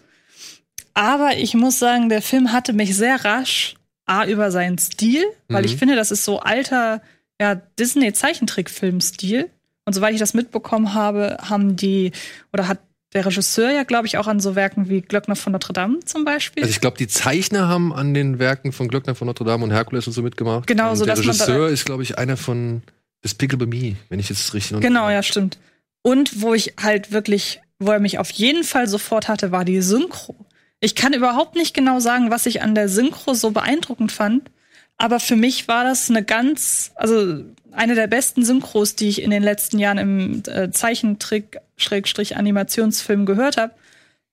Aber 0.93 1.37
ich 1.37 1.55
muss 1.55 1.79
sagen, 1.79 2.09
der 2.11 2.21
Film 2.23 2.53
hatte 2.53 2.73
mich 2.75 2.95
sehr 2.97 3.25
rasch 3.25 3.77
A 4.07 4.27
über 4.27 4.51
seinen 4.51 4.77
Stil, 4.77 5.25
weil 5.49 5.63
Mhm. 5.63 5.69
ich 5.69 5.77
finde, 5.77 5.97
das 5.97 6.11
ist 6.11 6.25
so 6.25 6.41
alter 6.41 7.01
ja, 7.41 7.55
Disney-Zeichentrickfilm-Stil. 7.55 9.51
Und 9.85 9.93
soweit 9.93 10.15
ich 10.15 10.21
das 10.21 10.35
mitbekommen 10.35 10.95
habe, 10.95 11.37
haben 11.43 11.77
die, 11.77 12.13
oder 12.53 12.69
hat 12.69 12.79
der 13.13 13.27
Regisseur 13.27 13.71
ja, 13.71 13.85
glaube 13.85 14.07
ich, 14.07 14.19
auch 14.19 14.27
an 14.27 14.41
so 14.41 14.57
Werken 14.57 14.89
wie 14.89 15.01
Glöckner 15.01 15.37
von 15.37 15.53
Notre 15.53 15.73
Dame 15.73 16.01
zum 16.05 16.25
Beispiel. 16.25 16.63
Also 16.65 16.73
ich 16.73 16.81
glaube, 16.81 16.97
die 16.99 17.07
Zeichner 17.07 17.69
haben 17.69 17.93
an 17.93 18.13
den 18.13 18.39
Werken 18.39 18.73
von 18.73 18.89
Glöckner 18.89 19.15
von 19.15 19.27
Notre 19.27 19.45
Dame 19.45 19.63
und 19.65 19.71
Herkules 19.71 20.07
und 20.07 20.13
so 20.13 20.23
mitgemacht. 20.23 20.67
Genau, 20.67 20.91
und 20.91 20.97
so 20.97 21.05
der 21.05 21.15
man 21.17 21.25
da- 21.25 21.31
Regisseur 21.31 21.69
ist, 21.69 21.85
glaube 21.85 22.03
ich, 22.03 22.19
einer 22.19 22.37
von 22.37 22.83
Despicable 23.23 23.67
Me, 23.67 23.97
wenn 24.09 24.19
ich 24.19 24.29
jetzt 24.29 24.53
richtig 24.53 24.81
Genau, 24.81 25.09
ja, 25.11 25.23
stimmt. 25.23 25.59
Und 26.03 26.43
wo 26.43 26.55
ich 26.55 26.75
halt 26.83 27.13
wirklich, 27.13 27.61
wo 27.79 27.93
er 27.93 28.01
mich 28.01 28.19
auf 28.19 28.31
jeden 28.31 28.65
Fall 28.65 28.89
sofort 28.89 29.29
hatte, 29.29 29.53
war 29.53 29.65
die 29.65 29.81
Synchro. 29.81 30.35
Ich 30.81 30.95
kann 30.95 31.13
überhaupt 31.15 31.55
nicht 31.55 31.73
genau 31.73 32.01
sagen, 32.01 32.31
was 32.31 32.47
ich 32.47 32.63
an 32.63 32.75
der 32.75 32.89
Synchro 32.89 33.33
so 33.35 33.53
beeindruckend 33.53 34.13
fand. 34.13 34.51
Aber 34.97 35.21
für 35.21 35.37
mich 35.37 35.69
war 35.69 35.85
das 35.85 36.09
eine 36.09 36.25
ganz, 36.25 36.93
also 36.95 37.45
eine 37.73 37.95
der 37.95 38.07
besten 38.07 38.43
Synchros, 38.45 38.95
die 38.95 39.09
ich 39.09 39.21
in 39.23 39.31
den 39.31 39.43
letzten 39.43 39.79
Jahren 39.79 39.99
im 39.99 40.43
äh, 40.47 40.71
Zeichentrick-Animationsfilm 40.71 43.27
gehört 43.27 43.57
habe, 43.57 43.73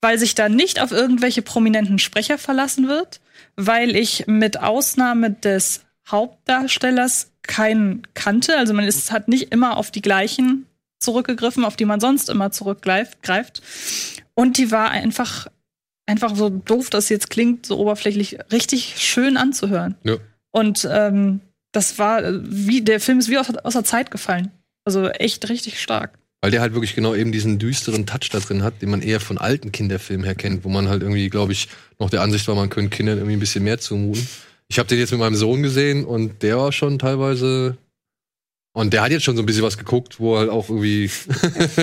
weil 0.02 0.20
sich 0.20 0.36
da 0.36 0.50
nicht 0.50 0.82
auf 0.82 0.92
irgendwelche 0.92 1.42
prominenten 1.42 2.00
Sprecher 2.00 2.38
verlassen 2.38 2.88
wird, 2.88 3.22
weil 3.56 3.96
ich 3.96 4.26
mit 4.28 4.60
Ausnahme 4.60 5.32
des 5.32 5.82
Hauptdarstellers 6.10 7.32
keinen 7.44 8.08
kannte. 8.14 8.58
Also 8.58 8.74
man 8.74 8.86
ist, 8.86 9.12
hat 9.12 9.28
nicht 9.28 9.52
immer 9.52 9.78
auf 9.78 9.92
die 9.92 10.02
gleichen 10.02 10.66
zurückgegriffen, 11.00 11.66
auf 11.66 11.76
die 11.76 11.86
man 11.86 12.00
sonst 12.00 12.30
immer 12.30 12.52
zurückgreift. 12.52 13.62
Und 14.36 14.58
die 14.58 14.72
war 14.72 14.92
einfach, 14.92 15.48
einfach 16.06 16.36
so 16.36 16.50
doof, 16.50 16.90
dass 16.90 17.10
jetzt 17.10 17.30
klingt, 17.30 17.66
so 17.66 17.80
oberflächlich, 17.80 18.38
richtig 18.52 18.96
schön 18.98 19.38
anzuhören. 19.38 19.96
Ja. 20.04 20.18
Und 20.52 20.88
ähm, 20.92 21.42
das 21.72 21.98
war 22.00 22.24
äh, 22.24 22.40
wie, 22.44 22.82
der 22.82 23.00
Film 23.00 23.20
ist 23.20 23.30
wie 23.30 23.38
aus, 23.38 23.50
aus 23.64 23.74
der 23.74 23.84
Zeit 23.84 24.12
gefallen. 24.12 24.52
Also 24.86 25.10
echt 25.10 25.48
richtig 25.50 25.80
stark. 25.80 26.18
Weil 26.42 26.52
der 26.52 26.62
halt 26.62 26.74
wirklich 26.74 26.96
genau 26.96 27.14
eben 27.14 27.32
diesen 27.32 27.60
düsteren 27.60 28.08
Touch 28.08 28.30
da 28.32 28.40
drin 28.40 28.64
hat, 28.64 28.82
den 28.82 28.90
man 28.90 29.04
eher 29.04 29.20
von 29.20 29.38
alten 29.38 29.72
Kinderfilmen 29.72 30.26
her 30.26 30.34
kennt, 30.34 30.64
wo 30.64 30.70
man 30.70 30.90
halt 30.90 31.04
irgendwie, 31.04 31.30
glaube 31.30 31.52
ich, 31.52 31.68
noch 32.00 32.10
der 32.10 32.22
Ansicht 32.22 32.48
war, 32.48 32.56
man 32.56 32.70
könnte 32.70 32.96
Kindern 32.96 33.20
irgendwie 33.20 33.36
ein 33.36 33.40
bisschen 33.40 33.64
mehr 33.64 33.80
zumuten. 33.80 34.28
Ich 34.68 34.80
habe 34.80 34.88
den 34.88 34.98
jetzt 34.98 35.12
mit 35.12 35.20
meinem 35.20 35.36
Sohn 35.36 35.62
gesehen 35.62 36.04
und 36.04 36.42
der 36.42 36.58
war 36.58 36.72
schon 36.72 36.98
teilweise 36.98 37.78
und 38.74 38.94
der 38.94 39.02
hat 39.04 39.12
jetzt 39.12 39.24
schon 39.24 39.36
so 39.36 39.44
ein 39.44 39.46
bisschen 39.46 39.64
was 39.64 39.78
geguckt, 39.78 40.20
wo 40.20 40.38
halt 40.38 40.50
auch 40.50 40.70
irgendwie 40.70 41.12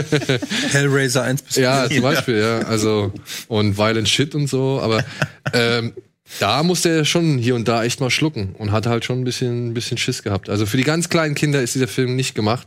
Hellraiser 0.70 1.22
1 1.22 1.42
bis 1.42 1.54
4. 1.54 1.62
ja 1.62 1.88
zum 1.88 2.00
Beispiel 2.00 2.38
ja 2.38 2.58
also 2.60 3.12
und 3.46 3.76
Violent 3.76 4.08
Shit 4.08 4.34
und 4.34 4.46
so, 4.48 4.80
aber 4.82 5.04
ähm, 5.52 5.92
da 6.40 6.62
musste 6.62 6.90
er 6.90 7.04
schon 7.04 7.38
hier 7.38 7.54
und 7.54 7.68
da 7.68 7.84
echt 7.84 8.00
mal 8.00 8.10
schlucken 8.10 8.54
und 8.58 8.72
hatte 8.72 8.90
halt 8.90 9.04
schon 9.04 9.20
ein 9.20 9.24
bisschen, 9.24 9.68
ein 9.70 9.74
bisschen 9.74 9.98
Schiss 9.98 10.22
gehabt. 10.22 10.48
Also 10.50 10.66
für 10.66 10.76
die 10.76 10.84
ganz 10.84 11.08
kleinen 11.08 11.34
Kinder 11.34 11.62
ist 11.62 11.74
dieser 11.74 11.88
Film 11.88 12.16
nicht 12.16 12.34
gemacht. 12.34 12.66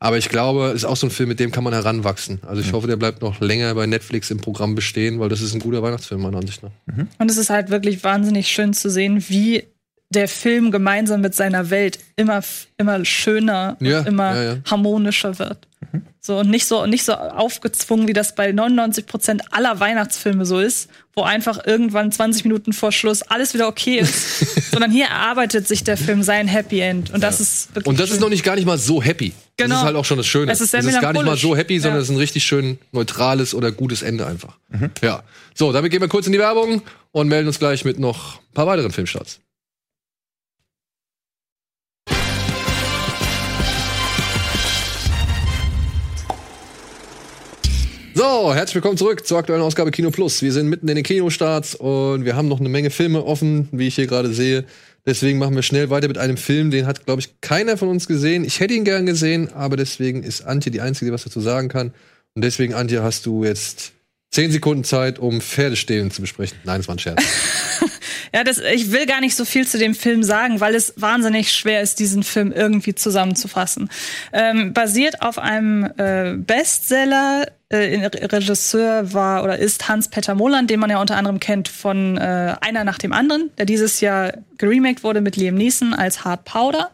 Aber 0.00 0.18
ich 0.18 0.28
glaube, 0.28 0.68
es 0.68 0.76
ist 0.76 0.84
auch 0.84 0.96
so 0.96 1.06
ein 1.06 1.10
Film, 1.10 1.28
mit 1.28 1.38
dem 1.38 1.52
kann 1.52 1.62
man 1.62 1.72
heranwachsen. 1.72 2.40
Also 2.44 2.60
ich 2.60 2.72
hoffe, 2.72 2.88
der 2.88 2.96
bleibt 2.96 3.22
noch 3.22 3.40
länger 3.40 3.72
bei 3.76 3.86
Netflix 3.86 4.32
im 4.32 4.38
Programm 4.38 4.74
bestehen, 4.74 5.20
weil 5.20 5.28
das 5.28 5.40
ist 5.40 5.54
ein 5.54 5.60
guter 5.60 5.80
Weihnachtsfilm, 5.80 6.22
meiner 6.22 6.38
Ansicht 6.38 6.60
nach. 6.64 6.72
Und 7.18 7.30
es 7.30 7.36
ist 7.36 7.50
halt 7.50 7.70
wirklich 7.70 8.02
wahnsinnig 8.02 8.48
schön 8.48 8.72
zu 8.72 8.90
sehen, 8.90 9.24
wie 9.28 9.62
der 10.10 10.26
Film 10.26 10.72
gemeinsam 10.72 11.20
mit 11.20 11.36
seiner 11.36 11.70
Welt 11.70 12.00
immer, 12.16 12.42
immer 12.78 13.04
schöner 13.04 13.76
Ja, 13.80 14.00
und 14.00 14.08
immer 14.08 14.34
ja, 14.34 14.42
ja. 14.42 14.56
harmonischer 14.68 15.38
wird. 15.38 15.68
So 16.24 16.38
und 16.38 16.48
nicht 16.50 16.66
so 16.66 16.86
nicht 16.86 17.04
so 17.04 17.14
aufgezwungen, 17.14 18.06
wie 18.06 18.12
das 18.12 18.36
bei 18.36 18.52
99 18.52 19.06
Prozent 19.06 19.42
aller 19.52 19.80
Weihnachtsfilme 19.80 20.46
so 20.46 20.60
ist, 20.60 20.88
wo 21.14 21.22
einfach 21.22 21.66
irgendwann 21.66 22.12
20 22.12 22.44
Minuten 22.44 22.72
vor 22.72 22.92
Schluss 22.92 23.22
alles 23.22 23.54
wieder 23.54 23.66
okay 23.66 23.98
ist, 23.98 24.38
sondern 24.70 24.92
hier 24.92 25.06
erarbeitet 25.06 25.66
sich 25.66 25.82
der 25.82 25.96
Film 25.96 26.22
sein 26.22 26.46
Happy 26.46 26.78
End 26.78 27.10
und 27.12 27.22
das 27.24 27.40
ist 27.40 27.74
wirklich 27.74 27.86
Und 27.88 27.98
das 27.98 28.10
ist 28.10 28.14
schön. 28.16 28.20
noch 28.22 28.28
nicht 28.28 28.44
gar 28.44 28.54
nicht 28.54 28.66
mal 28.66 28.78
so 28.78 29.02
happy. 29.02 29.32
Das 29.56 29.66
Genau. 29.66 29.78
ist 29.80 29.82
halt 29.82 29.96
auch 29.96 30.04
schon 30.04 30.16
das 30.16 30.26
Schöne. 30.28 30.52
Es 30.52 30.60
ist 30.60 30.70
sehr 30.70 30.80
das 30.82 30.94
ist 30.94 31.00
gar 31.00 31.12
nicht 31.12 31.24
mal 31.24 31.36
so 31.36 31.56
happy, 31.56 31.80
sondern 31.80 31.98
Ja. 31.98 32.02
es 32.02 32.08
ist 32.08 32.14
ein 32.14 32.18
richtig 32.18 32.44
schön 32.44 32.78
neutrales 32.92 33.52
oder 33.52 33.72
gutes 33.72 34.02
Ende 34.02 34.24
einfach. 34.24 34.56
Ja. 35.02 35.24
So, 35.54 35.72
damit 35.72 35.90
gehen 35.90 36.00
wir 36.00 36.08
kurz 36.08 36.26
in 36.26 36.32
die 36.32 36.38
Werbung 36.38 36.82
und 37.10 37.26
melden 37.28 37.48
uns 37.48 37.58
gleich 37.58 37.84
mit 37.84 37.98
noch 37.98 38.36
ein 38.38 38.54
paar 38.54 38.68
weiteren 38.68 38.92
Filmstarts. 38.92 39.40
So, 48.14 48.54
herzlich 48.54 48.74
willkommen 48.74 48.98
zurück 48.98 49.26
zur 49.26 49.38
aktuellen 49.38 49.62
Ausgabe 49.62 49.90
Kino 49.90 50.10
Plus. 50.10 50.42
Wir 50.42 50.52
sind 50.52 50.68
mitten 50.68 50.86
in 50.86 50.96
den 50.96 51.04
Kinostarts 51.04 51.74
und 51.74 52.26
wir 52.26 52.36
haben 52.36 52.46
noch 52.46 52.60
eine 52.60 52.68
Menge 52.68 52.90
Filme 52.90 53.24
offen, 53.24 53.68
wie 53.72 53.86
ich 53.86 53.94
hier 53.94 54.06
gerade 54.06 54.34
sehe. 54.34 54.64
Deswegen 55.06 55.38
machen 55.38 55.54
wir 55.54 55.62
schnell 55.62 55.88
weiter 55.88 56.08
mit 56.08 56.18
einem 56.18 56.36
Film, 56.36 56.70
den 56.70 56.86
hat, 56.86 57.06
glaube 57.06 57.20
ich, 57.20 57.40
keiner 57.40 57.78
von 57.78 57.88
uns 57.88 58.06
gesehen. 58.06 58.44
Ich 58.44 58.60
hätte 58.60 58.74
ihn 58.74 58.84
gern 58.84 59.06
gesehen, 59.06 59.50
aber 59.54 59.78
deswegen 59.78 60.24
ist 60.24 60.42
Antje 60.42 60.70
die 60.70 60.82
Einzige, 60.82 61.06
die 61.06 61.14
was 61.14 61.24
dazu 61.24 61.40
sagen 61.40 61.68
kann. 61.68 61.94
Und 62.34 62.44
deswegen, 62.44 62.74
Antje, 62.74 63.02
hast 63.02 63.24
du 63.24 63.44
jetzt 63.44 63.92
zehn 64.32 64.50
Sekunden 64.50 64.82
Zeit, 64.82 65.18
um 65.18 65.40
Pferdestehlen 65.40 66.10
zu 66.10 66.22
besprechen. 66.22 66.58
Nein, 66.64 66.80
das 66.80 66.88
war 66.88 66.96
ein 66.96 66.98
Scherz. 66.98 67.22
Ja, 68.34 68.44
das, 68.44 68.58
ich 68.58 68.92
will 68.92 69.04
gar 69.04 69.20
nicht 69.20 69.36
so 69.36 69.44
viel 69.44 69.66
zu 69.66 69.78
dem 69.78 69.94
Film 69.94 70.22
sagen, 70.22 70.60
weil 70.60 70.74
es 70.74 70.94
wahnsinnig 70.96 71.52
schwer 71.52 71.82
ist, 71.82 71.98
diesen 71.98 72.22
Film 72.22 72.50
irgendwie 72.50 72.94
zusammenzufassen. 72.94 73.90
Ähm, 74.32 74.72
basiert 74.72 75.20
auf 75.20 75.38
einem 75.38 75.84
äh, 75.98 76.34
Bestseller. 76.38 77.46
Äh, 77.68 78.06
Regisseur 78.06 79.12
war 79.12 79.44
oder 79.44 79.58
ist 79.58 79.86
Hans-Peter 79.86 80.34
Moland, 80.34 80.70
den 80.70 80.80
man 80.80 80.88
ja 80.88 80.98
unter 80.98 81.16
anderem 81.16 81.40
kennt 81.40 81.68
von 81.68 82.16
äh, 82.16 82.54
Einer 82.62 82.84
nach 82.84 82.96
dem 82.96 83.12
anderen, 83.12 83.50
der 83.58 83.66
dieses 83.66 84.00
Jahr 84.00 84.32
geremaked 84.56 85.04
wurde 85.04 85.20
mit 85.20 85.36
Liam 85.36 85.56
Neeson 85.56 85.92
als 85.92 86.24
Hard 86.24 86.46
Powder. 86.46 86.90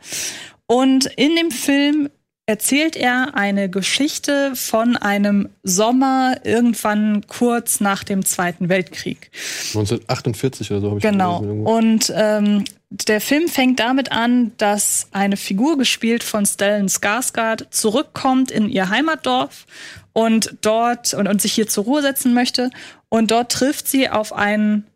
Und 0.66 1.06
in 1.06 1.36
dem 1.36 1.52
Film 1.52 2.10
erzählt 2.48 2.96
er 2.96 3.34
eine 3.34 3.68
Geschichte 3.68 4.52
von 4.56 4.96
einem 4.96 5.50
Sommer 5.64 6.36
irgendwann 6.44 7.26
kurz 7.26 7.80
nach 7.80 8.04
dem 8.04 8.24
Zweiten 8.24 8.70
Weltkrieg. 8.70 9.30
1948 9.74 10.70
oder 10.70 10.80
so 10.80 10.86
habe 10.88 10.98
ich 10.98 11.02
Genau. 11.02 11.40
Und 11.40 12.10
ähm, 12.16 12.64
der 12.88 13.20
Film 13.20 13.48
fängt 13.48 13.80
damit 13.80 14.12
an, 14.12 14.52
dass 14.56 15.08
eine 15.12 15.36
Figur 15.36 15.76
gespielt 15.76 16.24
von 16.24 16.46
Stellan 16.46 16.88
Skarsgård 16.88 17.66
zurückkommt 17.70 18.50
in 18.50 18.70
ihr 18.70 18.88
Heimatdorf 18.88 19.66
und 20.14 20.56
dort 20.62 21.12
und, 21.12 21.28
und 21.28 21.42
sich 21.42 21.52
hier 21.52 21.68
zur 21.68 21.84
Ruhe 21.84 22.00
setzen 22.00 22.32
möchte. 22.32 22.70
Und 23.10 23.30
dort 23.30 23.52
trifft 23.52 23.88
sie 23.88 24.08
auf 24.08 24.32
einen 24.32 24.86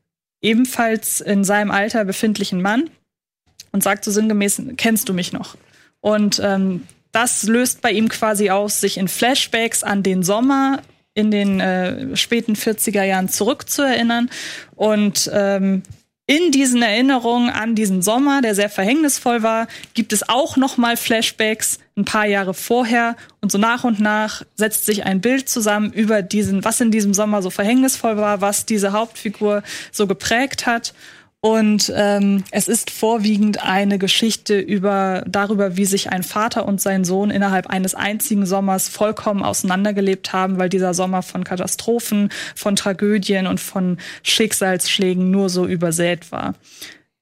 ebenfalls 0.41 1.21
in 1.21 1.45
seinem 1.45 1.71
Alter 1.71 2.07
befindlichen 2.07 2.63
Mann 2.63 2.89
und 3.73 3.83
sagt 3.83 4.07
so 4.07 4.11
sinngemäß, 4.11 4.63
kennst 4.79 5.11
du 5.11 5.13
mich 5.13 5.35
noch? 5.35 5.59
Und 6.01 6.41
ähm, 6.43 6.85
das 7.13 7.45
löst 7.45 7.83
bei 7.83 7.93
ihm 7.93 8.09
quasi 8.09 8.51
aus, 8.51 8.81
sich 8.81 8.97
in 8.97 9.09
Flashbacks 9.09 9.83
an 9.83 10.03
den 10.03 10.23
Sommer 10.23 10.83
in 11.15 11.31
den 11.31 11.61
äh, 11.61 12.17
späten 12.17 12.55
40er 12.55 13.05
Jahren 13.05 13.29
zurückzuerinnern. 13.29 14.31
Und 14.75 15.31
ähm, 15.33 15.83
in 16.27 16.53
diesen 16.53 16.83
Erinnerungen 16.83 17.51
an 17.51 17.75
diesen 17.75 18.01
Sommer, 18.01 18.41
der 18.41 18.55
sehr 18.55 18.71
verhängnisvoll 18.71 19.43
war, 19.43 19.67
gibt 19.93 20.13
es 20.13 20.29
auch 20.29 20.57
noch 20.57 20.77
mal 20.77 20.97
Flashbacks 20.97 21.79
ein 21.97 22.05
paar 22.05 22.27
Jahre 22.27 22.55
vorher 22.55 23.17
und 23.41 23.53
so 23.53 23.59
nach 23.59 23.85
und 23.85 24.01
nach 24.01 24.43
setzt 24.55 24.87
sich 24.87 25.05
ein 25.05 25.21
Bild 25.21 25.49
zusammen 25.49 25.93
über 25.93 26.23
diesen, 26.23 26.65
was 26.65 26.81
in 26.81 26.91
diesem 26.91 27.13
Sommer 27.13 27.43
so 27.43 27.51
verhängnisvoll 27.51 28.17
war, 28.17 28.41
was 28.41 28.65
diese 28.65 28.93
Hauptfigur 28.93 29.63
so 29.91 30.07
geprägt 30.07 30.65
hat. 30.65 30.95
Und 31.45 31.93
ähm, 31.97 32.45
es 32.53 32.68
ist 32.68 32.88
vorwiegend 32.90 33.64
eine 33.64 33.99
Geschichte 33.99 34.61
über 34.61 35.24
darüber, 35.26 35.76
wie 35.76 35.86
sich 35.86 36.12
ein 36.12 36.22
Vater 36.22 36.66
und 36.66 36.80
sein 36.80 37.05
Sohn 37.05 37.30
innerhalb 37.30 37.66
eines 37.66 37.97
einzigen 37.97 38.47
Sommers 38.47 38.88
vollkommen 38.88 39.43
auseinandergelebt 39.43 40.32
haben, 40.32 40.59
weil 40.59 40.68
dieser 40.68 40.95
Sommer 40.95 41.22
von 41.22 41.43
Katastrophen, 41.43 42.28
von 42.55 42.76
Tragödien 42.76 43.49
und 43.49 43.59
von 43.59 43.99
Schicksalsschlägen 44.22 45.32
nur 45.32 45.49
so 45.49 45.66
übersät 45.66 46.30
war. 46.30 46.55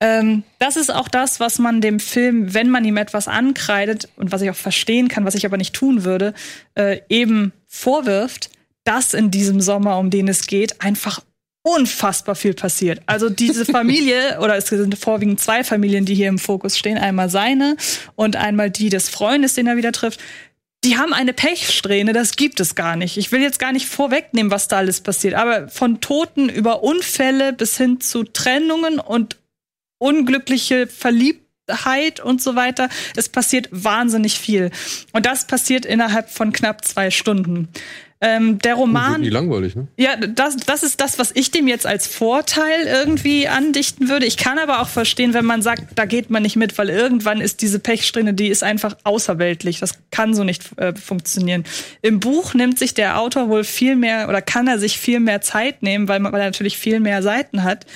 Ähm, 0.00 0.42
das 0.58 0.76
ist 0.76 0.92
auch 0.94 1.08
das, 1.08 1.40
was 1.40 1.58
man 1.58 1.80
dem 1.80 1.98
Film, 1.98 2.52
wenn 2.52 2.68
man 2.68 2.84
ihm 2.84 2.98
etwas 2.98 3.26
ankreidet 3.26 4.10
und 4.16 4.32
was 4.32 4.42
ich 4.42 4.50
auch 4.50 4.54
verstehen 4.54 5.08
kann, 5.08 5.24
was 5.24 5.34
ich 5.34 5.46
aber 5.46 5.56
nicht 5.56 5.74
tun 5.74 6.04
würde, 6.04 6.34
äh, 6.74 7.00
eben 7.08 7.54
vorwirft, 7.66 8.50
dass 8.84 9.14
in 9.14 9.30
diesem 9.30 9.62
Sommer, 9.62 9.98
um 9.98 10.10
den 10.10 10.28
es 10.28 10.46
geht, 10.46 10.82
einfach 10.82 11.20
unfassbar 11.74 12.34
viel 12.34 12.54
passiert. 12.54 13.00
Also 13.06 13.28
diese 13.28 13.64
Familie, 13.64 14.38
oder 14.40 14.56
es 14.56 14.66
sind 14.66 14.98
vorwiegend 14.98 15.40
zwei 15.40 15.64
Familien, 15.64 16.04
die 16.04 16.14
hier 16.14 16.28
im 16.28 16.38
Fokus 16.38 16.78
stehen, 16.78 16.98
einmal 16.98 17.30
seine 17.30 17.76
und 18.16 18.36
einmal 18.36 18.70
die 18.70 18.88
des 18.88 19.08
Freundes, 19.08 19.54
den 19.54 19.66
er 19.66 19.76
wieder 19.76 19.92
trifft. 19.92 20.20
Die 20.82 20.96
haben 20.96 21.12
eine 21.12 21.34
Pechsträhne, 21.34 22.14
das 22.14 22.36
gibt 22.36 22.58
es 22.58 22.74
gar 22.74 22.96
nicht. 22.96 23.18
Ich 23.18 23.32
will 23.32 23.42
jetzt 23.42 23.58
gar 23.58 23.72
nicht 23.72 23.86
vorwegnehmen, 23.86 24.50
was 24.50 24.66
da 24.66 24.78
alles 24.78 25.02
passiert, 25.02 25.34
aber 25.34 25.68
von 25.68 26.00
Toten 26.00 26.48
über 26.48 26.82
Unfälle 26.82 27.52
bis 27.52 27.76
hin 27.76 28.00
zu 28.00 28.24
Trennungen 28.24 28.98
und 28.98 29.36
unglückliche 29.98 30.86
Verliebtheit 30.86 32.20
und 32.20 32.40
so 32.40 32.56
weiter. 32.56 32.88
Es 33.14 33.28
passiert 33.28 33.68
wahnsinnig 33.70 34.38
viel. 34.38 34.70
Und 35.12 35.26
das 35.26 35.46
passiert 35.46 35.84
innerhalb 35.84 36.30
von 36.30 36.52
knapp 36.52 36.84
zwei 36.86 37.10
Stunden. 37.10 37.68
Ähm, 38.22 38.58
der 38.58 38.74
Roman. 38.74 39.22
nie 39.22 39.30
langweilig, 39.30 39.74
ne? 39.74 39.88
Ja, 39.96 40.14
das, 40.16 40.56
das 40.56 40.82
ist 40.82 41.00
das, 41.00 41.18
was 41.18 41.30
ich 41.34 41.50
dem 41.50 41.66
jetzt 41.66 41.86
als 41.86 42.06
Vorteil 42.06 42.82
irgendwie 42.84 43.48
andichten 43.48 44.10
würde. 44.10 44.26
Ich 44.26 44.36
kann 44.36 44.58
aber 44.58 44.82
auch 44.82 44.88
verstehen, 44.88 45.32
wenn 45.32 45.46
man 45.46 45.62
sagt, 45.62 45.84
da 45.94 46.04
geht 46.04 46.28
man 46.28 46.42
nicht 46.42 46.56
mit, 46.56 46.76
weil 46.76 46.90
irgendwann 46.90 47.40
ist 47.40 47.62
diese 47.62 47.78
Pechsträhne, 47.78 48.34
die 48.34 48.48
ist 48.48 48.62
einfach 48.62 48.94
außerweltlich. 49.04 49.80
Das 49.80 49.94
kann 50.10 50.34
so 50.34 50.44
nicht 50.44 50.64
äh, 50.76 50.94
funktionieren. 50.94 51.64
Im 52.02 52.20
Buch 52.20 52.52
nimmt 52.52 52.78
sich 52.78 52.92
der 52.92 53.18
Autor 53.18 53.48
wohl 53.48 53.64
viel 53.64 53.96
mehr 53.96 54.28
oder 54.28 54.42
kann 54.42 54.68
er 54.68 54.78
sich 54.78 54.98
viel 54.98 55.20
mehr 55.20 55.40
Zeit 55.40 55.82
nehmen, 55.82 56.06
weil, 56.06 56.20
man, 56.20 56.30
weil 56.32 56.40
er 56.40 56.46
natürlich 56.46 56.76
viel 56.76 57.00
mehr 57.00 57.22
Seiten 57.22 57.62
hat. 57.62 57.86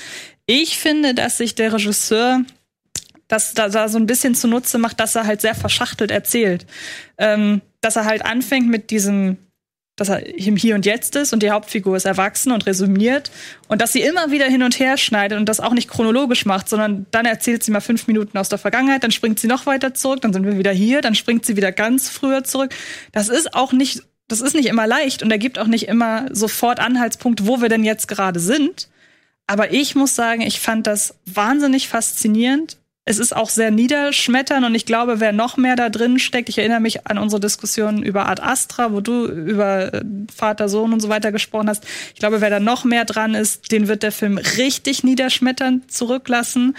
Ich 0.46 0.78
finde, 0.78 1.12
dass 1.12 1.36
sich 1.36 1.54
der 1.54 1.74
Regisseur 1.74 2.40
das 3.28 3.52
da, 3.52 3.68
da 3.68 3.88
so 3.88 3.98
ein 3.98 4.06
bisschen 4.06 4.34
zunutze 4.34 4.78
macht, 4.78 5.00
dass 5.00 5.14
er 5.14 5.26
halt 5.26 5.42
sehr 5.42 5.54
verschachtelt 5.54 6.10
erzählt. 6.10 6.66
Ähm, 7.18 7.60
dass 7.82 7.96
er 7.96 8.06
halt 8.06 8.24
anfängt 8.24 8.68
mit 8.68 8.90
diesem 8.90 9.36
dass 9.97 10.09
er 10.09 10.26
im 10.26 10.57
Hier 10.57 10.74
und 10.74 10.86
Jetzt 10.86 11.14
ist 11.14 11.32
und 11.32 11.42
die 11.42 11.51
Hauptfigur 11.51 11.97
ist 11.97 12.05
erwachsen 12.05 12.53
und 12.53 12.66
resümiert 12.66 13.30
und 13.68 13.80
dass 13.80 13.92
sie 13.92 14.03
immer 14.03 14.30
wieder 14.30 14.47
hin 14.47 14.62
und 14.62 14.78
her 14.78 14.97
schneidet 14.97 15.38
und 15.38 15.49
das 15.49 15.61
auch 15.61 15.72
nicht 15.72 15.88
chronologisch 15.88 16.47
macht, 16.47 16.68
sondern 16.68 17.07
dann 17.12 17.26
erzählt 17.26 17.62
sie 17.62 17.70
mal 17.70 17.80
fünf 17.80 18.07
Minuten 18.07 18.36
aus 18.36 18.49
der 18.49 18.59
Vergangenheit, 18.59 19.05
dann 19.05 19.12
springt 19.12 19.38
sie 19.38 19.47
noch 19.47 19.66
weiter 19.66 19.95
zurück, 19.95 20.20
dann 20.22 20.32
sind 20.32 20.45
wir 20.45 20.59
wieder 20.59 20.72
hier, 20.72 21.01
dann 21.01 21.14
springt 21.14 21.47
sie 21.47 21.57
wieder 21.57 21.70
ganz 21.70 22.09
früher 22.09 22.42
zurück. 22.42 22.74
Das 23.12 23.28
ist 23.28 23.55
auch 23.55 23.72
nicht, 23.72 24.03
das 24.26 24.40
ist 24.40 24.55
nicht 24.55 24.66
immer 24.66 24.86
leicht 24.86 25.22
und 25.22 25.30
er 25.30 25.38
gibt 25.38 25.59
auch 25.59 25.68
nicht 25.68 25.86
immer 25.86 26.26
sofort 26.32 26.80
Anhaltspunkt, 26.80 27.47
wo 27.47 27.61
wir 27.61 27.68
denn 27.68 27.84
jetzt 27.84 28.09
gerade 28.09 28.40
sind. 28.40 28.88
Aber 29.47 29.72
ich 29.72 29.95
muss 29.95 30.14
sagen, 30.14 30.40
ich 30.40 30.59
fand 30.59 30.86
das 30.86 31.16
wahnsinnig 31.26 31.88
faszinierend 31.88 32.78
es 33.07 33.18
ist 33.18 33.36
auch 33.36 33.50
sehr 33.50 33.70
niederschmetternd 33.70 34.64
und 34.64 34.74
ich 34.74 34.86
glaube, 34.86 35.20
wer 35.20 35.32
noch 35.32 35.57
mehr 35.59 35.76
da 35.76 35.90
drin 35.90 36.18
steckt, 36.18 36.48
ich 36.48 36.59
erinnere 36.59 36.80
mich 36.80 37.07
an 37.07 37.18
unsere 37.18 37.38
Diskussion 37.38 38.02
über 38.02 38.26
Art 38.26 38.42
Astra, 38.42 38.92
wo 38.92 39.00
du 39.00 39.26
über 39.26 39.92
äh, 39.92 40.02
Vater, 40.34 40.70
Sohn 40.70 40.92
und 40.92 41.00
so 41.00 41.11
weiter 41.11 41.30
gesprochen 41.30 41.68
hast. 41.68 41.84
Ich 42.14 42.20
glaube, 42.20 42.40
wer 42.40 42.50
da 42.50 42.61
noch 42.61 42.84
mehr 42.84 43.05
dran 43.05 43.34
ist, 43.34 43.72
den 43.72 43.88
wird 43.88 44.02
der 44.02 44.12
Film 44.12 44.38
richtig 44.38 45.05
niederschmetternd 45.05 45.92
zurücklassen. 45.92 46.76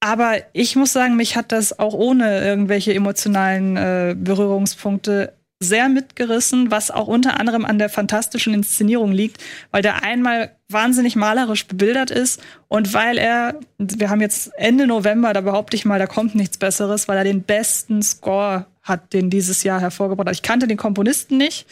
Aber 0.00 0.34
ich 0.52 0.76
muss 0.76 0.92
sagen, 0.92 1.16
mich 1.16 1.36
hat 1.36 1.52
das 1.52 1.78
auch 1.78 1.94
ohne 1.94 2.44
irgendwelche 2.44 2.92
emotionalen 2.92 3.76
äh, 3.76 4.16
Berührungspunkte 4.18 5.34
sehr 5.60 5.88
mitgerissen, 5.88 6.70
was 6.70 6.90
auch 6.90 7.06
unter 7.06 7.40
anderem 7.40 7.64
an 7.64 7.78
der 7.78 7.88
fantastischen 7.88 8.54
Inszenierung 8.54 9.12
liegt, 9.12 9.42
weil 9.70 9.82
der 9.82 10.02
einmal 10.02 10.54
wahnsinnig 10.68 11.16
malerisch 11.16 11.66
bebildert 11.66 12.10
ist 12.10 12.42
und 12.68 12.92
weil 12.92 13.18
er, 13.18 13.58
wir 13.78 14.10
haben 14.10 14.20
jetzt 14.20 14.50
Ende 14.56 14.86
November, 14.86 15.32
da 15.32 15.40
behaupte 15.40 15.76
ich 15.76 15.84
mal, 15.84 15.98
da 15.98 16.06
kommt 16.06 16.34
nichts 16.34 16.58
Besseres, 16.58 17.08
weil 17.08 17.18
er 17.18 17.24
den 17.24 17.42
besten 17.42 18.02
Score 18.02 18.66
hat, 18.82 19.12
den 19.12 19.30
dieses 19.30 19.62
Jahr 19.62 19.80
hervorgebracht 19.80 20.28
hat. 20.28 20.34
Ich 20.34 20.42
kannte 20.42 20.66
den 20.66 20.76
Komponisten 20.76 21.38
nicht, 21.38 21.66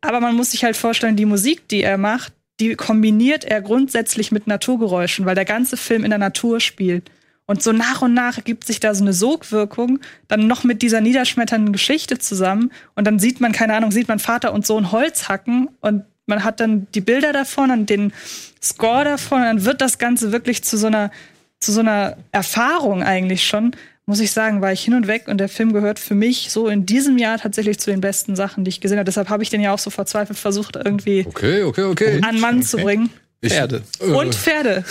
aber 0.00 0.20
man 0.20 0.34
muss 0.34 0.50
sich 0.50 0.64
halt 0.64 0.76
vorstellen, 0.76 1.16
die 1.16 1.26
Musik, 1.26 1.68
die 1.68 1.82
er 1.82 1.98
macht, 1.98 2.32
die 2.58 2.74
kombiniert 2.74 3.44
er 3.44 3.60
grundsätzlich 3.60 4.32
mit 4.32 4.46
Naturgeräuschen, 4.46 5.26
weil 5.26 5.34
der 5.34 5.44
ganze 5.44 5.76
Film 5.76 6.04
in 6.04 6.10
der 6.10 6.18
Natur 6.18 6.60
spielt. 6.60 7.10
Und 7.46 7.62
so 7.62 7.72
nach 7.72 8.02
und 8.02 8.12
nach 8.12 8.38
ergibt 8.38 8.66
sich 8.66 8.80
da 8.80 8.94
so 8.94 9.04
eine 9.04 9.12
Sogwirkung, 9.12 10.00
dann 10.26 10.48
noch 10.48 10.64
mit 10.64 10.82
dieser 10.82 11.00
niederschmetternden 11.00 11.72
Geschichte 11.72 12.18
zusammen. 12.18 12.72
Und 12.96 13.06
dann 13.06 13.20
sieht 13.20 13.40
man, 13.40 13.52
keine 13.52 13.74
Ahnung, 13.74 13.92
sieht 13.92 14.08
man 14.08 14.18
Vater 14.18 14.52
und 14.52 14.66
Sohn 14.66 14.90
Holz 14.90 15.28
hacken 15.28 15.68
und 15.80 16.04
man 16.26 16.42
hat 16.42 16.58
dann 16.58 16.88
die 16.94 17.00
Bilder 17.00 17.32
davon 17.32 17.70
und 17.70 17.88
den 17.88 18.12
Score 18.60 19.04
davon. 19.04 19.38
Und 19.38 19.46
dann 19.46 19.64
wird 19.64 19.80
das 19.80 19.98
Ganze 19.98 20.32
wirklich 20.32 20.64
zu 20.64 20.76
so 20.76 20.88
einer, 20.88 21.12
zu 21.60 21.70
so 21.70 21.80
einer 21.80 22.16
Erfahrung 22.32 23.04
eigentlich 23.04 23.46
schon. 23.46 23.76
Muss 24.06 24.20
ich 24.20 24.32
sagen, 24.32 24.60
war 24.60 24.72
ich 24.72 24.82
hin 24.82 24.94
und 24.94 25.06
weg 25.06 25.26
und 25.26 25.38
der 25.38 25.48
Film 25.48 25.72
gehört 25.72 25.98
für 25.98 26.14
mich 26.14 26.50
so 26.50 26.68
in 26.68 26.86
diesem 26.86 27.18
Jahr 27.18 27.38
tatsächlich 27.38 27.78
zu 27.78 27.90
den 27.90 28.00
besten 28.00 28.36
Sachen, 28.36 28.64
die 28.64 28.68
ich 28.68 28.80
gesehen 28.80 28.98
habe. 28.98 29.04
Deshalb 29.04 29.28
habe 29.28 29.42
ich 29.42 29.50
den 29.50 29.60
ja 29.60 29.72
auch 29.72 29.78
so 29.78 29.90
verzweifelt 29.90 30.38
versucht, 30.38 30.76
irgendwie 30.76 31.24
okay, 31.26 31.62
okay, 31.62 31.82
okay. 31.82 32.20
an 32.22 32.38
Mann 32.38 32.62
zu 32.62 32.76
bringen. 32.76 33.10
Pferde. 33.50 33.82
Und 34.00 34.34
Pferde. 34.34 34.84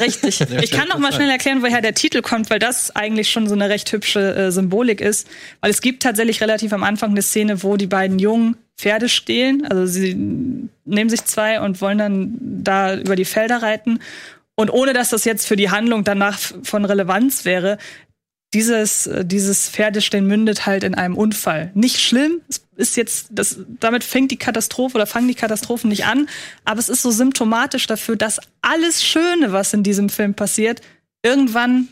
Richtig. 0.00 0.40
Ich 0.62 0.70
kann 0.70 0.88
noch 0.88 0.98
mal 0.98 1.12
schnell 1.12 1.30
erklären, 1.30 1.62
woher 1.62 1.80
der 1.80 1.94
Titel 1.94 2.22
kommt, 2.22 2.50
weil 2.50 2.58
das 2.58 2.94
eigentlich 2.94 3.30
schon 3.30 3.48
so 3.48 3.54
eine 3.54 3.68
recht 3.68 3.90
hübsche 3.92 4.34
äh, 4.34 4.50
Symbolik 4.50 5.00
ist. 5.00 5.26
Weil 5.60 5.70
es 5.70 5.80
gibt 5.80 6.02
tatsächlich 6.02 6.40
relativ 6.40 6.72
am 6.72 6.82
Anfang 6.82 7.10
eine 7.10 7.22
Szene, 7.22 7.62
wo 7.62 7.76
die 7.76 7.86
beiden 7.86 8.18
Jungen 8.18 8.56
Pferde 8.76 9.08
stehlen. 9.08 9.66
Also 9.66 9.86
sie 9.86 10.14
nehmen 10.84 11.10
sich 11.10 11.24
zwei 11.24 11.60
und 11.60 11.80
wollen 11.80 11.98
dann 11.98 12.38
da 12.40 12.96
über 12.96 13.16
die 13.16 13.24
Felder 13.24 13.62
reiten. 13.62 14.00
Und 14.54 14.70
ohne 14.70 14.92
dass 14.92 15.10
das 15.10 15.24
jetzt 15.24 15.46
für 15.46 15.56
die 15.56 15.70
Handlung 15.70 16.04
danach 16.04 16.38
von 16.62 16.84
Relevanz 16.84 17.44
wäre, 17.44 17.78
dieses, 18.54 19.06
äh, 19.06 19.24
dieses 19.24 19.68
Pferdestehen 19.68 20.26
mündet 20.26 20.66
halt 20.66 20.84
in 20.84 20.94
einem 20.94 21.16
Unfall. 21.16 21.70
Nicht 21.74 22.00
schlimm, 22.00 22.40
es 22.48 22.62
ist 22.76 22.96
jetzt, 22.96 23.28
das, 23.30 23.58
damit 23.80 24.04
fängt 24.04 24.30
die 24.30 24.38
Katastrophe 24.38 24.96
oder 24.96 25.06
fangen 25.06 25.28
die 25.28 25.34
Katastrophen 25.34 25.88
nicht 25.88 26.06
an, 26.06 26.28
aber 26.64 26.80
es 26.80 26.88
ist 26.88 27.02
so 27.02 27.10
symptomatisch 27.10 27.86
dafür, 27.86 28.16
dass 28.16 28.40
alles 28.62 29.04
Schöne, 29.04 29.52
was 29.52 29.74
in 29.74 29.82
diesem 29.82 30.08
Film 30.08 30.34
passiert, 30.34 30.80
irgendwann 31.22 31.88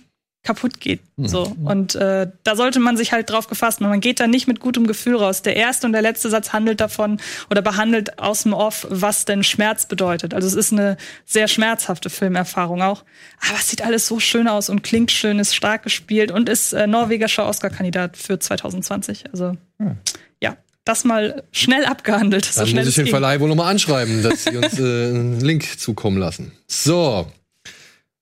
kaputt 0.47 0.80
geht. 0.80 1.01
Mhm. 1.16 1.28
So. 1.28 1.57
Und 1.64 1.97
äh, 1.97 2.28
da 2.44 2.57
sollte 2.57 2.78
man 2.78 2.97
sich 2.97 3.12
halt 3.12 3.28
drauf 3.28 3.49
gefasst 3.49 3.80
machen. 3.80 3.90
Man 3.90 4.01
geht 4.01 4.20
da 4.20 4.26
nicht 4.26 4.47
mit 4.47 4.61
gutem 4.61 4.86
Gefühl 4.86 5.16
raus. 5.16 5.42
Der 5.42 5.57
erste 5.57 5.86
und 5.86 5.92
der 5.92 6.03
letzte 6.03 6.30
Satz 6.30 6.53
handelt 6.53 6.80
davon 6.80 7.20
oder 7.51 7.62
behandelt 7.62 8.18
aus 8.18 8.44
dem 8.44 8.53
Off, 8.53 8.86
was 8.88 9.24
denn 9.24 9.42
Schmerz 9.42 9.86
bedeutet. 9.86 10.32
Also 10.32 10.47
es 10.47 10.55
ist 10.55 10.72
eine 10.72 10.97
sehr 11.24 11.49
schmerzhafte 11.49 12.09
Filmerfahrung 12.09 12.80
auch. 12.80 13.05
Aber 13.47 13.59
es 13.59 13.68
sieht 13.68 13.84
alles 13.84 14.07
so 14.07 14.20
schön 14.20 14.49
aus 14.49 14.68
und 14.68 14.82
klingt 14.82 15.11
schön, 15.11 15.38
ist 15.38 15.55
stark 15.55 15.82
gespielt 15.82 16.30
und 16.30 16.49
ist 16.49 16.72
äh, 16.72 16.86
norwegischer 16.86 17.47
Oscar-Kandidat 17.47 18.16
für 18.16 18.38
2020. 18.38 19.24
Also 19.32 19.57
mhm. 19.78 19.97
ja, 20.40 20.57
das 20.84 21.05
mal 21.05 21.42
schnell 21.51 21.84
abgehandelt. 21.84 22.44
So 22.44 22.61
Dann 22.61 22.68
schnell 22.68 22.84
muss 22.84 22.97
ich 22.97 23.05
den. 23.05 23.09
Verleih 23.09 23.40
wohl 23.40 23.49
nochmal 23.49 23.72
anschreiben, 23.72 24.22
dass 24.22 24.44
sie 24.44 24.57
uns 24.57 24.78
äh, 24.78 25.09
einen 25.09 25.40
Link 25.40 25.78
zukommen 25.78 26.18
lassen. 26.18 26.53
So. 26.68 27.26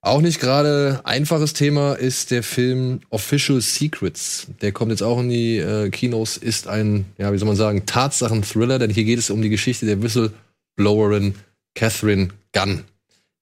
Auch 0.04 0.20
nicht 0.20 0.38
gerade 0.38 1.00
einfaches 1.04 1.54
Thema 1.54 1.94
ist 1.94 2.30
der 2.30 2.42
Film 2.42 3.00
Official 3.08 3.62
Secrets. 3.62 4.48
Der 4.60 4.70
kommt 4.70 4.90
jetzt 4.90 5.02
auch 5.02 5.18
in 5.18 5.30
die 5.30 5.56
äh, 5.56 5.88
Kinos, 5.88 6.36
ist 6.36 6.68
ein, 6.68 7.06
ja, 7.16 7.32
wie 7.32 7.38
soll 7.38 7.48
man 7.48 7.56
sagen, 7.56 7.86
Tatsachen-Thriller, 7.86 8.78
denn 8.78 8.90
hier 8.90 9.04
geht 9.04 9.18
es 9.18 9.30
um 9.30 9.40
die 9.40 9.48
Geschichte 9.48 9.86
der 9.86 10.02
Whistleblowerin 10.02 11.36
Catherine 11.74 12.28
Gunn. 12.52 12.84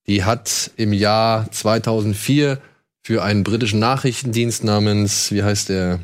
Die 0.07 0.23
hat 0.23 0.71
im 0.77 0.93
Jahr 0.93 1.51
2004 1.51 2.59
für 3.03 3.25
einen 3.25 3.43
britischen 3.43 3.81
Nachrichtendienst 3.81 4.63
namens, 4.63 5.33
wie 5.33 5.43
heißt 5.43 5.69
der, 5.69 5.99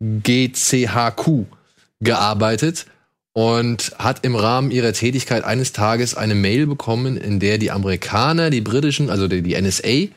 GCHQ 0.00 1.46
gearbeitet 2.00 2.84
und 3.34 3.92
hat 3.98 4.24
im 4.24 4.36
Rahmen 4.36 4.70
ihrer 4.70 4.92
Tätigkeit 4.92 5.44
eines 5.44 5.72
Tages 5.72 6.14
eine 6.14 6.36
Mail 6.36 6.66
bekommen, 6.66 7.16
in 7.16 7.40
der 7.40 7.58
die 7.58 7.72
Amerikaner, 7.72 8.48
die 8.48 8.60
britischen, 8.60 9.10
also 9.10 9.26
die, 9.26 9.42
die 9.42 9.60
NSA, 9.60 10.08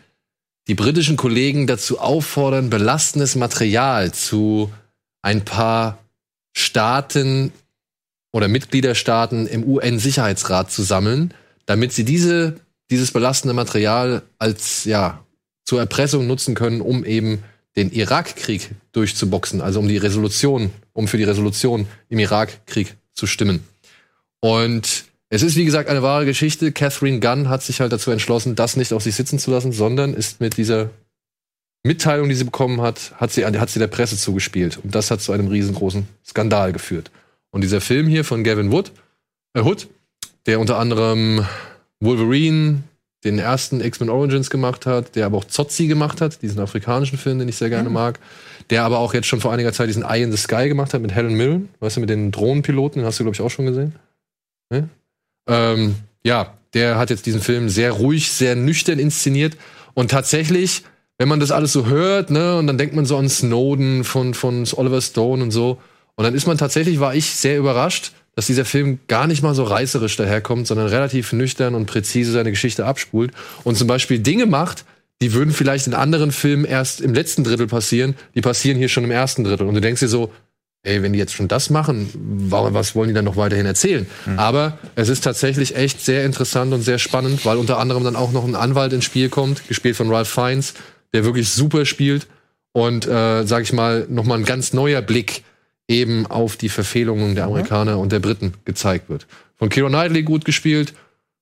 die 0.67 0.75
britischen 0.75 1.17
Kollegen 1.17 1.65
dazu 1.65 1.99
auffordern, 1.99 2.69
belastendes 2.69 3.35
Material 3.35 4.13
zu 4.13 4.71
ein 5.23 5.43
paar 5.43 5.97
Staaten 6.55 7.51
oder 8.31 8.47
Mitgliederstaaten 8.47 9.47
im 9.47 9.63
UN-Sicherheitsrat 9.63 10.71
zu 10.71 10.83
sammeln, 10.83 11.33
damit 11.65 11.93
sie 11.93 12.05
diese, 12.05 12.59
dieses 12.91 13.11
belastende 13.11 13.55
Material 13.55 14.21
als, 14.37 14.85
ja, 14.85 15.23
zur 15.65 15.79
Erpressung 15.79 16.27
nutzen 16.27 16.53
können, 16.53 16.81
um 16.81 17.03
eben 17.03 17.43
den 17.75 17.91
Irakkrieg 17.91 18.69
durchzuboxen, 18.91 19.61
also 19.61 19.79
um 19.79 19.87
die 19.87 19.97
Resolution, 19.97 20.71
um 20.93 21.07
für 21.07 21.17
die 21.17 21.23
Resolution 21.23 21.87
im 22.09 22.19
Irakkrieg 22.19 22.96
zu 23.17 23.27
stimmen. 23.27 23.63
Und 24.39 25.05
es 25.29 25.41
ist, 25.43 25.55
wie 25.55 25.65
gesagt, 25.65 25.89
eine 25.89 26.03
wahre 26.03 26.25
Geschichte. 26.25 26.71
Catherine 26.71 27.19
Gunn 27.19 27.49
hat 27.49 27.63
sich 27.63 27.81
halt 27.81 27.91
dazu 27.91 28.11
entschlossen, 28.11 28.55
das 28.55 28.77
nicht 28.77 28.93
auf 28.93 29.03
sich 29.03 29.15
sitzen 29.15 29.39
zu 29.39 29.51
lassen, 29.51 29.73
sondern 29.73 30.13
ist 30.13 30.39
mit 30.39 30.55
dieser 30.55 30.89
Mitteilung, 31.83 32.29
die 32.29 32.35
sie 32.35 32.43
bekommen 32.43 32.81
hat, 32.81 33.13
hat 33.17 33.31
sie, 33.31 33.45
hat 33.45 33.69
sie 33.69 33.79
der 33.79 33.87
Presse 33.87 34.17
zugespielt. 34.17 34.77
Und 34.77 34.95
das 34.95 35.11
hat 35.11 35.21
zu 35.21 35.31
einem 35.31 35.47
riesengroßen 35.47 36.07
Skandal 36.25 36.71
geführt. 36.71 37.11
Und 37.51 37.61
dieser 37.61 37.81
Film 37.81 38.07
hier 38.07 38.23
von 38.23 38.43
Gavin 38.43 38.71
Wood, 38.71 38.91
äh, 39.53 39.61
Hood, 39.61 39.87
der 40.45 40.59
unter 40.59 40.77
anderem 40.77 41.45
Wolverine, 41.99 42.83
den 43.23 43.39
ersten 43.39 43.81
X-Men 43.81 44.09
Origins 44.09 44.49
gemacht 44.49 44.85
hat, 44.85 45.15
der 45.15 45.25
aber 45.25 45.37
auch 45.37 45.45
Zotzi 45.45 45.87
gemacht 45.87 46.21
hat, 46.21 46.41
diesen 46.41 46.59
afrikanischen 46.59 47.17
Film, 47.17 47.39
den 47.39 47.49
ich 47.49 47.55
sehr 47.55 47.69
gerne 47.69 47.89
mag, 47.89 48.19
der 48.69 48.83
aber 48.83 48.99
auch 48.99 49.13
jetzt 49.13 49.27
schon 49.27 49.41
vor 49.41 49.51
einiger 49.51 49.73
Zeit 49.73 49.89
diesen 49.89 50.03
Eye 50.03 50.23
in 50.23 50.31
the 50.31 50.37
Sky 50.37 50.67
gemacht 50.67 50.93
hat 50.93 51.01
mit 51.01 51.13
Helen 51.13 51.33
Mirren, 51.33 51.69
weißt 51.79 51.97
du, 51.97 52.01
mit 52.01 52.09
den 52.09 52.31
Drohnenpiloten, 52.31 53.01
den 53.01 53.05
hast 53.05 53.19
du, 53.19 53.23
glaube 53.23 53.35
ich, 53.35 53.41
auch 53.41 53.49
schon 53.49 53.65
gesehen. 53.65 53.95
Ne? 54.69 54.89
Ähm, 55.47 55.95
ja, 56.23 56.57
der 56.73 56.97
hat 56.97 57.09
jetzt 57.09 57.25
diesen 57.25 57.41
Film 57.41 57.69
sehr 57.69 57.91
ruhig, 57.91 58.31
sehr 58.31 58.55
nüchtern 58.55 58.99
inszeniert 58.99 59.57
und 59.93 60.11
tatsächlich, 60.11 60.83
wenn 61.17 61.27
man 61.27 61.39
das 61.39 61.51
alles 61.51 61.73
so 61.73 61.87
hört, 61.87 62.29
ne, 62.29 62.57
und 62.57 62.67
dann 62.67 62.77
denkt 62.77 62.95
man 62.95 63.05
so 63.05 63.17
an 63.17 63.29
Snowden 63.29 64.03
von, 64.03 64.35
von 64.35 64.67
Oliver 64.75 65.01
Stone 65.01 65.41
und 65.41 65.51
so, 65.51 65.81
und 66.15 66.23
dann 66.23 66.35
ist 66.35 66.45
man 66.45 66.57
tatsächlich, 66.57 66.99
war 66.99 67.15
ich 67.15 67.31
sehr 67.31 67.57
überrascht, 67.57 68.11
dass 68.37 68.45
dieser 68.45 68.65
Film 68.65 68.99
gar 69.07 69.25
nicht 69.25 69.41
mal 69.41 69.55
so 69.55 69.63
reißerisch 69.63 70.15
daherkommt, 70.15 70.67
sondern 70.67 70.85
relativ 70.85 71.33
nüchtern 71.33 71.73
und 71.73 71.87
präzise 71.87 72.31
seine 72.31 72.51
Geschichte 72.51 72.85
abspult 72.85 73.31
und 73.63 73.75
zum 73.75 73.87
Beispiel 73.87 74.19
Dinge 74.19 74.45
macht, 74.45 74.85
die 75.23 75.33
würden 75.33 75.51
vielleicht 75.51 75.87
in 75.87 75.95
anderen 75.95 76.31
Filmen 76.31 76.63
erst 76.63 77.01
im 77.01 77.15
letzten 77.15 77.43
Drittel 77.43 77.65
passieren, 77.65 78.13
die 78.35 78.41
passieren 78.41 78.77
hier 78.77 78.89
schon 78.89 79.03
im 79.05 79.09
ersten 79.09 79.43
Drittel. 79.43 79.65
Und 79.65 79.73
du 79.73 79.81
denkst 79.81 80.01
dir 80.01 80.07
so, 80.07 80.31
ey, 80.83 81.01
wenn 81.01 81.13
die 81.13 81.19
jetzt 81.19 81.33
schon 81.33 81.47
das 81.47 81.71
machen, 81.71 82.11
was 82.13 82.93
wollen 82.93 83.07
die 83.07 83.15
dann 83.15 83.25
noch 83.25 83.37
weiterhin 83.37 83.65
erzählen? 83.65 84.05
Aber 84.35 84.77
es 84.93 85.09
ist 85.09 85.23
tatsächlich 85.23 85.75
echt 85.75 86.05
sehr 86.05 86.23
interessant 86.23 86.71
und 86.75 86.83
sehr 86.83 86.99
spannend, 86.99 87.43
weil 87.43 87.57
unter 87.57 87.79
anderem 87.79 88.03
dann 88.03 88.15
auch 88.15 88.31
noch 88.31 88.45
ein 88.45 88.53
Anwalt 88.53 88.93
ins 88.93 89.05
Spiel 89.05 89.29
kommt, 89.29 89.67
gespielt 89.67 89.95
von 89.95 90.13
Ralph 90.13 90.29
Fiennes, 90.29 90.75
der 91.11 91.25
wirklich 91.25 91.49
super 91.49 91.87
spielt 91.87 92.27
und, 92.71 93.07
äh, 93.07 93.47
sag 93.47 93.63
ich 93.63 93.73
mal, 93.73 94.05
noch 94.07 94.25
mal 94.25 94.37
ein 94.37 94.45
ganz 94.45 94.73
neuer 94.73 95.01
Blick 95.01 95.41
eben 95.87 96.25
auf 96.27 96.57
die 96.57 96.69
Verfehlungen 96.69 97.35
der 97.35 97.45
Amerikaner 97.45 97.97
und 97.97 98.11
der 98.11 98.19
Briten 98.19 98.53
gezeigt 98.65 99.09
wird. 99.09 99.25
Von 99.55 99.69
Keira 99.69 99.87
Knightley 99.89 100.23
gut 100.23 100.45
gespielt, 100.45 100.93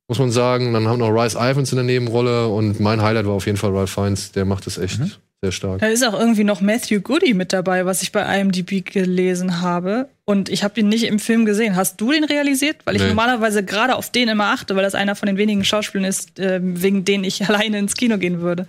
muss 0.07 0.19
man 0.19 0.31
sagen. 0.31 0.73
Dann 0.73 0.87
haben 0.87 0.99
wir 0.99 1.09
noch 1.09 1.23
Rice 1.23 1.35
Ivans 1.35 1.71
in 1.71 1.77
der 1.77 1.85
Nebenrolle 1.85 2.47
und 2.47 2.79
mein 2.79 3.01
Highlight 3.01 3.25
war 3.25 3.33
auf 3.33 3.45
jeden 3.45 3.57
Fall 3.57 3.71
Ralph 3.75 3.91
Fiennes. 3.91 4.31
Der 4.31 4.45
macht 4.45 4.65
das 4.67 4.77
echt 4.77 4.99
sehr 5.41 5.51
stark. 5.51 5.79
Da 5.79 5.87
ist 5.87 6.03
auch 6.07 6.17
irgendwie 6.17 6.43
noch 6.43 6.61
Matthew 6.61 7.01
Goody 7.01 7.33
mit 7.33 7.51
dabei, 7.53 7.85
was 7.85 8.01
ich 8.03 8.11
bei 8.11 8.21
IMDb 8.39 8.85
gelesen 8.85 9.61
habe. 9.61 10.07
Und 10.23 10.47
ich 10.49 10.63
habe 10.63 10.79
ihn 10.79 10.87
nicht 10.89 11.03
im 11.05 11.19
Film 11.19 11.45
gesehen. 11.45 11.75
Hast 11.75 11.99
du 11.99 12.11
den 12.11 12.23
realisiert? 12.23 12.77
Weil 12.85 12.95
ich 12.95 13.01
Nee. 13.01 13.09
normalerweise 13.09 13.63
gerade 13.63 13.95
auf 13.95 14.11
den 14.11 14.29
immer 14.29 14.45
achte, 14.45 14.75
weil 14.75 14.83
das 14.83 14.95
einer 14.95 15.15
von 15.15 15.27
den 15.27 15.37
wenigen 15.37 15.63
Schauspielern 15.65 16.05
ist, 16.05 16.39
äh, 16.39 16.59
wegen 16.61 17.03
denen 17.03 17.23
ich 17.23 17.45
alleine 17.49 17.79
ins 17.79 17.95
Kino 17.95 18.17
gehen 18.17 18.41
würde. 18.41 18.65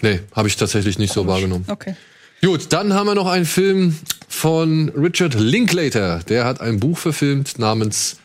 Nee, 0.00 0.20
habe 0.32 0.48
ich 0.48 0.56
tatsächlich 0.56 0.98
nicht 0.98 1.12
so 1.12 1.26
wahrgenommen. 1.26 1.64
Okay. 1.68 1.94
Gut, 2.40 2.72
dann 2.72 2.94
haben 2.94 3.08
wir 3.08 3.16
noch 3.16 3.26
einen 3.26 3.46
Film 3.46 3.96
von 4.28 4.90
Richard 4.90 5.34
Linklater. 5.34 6.20
Der 6.28 6.44
hat 6.44 6.60
ein 6.60 6.78
Buch 6.78 6.96
verfilmt 6.96 7.58
namens 7.58 8.18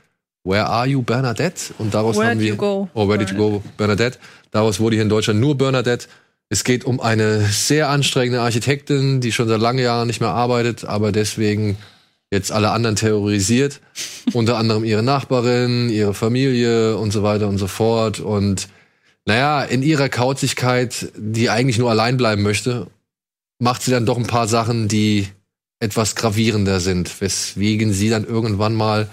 Where 0.43 0.68
Are 0.68 0.86
You 0.86 1.01
Bernadette? 1.01 1.74
Und 1.80 1.95
daraus 1.95 2.18
Where 2.18 2.30
haben 2.30 2.39
wir 2.39 2.49
You 2.49 2.55
Go, 2.55 2.89
Oh, 2.93 3.09
Where 3.09 3.18
Did 3.18 3.32
You 3.32 3.38
Go 3.38 3.64
Bernadette? 3.76 4.20
Daraus 4.51 4.80
wurde 4.80 4.97
hier 4.97 5.03
in 5.03 5.09
Deutschland 5.09 5.39
nur 5.39 5.57
Bernadette. 5.57 6.07
Es 6.49 6.64
geht 6.64 6.86
um 6.86 6.99
eine 6.99 7.41
sehr 7.41 7.89
anstrengende 7.89 8.41
Architektin, 8.41 9.20
die 9.20 9.32
schon 9.32 9.47
seit 9.47 9.59
langen 9.59 9.80
Jahren 9.80 10.05
nicht 10.05 10.22
mehr 10.22 10.30
arbeitet, 10.30 10.86
aber 10.86 11.11
deswegen 11.11 11.78
jetzt 12.30 12.51
alle 12.51 12.70
anderen 12.70 12.95
terrorisiert. 12.95 13.80
Unter 14.34 14.57
anderem 14.57 14.84
ihre 14.84 15.01
Nachbarin, 15.01 15.89
ihre 15.89 16.14
Familie 16.14 16.97
und 16.97 17.09
so 17.09 17.24
weiter 17.24 17.47
und 17.47 17.57
so 17.57 17.68
fort. 17.68 18.20
Und 18.20 18.68
naja, 19.26 19.64
in 19.64 19.82
ihrer 19.82 20.09
Kauzigkeit, 20.09 21.07
die 21.18 21.49
eigentlich 21.49 21.80
nur 21.80 21.89
allein 21.89 22.18
bleiben 22.18 22.43
möchte, 22.43 22.88
macht 23.64 23.82
sie 23.82 23.91
dann 23.91 24.05
doch 24.05 24.18
ein 24.18 24.28
paar 24.28 24.49
Sachen, 24.49 24.89
die 24.89 25.26
etwas 25.80 26.16
gravierender 26.16 26.82
sind, 26.82 27.22
weswegen 27.22 27.93
sie 27.93 28.09
dann 28.09 28.26
irgendwann 28.26 28.76
mal 28.76 29.09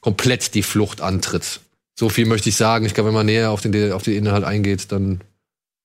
komplett 0.00 0.54
die 0.54 0.62
Flucht 0.62 1.00
antritt. 1.00 1.60
So 1.98 2.08
viel 2.08 2.26
möchte 2.26 2.48
ich 2.48 2.56
sagen. 2.56 2.86
Ich 2.86 2.94
glaube, 2.94 3.08
wenn 3.08 3.14
man 3.14 3.26
näher 3.26 3.50
auf 3.50 3.62
den, 3.62 3.92
auf 3.92 4.04
den 4.04 4.14
Inhalt 4.14 4.44
eingeht, 4.44 4.92
dann 4.92 5.20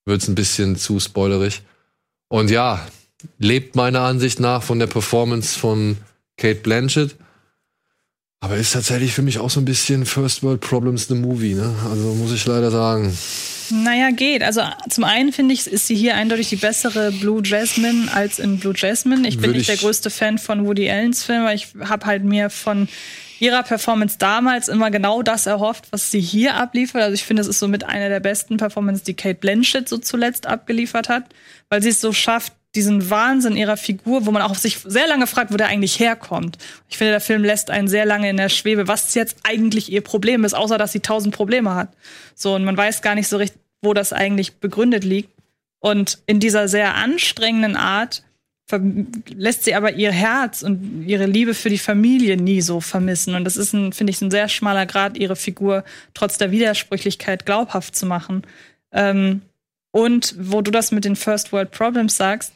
wird 0.05 0.21
es 0.21 0.27
ein 0.27 0.35
bisschen 0.35 0.75
zu 0.75 0.99
spoilerig. 0.99 1.63
Und 2.27 2.51
ja, 2.51 2.87
lebt 3.39 3.75
meiner 3.75 4.01
Ansicht 4.01 4.39
nach 4.39 4.61
von 4.61 4.77
der 4.77 4.87
Performance 4.87 5.57
von 5.57 5.97
Kate 6.37 6.61
Blanchett. 6.61 7.15
Aber 8.41 8.57
ist 8.57 8.73
tatsächlich 8.73 9.13
für 9.13 9.21
mich 9.21 9.39
auch 9.39 9.49
so 9.49 9.59
ein 9.59 9.65
bisschen 9.65 10.05
First 10.05 10.43
World 10.43 10.61
Problems 10.61 11.07
the 11.07 11.15
Movie, 11.15 11.55
ne? 11.55 11.73
Also 11.89 12.13
muss 12.13 12.31
ich 12.31 12.45
leider 12.45 12.69
sagen. 12.69 13.17
Naja, 13.71 14.11
geht. 14.11 14.43
Also 14.43 14.61
zum 14.89 15.03
einen 15.03 15.33
finde 15.33 15.53
ich, 15.53 15.65
ist 15.65 15.87
sie 15.87 15.95
hier 15.95 16.15
eindeutig 16.15 16.49
die 16.49 16.55
bessere 16.55 17.11
Blue 17.11 17.41
Jasmine 17.43 18.13
als 18.13 18.37
in 18.37 18.59
Blue 18.59 18.73
Jasmine. 18.75 19.27
Ich 19.27 19.37
bin 19.37 19.45
Würde 19.47 19.57
nicht 19.57 19.69
der 19.69 19.77
größte 19.77 20.09
Fan 20.11 20.37
von 20.37 20.67
Woody 20.67 20.89
Allens 20.89 21.23
Film, 21.23 21.43
weil 21.43 21.55
ich 21.55 21.69
habe 21.79 22.05
halt 22.05 22.23
mir 22.23 22.51
von 22.51 22.87
ihrer 23.39 23.63
Performance 23.63 24.17
damals 24.17 24.67
immer 24.67 24.91
genau 24.91 25.21
das 25.21 25.45
erhofft, 25.45 25.87
was 25.91 26.11
sie 26.11 26.21
hier 26.21 26.55
abliefert. 26.55 27.01
Also 27.01 27.15
ich 27.15 27.23
finde, 27.23 27.41
es 27.41 27.47
ist 27.47 27.59
somit 27.59 27.83
eine 27.83 28.09
der 28.09 28.19
besten 28.19 28.57
Performances, 28.57 29.03
die 29.03 29.13
Kate 29.13 29.39
Blanchett 29.39 29.89
so 29.89 29.97
zuletzt 29.97 30.45
abgeliefert 30.45 31.09
hat, 31.09 31.23
weil 31.69 31.81
sie 31.81 31.89
es 31.89 32.01
so 32.01 32.13
schafft, 32.13 32.53
diesen 32.75 33.09
Wahnsinn 33.09 33.55
ihrer 33.55 33.77
Figur, 33.77 34.25
wo 34.25 34.31
man 34.31 34.41
auch 34.41 34.55
sich 34.55 34.79
sehr 34.79 35.07
lange 35.07 35.27
fragt, 35.27 35.51
wo 35.51 35.57
der 35.57 35.67
eigentlich 35.67 35.99
herkommt. 35.99 36.57
Ich 36.89 36.97
finde, 36.97 37.11
der 37.11 37.21
Film 37.21 37.43
lässt 37.43 37.69
einen 37.69 37.87
sehr 37.87 38.05
lange 38.05 38.29
in 38.29 38.37
der 38.37 38.49
Schwebe, 38.49 38.87
was 38.87 39.13
jetzt 39.15 39.37
eigentlich 39.43 39.91
ihr 39.91 40.01
Problem 40.01 40.43
ist, 40.43 40.53
außer 40.53 40.77
dass 40.77 40.91
sie 40.91 40.99
tausend 40.99 41.33
Probleme 41.33 41.73
hat. 41.75 41.89
So, 42.35 42.55
und 42.55 42.65
man 42.65 42.77
weiß 42.77 43.01
gar 43.01 43.15
nicht 43.15 43.27
so 43.27 43.37
richtig, 43.37 43.61
wo 43.81 43.93
das 43.93 44.13
eigentlich 44.13 44.57
begründet 44.57 45.03
liegt. 45.03 45.29
Und 45.79 46.19
in 46.25 46.39
dieser 46.39 46.67
sehr 46.67 46.95
anstrengenden 46.95 47.75
Art 47.75 48.23
lässt 49.35 49.63
sie 49.63 49.75
aber 49.75 49.93
ihr 49.93 50.11
Herz 50.11 50.63
und 50.63 51.03
ihre 51.05 51.27
Liebe 51.27 51.53
für 51.53 51.69
die 51.69 51.77
Familie 51.77 52.35
nie 52.35 52.61
so 52.61 52.81
vermissen. 52.81 53.35
Und 53.35 53.43
das 53.43 53.57
ist, 53.57 53.73
ein, 53.73 53.93
finde 53.93 54.11
ich, 54.11 54.21
ein 54.21 54.31
sehr 54.31 54.49
schmaler 54.49 54.87
Grad, 54.87 55.17
ihre 55.17 55.35
Figur 55.35 55.83
trotz 56.15 56.39
der 56.39 56.51
Widersprüchlichkeit 56.51 57.45
glaubhaft 57.45 57.95
zu 57.95 58.07
machen. 58.07 58.41
Ähm, 58.91 59.41
und 59.91 60.35
wo 60.39 60.61
du 60.61 60.71
das 60.71 60.91
mit 60.91 61.05
den 61.05 61.15
First 61.15 61.53
World 61.53 61.71
Problems 61.71 62.17
sagst, 62.17 62.54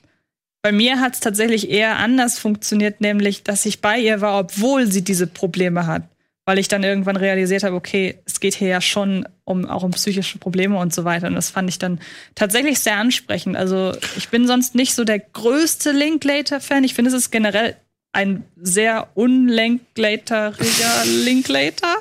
bei 0.62 0.72
mir 0.72 0.99
hat 0.99 1.14
es 1.14 1.20
tatsächlich 1.20 1.70
eher 1.70 1.97
anders 1.97 2.38
funktioniert, 2.38 3.01
nämlich, 3.01 3.43
dass 3.43 3.66
ich 3.66 3.82
bei 3.82 3.99
ihr 3.99 4.22
war, 4.22 4.39
obwohl 4.39 4.91
sie 4.91 5.03
diese 5.03 5.28
Probleme 5.28 5.88
hat. 5.88 6.03
Weil 6.45 6.57
ich 6.57 6.68
dann 6.68 6.84
irgendwann 6.84 7.16
realisiert 7.16 7.64
habe, 7.64 7.76
okay, 7.76 8.18
es 8.26 8.39
geht 8.39 8.55
hier 8.55 8.70
ja 8.70 8.82
schon 8.82 9.28
um, 9.43 9.66
auch 9.66 9.84
um 9.84 9.91
psychische 9.91 10.39
Probleme 10.39 10.78
und 10.78 10.93
so 10.93 11.05
weiter. 11.05 11.28
Und 11.28 11.36
das 11.36 11.51
fand 11.51 11.70
ich 11.70 11.78
dann 11.78 11.99
tatsächlich 12.34 12.80
sehr 12.80 12.97
ansprechend. 12.97 13.55
Also 13.55 13.93
ich 14.18 14.30
bin 14.30 14.47
sonst 14.47 14.74
nicht 14.74 14.95
so 14.95 15.03
der 15.03 15.20
größte 15.20 15.91
Linklater-Fan. 15.91 16.84
Ich 16.84 16.95
finde, 16.95 17.10
es 17.10 17.16
ist 17.16 17.30
generell 17.30 17.76
ein 18.14 18.43
sehr 18.55 19.10
unlenklateriger 19.14 21.05
Linklater. 21.24 21.95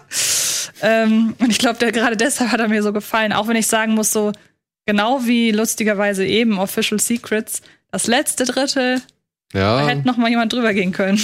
Ähm, 0.81 1.35
und 1.39 1.51
ich 1.51 1.59
glaube, 1.59 1.93
gerade 1.93 2.17
deshalb 2.17 2.51
hat 2.51 2.61
er 2.61 2.69
mir 2.69 2.83
so 2.83 2.95
gefallen. 2.95 3.35
Auch 3.35 3.49
wenn 3.49 3.57
ich 3.57 3.67
sagen 3.67 3.95
muss, 3.95 4.13
so 4.13 4.33
genau 4.87 5.27
wie 5.27 5.51
lustigerweise 5.51 6.25
eben 6.25 6.59
Official 6.59 6.99
Secrets, 6.99 7.61
das 7.91 8.07
letzte 8.07 8.45
Drittel, 8.45 9.01
da 9.53 9.59
Ja, 9.81 9.87
hätte 9.87 10.07
noch 10.07 10.17
mal 10.17 10.29
jemand 10.31 10.53
drüber 10.53 10.73
gehen 10.75 10.93
können. 10.93 11.21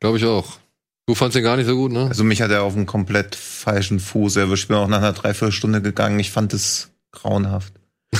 glaube 0.00 0.18
ich 0.18 0.24
auch. 0.24 0.58
Du 1.06 1.14
fandst 1.16 1.34
den 1.36 1.42
gar 1.42 1.56
nicht 1.56 1.66
so 1.66 1.74
gut, 1.76 1.90
ne? 1.92 2.06
Also 2.08 2.22
mich 2.22 2.40
hat 2.42 2.50
er 2.52 2.62
auf 2.62 2.76
einen 2.76 2.86
komplett 2.86 3.34
falschen 3.34 3.98
Fuß 3.98 4.36
erwischt. 4.36 4.64
Ich 4.64 4.68
bin 4.68 4.76
auch 4.76 4.86
nach 4.88 4.98
einer 4.98 5.12
Dreiviertelstunde 5.12 5.82
gegangen. 5.82 6.20
Ich 6.20 6.30
fand 6.30 6.54
es 6.54 6.90
grauenhaft. 7.10 7.72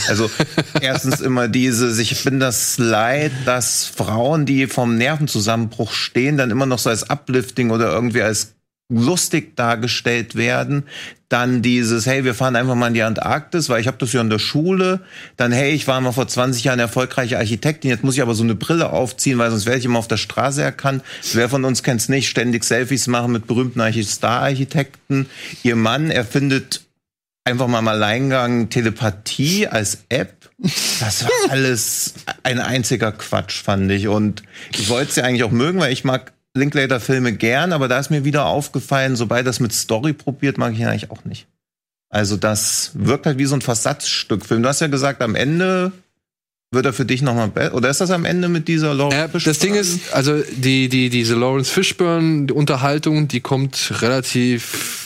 Also 0.09 0.28
erstens 0.80 1.20
immer 1.20 1.47
dieses, 1.49 1.99
ich 1.99 2.24
bin 2.24 2.40
das 2.40 2.78
Leid, 2.78 3.30
dass 3.45 3.84
Frauen, 3.86 4.47
die 4.47 4.66
vom 4.66 4.97
Nervenzusammenbruch 4.97 5.93
stehen, 5.93 6.36
dann 6.38 6.51
immer 6.51 6.66
noch 6.66 6.78
so 6.80 6.90
als 6.90 7.09
Uplifting 7.09 7.70
oder 7.70 7.93
irgendwie 7.93 8.22
als 8.22 8.55
lustig 8.93 9.57
dargestellt 9.57 10.34
werden. 10.34 10.84
Dann 11.28 11.62
dieses, 11.62 12.05
hey, 12.05 12.24
wir 12.24 12.34
fahren 12.34 12.57
einfach 12.57 12.74
mal 12.74 12.88
in 12.88 12.95
die 12.95 13.03
Antarktis, 13.03 13.68
weil 13.70 13.80
ich 13.80 13.86
habe 13.86 13.97
das 13.97 14.12
ja 14.12 14.20
in 14.20 14.28
der 14.28 14.38
Schule. 14.38 15.01
Dann, 15.38 15.51
hey, 15.51 15.72
ich 15.72 15.88
war 15.88 16.01
mal 16.01 16.12
vor 16.12 16.28
20 16.28 16.64
Jahren 16.64 16.78
erfolgreiche 16.78 17.38
Architektin, 17.38 17.90
jetzt 17.90 18.05
muss 18.05 18.14
ich 18.16 18.22
aber 18.22 18.34
so 18.34 18.43
eine 18.45 18.55
Brille 18.55 18.90
aufziehen, 18.90 19.38
weil 19.38 19.51
sonst 19.51 19.64
werde 19.64 19.78
ich 19.78 19.86
immer 19.86 19.99
auf 19.99 20.09
der 20.09 20.18
Straße 20.18 20.62
erkannt. 20.62 21.03
Wer 21.32 21.49
von 21.49 21.64
uns 21.64 21.82
kennt's 21.82 22.09
nicht? 22.11 22.28
Ständig 22.28 22.64
Selfies 22.64 23.07
machen 23.07 23.32
mit 23.32 23.47
berühmten 23.47 23.80
Archi- 23.80 24.05
Star-Architekten. 24.05 25.26
Ihr 25.62 25.76
Mann 25.76 26.11
erfindet 26.11 26.82
einfach 27.45 27.66
mal 27.66 27.78
im 27.80 27.88
Alleingang 27.88 28.68
Telepathie 28.68 29.66
als 29.66 30.05
App. 30.11 30.51
Das 31.01 31.24
war 31.24 31.30
alles 31.51 32.14
ein 32.43 32.61
einziger 32.61 33.11
Quatsch, 33.11 33.62
fand 33.62 33.90
ich. 33.90 34.09
Und 34.09 34.43
ich 34.78 34.88
wollte 34.88 35.11
es 35.11 35.16
ja 35.16 35.24
eigentlich 35.24 35.45
auch 35.45 35.51
mögen, 35.51 35.80
weil 35.80 35.93
ich 35.93 36.05
mag 36.05 36.32
Linklater-Filme 36.55 37.32
gern, 37.32 37.72
aber 37.72 37.88
da 37.88 37.98
ist 37.98 38.11
mir 38.11 38.24
wieder 38.24 38.46
aufgefallen, 38.46 39.16
sobald 39.16 39.46
das 39.46 39.61
mit 39.61 39.72
Story 39.72 40.12
probiert, 40.12 40.59
mag 40.59 40.72
ich 40.72 40.80
ihn 40.80 40.86
eigentlich 40.86 41.11
auch 41.11 41.24
nicht. 41.24 41.46
Also 42.11 42.36
das 42.36 42.90
wirkt 42.94 43.24
halt 43.24 43.38
wie 43.38 43.46
so 43.46 43.55
ein 43.55 43.62
Versatzstückfilm. 43.62 44.62
Du 44.62 44.68
hast 44.68 44.80
ja 44.80 44.88
gesagt, 44.88 45.22
am 45.22 45.34
Ende 45.34 45.92
wird 46.70 46.86
er 46.86 46.92
für 46.92 47.07
dich 47.07 47.22
nochmal 47.22 47.48
besser. 47.48 47.74
Oder 47.74 47.90
ist 47.90 48.00
das 48.00 48.11
am 48.11 48.24
Ende 48.24 48.48
mit 48.48 48.68
dieser 48.68 48.94
Laura 48.94 49.14
Ja, 49.14 49.28
das 49.28 49.59
Ding 49.59 49.74
ist, 49.74 50.12
also 50.12 50.42
die, 50.42 50.88
die, 50.88 51.09
diese 51.11 51.34
Lawrence 51.34 51.70
Fishburne 51.70 52.46
die 52.46 52.53
Unterhaltung, 52.53 53.28
die 53.28 53.40
kommt 53.40 54.03
relativ 54.03 54.74
äh, 54.74 55.01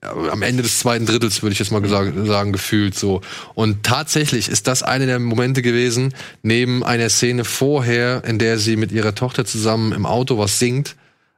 am 0.00 0.42
Ende 0.42 0.62
des 0.62 0.78
zweiten 0.78 1.06
Drittels, 1.06 1.42
würde 1.42 1.52
ich 1.52 1.58
jetzt 1.58 1.70
mal 1.70 1.86
sagen, 1.88 2.52
gefühlt 2.52 2.94
so. 2.96 3.20
Und 3.54 3.82
tatsächlich 3.82 4.48
ist 4.48 4.66
das 4.66 4.82
eine 4.82 5.06
der 5.06 5.18
Momente 5.18 5.62
gewesen, 5.62 6.14
neben 6.42 6.84
einer 6.84 7.08
Szene 7.08 7.44
vorher, 7.44 8.24
in 8.24 8.38
der 8.38 8.58
sie 8.58 8.76
mit 8.76 8.92
ihrer 8.92 9.14
Tochter 9.14 9.44
zusammen 9.44 9.92
im 9.92 10.06
Auto 10.06 10.38
was 10.38 10.58
singt, 10.58 10.96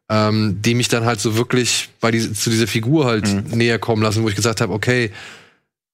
ähm, 0.09 0.59
die 0.63 0.75
mich 0.75 0.89
dann 0.89 1.05
halt 1.05 1.21
so 1.21 1.37
wirklich 1.37 1.91
bei 2.01 2.11
die, 2.11 2.33
zu 2.33 2.51
dieser 2.51 2.67
Figur 2.67 3.07
halt 3.07 3.55
näher 3.55 3.79
kommen 3.79 4.03
lassen, 4.03 4.23
wo 4.23 4.29
ich 4.29 4.37
gesagt 4.37 4.61
habe, 4.61 4.73
okay, 4.73 5.11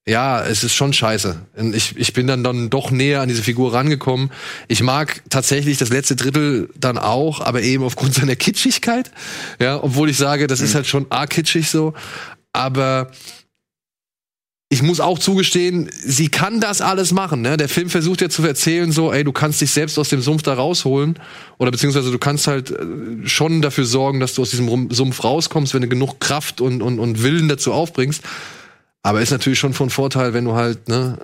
ja, 0.07 0.43
es 0.43 0.65
ist 0.65 0.75
schon 0.75 0.93
scheiße. 0.93 1.41
Und 1.57 1.75
ich, 1.75 1.97
ich 1.97 2.13
bin 2.13 2.27
dann, 2.27 2.43
dann 2.43 2.71
doch 2.71 2.91
näher 2.91 3.21
an 3.21 3.29
diese 3.29 3.43
Figur 3.43 3.75
rangekommen. 3.75 4.31
Ich 4.67 4.83
mag 4.83 5.23
tatsächlich 5.29 5.79
das 5.79 5.91
letzte 5.91 6.17
Drittel 6.17 6.71
dann 6.75 6.99
auch, 6.99 7.41
aber 7.41 7.63
eben 7.63 7.85
aufgrund 7.85 8.15
seiner 8.15 8.37
Kitschigkeit. 8.37 9.11
Ja, 9.61 9.83
obwohl 9.83 10.11
ich 10.11 10.17
sage, 10.17 10.47
das 10.47 10.61
ist 10.61 10.75
halt 10.75 10.87
schon 10.87 11.07
arg 11.11 11.31
kitschig 11.31 11.71
so. 11.71 11.95
Aber 12.53 13.11
ich 14.73 14.83
muss 14.83 15.01
auch 15.01 15.19
zugestehen, 15.19 15.91
sie 15.93 16.29
kann 16.29 16.61
das 16.61 16.81
alles 16.81 17.13
machen. 17.13 17.43
Ne? 17.43 17.57
Der 17.57 17.69
Film 17.69 17.91
versucht 17.91 18.21
ja 18.21 18.29
zu 18.29 18.47
erzählen, 18.47 18.93
so, 18.93 19.13
ey, 19.13 19.25
du 19.25 19.33
kannst 19.33 19.61
dich 19.61 19.73
selbst 19.73 19.99
aus 19.99 20.11
dem 20.11 20.23
Sumpf 20.23 20.43
da 20.43 20.55
rausholen. 20.55 21.19
Oder 21.59 21.73
beziehungsweise 21.73 22.13
du 22.13 22.19
kannst 22.19 22.47
halt 22.47 22.71
äh, 22.71 23.27
schon 23.27 23.63
dafür 23.63 23.85
sorgen, 23.85 24.21
dass 24.21 24.35
du 24.35 24.43
aus 24.43 24.51
diesem 24.51 24.91
Sumpf 24.91 25.25
rauskommst, 25.25 25.75
wenn 25.75 25.83
du 25.83 25.89
genug 25.89 26.21
Kraft 26.21 26.61
und, 26.61 26.83
und, 26.83 27.01
und 27.01 27.23
Willen 27.25 27.49
dazu 27.49 27.73
aufbringst. 27.73 28.23
Aber 29.03 29.21
ist 29.21 29.33
natürlich 29.33 29.59
schon 29.59 29.75
von 29.75 29.91
Vorteil, 29.91 30.35
wenn 30.35 30.45
du 30.45 30.55
halt 30.55 30.89
ne, 30.89 31.19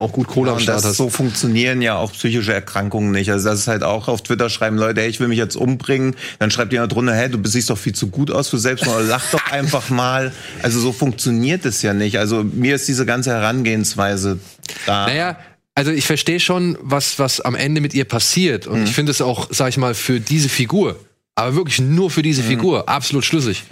auch 0.00 0.12
gut 0.12 0.28
Kohle 0.28 0.50
am 0.50 0.56
und 0.56 0.62
Start 0.62 0.78
das, 0.78 0.84
hast. 0.84 0.96
so 0.96 1.10
funktionieren 1.10 1.82
ja 1.82 1.96
auch 1.96 2.12
psychische 2.12 2.52
Erkrankungen 2.52 3.10
nicht. 3.10 3.32
Also 3.32 3.48
das 3.48 3.60
ist 3.60 3.68
halt 3.68 3.82
auch 3.82 4.06
auf 4.06 4.22
Twitter 4.22 4.48
schreiben 4.48 4.76
Leute, 4.76 5.00
hey, 5.00 5.08
ich 5.08 5.18
will 5.18 5.26
mich 5.26 5.38
jetzt 5.38 5.56
umbringen. 5.56 6.14
Dann 6.38 6.52
schreibt 6.52 6.72
jemand 6.72 6.92
drunter, 6.92 7.14
hey, 7.14 7.28
du 7.28 7.40
siehst 7.48 7.68
doch 7.68 7.78
viel 7.78 7.94
zu 7.94 8.08
gut 8.08 8.30
aus 8.30 8.48
für 8.48 8.58
Selbstmord. 8.58 8.96
Oder 8.98 9.06
Lach 9.06 9.30
doch 9.32 9.44
einfach 9.50 9.90
mal. 9.90 10.32
Also 10.62 10.78
so 10.78 10.92
funktioniert 10.92 11.64
es 11.64 11.82
ja 11.82 11.94
nicht. 11.94 12.18
Also 12.18 12.44
mir 12.44 12.76
ist 12.76 12.86
diese 12.86 13.06
ganze 13.06 13.30
Herangehensweise 13.30 14.38
da. 14.86 15.06
Naja, 15.06 15.36
also 15.74 15.90
ich 15.90 16.06
verstehe 16.06 16.38
schon, 16.38 16.78
was, 16.80 17.18
was 17.18 17.40
am 17.40 17.56
Ende 17.56 17.80
mit 17.80 17.92
ihr 17.92 18.04
passiert. 18.04 18.68
Und 18.68 18.84
ich 18.84 18.94
finde 18.94 19.10
es 19.10 19.20
auch, 19.20 19.48
sag 19.50 19.68
ich 19.70 19.78
mal, 19.78 19.94
für 19.94 20.20
diese 20.20 20.48
Figur, 20.48 20.96
aber 21.34 21.56
wirklich 21.56 21.80
nur 21.80 22.10
für 22.10 22.22
diese 22.22 22.42
Figur, 22.42 22.88
absolut 22.88 23.24
schlüssig. 23.24 23.64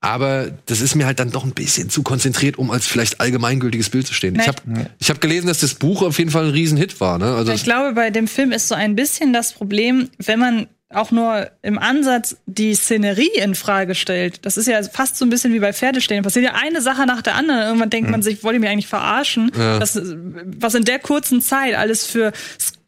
Aber 0.00 0.52
das 0.66 0.80
ist 0.80 0.94
mir 0.94 1.06
halt 1.06 1.18
dann 1.18 1.32
doch 1.32 1.44
ein 1.44 1.52
bisschen 1.52 1.90
zu 1.90 2.02
konzentriert, 2.02 2.56
um 2.56 2.70
als 2.70 2.86
vielleicht 2.86 3.20
allgemeingültiges 3.20 3.90
Bild 3.90 4.06
zu 4.06 4.14
stehen. 4.14 4.36
Ich 4.36 4.46
Nein. 4.46 4.54
habe 4.76 4.90
ich 4.98 5.10
hab 5.10 5.20
gelesen, 5.20 5.48
dass 5.48 5.58
das 5.58 5.74
Buch 5.74 6.02
auf 6.02 6.18
jeden 6.18 6.30
Fall 6.30 6.44
ein 6.44 6.50
Riesenhit 6.50 7.00
war. 7.00 7.18
Ne? 7.18 7.34
Also 7.34 7.52
Ich 7.52 7.64
glaube, 7.64 7.94
bei 7.94 8.10
dem 8.10 8.28
Film 8.28 8.52
ist 8.52 8.68
so 8.68 8.76
ein 8.76 8.94
bisschen 8.94 9.32
das 9.32 9.52
Problem, 9.52 10.08
wenn 10.18 10.38
man 10.38 10.66
auch 10.90 11.10
nur 11.10 11.50
im 11.62 11.78
Ansatz 11.78 12.36
die 12.46 12.74
Szenerie 12.74 13.30
in 13.36 13.54
Frage 13.54 13.94
stellt. 13.94 14.46
Das 14.46 14.56
ist 14.56 14.66
ja 14.66 14.82
fast 14.84 15.16
so 15.16 15.26
ein 15.26 15.30
bisschen 15.30 15.52
wie 15.52 15.58
bei 15.58 15.72
Pferdestehen. 15.72 16.22
Passiert 16.22 16.46
ja 16.46 16.54
eine 16.54 16.80
Sache 16.80 17.04
nach 17.04 17.20
der 17.20 17.34
anderen. 17.34 17.60
Irgendwann 17.60 17.90
denkt 17.90 18.08
man 18.08 18.22
sich, 18.22 18.42
wollt 18.42 18.54
ihr 18.54 18.60
mich 18.60 18.70
eigentlich 18.70 18.86
verarschen? 18.86 19.52
Ja. 19.54 19.78
Das, 19.78 20.00
was 20.00 20.74
in 20.74 20.84
der 20.84 20.98
kurzen 20.98 21.42
Zeit 21.42 21.74
alles 21.74 22.06
für 22.06 22.32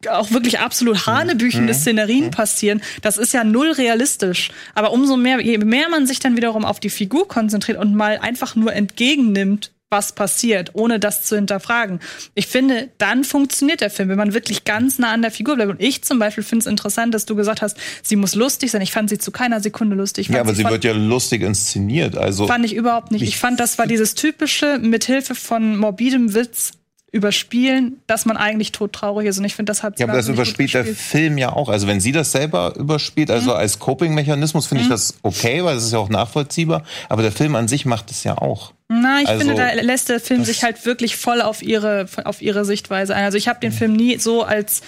auch 0.09 0.31
wirklich 0.31 0.59
absolut 0.59 1.05
hanebüchende 1.05 1.73
Szenerien 1.73 2.31
passieren, 2.31 2.81
das 3.01 3.17
ist 3.17 3.33
ja 3.33 3.43
null 3.43 3.71
realistisch. 3.71 4.51
Aber 4.73 4.91
umso 4.91 5.17
mehr, 5.17 5.41
je 5.41 5.57
mehr 5.57 5.89
man 5.89 6.07
sich 6.07 6.19
dann 6.19 6.37
wiederum 6.37 6.65
auf 6.65 6.79
die 6.79 6.89
Figur 6.89 7.27
konzentriert 7.27 7.77
und 7.77 7.95
mal 7.95 8.17
einfach 8.19 8.55
nur 8.55 8.73
entgegennimmt, 8.73 9.71
was 9.91 10.13
passiert, 10.13 10.71
ohne 10.73 10.99
das 10.99 11.23
zu 11.23 11.35
hinterfragen. 11.35 11.99
Ich 12.33 12.47
finde, 12.47 12.89
dann 12.97 13.25
funktioniert 13.25 13.81
der 13.81 13.89
Film, 13.89 14.07
wenn 14.07 14.17
man 14.17 14.33
wirklich 14.33 14.63
ganz 14.63 14.97
nah 14.97 15.11
an 15.11 15.21
der 15.21 15.31
Figur 15.31 15.55
bleibt. 15.55 15.69
Und 15.69 15.81
ich 15.81 16.01
zum 16.03 16.17
Beispiel 16.17 16.45
finde 16.45 16.63
es 16.63 16.65
interessant, 16.65 17.13
dass 17.13 17.25
du 17.25 17.35
gesagt 17.35 17.61
hast, 17.61 17.77
sie 18.01 18.15
muss 18.15 18.33
lustig 18.33 18.71
sein. 18.71 18.81
Ich 18.81 18.93
fand 18.93 19.09
sie 19.09 19.17
zu 19.17 19.31
keiner 19.31 19.59
Sekunde 19.59 19.97
lustig. 19.97 20.29
Ja, 20.29 20.39
aber 20.39 20.55
sie 20.55 20.63
wird 20.63 20.85
ja 20.85 20.93
lustig 20.93 21.41
inszeniert. 21.41 22.17
Also 22.17 22.47
Fand 22.47 22.65
ich 22.65 22.73
überhaupt 22.73 23.11
nicht. 23.11 23.21
Ich 23.21 23.37
fand, 23.37 23.59
das 23.59 23.77
war 23.77 23.85
dieses 23.85 24.15
typische, 24.15 24.79
mithilfe 24.79 25.35
von 25.35 25.75
morbidem 25.75 26.33
Witz 26.33 26.71
überspielen, 27.13 27.99
dass 28.07 28.25
man 28.25 28.37
eigentlich 28.37 28.71
todtraurig 28.71 29.27
ist. 29.27 29.37
Und 29.37 29.43
ich 29.45 29.53
finde, 29.55 29.69
das 29.71 29.83
hat 29.83 29.99
Ja, 29.99 30.05
aber 30.07 30.15
das 30.15 30.29
überspielt 30.29 30.73
der. 30.73 30.85
Film 30.85 31.37
ja 31.37 31.51
auch. 31.53 31.67
Also 31.67 31.85
wenn 31.87 31.99
sie 31.99 32.11
das 32.13 32.31
selber 32.31 32.73
überspielt, 32.77 33.29
also 33.29 33.51
Mhm. 33.51 33.57
als 33.57 33.79
Coping-Mechanismus 33.79 34.67
finde 34.67 34.83
ich 34.83 34.89
das 34.89 35.15
okay, 35.21 35.63
weil 35.63 35.75
das 35.75 35.83
ist 35.83 35.91
ja 35.91 35.99
auch 35.99 36.09
nachvollziehbar. 36.09 36.83
Aber 37.09 37.21
der 37.21 37.31
Film 37.33 37.55
an 37.55 37.67
sich 37.67 37.85
macht 37.85 38.11
es 38.11 38.23
ja 38.23 38.37
auch. 38.37 38.73
Na, 38.87 39.21
ich 39.21 39.27
Also, 39.27 39.45
finde, 39.45 39.55
da 39.61 39.73
lässt 39.81 40.09
der 40.09 40.19
Film 40.21 40.43
sich 40.45 40.63
halt 40.63 40.85
wirklich 40.85 41.15
voll 41.17 41.41
auf 41.41 41.61
ihre, 41.61 42.07
auf 42.23 42.41
ihre 42.41 42.63
Sichtweise 42.65 43.13
ein. 43.15 43.25
Also 43.25 43.37
ich 43.37 43.47
habe 43.49 43.59
den 43.59 43.71
Film 43.73 43.93
nie 43.93 44.17
so 44.17 44.43
als 44.43 44.81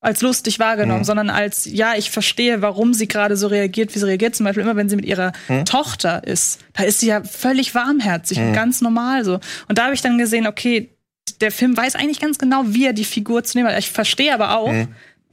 als 0.00 0.20
lustig 0.22 0.60
wahrgenommen, 0.60 1.00
Mhm. 1.00 1.04
sondern 1.04 1.28
als, 1.28 1.64
ja, 1.64 1.94
ich 1.96 2.12
verstehe, 2.12 2.62
warum 2.62 2.94
sie 2.94 3.08
gerade 3.08 3.36
so 3.36 3.48
reagiert, 3.48 3.92
wie 3.96 3.98
sie 3.98 4.06
reagiert. 4.06 4.36
Zum 4.36 4.44
Beispiel 4.44 4.62
immer, 4.62 4.76
wenn 4.76 4.88
sie 4.88 4.94
mit 4.94 5.04
ihrer 5.04 5.32
Mhm. 5.48 5.64
Tochter 5.64 6.22
ist. 6.24 6.60
Da 6.74 6.84
ist 6.84 7.00
sie 7.00 7.08
ja 7.08 7.24
völlig 7.24 7.74
warmherzig 7.74 8.38
und 8.38 8.50
Mhm. 8.50 8.54
ganz 8.54 8.80
normal 8.80 9.24
so. 9.24 9.40
Und 9.66 9.76
da 9.76 9.86
habe 9.86 9.94
ich 9.94 10.00
dann 10.00 10.16
gesehen, 10.16 10.46
okay, 10.46 10.88
der 11.36 11.52
Film 11.52 11.76
weiß 11.76 11.94
eigentlich 11.94 12.20
ganz 12.20 12.38
genau, 12.38 12.62
wie 12.68 12.86
er 12.86 12.92
die 12.92 13.04
Figur 13.04 13.44
zu 13.44 13.58
nehmen 13.58 13.68
hat. 13.70 13.78
Ich 13.78 13.90
verstehe 13.90 14.32
aber 14.32 14.56
auch, 14.56 14.72
Mhm. 14.72 14.88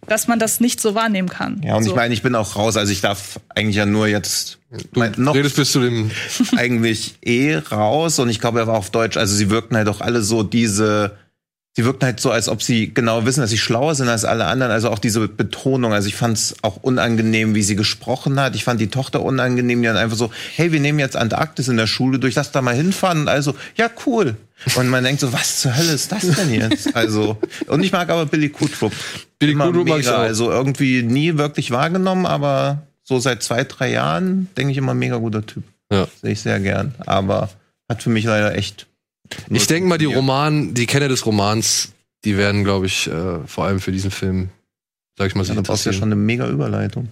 dass 0.08 0.28
man 0.28 0.38
das 0.38 0.60
nicht 0.60 0.80
so 0.82 0.94
wahrnehmen 0.94 1.30
kann. 1.30 1.62
Ja, 1.64 1.76
und 1.76 1.84
so. 1.84 1.90
ich 1.92 1.96
meine, 1.96 2.14
ich 2.14 2.22
bin 2.22 2.36
auch 2.36 2.56
raus. 2.56 2.78
Also 2.78 2.92
ich 2.92 3.02
darf 3.02 3.40
eigentlich 3.56 3.78
ja 3.78 3.86
nur 3.86 4.08
jetzt 4.08 4.60
mein, 4.94 5.14
noch 5.18 5.34
redest 5.34 5.56
bis 5.56 5.72
zu 5.72 5.80
dem 5.80 6.12
eigentlich 6.58 7.16
eh 7.24 7.56
raus. 7.56 8.20
Und 8.20 8.30
ich 8.30 8.40
glaube, 8.40 8.60
er 8.60 8.68
war 8.68 8.76
auf 8.78 8.90
Deutsch. 8.92 9.18
Also 9.18 9.36
sie 9.36 9.50
wirkten 9.50 9.76
halt 9.78 9.88
auch 9.88 10.02
alle 10.02 10.22
so 10.22 10.44
diese. 10.44 11.18
Sie 11.78 11.84
wirkten 11.84 12.06
halt 12.06 12.22
so, 12.22 12.32
als 12.32 12.48
ob 12.48 12.64
sie 12.64 12.94
genau 12.94 13.26
wissen, 13.26 13.42
dass 13.42 13.50
sie 13.50 13.58
schlauer 13.58 13.96
sind 13.96 14.08
als 14.08 14.24
alle 14.24 14.46
anderen. 14.46 14.72
Also 14.72 14.90
auch 14.90 15.00
diese 15.00 15.28
Betonung. 15.28 15.92
Also 15.92 16.08
ich 16.08 16.16
fand 16.16 16.38
es 16.38 16.56
auch 16.62 16.78
unangenehm, 16.84 17.54
wie 17.54 17.64
sie 17.64 17.76
gesprochen 17.76 18.40
hat. 18.40 18.56
Ich 18.56 18.64
fand 18.64 18.80
die 18.80 18.88
Tochter 18.88 19.22
unangenehm, 19.22 19.82
die 19.82 19.88
dann 19.88 19.98
einfach 19.98 20.16
so, 20.16 20.32
hey, 20.56 20.72
wir 20.72 20.80
nehmen 20.80 21.00
jetzt 21.00 21.18
Antarktis 21.18 21.68
in 21.68 21.76
der 21.76 21.88
Schule 21.88 22.18
durch, 22.20 22.36
lass 22.36 22.52
da 22.52 22.62
mal 22.62 22.76
hinfahren. 22.76 23.22
Und 23.22 23.28
also, 23.28 23.56
ja, 23.76 23.90
cool. 24.06 24.38
Und 24.76 24.90
man 24.90 25.04
denkt 25.04 25.22
so, 25.22 25.32
was 25.34 25.62
zur 25.62 25.76
Hölle 25.76 25.92
ist 25.92 26.12
das 26.12 26.22
denn 26.28 26.54
jetzt? 26.54 26.96
Also, 26.96 27.38
und 27.68 27.84
ich 27.84 27.92
mag 27.92 28.10
aber 28.10 28.26
Billy 28.26 28.50
Kudrup. 28.50 28.94
Billy 29.38 29.52
Immer 29.52 29.68
Kudrup 29.68 29.88
mag 29.88 30.00
ich 30.00 30.06
mega. 30.06 30.18
auch. 30.18 30.22
Also 30.22 30.50
irgendwie 30.52 31.04
nie 31.04 31.38
wirklich 31.38 31.72
wahrgenommen, 31.72 32.26
aber 32.26 32.84
so 33.04 33.20
seit 33.20 33.44
zwei, 33.44 33.64
drei 33.64 33.92
Jahren 33.92 34.48
denke 34.58 34.72
ich 34.72 34.78
immer 34.78 34.94
mega 34.94 35.18
guter 35.18 35.46
Typ. 35.46 35.64
Ja. 35.92 36.08
Sehe 36.22 36.32
ich 36.32 36.42
sehr 36.42 36.60
gern. 36.60 36.96
Aber 37.06 37.50
hat 37.90 38.02
für 38.02 38.10
mich 38.10 38.26
leider 38.26 38.56
echt. 38.56 38.88
Ich 39.50 39.68
denke 39.68 39.88
mal, 39.90 39.98
die. 39.98 40.06
Roman, 40.06 40.74
die 40.74 40.86
Kenner 40.86 41.10
des 41.10 41.26
Romans, 41.26 41.92
die 42.24 42.38
werden, 42.38 42.64
glaube 42.64 42.86
ich, 42.88 43.08
äh, 43.08 43.40
vor 43.46 43.66
allem 43.66 43.80
für 43.80 43.92
diesen 43.92 44.10
Film, 44.12 44.50
sag 45.18 45.28
ich 45.28 45.36
mal, 45.36 45.42
Ja, 45.42 45.48
sich 45.48 45.56
da 45.56 45.62
brauchst 45.62 45.86
du 45.86 45.90
ja 45.90 45.94
schon 45.94 46.04
eine 46.04 46.16
mega 46.16 46.48
Überleitung. 46.48 47.10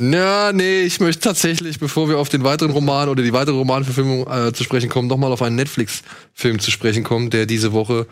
Ja, 0.00 0.52
nee, 0.52 0.80
ich 0.80 0.98
möchte 1.00 1.20
tatsächlich, 1.20 1.78
bevor 1.78 2.08
wir 2.08 2.18
auf 2.18 2.30
den 2.30 2.42
weiteren 2.42 2.70
Roman 2.70 3.10
oder 3.10 3.22
die 3.22 3.34
weitere 3.34 3.56
Romanverfilmung 3.56 4.26
äh, 4.26 4.52
zu 4.52 4.64
sprechen 4.64 4.88
kommen, 4.88 5.08
noch 5.08 5.18
mal 5.18 5.30
auf 5.30 5.42
einen 5.42 5.56
Netflix-Film 5.56 6.58
zu 6.58 6.70
sprechen 6.70 7.04
kommen, 7.04 7.28
der 7.28 7.44
diese 7.44 7.72
Woche 7.72 8.06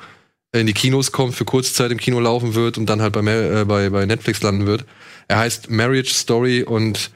in 0.52 0.66
die 0.66 0.74
Kinos 0.74 1.12
kommt, 1.12 1.34
für 1.34 1.46
kurze 1.46 1.72
Zeit 1.72 1.90
im 1.90 1.98
Kino 1.98 2.20
laufen 2.20 2.54
wird 2.54 2.76
und 2.76 2.86
dann 2.86 3.00
halt 3.00 3.14
bei, 3.14 3.20
äh, 3.22 3.64
bei, 3.64 3.88
bei 3.88 4.04
Netflix 4.04 4.42
landen 4.42 4.66
wird. 4.66 4.84
Er 5.28 5.38
heißt 5.38 5.70
Marriage 5.70 6.12
Story 6.12 6.62
und 6.62 7.10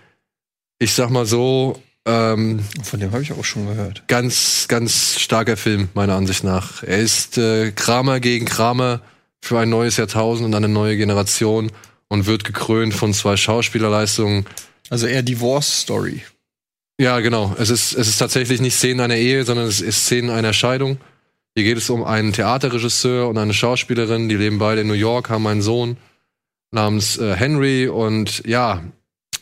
ich 0.79 0.95
sag 0.95 1.11
mal 1.11 1.27
so, 1.27 1.81
ähm, 2.07 2.61
Von 2.83 2.99
dem 2.99 3.13
habe 3.13 3.23
ich 3.23 3.33
auch 3.33 3.45
schon 3.45 3.67
gehört. 3.67 4.05
ganz, 4.09 4.67
ganz 4.69 5.21
starker 5.21 5.59
Film, 5.59 5.89
meiner 5.93 6.15
Ansicht 6.17 6.45
nach. 6.45 6.83
Er 6.83 6.99
ist 6.99 7.37
äh, 7.37 7.73
Kramer 7.73 8.21
gegen 8.21 8.47
Kramer 8.47 9.03
für 9.41 9.59
ein 9.59 9.69
neues 9.69 9.99
Jahrtausend 9.99 10.47
und 10.47 10.55
eine 10.55 10.69
neue 10.69 10.97
Generation 10.97 11.71
und 12.13 12.27
wird 12.27 12.45
gekrönt 12.45 12.93
von 12.93 13.15
zwei 13.15 13.39
Schauspielerleistungen. 13.39 14.45
Also 14.91 15.07
eher 15.07 15.23
Divorce-Story. 15.23 16.21
Ja, 17.01 17.21
genau. 17.21 17.57
Es 17.59 17.71
ist, 17.71 17.95
es 17.95 18.07
ist 18.07 18.19
tatsächlich 18.19 18.61
nicht 18.61 18.75
Szenen 18.75 19.01
einer 19.01 19.17
Ehe, 19.17 19.45
sondern 19.45 19.67
es 19.67 19.81
ist 19.81 20.05
Szenen 20.05 20.29
einer 20.29 20.53
Scheidung. 20.53 20.99
Hier 21.55 21.65
geht 21.65 21.79
es 21.79 21.89
um 21.89 22.05
einen 22.05 22.35
Theaterregisseur 22.35 23.27
und 23.29 23.39
eine 23.39 23.55
Schauspielerin, 23.55 24.29
die 24.29 24.37
leben 24.37 24.59
beide 24.59 24.83
in 24.83 24.89
New 24.89 24.93
York, 24.93 25.31
haben 25.31 25.47
einen 25.47 25.63
Sohn 25.63 25.97
namens 26.71 27.17
äh, 27.17 27.35
Henry 27.35 27.89
und 27.89 28.43
ja, 28.45 28.83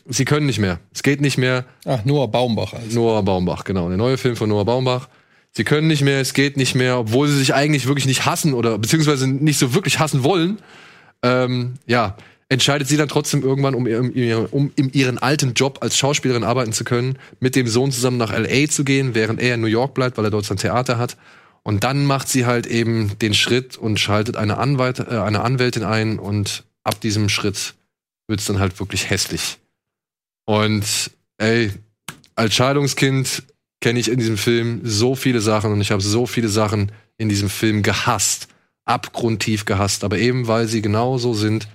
sie 0.07 0.25
können 0.25 0.47
nicht 0.47 0.61
mehr. 0.61 0.79
Es 0.95 1.03
geht 1.03 1.21
nicht 1.21 1.39
mehr. 1.39 1.65
Ach, 1.87 2.05
Noah 2.05 2.31
Baumbach. 2.31 2.73
Also. 2.73 3.01
Noah 3.01 3.25
Baumbach, 3.25 3.65
genau. 3.65 3.89
Der 3.89 3.99
neue 3.99 4.17
Film 4.17 4.37
von 4.37 4.49
Noah 4.49 4.65
Baumbach. 4.65 5.09
Sie 5.51 5.65
können 5.65 5.89
nicht 5.89 6.03
mehr, 6.03 6.21
es 6.21 6.35
geht 6.35 6.57
nicht 6.57 6.77
mehr, 6.77 7.01
obwohl 7.01 7.27
sie 7.27 7.37
sich 7.37 7.53
eigentlich 7.53 7.89
wirklich 7.89 8.07
nicht 8.07 8.27
hassen 8.27 8.55
oder 8.55 8.79
beziehungsweise 8.79 9.27
nicht 9.27 9.59
so 9.59 9.75
wirklich 9.75 9.99
hassen 9.99 10.23
wollen. 10.23 10.61
Ähm, 11.25 11.75
ja, 11.87 12.17
entscheidet 12.51 12.89
sie 12.89 12.97
dann 12.97 13.09
trotzdem 13.09 13.43
irgendwann, 13.43 13.75
um, 13.75 13.87
um, 13.87 14.49
um 14.51 14.73
in 14.75 14.93
ihren 14.93 15.19
alten 15.19 15.55
Job 15.55 15.79
als 15.81 15.97
Schauspielerin 15.97 16.45
arbeiten 16.45 16.73
zu 16.73 16.85
können, 16.85 17.17
mit 17.39 17.55
dem 17.55 17.69
Sohn 17.69 17.93
zusammen 17.93 18.19
nach 18.19 18.37
LA 18.37 18.69
zu 18.69 18.85
gehen, 18.85 19.15
während 19.15 19.41
er 19.41 19.55
in 19.55 19.61
New 19.61 19.69
York 19.69 19.95
bleibt, 19.95 20.19
weil 20.19 20.25
er 20.25 20.33
dort 20.33 20.45
sein 20.45 20.57
Theater 20.57 20.99
hat. 20.99 21.17
Und 21.63 21.85
dann 21.85 22.05
macht 22.05 22.29
sie 22.29 22.47
halt 22.47 22.67
eben 22.67 23.17
den 23.21 23.35
Schritt 23.35 23.77
und 23.77 24.01
schaltet 24.01 24.37
eine, 24.37 24.59
Anwalt, 24.59 24.99
äh, 24.99 25.19
eine 25.19 25.43
Anwältin 25.43 25.85
ein 25.85 26.19
und 26.19 26.65
ab 26.83 27.01
diesem 27.01 27.29
Schritt 27.29 27.75
wird's 28.27 28.47
dann 28.47 28.59
halt 28.59 28.79
wirklich 28.81 29.11
hässlich. 29.11 29.59
Und 30.45 30.85
ey, 31.39 31.71
als 32.35 32.55
Scheidungskind 32.55 33.45
kenne 33.81 34.01
ich 34.01 34.11
in 34.11 34.19
diesem 34.19 34.37
Film 34.37 34.81
so 34.83 35.15
viele 35.15 35.41
Sachen 35.41 35.73
und 35.73 35.81
ich 35.81 35.93
habe 35.93 36.03
so 36.03 36.27
viele 36.27 36.49
Sachen 36.49 36.91
in 37.17 37.29
diesem 37.29 37.49
Film 37.49 37.83
gehasst, 37.83 38.49
abgrundtief 38.87 39.67
gehasst, 39.67 40.03
aber 40.03 40.19
eben 40.19 40.49
weil 40.49 40.67
sie 40.67 40.83
genauso 40.83 41.35
sind, 41.35 41.69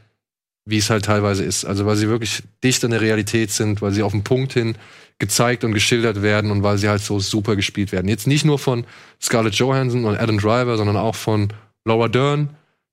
wie 0.65 0.77
es 0.77 0.89
halt 0.89 1.05
teilweise 1.05 1.43
ist. 1.43 1.65
Also 1.65 1.85
weil 1.85 1.95
sie 1.95 2.09
wirklich 2.09 2.43
dicht 2.63 2.83
an 2.83 2.91
der 2.91 3.01
Realität 3.01 3.51
sind, 3.51 3.81
weil 3.81 3.91
sie 3.91 4.03
auf 4.03 4.11
den 4.11 4.23
Punkt 4.23 4.53
hin 4.53 4.75
gezeigt 5.19 5.63
und 5.63 5.73
geschildert 5.73 6.21
werden 6.21 6.51
und 6.51 6.63
weil 6.63 6.77
sie 6.77 6.89
halt 6.89 7.01
so 7.01 7.19
super 7.19 7.55
gespielt 7.55 7.91
werden. 7.91 8.09
Jetzt 8.09 8.27
nicht 8.27 8.43
nur 8.43 8.59
von 8.59 8.85
Scarlett 9.21 9.55
Johansson 9.55 10.03
und 10.05 10.17
Adam 10.17 10.39
Driver, 10.39 10.75
sondern 10.75 10.97
auch 10.97 11.15
von 11.15 11.53
Laura 11.85 12.07
Dern. 12.07 12.49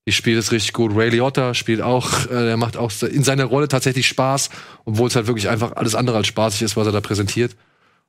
Die 0.07 0.11
spielt 0.11 0.37
es 0.37 0.51
richtig 0.51 0.73
gut. 0.73 0.95
Ray 0.95 1.09
Liotta 1.09 1.53
spielt 1.53 1.81
auch, 1.81 2.25
äh, 2.25 2.45
der 2.45 2.57
macht 2.57 2.77
auch 2.77 2.91
in 3.01 3.23
seiner 3.23 3.45
Rolle 3.45 3.67
tatsächlich 3.67 4.07
Spaß, 4.07 4.49
obwohl 4.85 5.07
es 5.07 5.15
halt 5.15 5.27
wirklich 5.27 5.49
einfach 5.49 5.75
alles 5.75 5.95
andere 5.95 6.17
als 6.17 6.27
spaßig 6.27 6.61
ist, 6.61 6.77
was 6.77 6.85
er 6.87 6.93
da 6.93 7.01
präsentiert. 7.01 7.55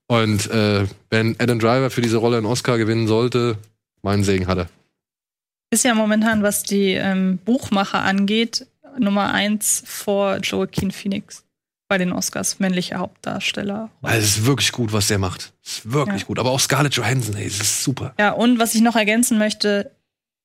Und 0.07 0.51
äh, 0.51 0.87
wenn 1.11 1.37
Adam 1.39 1.59
Driver 1.59 1.91
für 1.91 2.03
diese 2.03 2.19
Rolle 2.19 2.37
einen 2.37 2.47
Oscar 2.47 2.79
gewinnen 2.79 3.07
sollte, 3.07 3.57
meinen 4.03 4.25
Segen 4.25 4.47
hat 4.47 4.59
er. 4.59 4.69
Ist 5.71 5.85
ja 5.85 5.95
momentan, 5.95 6.43
was 6.43 6.63
die 6.63 6.93
ähm, 6.93 7.39
Buchmacher 7.45 8.03
angeht, 8.03 8.67
Nummer 8.99 9.33
eins 9.33 9.83
vor 9.87 10.39
Joaquin 10.39 10.91
Phoenix 10.91 11.45
bei 11.89 11.99
den 11.99 12.13
Oscars, 12.13 12.61
männlicher 12.61 12.99
Hauptdarsteller. 12.99 13.91
Also 14.03 14.19
es 14.19 14.37
ist 14.39 14.47
wirklich 14.47 14.73
gut, 14.73 14.93
was 14.93 15.09
der 15.09 15.19
macht. 15.19 15.53
Es 15.65 15.79
ist 15.79 15.93
wirklich 15.93 16.23
Ja. 16.23 16.27
gut. 16.27 16.39
Aber 16.39 16.51
auch 16.51 16.61
Scarlett 16.61 16.95
Johansson, 16.95 17.37
ey, 17.37 17.47
es 17.47 17.61
ist 17.61 17.85
super. 17.85 18.15
Ja, 18.19 18.31
und 18.33 18.59
was 18.59 18.75
ich 18.75 18.81
noch 18.81 18.97
ergänzen 18.97 19.39
möchte, 19.39 19.91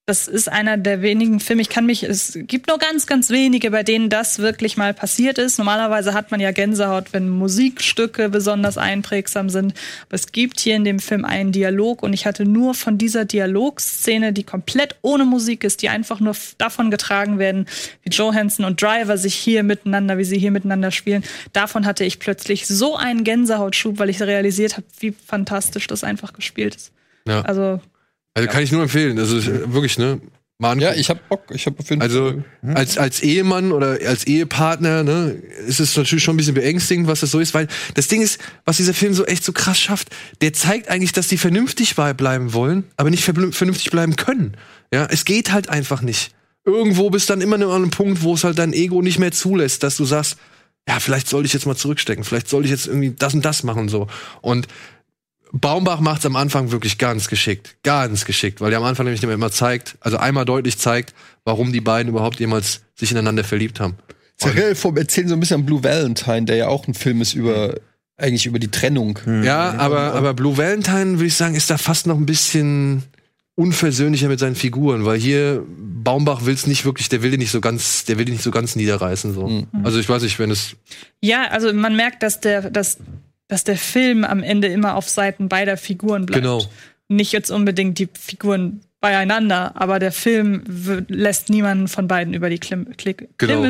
das 0.10 0.28
ist 0.28 0.51
einer 0.51 0.76
der 0.76 1.03
wenigen 1.03 1.39
Filme, 1.39 1.62
ich 1.62 1.70
kann 1.70 1.86
mich, 1.86 2.01
es 2.01 2.34
gibt 2.34 2.68
nur 2.68 2.80
ganz, 2.80 3.05
ganz 3.05 3.30
wenige, 3.30 3.70
bei 3.70 3.84
denen 3.84 4.10
das 4.10 4.39
wirklich 4.39 4.76
mal 4.76 4.91
passiert 4.91 5.38
ist. 5.38 5.60
Normalerweise 5.60 6.16
hat 6.16 6.32
man 6.32 6.39
ja 6.39 6.51
Gänsehaut, 6.51 7.14
wenn 7.14 7.30
Musikstücke 7.30 8.28
besonders 8.30 8.80
einprägsam 8.80 9.49
sind. 9.49 9.76
Aber 10.07 10.16
es 10.16 10.32
gibt 10.32 10.60
hier 10.62 10.76
in 10.76 10.84
dem 10.84 10.97
Film 10.97 11.26
einen 11.26 11.51
Dialog 11.51 12.01
und 12.01 12.14
ich 12.14 12.26
hatte 12.26 12.43
nur 12.43 12.74
von 12.74 12.97
dieser 12.97 13.26
Dialogszene, 13.26 14.34
die 14.34 14.43
komplett 14.43 14.95
ohne 15.03 15.26
Musik 15.26 15.64
ist, 15.64 15.84
die 15.84 15.89
einfach 15.89 16.20
nur 16.20 16.36
davon 16.57 16.89
getragen 16.89 17.38
werden, 17.38 17.68
wie 18.01 18.10
Johansson 18.10 18.66
und 18.66 18.82
Driver 18.82 19.16
sich 19.16 19.36
hier 19.36 19.62
miteinander, 19.62 20.18
wie 20.18 20.24
sie 20.24 20.39
hier 20.39 20.49
miteinander 20.49 20.89
spielen. 20.89 21.24
Davon 21.53 21.86
hatte 21.86 22.03
ich 22.03 22.18
plötzlich 22.18 22.66
so 22.66 22.95
einen 22.95 23.24
Gänsehautschub, 23.24 23.99
weil 23.99 24.10
ich 24.10 24.20
realisiert 24.24 24.76
habe, 24.76 24.88
wie 24.99 25.12
fantastisch 25.12 25.86
das 25.86 26.03
einfach 26.03 26.34
gespielt 26.34 26.76
ist. 26.76 26.91
Ja. 27.28 27.41
Also 27.41 27.80
Also 28.40 28.52
kann 28.52 28.64
ich 28.64 28.72
nur 28.72 28.84
empfehlen. 28.84 29.18
Also 29.20 29.38
äh, 29.38 29.74
wirklich, 29.74 29.98
ne? 29.98 30.20
Angucken. 30.62 30.82
Ja, 30.82 30.94
ich 30.94 31.10
hab 31.10 31.30
Bock. 31.30 31.44
Ich 31.52 31.66
hab 31.66 31.80
auf 31.80 31.90
jeden 31.90 32.02
Also 32.02 32.44
Fall. 32.62 32.76
als, 32.76 32.98
als 32.98 33.22
Ehemann 33.22 33.72
oder 33.72 33.98
als 34.06 34.28
Ehepartner, 34.28 35.04
ne, 35.04 35.42
ist 35.66 35.80
es 35.80 35.96
natürlich 35.96 36.24
schon 36.24 36.34
ein 36.34 36.38
bisschen 36.38 36.54
beängstigend, 36.56 37.08
was 37.08 37.22
das 37.22 37.32
so 37.32 37.40
ist, 37.40 37.54
weil 37.54 37.68
das 37.94 38.10
Ding 38.10 38.22
ist, 38.22 38.40
was 38.66 38.76
dieser 38.76 38.94
Film 38.94 39.14
so 39.14 39.26
echt 39.26 39.46
so 39.46 39.54
krass 39.54 39.80
schafft, 39.80 40.10
der 40.42 40.52
zeigt 40.52 40.90
eigentlich, 40.90 41.14
dass 41.14 41.30
die 41.30 41.38
vernünftig 41.38 41.96
bleiben 41.96 42.52
wollen, 42.54 42.84
aber 42.98 43.10
nicht 43.10 43.24
vernünftig 43.24 43.90
bleiben 43.90 44.18
können. 44.18 44.58
Ja, 44.94 45.06
es 45.10 45.24
geht 45.24 45.54
halt 45.54 45.70
einfach 45.70 46.02
nicht. 46.02 46.32
Irgendwo 46.66 47.10
bist 47.10 47.30
dann 47.30 47.40
immer 47.40 47.56
an 47.56 47.64
einem 47.64 47.90
Punkt, 47.90 48.22
wo 48.24 48.34
es 48.34 48.44
halt 48.44 48.60
dein 48.60 48.74
Ego 48.74 49.02
nicht 49.02 49.18
mehr 49.18 49.32
zulässt, 49.32 49.84
dass 49.84 49.96
du 49.96 50.04
sagst, 50.04 50.38
ja, 50.90 51.00
vielleicht 51.00 51.30
sollte 51.30 51.46
ich 51.46 51.54
jetzt 51.54 51.68
mal 51.68 51.76
zurückstecken, 51.76 52.26
vielleicht 52.26 52.50
sollte 52.50 52.66
ich 52.66 52.72
jetzt 52.72 52.88
irgendwie 52.88 53.12
das 53.18 53.34
und 53.34 53.46
das 53.46 53.64
machen 53.64 53.88
so. 53.88 54.08
Und 54.42 54.68
Baumbach 55.52 56.00
macht's 56.00 56.26
am 56.26 56.36
Anfang 56.36 56.72
wirklich 56.72 56.97
ganz 56.97 57.28
geschickt. 57.28 57.76
Ganz 57.84 58.26
geschickt, 58.26 58.62
weil 58.62 58.70
der 58.70 58.80
am 58.80 58.86
Anfang 58.86 59.06
nämlich 59.06 59.24
immer 59.24 59.52
zeigt, 59.52 59.97
also 60.00 60.18
einmal 60.18 60.45
deutlich 60.45 60.78
zeigt, 60.78 61.14
warum 61.43 61.72
die 61.72 61.82
beiden 61.82 62.10
überhaupt 62.10 62.39
jemals 62.39 62.82
sich 62.95 63.12
ineinander 63.12 63.43
verliebt 63.43 63.80
haben. 63.80 63.95
Seriell 64.38 64.76
vom 64.76 64.95
Erzählen 64.95 65.28
so 65.28 65.34
ein 65.34 65.39
bisschen 65.39 65.62
an 65.62 65.66
Blue 65.66 65.84
Valentine, 65.84 66.45
der 66.45 66.56
ja 66.56 66.68
auch 66.68 66.88
ein 66.88 66.93
Film 66.93 67.22
ist 67.22 67.34
über 67.34 67.76
eigentlich 68.20 68.45
über 68.45 68.60
die 68.60 68.70
Trennung. 68.70 69.18
Ja, 69.43 69.76
aber, 69.78 70.14
aber 70.14 70.34
Blue 70.34 70.58
Valentine, 70.58 71.14
würde 71.14 71.26
ich 71.26 71.36
sagen, 71.36 71.56
ist 71.56 71.70
da 71.70 71.78
fast 71.78 72.06
noch 72.06 72.18
ein 72.18 72.26
bisschen 72.26 73.04
unversöhnlicher 73.56 74.28
mit 74.30 74.39
seinen 74.39 74.56
Figuren, 74.56 75.06
weil 75.06 75.20
hier 75.20 75.64
Baumbach 75.68 76.45
will's 76.45 76.68
nicht 76.68 76.86
wirklich, 76.86 77.10
der 77.10 77.24
will 77.24 77.32
die 77.32 77.38
nicht 77.38 77.52
so 77.52 77.60
ganz, 77.60 78.06
der 78.06 78.18
will 78.18 78.26
die 78.26 78.32
nicht 78.32 78.43
so 78.43 78.52
ganz 78.52 78.76
niederreißen 78.76 79.34
so. 79.34 79.66
Also 79.84 80.00
ich 80.00 80.08
weiß 80.08 80.24
nicht, 80.24 80.39
wenn 80.39 80.52
es 80.52 80.76
Ja, 81.22 81.47
also 81.50 81.74
man 81.74 81.95
merkt, 81.95 82.24
dass 82.24 82.39
der, 82.39 82.70
dass, 82.70 83.00
dass 83.50 83.66
der 83.66 83.78
Film 83.78 84.24
am 84.24 84.41
Ende 84.41 84.68
immer 84.68 84.95
auf 84.95 85.10
Seiten 85.10 85.50
beider 85.50 85.76
Figuren 85.76 86.26
bleibt. 86.26 86.43
Genau. 86.43 86.64
Nicht 87.10 87.34
jetzt 87.34 87.50
unbedingt 87.50 87.97
die 87.97 88.08
Figuren 88.18 88.82
beieinander, 89.02 89.74
aber 89.76 90.00
der 90.00 90.12
Film 90.12 90.64
lässt 91.08 91.50
niemanden 91.50 91.88
von 91.88 92.08
beiden 92.08 92.34
über 92.34 92.50
die 92.50 92.60
Klim 92.60 92.95
Klick 92.95 93.28
Genau. 93.38 93.70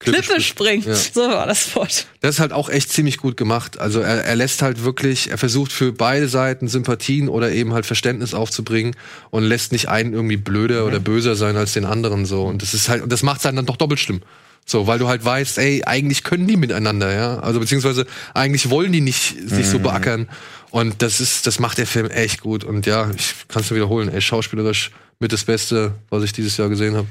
Klippe, 0.00 0.22
Klippe 0.22 0.40
springen. 0.40 0.82
Ja. 0.86 0.94
So 0.94 1.20
war 1.20 1.46
das 1.46 1.76
Wort. 1.76 2.06
Das 2.20 2.36
ist 2.36 2.40
halt 2.40 2.52
auch 2.52 2.70
echt 2.70 2.90
ziemlich 2.90 3.18
gut 3.18 3.36
gemacht. 3.36 3.78
Also 3.78 4.00
er, 4.00 4.24
er 4.24 4.34
lässt 4.34 4.62
halt 4.62 4.82
wirklich, 4.82 5.30
er 5.30 5.36
versucht 5.36 5.70
für 5.70 5.92
beide 5.92 6.26
Seiten 6.26 6.68
Sympathien 6.68 7.28
oder 7.28 7.52
eben 7.52 7.74
halt 7.74 7.84
Verständnis 7.84 8.32
aufzubringen 8.32 8.96
und 9.28 9.44
lässt 9.44 9.72
nicht 9.72 9.88
einen 9.90 10.14
irgendwie 10.14 10.38
blöder 10.38 10.86
oder 10.86 11.00
böser 11.00 11.36
sein 11.36 11.58
als 11.58 11.74
den 11.74 11.84
anderen 11.84 12.24
so. 12.24 12.44
Und 12.44 12.62
das 12.62 12.72
ist 12.72 12.88
halt, 12.88 13.02
und 13.02 13.12
das 13.12 13.22
macht 13.22 13.44
dann 13.44 13.66
doch 13.66 13.76
doppelt 13.76 14.00
schlimm. 14.00 14.22
So, 14.66 14.86
weil 14.86 14.98
du 14.98 15.08
halt 15.08 15.24
weißt, 15.24 15.58
ey, 15.58 15.82
eigentlich 15.84 16.22
können 16.22 16.46
die 16.46 16.56
miteinander, 16.56 17.12
ja. 17.12 17.40
Also 17.40 17.58
beziehungsweise 17.58 18.06
eigentlich 18.34 18.70
wollen 18.70 18.92
die 18.92 19.00
nicht 19.00 19.36
sich 19.48 19.66
so 19.66 19.78
beackern. 19.78 20.28
Und 20.70 21.02
das 21.02 21.20
ist, 21.20 21.46
das 21.46 21.58
macht 21.58 21.78
der 21.78 21.86
Film 21.86 22.08
echt 22.08 22.40
gut. 22.40 22.62
Und 22.62 22.86
ja, 22.86 23.10
ich 23.10 23.34
kann 23.48 23.62
es 23.62 23.70
nur 23.70 23.76
wiederholen, 23.76 24.08
ey, 24.08 24.20
schauspielerisch 24.20 24.92
mit 25.18 25.32
das 25.32 25.44
Beste, 25.44 25.94
was 26.08 26.22
ich 26.22 26.32
dieses 26.32 26.56
Jahr 26.56 26.68
gesehen 26.68 26.94
habe. 26.94 27.08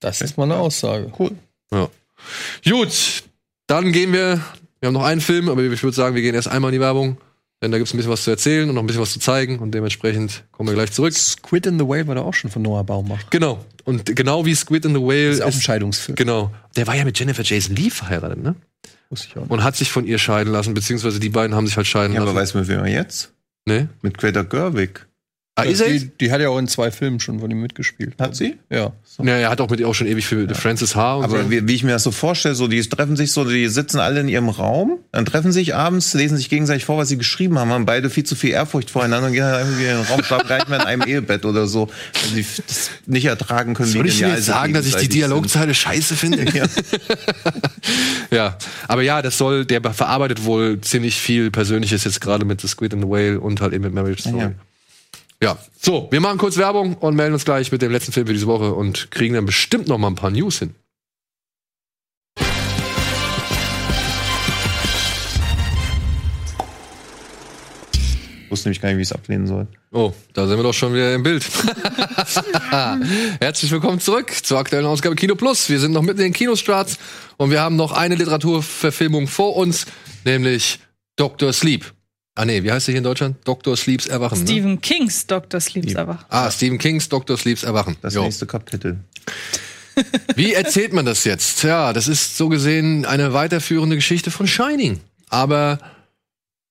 Das 0.00 0.20
ist 0.20 0.36
mal 0.36 0.44
eine 0.44 0.56
Aussage. 0.56 1.12
Cool. 1.18 1.32
Ja. 1.70 1.88
Gut, 2.68 3.24
dann 3.66 3.92
gehen 3.92 4.12
wir. 4.12 4.40
Wir 4.80 4.88
haben 4.88 4.94
noch 4.94 5.04
einen 5.04 5.20
Film, 5.20 5.48
aber 5.48 5.62
ich 5.62 5.82
würde 5.82 5.94
sagen, 5.94 6.16
wir 6.16 6.22
gehen 6.22 6.34
erst 6.34 6.48
einmal 6.48 6.70
in 6.70 6.74
die 6.74 6.80
Werbung. 6.80 7.16
Denn 7.62 7.70
da 7.70 7.78
gibt 7.78 7.86
es 7.88 7.94
ein 7.94 7.96
bisschen 7.96 8.10
was 8.12 8.24
zu 8.24 8.30
erzählen 8.30 8.68
und 8.68 8.74
noch 8.74 8.82
ein 8.82 8.86
bisschen 8.86 9.00
was 9.02 9.12
zu 9.12 9.20
zeigen. 9.20 9.60
Und 9.60 9.70
dementsprechend 9.72 10.42
kommen 10.50 10.68
wir 10.68 10.74
gleich 10.74 10.90
zurück. 10.92 11.14
Squid 11.14 11.64
in 11.66 11.78
the 11.78 11.86
Whale 11.86 12.06
war 12.08 12.16
da 12.16 12.22
auch 12.22 12.34
schon 12.34 12.50
von 12.50 12.60
Noah 12.60 12.82
Baumbach. 12.84 13.20
Genau. 13.30 13.64
Und 13.84 14.14
genau 14.16 14.44
wie 14.44 14.54
Squid 14.54 14.84
in 14.84 14.94
the 14.94 15.00
Whale. 15.00 15.28
Das 15.28 15.36
ist 15.36 15.42
auch 15.42 15.54
ein 15.54 15.60
Scheidungsfilm. 15.60 16.16
Genau. 16.16 16.50
Der 16.76 16.86
war 16.88 16.96
ja 16.96 17.04
mit 17.04 17.18
Jennifer 17.18 17.42
Jason 17.44 17.76
Lee 17.76 17.90
verheiratet, 17.90 18.42
ne? 18.42 18.56
Wusste 19.10 19.28
ich 19.28 19.36
auch 19.36 19.42
nicht. 19.42 19.50
Und 19.50 19.62
hat 19.62 19.76
sich 19.76 19.92
von 19.92 20.04
ihr 20.06 20.18
scheiden 20.18 20.52
lassen, 20.52 20.74
beziehungsweise 20.74 21.20
die 21.20 21.28
beiden 21.28 21.54
haben 21.54 21.66
sich 21.66 21.76
halt 21.76 21.86
scheiden 21.86 22.14
Ja, 22.14 22.20
aber 22.22 22.32
lassen. 22.32 22.42
weißt 22.42 22.54
du, 22.54 22.58
mit 22.58 22.68
wem 22.68 22.80
er 22.80 22.88
jetzt? 22.88 23.32
ne? 23.64 23.88
Mit 24.02 24.18
Greta 24.18 24.42
Gerwig. 24.42 25.06
Ah, 25.54 25.64
ist 25.64 25.82
er 25.82 25.90
die, 25.90 26.10
die 26.18 26.32
hat 26.32 26.40
ja 26.40 26.48
auch 26.48 26.58
in 26.58 26.66
zwei 26.66 26.90
Filmen 26.90 27.20
schon 27.20 27.40
von 27.40 27.50
ihm 27.50 27.60
mitgespielt. 27.60 28.14
Hat 28.18 28.34
sie? 28.34 28.56
Ja. 28.70 28.92
Ja, 29.18 29.36
er 29.36 29.50
hat 29.50 29.60
auch 29.60 29.68
mit 29.68 29.80
ihr 29.80 29.88
auch 29.88 29.94
schon 29.94 30.06
ewig 30.06 30.24
für 30.24 30.48
Francis 30.54 30.96
H. 30.96 31.16
und 31.16 31.24
Aber 31.24 31.42
so. 31.42 31.50
wie, 31.50 31.68
wie 31.68 31.74
ich 31.74 31.84
mir 31.84 31.90
das 31.90 32.04
so 32.04 32.10
vorstelle, 32.10 32.54
so 32.54 32.68
die 32.68 32.80
treffen 32.80 33.16
sich 33.16 33.32
so, 33.32 33.44
die 33.44 33.68
sitzen 33.68 34.00
alle 34.00 34.20
in 34.20 34.28
ihrem 34.28 34.48
Raum, 34.48 35.00
dann 35.12 35.26
treffen 35.26 35.52
sich 35.52 35.74
abends, 35.74 36.14
lesen 36.14 36.38
sich 36.38 36.48
gegenseitig 36.48 36.86
vor, 36.86 36.96
was 36.96 37.10
sie 37.10 37.18
geschrieben 37.18 37.58
haben, 37.58 37.68
haben 37.70 37.84
beide 37.84 38.08
viel 38.08 38.24
zu 38.24 38.34
viel 38.34 38.52
Ehrfurcht 38.52 38.88
voreinander 38.88 39.26
und 39.26 39.34
gehen 39.34 39.42
dann 39.42 39.60
irgendwie 39.60 39.84
in 39.84 39.96
den 39.96 40.06
Raum, 40.06 40.22
schlafen 40.24 40.70
mal 40.70 40.76
in 40.76 40.86
einem 40.86 41.02
Ehebett 41.02 41.44
oder 41.44 41.66
so, 41.66 41.88
weil 41.88 42.42
sie 42.42 42.46
das 42.66 42.90
nicht 43.04 43.26
ertragen 43.26 43.74
können. 43.74 43.90
Soll 43.90 44.04
wie 44.04 44.08
ich 44.08 44.14
dir 44.14 44.20
genial 44.20 44.38
jetzt 44.38 44.46
sagen, 44.46 44.72
dass 44.72 44.86
ich 44.86 44.96
die 44.96 45.08
Dialogzeile 45.10 45.74
scheiße 45.74 46.16
finde? 46.16 46.46
Ja. 46.52 46.64
ja, 48.30 48.58
aber 48.88 49.02
ja, 49.02 49.22
das 49.22 49.38
soll, 49.38 49.64
der 49.64 49.82
verarbeitet 49.92 50.44
wohl 50.44 50.80
ziemlich 50.80 51.20
viel 51.20 51.50
Persönliches 51.50 52.04
jetzt 52.04 52.20
gerade 52.20 52.44
mit 52.44 52.60
The 52.60 52.68
Squid 52.68 52.94
and 52.94 53.04
the 53.04 53.08
Whale 53.08 53.40
und 53.40 53.60
halt 53.60 53.72
eben 53.72 53.84
mit 53.84 53.94
Marriage 53.94 54.22
Story. 54.22 54.38
Ja. 54.38 54.52
Ja. 55.42 55.58
so, 55.80 56.06
wir 56.12 56.20
machen 56.20 56.38
kurz 56.38 56.56
Werbung 56.56 56.94
und 56.94 57.16
melden 57.16 57.32
uns 57.32 57.44
gleich 57.44 57.72
mit 57.72 57.82
dem 57.82 57.90
letzten 57.90 58.12
Film 58.12 58.28
für 58.28 58.32
diese 58.32 58.46
Woche 58.46 58.74
und 58.74 59.10
kriegen 59.10 59.34
dann 59.34 59.44
bestimmt 59.44 59.88
noch 59.88 59.98
mal 59.98 60.06
ein 60.06 60.14
paar 60.14 60.30
News 60.30 60.60
hin. 60.60 60.76
Ich 68.44 68.50
wusste 68.52 68.68
nämlich 68.68 68.80
gar 68.80 68.90
nicht, 68.90 68.98
wie 68.98 69.02
ich 69.02 69.08
es 69.08 69.12
ablehnen 69.12 69.48
soll. 69.48 69.66
Oh, 69.90 70.12
da 70.32 70.46
sind 70.46 70.58
wir 70.58 70.62
doch 70.62 70.74
schon 70.74 70.94
wieder 70.94 71.12
im 71.12 71.24
Bild. 71.24 71.44
Herzlich 73.40 73.72
willkommen 73.72 73.98
zurück 73.98 74.32
zur 74.44 74.58
aktuellen 74.58 74.86
Ausgabe 74.86 75.16
Kino 75.16 75.34
Plus. 75.34 75.68
Wir 75.68 75.80
sind 75.80 75.90
noch 75.90 76.02
mitten 76.02 76.20
in 76.20 76.26
den 76.26 76.32
Kinostarts 76.34 76.98
und 77.36 77.50
wir 77.50 77.60
haben 77.60 77.74
noch 77.74 77.90
eine 77.90 78.14
Literaturverfilmung 78.14 79.26
vor 79.26 79.56
uns, 79.56 79.86
nämlich 80.24 80.78
Dr. 81.16 81.52
Sleep. 81.52 81.92
Ah 82.34 82.44
nee, 82.46 82.62
wie 82.62 82.72
heißt 82.72 82.86
der 82.88 82.92
hier 82.92 82.98
in 82.98 83.04
Deutschland? 83.04 83.36
Dr. 83.44 83.76
Sleeps 83.76 84.06
Erwachen. 84.06 84.38
Ne? 84.40 84.44
Stephen 84.46 84.80
Kings 84.80 85.26
Dr. 85.26 85.60
Sleeps 85.60 85.96
aber. 85.96 86.20
Ah, 86.30 86.50
Stephen 86.50 86.78
Kings 86.78 87.08
Dr. 87.08 87.36
Sleeps 87.36 87.62
Erwachen. 87.62 87.96
Das 88.00 88.14
Jo. 88.14 88.22
nächste 88.22 88.46
Kapitel. 88.46 89.00
Wie 90.34 90.54
erzählt 90.54 90.94
man 90.94 91.04
das 91.04 91.24
jetzt? 91.24 91.62
Ja, 91.62 91.92
das 91.92 92.08
ist 92.08 92.38
so 92.38 92.48
gesehen 92.48 93.04
eine 93.04 93.34
weiterführende 93.34 93.96
Geschichte 93.96 94.30
von 94.30 94.46
Shining. 94.46 95.00
Aber 95.28 95.78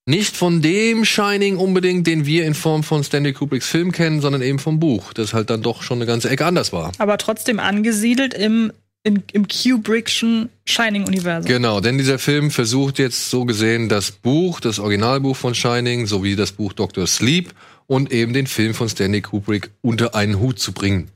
nicht 0.07 0.36
von 0.36 0.64
dem 0.64 1.05
Shining 1.05 1.57
unbedingt, 1.57 2.07
den 2.07 2.26
wir 2.26 2.45
in 2.45 2.55
Form 2.55 2.84
von 2.84 3.03
Stanley 3.03 3.34
Kubricks 3.34 3.68
Film 3.68 3.91
kennen, 3.91 4.20
sondern 4.20 4.41
eben 4.41 4.57
vom 4.57 4.80
Buch, 4.80 5.14
das 5.14 5.34
halt 5.34 5.51
dann 5.51 5.62
doch 5.62 5.84
schon 5.84 5.99
eine 5.99 6.07
ganze 6.07 6.30
Ecke 6.30 6.45
anders 6.45 6.74
war. 6.74 6.91
Aber 6.97 7.20
trotzdem 7.20 7.59
angesiedelt 7.59 8.34
im, 8.34 8.74
in, 9.04 9.24
im 9.34 9.47
Kubrickschen 9.47 10.49
Shining-Universum. 10.66 11.47
Genau, 11.47 11.80
denn 11.80 11.97
dieser 11.97 12.20
Film 12.20 12.52
versucht 12.52 12.99
jetzt 12.99 13.30
so 13.30 13.45
gesehen 13.45 13.89
das 13.89 14.12
Buch, 14.12 14.60
das 14.60 14.80
Originalbuch 14.80 15.36
von 15.36 15.56
Shining, 15.56 16.06
sowie 16.06 16.36
das 16.36 16.52
Buch 16.52 16.74
Dr. 16.74 17.08
Sleep 17.08 17.52
und 17.88 18.12
eben 18.12 18.34
den 18.34 18.47
Film 18.47 18.74
von 18.74 18.88
Stanley 18.88 19.22
Kubrick 19.22 19.72
unter 19.82 20.16
einen 20.16 20.39
Hut 20.39 20.60
zu 20.60 20.72
bringen. 20.72 21.10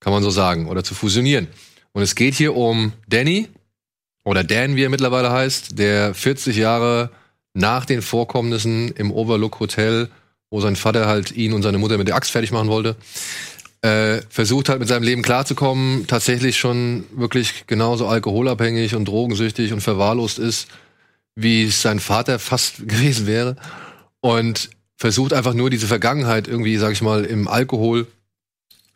Kann 0.00 0.12
man 0.12 0.22
so 0.22 0.30
sagen, 0.30 0.66
oder 0.66 0.82
zu 0.82 0.94
fusionieren. 0.94 1.48
Und 1.92 2.02
es 2.02 2.14
geht 2.14 2.34
hier 2.34 2.56
um 2.56 2.92
Danny, 3.08 3.48
oder 4.24 4.44
Dan, 4.44 4.76
wie 4.76 4.84
er 4.84 4.90
mittlerweile 4.90 5.30
heißt, 5.30 5.78
der 5.78 6.14
40 6.14 6.56
Jahre 6.56 7.10
nach 7.54 7.84
den 7.84 8.02
Vorkommnissen 8.02 8.90
im 8.92 9.10
Overlook 9.10 9.60
Hotel, 9.60 10.08
wo 10.50 10.60
sein 10.60 10.76
Vater 10.76 11.06
halt 11.06 11.32
ihn 11.32 11.52
und 11.52 11.62
seine 11.62 11.78
Mutter 11.78 11.98
mit 11.98 12.08
der 12.08 12.16
Axt 12.16 12.30
fertig 12.30 12.52
machen 12.52 12.68
wollte, 12.68 12.96
äh, 13.82 14.20
versucht 14.28 14.68
halt 14.68 14.80
mit 14.80 14.88
seinem 14.88 15.02
Leben 15.02 15.22
klarzukommen, 15.22 16.06
tatsächlich 16.06 16.58
schon 16.58 17.04
wirklich 17.12 17.66
genauso 17.66 18.06
alkoholabhängig 18.06 18.94
und 18.94 19.06
drogensüchtig 19.06 19.72
und 19.72 19.80
verwahrlost 19.80 20.38
ist, 20.38 20.68
wie 21.34 21.64
es 21.64 21.80
sein 21.80 22.00
Vater 22.00 22.38
fast 22.38 22.76
gewesen 22.88 23.26
wäre. 23.26 23.56
Und 24.20 24.70
versucht 24.96 25.32
einfach 25.32 25.54
nur 25.54 25.70
diese 25.70 25.86
Vergangenheit 25.86 26.46
irgendwie, 26.46 26.76
sag 26.76 26.92
ich 26.92 27.00
mal, 27.00 27.24
im 27.24 27.48
Alkohol 27.48 28.06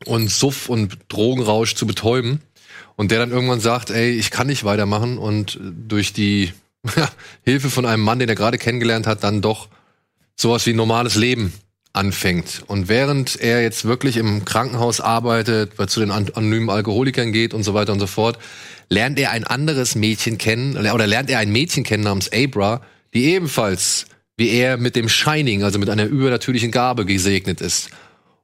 und 0.04 0.30
Suff 0.30 0.68
und 0.68 0.98
Drogenrausch 1.08 1.74
zu 1.76 1.86
betäuben. 1.86 2.42
Und 2.96 3.10
der 3.10 3.18
dann 3.20 3.30
irgendwann 3.30 3.60
sagt, 3.60 3.90
ey, 3.90 4.10
ich 4.10 4.30
kann 4.30 4.46
nicht 4.46 4.64
weitermachen 4.64 5.16
und 5.18 5.58
durch 5.62 6.12
die 6.12 6.52
Hilfe 7.42 7.70
von 7.70 7.86
einem 7.86 8.02
Mann, 8.02 8.18
den 8.18 8.28
er 8.28 8.34
gerade 8.34 8.58
kennengelernt 8.58 9.06
hat, 9.06 9.24
dann 9.24 9.40
doch 9.40 9.68
sowas 10.36 10.66
wie 10.66 10.74
normales 10.74 11.14
Leben 11.14 11.54
anfängt. 11.94 12.62
Und 12.66 12.88
während 12.88 13.40
er 13.40 13.62
jetzt 13.62 13.86
wirklich 13.86 14.18
im 14.18 14.44
Krankenhaus 14.44 15.00
arbeitet, 15.00 15.78
weil 15.78 15.88
zu 15.88 16.00
den 16.00 16.10
an- 16.10 16.30
anonymen 16.34 16.68
Alkoholikern 16.68 17.32
geht 17.32 17.54
und 17.54 17.62
so 17.62 17.72
weiter 17.72 17.92
und 17.92 18.00
so 18.00 18.06
fort, 18.06 18.38
lernt 18.90 19.18
er 19.18 19.30
ein 19.30 19.44
anderes 19.44 19.94
Mädchen 19.94 20.36
kennen, 20.36 20.76
oder 20.76 21.06
lernt 21.06 21.30
er 21.30 21.38
ein 21.38 21.50
Mädchen 21.50 21.84
kennen 21.84 22.04
namens 22.04 22.30
Abra, 22.32 22.82
die 23.14 23.24
ebenfalls 23.24 24.06
wie 24.36 24.50
er 24.50 24.76
mit 24.76 24.96
dem 24.96 25.08
Shining, 25.08 25.62
also 25.62 25.78
mit 25.78 25.88
einer 25.88 26.06
übernatürlichen 26.06 26.72
Gabe 26.72 27.06
gesegnet 27.06 27.60
ist. 27.60 27.90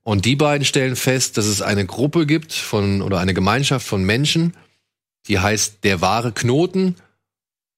Und 0.02 0.24
die 0.24 0.36
beiden 0.36 0.64
stellen 0.64 0.96
fest, 0.96 1.36
dass 1.36 1.46
es 1.46 1.62
eine 1.62 1.84
Gruppe 1.84 2.26
gibt 2.26 2.52
von, 2.52 3.02
oder 3.02 3.18
eine 3.18 3.34
Gemeinschaft 3.34 3.86
von 3.86 4.04
Menschen, 4.04 4.54
die 5.26 5.40
heißt 5.40 5.84
der 5.84 6.00
wahre 6.00 6.32
Knoten. 6.32 6.94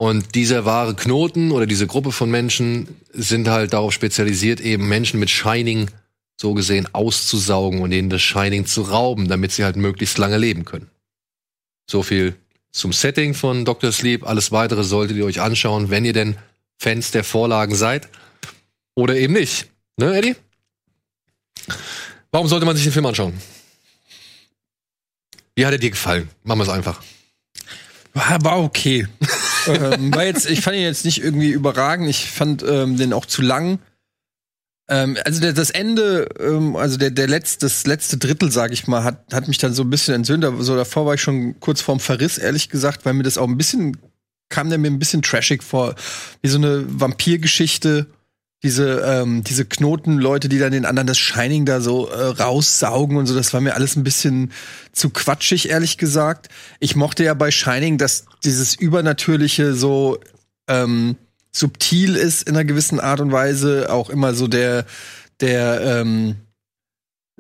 Und 0.02 0.34
dieser 0.34 0.64
wahre 0.64 0.96
Knoten 0.96 1.52
oder 1.52 1.64
diese 1.64 1.86
Gruppe 1.86 2.10
von 2.10 2.28
Menschen 2.28 2.88
sind 3.12 3.46
halt 3.46 3.72
darauf 3.72 3.92
spezialisiert, 3.92 4.60
eben 4.60 4.88
Menschen 4.88 5.20
mit 5.20 5.30
Shining 5.30 5.92
so 6.36 6.54
gesehen 6.54 6.92
auszusaugen 6.92 7.82
und 7.82 7.92
ihnen 7.92 8.10
das 8.10 8.20
Shining 8.20 8.66
zu 8.66 8.82
rauben, 8.82 9.28
damit 9.28 9.52
sie 9.52 9.62
halt 9.62 9.76
möglichst 9.76 10.18
lange 10.18 10.38
leben 10.38 10.64
können. 10.64 10.90
So 11.88 12.02
viel 12.02 12.34
zum 12.72 12.92
Setting 12.92 13.32
von 13.32 13.64
Dr. 13.64 13.92
Sleep. 13.92 14.26
Alles 14.26 14.50
weitere 14.50 14.82
solltet 14.82 15.16
ihr 15.16 15.24
euch 15.24 15.40
anschauen, 15.40 15.88
wenn 15.88 16.04
ihr 16.04 16.14
denn 16.14 16.36
Fans 16.80 17.12
der 17.12 17.22
Vorlagen 17.22 17.76
seid. 17.76 18.08
Oder 18.96 19.14
eben 19.14 19.34
nicht. 19.34 19.68
Ne, 19.98 20.16
Eddie? 20.16 20.34
Warum 22.32 22.48
sollte 22.48 22.66
man 22.66 22.74
sich 22.74 22.86
den 22.86 22.92
Film 22.92 23.06
anschauen? 23.06 23.40
Wie 25.54 25.64
hat 25.64 25.70
er 25.70 25.78
dir 25.78 25.90
gefallen? 25.90 26.28
Machen 26.42 26.58
wir 26.58 26.64
es 26.64 26.70
einfach. 26.70 27.00
War, 28.14 28.42
war 28.42 28.60
okay. 28.64 29.06
ähm, 29.66 30.14
war 30.14 30.24
jetzt, 30.24 30.48
ich 30.48 30.60
fand 30.60 30.76
ihn 30.76 30.82
jetzt 30.82 31.04
nicht 31.04 31.22
irgendwie 31.22 31.50
überragend. 31.50 32.08
Ich 32.08 32.30
fand 32.30 32.62
ähm, 32.62 32.96
den 32.96 33.12
auch 33.12 33.26
zu 33.26 33.42
lang. 33.42 33.78
Ähm, 34.88 35.16
also 35.24 35.40
der, 35.40 35.52
das 35.52 35.70
Ende, 35.70 36.28
ähm, 36.40 36.76
also 36.76 36.96
der, 36.96 37.10
der 37.10 37.28
letzte, 37.28 37.66
das 37.66 37.86
letzte 37.86 38.18
Drittel, 38.18 38.50
sag 38.50 38.72
ich 38.72 38.86
mal, 38.86 39.04
hat, 39.04 39.32
hat 39.32 39.48
mich 39.48 39.58
dann 39.58 39.74
so 39.74 39.82
ein 39.82 39.90
bisschen 39.90 40.14
entsöhnt. 40.14 40.44
So 40.58 40.76
davor 40.76 41.06
war 41.06 41.14
ich 41.14 41.22
schon 41.22 41.58
kurz 41.60 41.80
vorm 41.80 42.00
Verriss, 42.00 42.38
ehrlich 42.38 42.68
gesagt, 42.68 43.04
weil 43.04 43.14
mir 43.14 43.22
das 43.22 43.38
auch 43.38 43.48
ein 43.48 43.56
bisschen, 43.56 43.96
kam 44.48 44.68
der 44.68 44.78
mir 44.78 44.90
ein 44.90 44.98
bisschen 44.98 45.22
trashig 45.22 45.62
vor. 45.62 45.94
Wie 46.42 46.48
so 46.48 46.58
eine 46.58 46.84
Vampirgeschichte. 46.88 48.06
Diese, 48.62 49.00
ähm, 49.00 49.42
diese 49.42 49.64
Knotenleute, 49.64 50.48
die 50.48 50.58
dann 50.58 50.72
den 50.72 50.84
anderen 50.84 51.08
das 51.08 51.18
Shining 51.18 51.64
da 51.64 51.80
so 51.80 52.08
äh, 52.08 52.22
raussaugen 52.22 53.16
und 53.16 53.26
so, 53.26 53.34
das 53.34 53.52
war 53.52 53.60
mir 53.60 53.74
alles 53.74 53.96
ein 53.96 54.04
bisschen 54.04 54.52
zu 54.92 55.10
quatschig, 55.10 55.68
ehrlich 55.68 55.98
gesagt. 55.98 56.48
Ich 56.78 56.94
mochte 56.94 57.24
ja 57.24 57.34
bei 57.34 57.50
Shining, 57.50 57.98
dass 57.98 58.26
dieses 58.44 58.74
Übernatürliche 58.76 59.74
so 59.74 60.20
ähm, 60.68 61.16
subtil 61.50 62.14
ist 62.14 62.44
in 62.44 62.54
einer 62.54 62.64
gewissen 62.64 63.00
Art 63.00 63.20
und 63.20 63.32
Weise, 63.32 63.92
auch 63.92 64.10
immer 64.10 64.34
so 64.34 64.46
der, 64.46 64.86
der, 65.40 65.80
ähm, 65.80 66.36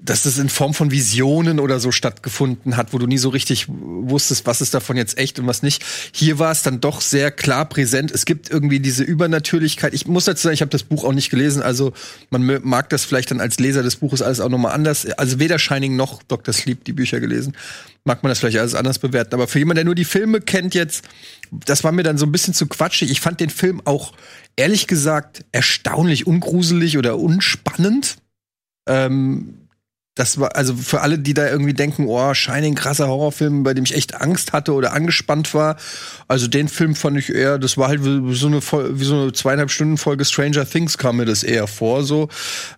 dass 0.04 0.24
es 0.24 0.36
in 0.38 0.48
Form 0.48 0.74
von 0.74 0.90
Visionen 0.90 1.60
oder 1.60 1.78
so 1.78 1.92
stattgefunden 1.92 2.76
hat, 2.76 2.92
wo 2.92 2.98
du 2.98 3.06
nie 3.06 3.18
so 3.18 3.28
richtig 3.28 3.66
wusstest, 3.68 4.46
was 4.46 4.60
ist 4.60 4.74
davon 4.74 4.96
jetzt 4.96 5.16
echt 5.16 5.38
und 5.38 5.46
was 5.46 5.62
nicht. 5.62 5.84
Hier 6.12 6.40
war 6.40 6.50
es 6.50 6.62
dann 6.62 6.80
doch 6.80 7.00
sehr 7.00 7.30
klar 7.30 7.68
präsent. 7.68 8.10
Es 8.10 8.24
gibt 8.24 8.50
irgendwie 8.50 8.80
diese 8.80 9.04
Übernatürlichkeit. 9.04 9.94
Ich 9.94 10.06
muss 10.06 10.24
dazu 10.24 10.42
sagen, 10.42 10.54
ich 10.54 10.60
habe 10.60 10.70
das 10.70 10.82
Buch 10.82 11.04
auch 11.04 11.12
nicht 11.12 11.30
gelesen, 11.30 11.62
also 11.62 11.92
man 12.30 12.44
mag 12.64 12.90
das 12.90 13.04
vielleicht 13.04 13.30
dann 13.30 13.40
als 13.40 13.60
Leser 13.60 13.84
des 13.84 13.96
Buches 13.96 14.22
alles 14.22 14.40
auch 14.40 14.48
nochmal 14.48 14.72
anders. 14.72 15.06
Also 15.12 15.38
weder 15.38 15.60
Shining 15.60 15.94
noch 15.94 16.22
Dr. 16.24 16.52
Sleep 16.52 16.84
die 16.84 16.92
Bücher 16.92 17.20
gelesen, 17.20 17.56
mag 18.04 18.24
man 18.24 18.30
das 18.30 18.40
vielleicht 18.40 18.58
alles 18.58 18.74
anders 18.74 18.98
bewerten. 18.98 19.34
Aber 19.34 19.46
für 19.46 19.60
jemanden, 19.60 19.76
der 19.76 19.84
nur 19.84 19.94
die 19.94 20.04
Filme 20.04 20.40
kennt 20.40 20.74
jetzt, 20.74 21.04
das 21.52 21.84
war 21.84 21.92
mir 21.92 22.02
dann 22.02 22.18
so 22.18 22.26
ein 22.26 22.32
bisschen 22.32 22.54
zu 22.54 22.66
quatschig. 22.66 23.10
Ich 23.12 23.20
fand 23.20 23.38
den 23.38 23.50
Film 23.50 23.80
auch 23.84 24.14
ehrlich 24.56 24.88
gesagt 24.88 25.44
erstaunlich 25.52 26.26
ungruselig 26.26 26.98
oder 26.98 27.18
unspannend. 27.20 28.16
Ähm, 28.88 29.61
das 30.14 30.38
war, 30.38 30.56
also 30.56 30.74
für 30.76 31.00
alle, 31.00 31.18
die 31.18 31.32
da 31.32 31.48
irgendwie 31.48 31.72
denken, 31.72 32.06
oh, 32.06 32.34
Shining, 32.34 32.74
krasser 32.74 33.08
Horrorfilm, 33.08 33.62
bei 33.62 33.72
dem 33.72 33.84
ich 33.84 33.94
echt 33.94 34.20
Angst 34.20 34.52
hatte 34.52 34.74
oder 34.74 34.92
angespannt 34.92 35.54
war. 35.54 35.76
Also 36.28 36.48
den 36.48 36.68
Film 36.68 36.94
fand 36.94 37.18
ich 37.18 37.34
eher, 37.34 37.58
das 37.58 37.78
war 37.78 37.88
halt 37.88 38.04
wie 38.04 38.34
so 38.34 38.46
eine, 38.46 38.60
wie 38.60 39.04
so 39.04 39.14
eine 39.14 39.32
zweieinhalb 39.32 39.70
Stunden 39.70 39.96
Folge 39.96 40.24
Stranger 40.24 40.68
Things 40.68 40.98
kam 40.98 41.16
mir 41.16 41.24
das 41.24 41.42
eher 41.42 41.66
vor, 41.66 42.04
so. 42.04 42.28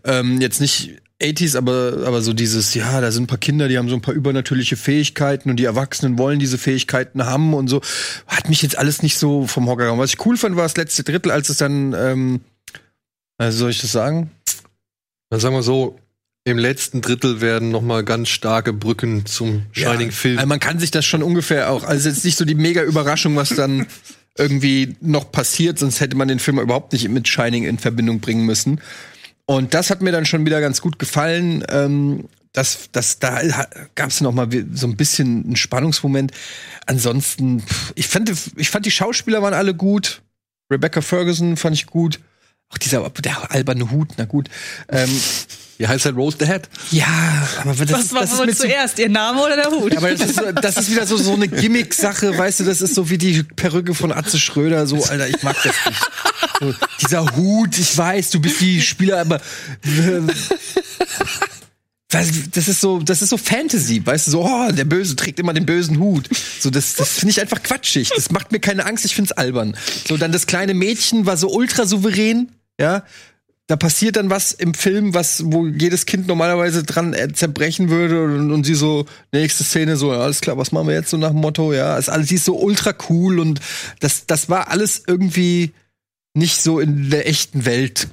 Ähm, 0.04 0.40
jetzt 0.40 0.60
nicht 0.60 1.02
80s, 1.20 1.56
aber, 1.56 2.04
aber 2.06 2.22
so 2.22 2.32
dieses, 2.32 2.74
ja, 2.74 3.00
da 3.00 3.10
sind 3.10 3.24
ein 3.24 3.26
paar 3.28 3.38
Kinder, 3.38 3.66
die 3.66 3.78
haben 3.78 3.88
so 3.88 3.96
ein 3.96 4.02
paar 4.02 4.14
übernatürliche 4.14 4.76
Fähigkeiten 4.76 5.50
und 5.50 5.56
die 5.56 5.64
Erwachsenen 5.64 6.18
wollen 6.18 6.38
diese 6.38 6.58
Fähigkeiten 6.58 7.24
haben 7.24 7.52
und 7.54 7.66
so. 7.66 7.80
Hat 8.28 8.48
mich 8.48 8.62
jetzt 8.62 8.78
alles 8.78 9.02
nicht 9.02 9.18
so 9.18 9.46
vom 9.48 9.68
Hocker 9.68 9.84
gehauen. 9.84 9.98
Was 9.98 10.10
ich 10.10 10.24
cool 10.26 10.36
fand, 10.36 10.54
war 10.54 10.64
das 10.64 10.76
letzte 10.76 11.02
Drittel, 11.02 11.32
als 11.32 11.48
es 11.48 11.58
dann, 11.58 11.94
ähm, 11.94 12.40
also 13.38 13.58
soll 13.58 13.70
ich 13.70 13.80
das 13.80 13.90
sagen? 13.90 14.30
Dann 15.30 15.40
sagen 15.40 15.54
wir 15.54 15.62
so, 15.62 15.98
im 16.44 16.58
letzten 16.58 17.00
Drittel 17.00 17.40
werden 17.40 17.70
noch 17.70 17.80
mal 17.80 18.04
ganz 18.04 18.28
starke 18.28 18.74
Brücken 18.74 19.24
zum 19.24 19.64
Shining-Film. 19.72 20.38
Also 20.38 20.46
man 20.46 20.60
kann 20.60 20.78
sich 20.78 20.90
das 20.90 21.06
schon 21.06 21.22
ungefähr 21.22 21.70
auch, 21.70 21.84
also 21.84 22.08
jetzt 22.08 22.24
nicht 22.24 22.36
so 22.36 22.44
die 22.44 22.54
mega 22.54 22.82
Überraschung, 22.82 23.34
was 23.34 23.48
dann 23.48 23.86
irgendwie 24.36 24.94
noch 25.00 25.32
passiert, 25.32 25.78
sonst 25.78 26.00
hätte 26.00 26.16
man 26.16 26.28
den 26.28 26.38
Film 26.38 26.58
überhaupt 26.58 26.92
nicht 26.92 27.08
mit 27.08 27.28
Shining 27.28 27.64
in 27.64 27.78
Verbindung 27.78 28.20
bringen 28.20 28.44
müssen. 28.44 28.80
Und 29.46 29.72
das 29.72 29.90
hat 29.90 30.02
mir 30.02 30.12
dann 30.12 30.26
schon 30.26 30.44
wieder 30.44 30.60
ganz 30.60 30.82
gut 30.82 30.98
gefallen. 30.98 31.64
Ähm, 31.68 32.28
das, 32.52 32.90
das, 32.92 33.18
da 33.18 33.40
gab 33.94 34.10
es 34.10 34.20
noch 34.20 34.32
mal 34.32 34.48
so 34.74 34.86
ein 34.86 34.96
bisschen 34.96 35.44
einen 35.44 35.56
Spannungsmoment. 35.56 36.32
Ansonsten, 36.86 37.62
ich 37.94 38.06
fand, 38.06 38.32
ich 38.56 38.70
fand 38.70 38.86
die 38.86 38.90
Schauspieler 38.90 39.42
waren 39.42 39.54
alle 39.54 39.74
gut. 39.74 40.22
Rebecca 40.70 41.00
Ferguson 41.00 41.56
fand 41.56 41.74
ich 41.74 41.86
gut. 41.86 42.20
Auch 42.68 42.78
dieser 42.78 43.08
der 43.10 43.50
alberne 43.50 43.90
Hut, 43.90 44.10
na 44.18 44.24
gut. 44.24 44.48
Ähm, 44.88 45.10
Wie 45.78 45.88
heißt 45.88 46.04
halt 46.04 46.16
Rose 46.16 46.36
the 46.38 46.46
Head? 46.46 46.68
ja, 46.92 47.06
aber 47.62 47.74
das, 47.74 47.90
Was 47.90 48.00
ist- 48.04 48.12
war 48.14 48.20
das 48.22 48.32
ist 48.32 48.60
zuerst, 48.60 48.98
ihr 48.98 49.08
Name 49.08 49.42
oder 49.42 49.56
der 49.56 49.70
Hut? 49.70 49.92
ja, 49.92 49.98
aber 49.98 50.10
das 50.14 50.20
ist, 50.30 50.36
so- 50.36 50.52
das 50.52 50.76
ist 50.76 50.90
wieder 50.90 51.06
so, 51.06 51.16
so 51.16 51.34
eine 51.34 51.48
Gimmick-Sache, 51.48 52.36
weißt 52.38 52.60
du, 52.60 52.64
das 52.64 52.80
ist 52.80 52.94
so 52.94 53.10
wie 53.10 53.18
die 53.18 53.42
Perücke 53.42 53.94
von 53.94 54.12
Atze 54.12 54.38
Schröder, 54.38 54.86
so, 54.86 55.02
Alter, 55.04 55.28
ich 55.28 55.42
mag 55.42 55.56
das 55.64 55.74
nicht. 55.88 56.00
So, 56.60 56.74
dieser 57.02 57.36
Hut, 57.36 57.76
ich 57.76 57.96
weiß, 57.98 58.30
du 58.30 58.40
bist 58.40 58.60
die 58.60 58.80
Spieler, 58.80 59.20
aber 59.20 59.36
äh, 59.82 60.20
weißt 62.10 62.30
du, 62.30 62.40
das 62.52 62.68
ist 62.68 62.80
so, 62.80 63.00
das 63.00 63.22
ist 63.22 63.30
so 63.30 63.36
Fantasy, 63.36 64.04
weißt 64.04 64.28
du, 64.28 64.30
so, 64.30 64.44
oh, 64.44 64.70
der 64.70 64.84
Böse 64.84 65.16
trägt 65.16 65.40
immer 65.40 65.52
den 65.52 65.66
bösen 65.66 65.98
Hut. 65.98 66.28
So, 66.60 66.70
das, 66.70 66.94
das 66.94 67.08
finde 67.10 67.32
ich 67.32 67.40
einfach 67.40 67.62
quatschig. 67.62 68.10
Das 68.14 68.30
macht 68.30 68.52
mir 68.52 68.60
keine 68.60 68.86
Angst, 68.86 69.04
ich 69.04 69.14
find's 69.14 69.32
albern. 69.32 69.76
So, 70.06 70.16
dann 70.16 70.30
das 70.30 70.46
kleine 70.46 70.74
Mädchen 70.74 71.26
war 71.26 71.36
so 71.36 71.48
ultra 71.50 71.86
souverän, 71.86 72.52
ja. 72.78 73.02
Da 73.66 73.76
passiert 73.76 74.16
dann 74.16 74.28
was 74.28 74.52
im 74.52 74.74
Film, 74.74 75.14
was, 75.14 75.42
wo 75.46 75.66
jedes 75.66 76.04
Kind 76.04 76.26
normalerweise 76.26 76.82
dran 76.82 77.14
äh, 77.14 77.32
zerbrechen 77.32 77.88
würde 77.88 78.24
und, 78.24 78.52
und 78.52 78.64
sie 78.64 78.74
so, 78.74 79.06
nächste 79.32 79.64
Szene 79.64 79.96
so, 79.96 80.12
ja, 80.12 80.20
alles 80.20 80.42
klar, 80.42 80.58
was 80.58 80.70
machen 80.70 80.88
wir 80.88 80.94
jetzt 80.94 81.08
so 81.08 81.16
nach 81.16 81.30
dem 81.30 81.40
Motto, 81.40 81.72
ja, 81.72 81.96
ist 81.96 82.10
alles, 82.10 82.28
sie 82.28 82.34
ist 82.34 82.44
so 82.44 82.58
ultra 82.58 82.94
cool 83.08 83.40
und 83.40 83.60
das, 84.00 84.26
das 84.26 84.50
war 84.50 84.70
alles 84.70 85.04
irgendwie 85.06 85.72
nicht 86.34 86.60
so 86.60 86.78
in 86.78 87.08
der 87.08 87.26
echten 87.26 87.64
Welt, 87.64 88.08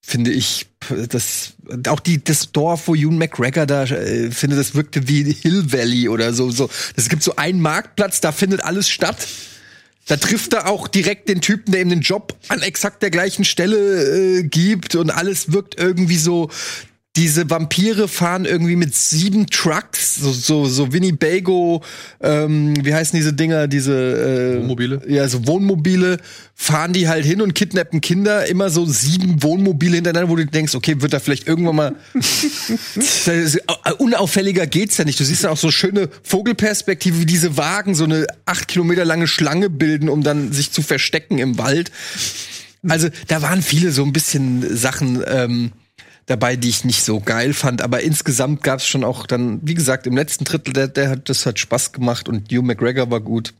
finde 0.00 0.30
ich. 0.30 0.66
Das, 1.10 1.54
auch 1.88 2.00
die, 2.00 2.22
das 2.22 2.52
Dorf, 2.52 2.88
wo 2.88 2.94
Ewan 2.94 3.18
McGregor 3.18 3.66
da, 3.66 3.84
äh, 3.84 4.30
finde, 4.30 4.56
das 4.56 4.74
wirkte 4.74 5.08
wie 5.08 5.24
Hill 5.32 5.72
Valley 5.72 6.08
oder 6.08 6.32
so, 6.32 6.50
so. 6.50 6.70
Es 6.94 7.08
gibt 7.08 7.22
so 7.22 7.36
einen 7.36 7.60
Marktplatz, 7.60 8.20
da 8.20 8.32
findet 8.32 8.62
alles 8.62 8.88
statt. 8.88 9.26
Da 10.06 10.16
trifft 10.16 10.52
er 10.52 10.68
auch 10.68 10.86
direkt 10.86 11.28
den 11.28 11.40
Typen, 11.40 11.72
der 11.72 11.80
ihm 11.80 11.88
den 11.88 12.00
Job 12.00 12.34
an 12.48 12.60
exakt 12.60 13.02
der 13.02 13.10
gleichen 13.10 13.44
Stelle 13.44 14.38
äh, 14.38 14.42
gibt 14.42 14.94
und 14.94 15.10
alles 15.10 15.52
wirkt 15.52 15.78
irgendwie 15.78 16.18
so. 16.18 16.50
Diese 17.16 17.48
Vampire 17.48 18.08
fahren 18.08 18.44
irgendwie 18.44 18.74
mit 18.74 18.92
sieben 18.92 19.46
Trucks, 19.46 20.16
so 20.16 20.32
so, 20.32 20.66
so 20.66 20.92
Winnebago, 20.92 21.80
ähm, 22.20 22.74
wie 22.84 22.92
heißen 22.92 23.16
diese 23.16 23.32
Dinger, 23.32 23.68
diese 23.68 23.92
äh, 23.94 24.58
Wohnmobile? 24.58 25.00
Ja, 25.06 25.28
so 25.28 25.46
Wohnmobile 25.46 26.18
fahren 26.56 26.92
die 26.92 27.06
halt 27.06 27.24
hin 27.24 27.40
und 27.40 27.54
kidnappen 27.54 28.00
Kinder, 28.00 28.46
immer 28.46 28.68
so 28.68 28.84
sieben 28.84 29.44
Wohnmobile 29.44 29.94
hintereinander, 29.94 30.28
wo 30.28 30.34
du 30.34 30.44
denkst, 30.44 30.74
okay, 30.74 31.00
wird 31.02 31.12
da 31.12 31.20
vielleicht 31.20 31.46
irgendwann 31.46 31.76
mal 31.76 31.94
das 32.14 33.28
ist- 33.28 33.60
unauffälliger 33.98 34.66
geht's 34.66 34.96
ja 34.96 35.04
nicht. 35.04 35.20
Du 35.20 35.24
siehst 35.24 35.44
dann 35.44 35.52
auch 35.52 35.56
so 35.56 35.70
schöne 35.70 36.08
Vogelperspektive, 36.24 37.20
wie 37.20 37.26
diese 37.26 37.56
Wagen 37.56 37.94
so 37.94 38.04
eine 38.04 38.26
acht 38.44 38.66
Kilometer 38.66 39.04
lange 39.04 39.28
Schlange 39.28 39.70
bilden, 39.70 40.08
um 40.08 40.24
dann 40.24 40.52
sich 40.52 40.72
zu 40.72 40.82
verstecken 40.82 41.38
im 41.38 41.58
Wald. 41.58 41.92
Also 42.88 43.08
da 43.28 43.40
waren 43.40 43.62
viele 43.62 43.92
so 43.92 44.02
ein 44.04 44.12
bisschen 44.12 44.76
Sachen 44.76 45.22
ähm, 45.26 45.72
dabei, 46.26 46.56
die 46.56 46.68
ich 46.68 46.84
nicht 46.84 47.02
so 47.04 47.20
geil 47.20 47.52
fand. 47.52 47.82
Aber 47.82 48.02
insgesamt 48.02 48.62
gab's 48.62 48.86
schon 48.86 49.04
auch 49.04 49.26
dann, 49.26 49.60
wie 49.62 49.74
gesagt, 49.74 50.06
im 50.06 50.16
letzten 50.16 50.44
Drittel, 50.44 50.72
der, 50.72 50.88
der 50.88 51.10
hat, 51.10 51.28
das 51.28 51.46
hat 51.46 51.58
Spaß 51.58 51.92
gemacht 51.92 52.28
und 52.28 52.50
Hugh 52.50 52.62
McGregor 52.62 53.10
war 53.10 53.20
gut. 53.20 53.54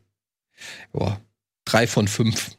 Ja, 0.93 1.19
drei 1.65 1.87
von 1.87 2.07
fünf. 2.07 2.51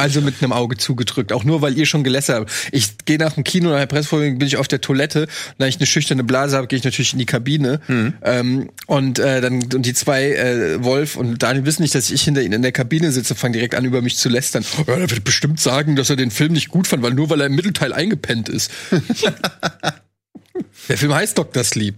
Also 0.00 0.22
mit 0.22 0.42
einem 0.42 0.54
Auge 0.54 0.78
zugedrückt, 0.78 1.30
auch 1.30 1.44
nur 1.44 1.60
weil 1.60 1.76
ihr 1.76 1.84
schon 1.84 2.02
gelästert 2.02 2.40
habt. 2.40 2.50
Ich 2.72 2.96
gehe 3.04 3.18
nach 3.18 3.34
dem 3.34 3.44
Kino, 3.44 3.68
nach 3.68 3.80
der 3.80 3.86
Pressevorführung 3.86 4.38
bin 4.38 4.48
ich 4.48 4.56
auf 4.56 4.66
der 4.66 4.80
Toilette. 4.80 5.24
Und 5.24 5.28
da 5.58 5.66
ich 5.66 5.76
eine 5.76 5.84
schüchterne 5.84 6.24
Blase 6.24 6.56
habe, 6.56 6.68
gehe 6.68 6.78
ich 6.78 6.84
natürlich 6.84 7.12
in 7.12 7.18
die 7.18 7.26
Kabine. 7.26 7.82
Ähm, 8.22 8.70
und 8.86 9.18
äh, 9.18 9.42
dann 9.42 9.62
und 9.62 9.84
die 9.84 9.92
zwei, 9.92 10.32
äh, 10.32 10.82
Wolf 10.82 11.16
und 11.16 11.42
Daniel 11.42 11.66
wissen 11.66 11.82
nicht, 11.82 11.94
dass 11.94 12.10
ich 12.10 12.22
hinter 12.22 12.40
ihnen 12.40 12.54
in 12.54 12.62
der 12.62 12.72
Kabine 12.72 13.12
sitze, 13.12 13.34
fangen 13.34 13.52
direkt 13.52 13.74
an, 13.74 13.84
über 13.84 14.00
mich 14.00 14.16
zu 14.16 14.30
lästern. 14.30 14.64
Ja, 14.86 14.94
er 14.94 15.10
wird 15.10 15.22
bestimmt 15.22 15.60
sagen, 15.60 15.96
dass 15.96 16.08
er 16.08 16.16
den 16.16 16.30
Film 16.30 16.54
nicht 16.54 16.70
gut 16.70 16.86
fand, 16.86 17.02
weil 17.02 17.12
nur 17.12 17.28
weil 17.28 17.40
er 17.42 17.48
im 17.48 17.54
Mittelteil 17.54 17.92
eingepennt 17.92 18.48
ist. 18.48 18.70
der 20.88 20.96
Film 20.96 21.12
heißt 21.12 21.36
Dr. 21.36 21.62
Sleep. 21.62 21.96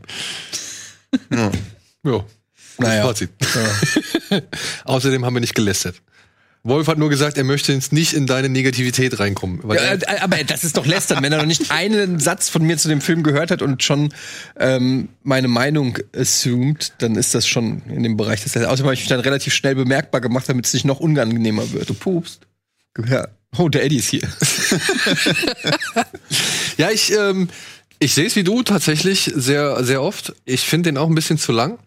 Ja. 2.05 2.25
Naja. 2.79 3.05
Fazit. 3.05 3.31
Außerdem 4.85 5.25
haben 5.25 5.35
wir 5.35 5.41
nicht 5.41 5.55
gelästert. 5.55 6.03
Wolf 6.65 6.87
hat 6.87 6.97
nur 6.97 7.11
gesagt, 7.11 7.39
er 7.39 7.45
möchte 7.45 7.73
jetzt 7.73 7.93
nicht 7.93 8.13
in 8.13 8.27
deine 8.27 8.49
Negativität 8.49 9.19
reinkommen. 9.19 9.61
Ja, 9.69 9.95
äh, 9.95 10.21
aber 10.21 10.45
das 10.45 10.63
ist 10.63 10.77
doch 10.77 10.87
lästern, 10.87 11.23
wenn 11.23 11.33
er 11.33 11.39
noch 11.39 11.47
nicht 11.47 11.73
einen 11.73 12.21
Satz 12.21 12.49
von 12.49 12.63
mir 12.63 12.79
zu 12.79 12.89
dem 12.89 13.01
Film 13.01 13.25
gehört 13.25 13.51
hat 13.51 13.63
und 13.63 13.83
schon 13.83 14.15
ähm, 14.59 15.09
meine 15.25 15.49
Meinung 15.49 15.99
assumed, 16.15 16.93
dann 16.99 17.17
ist 17.17 17.35
das 17.35 17.49
schon 17.49 17.83
in 17.89 18.05
dem 18.05 18.17
Bereich 18.17 18.43
des 18.43 18.55
Lästerns. 18.55 18.73
Außerdem 18.73 18.87
habe 18.87 18.95
ich 18.95 19.01
mich 19.01 19.09
dann 19.09 19.21
relativ 19.21 19.55
schnell 19.55 19.75
bemerkbar 19.75 20.21
gemacht, 20.21 20.49
damit 20.49 20.67
es 20.67 20.73
nicht 20.73 20.85
noch 20.85 21.01
unangenehmer 21.01 21.73
wird. 21.73 21.91
Du 21.91 21.95
pupst. 21.95 22.47
Ja. 23.09 23.27
Oh, 23.59 23.69
der 23.69 23.85
Eddie 23.85 23.99
ist 23.99 24.09
hier. 24.09 24.23
ja, 26.79 26.91
ich, 26.91 27.13
ähm, 27.13 27.49
ich 27.99 28.15
sehe 28.15 28.27
es 28.27 28.37
wie 28.37 28.45
du 28.45 28.63
tatsächlich 28.63 29.33
sehr, 29.35 29.83
sehr 29.85 30.01
oft. 30.01 30.33
Ich 30.45 30.63
finde 30.63 30.91
den 30.91 30.97
auch 30.97 31.09
ein 31.09 31.15
bisschen 31.15 31.39
zu 31.39 31.53
lang. 31.53 31.79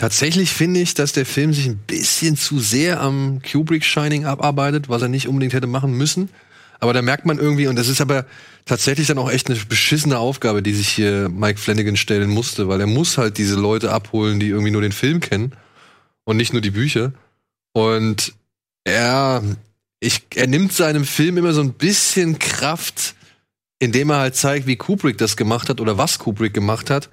Tatsächlich 0.00 0.50
finde 0.50 0.80
ich, 0.80 0.94
dass 0.94 1.12
der 1.12 1.26
Film 1.26 1.52
sich 1.52 1.66
ein 1.66 1.76
bisschen 1.76 2.34
zu 2.34 2.58
sehr 2.58 3.02
am 3.02 3.42
Kubrick 3.42 3.84
Shining 3.84 4.24
abarbeitet, 4.24 4.88
was 4.88 5.02
er 5.02 5.08
nicht 5.08 5.28
unbedingt 5.28 5.52
hätte 5.52 5.66
machen 5.66 5.92
müssen. 5.92 6.30
Aber 6.78 6.94
da 6.94 7.02
merkt 7.02 7.26
man 7.26 7.38
irgendwie, 7.38 7.66
und 7.66 7.76
das 7.76 7.86
ist 7.86 8.00
aber 8.00 8.24
tatsächlich 8.64 9.08
dann 9.08 9.18
auch 9.18 9.30
echt 9.30 9.50
eine 9.50 9.58
beschissene 9.58 10.16
Aufgabe, 10.16 10.62
die 10.62 10.72
sich 10.72 10.88
hier 10.88 11.28
Mike 11.28 11.60
Flanagan 11.60 11.98
stellen 11.98 12.30
musste, 12.30 12.66
weil 12.66 12.80
er 12.80 12.86
muss 12.86 13.18
halt 13.18 13.36
diese 13.36 13.56
Leute 13.56 13.92
abholen, 13.92 14.40
die 14.40 14.48
irgendwie 14.48 14.70
nur 14.70 14.80
den 14.80 14.92
Film 14.92 15.20
kennen 15.20 15.52
und 16.24 16.38
nicht 16.38 16.54
nur 16.54 16.62
die 16.62 16.70
Bücher. 16.70 17.12
Und 17.74 18.32
er, 18.84 19.42
ich, 20.00 20.22
er 20.34 20.46
nimmt 20.46 20.72
seinem 20.72 21.04
Film 21.04 21.36
immer 21.36 21.52
so 21.52 21.60
ein 21.60 21.74
bisschen 21.74 22.38
Kraft, 22.38 23.16
indem 23.78 24.08
er 24.08 24.20
halt 24.20 24.34
zeigt, 24.34 24.66
wie 24.66 24.76
Kubrick 24.76 25.18
das 25.18 25.36
gemacht 25.36 25.68
hat 25.68 25.78
oder 25.78 25.98
was 25.98 26.18
Kubrick 26.18 26.54
gemacht 26.54 26.88
hat 26.88 27.10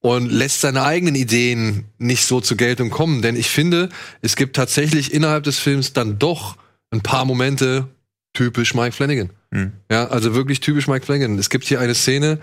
und 0.00 0.30
lässt 0.32 0.60
seine 0.62 0.82
eigenen 0.82 1.14
Ideen 1.14 1.84
nicht 1.98 2.24
so 2.24 2.40
zur 2.40 2.56
Geltung 2.56 2.90
kommen. 2.90 3.22
Denn 3.22 3.36
ich 3.36 3.48
finde, 3.50 3.88
es 4.22 4.34
gibt 4.36 4.56
tatsächlich 4.56 5.12
innerhalb 5.12 5.44
des 5.44 5.58
Films 5.58 5.92
dann 5.92 6.18
doch 6.18 6.56
ein 6.90 7.02
paar 7.02 7.24
Momente 7.24 7.86
typisch 8.32 8.74
Mike 8.74 8.92
Flanagan. 8.92 9.30
Hm. 9.52 9.72
Ja, 9.90 10.06
also 10.08 10.34
wirklich 10.34 10.60
typisch 10.60 10.86
Mike 10.88 11.04
Flanagan. 11.04 11.38
Es 11.38 11.50
gibt 11.50 11.64
hier 11.66 11.80
eine 11.80 11.94
Szene 11.94 12.38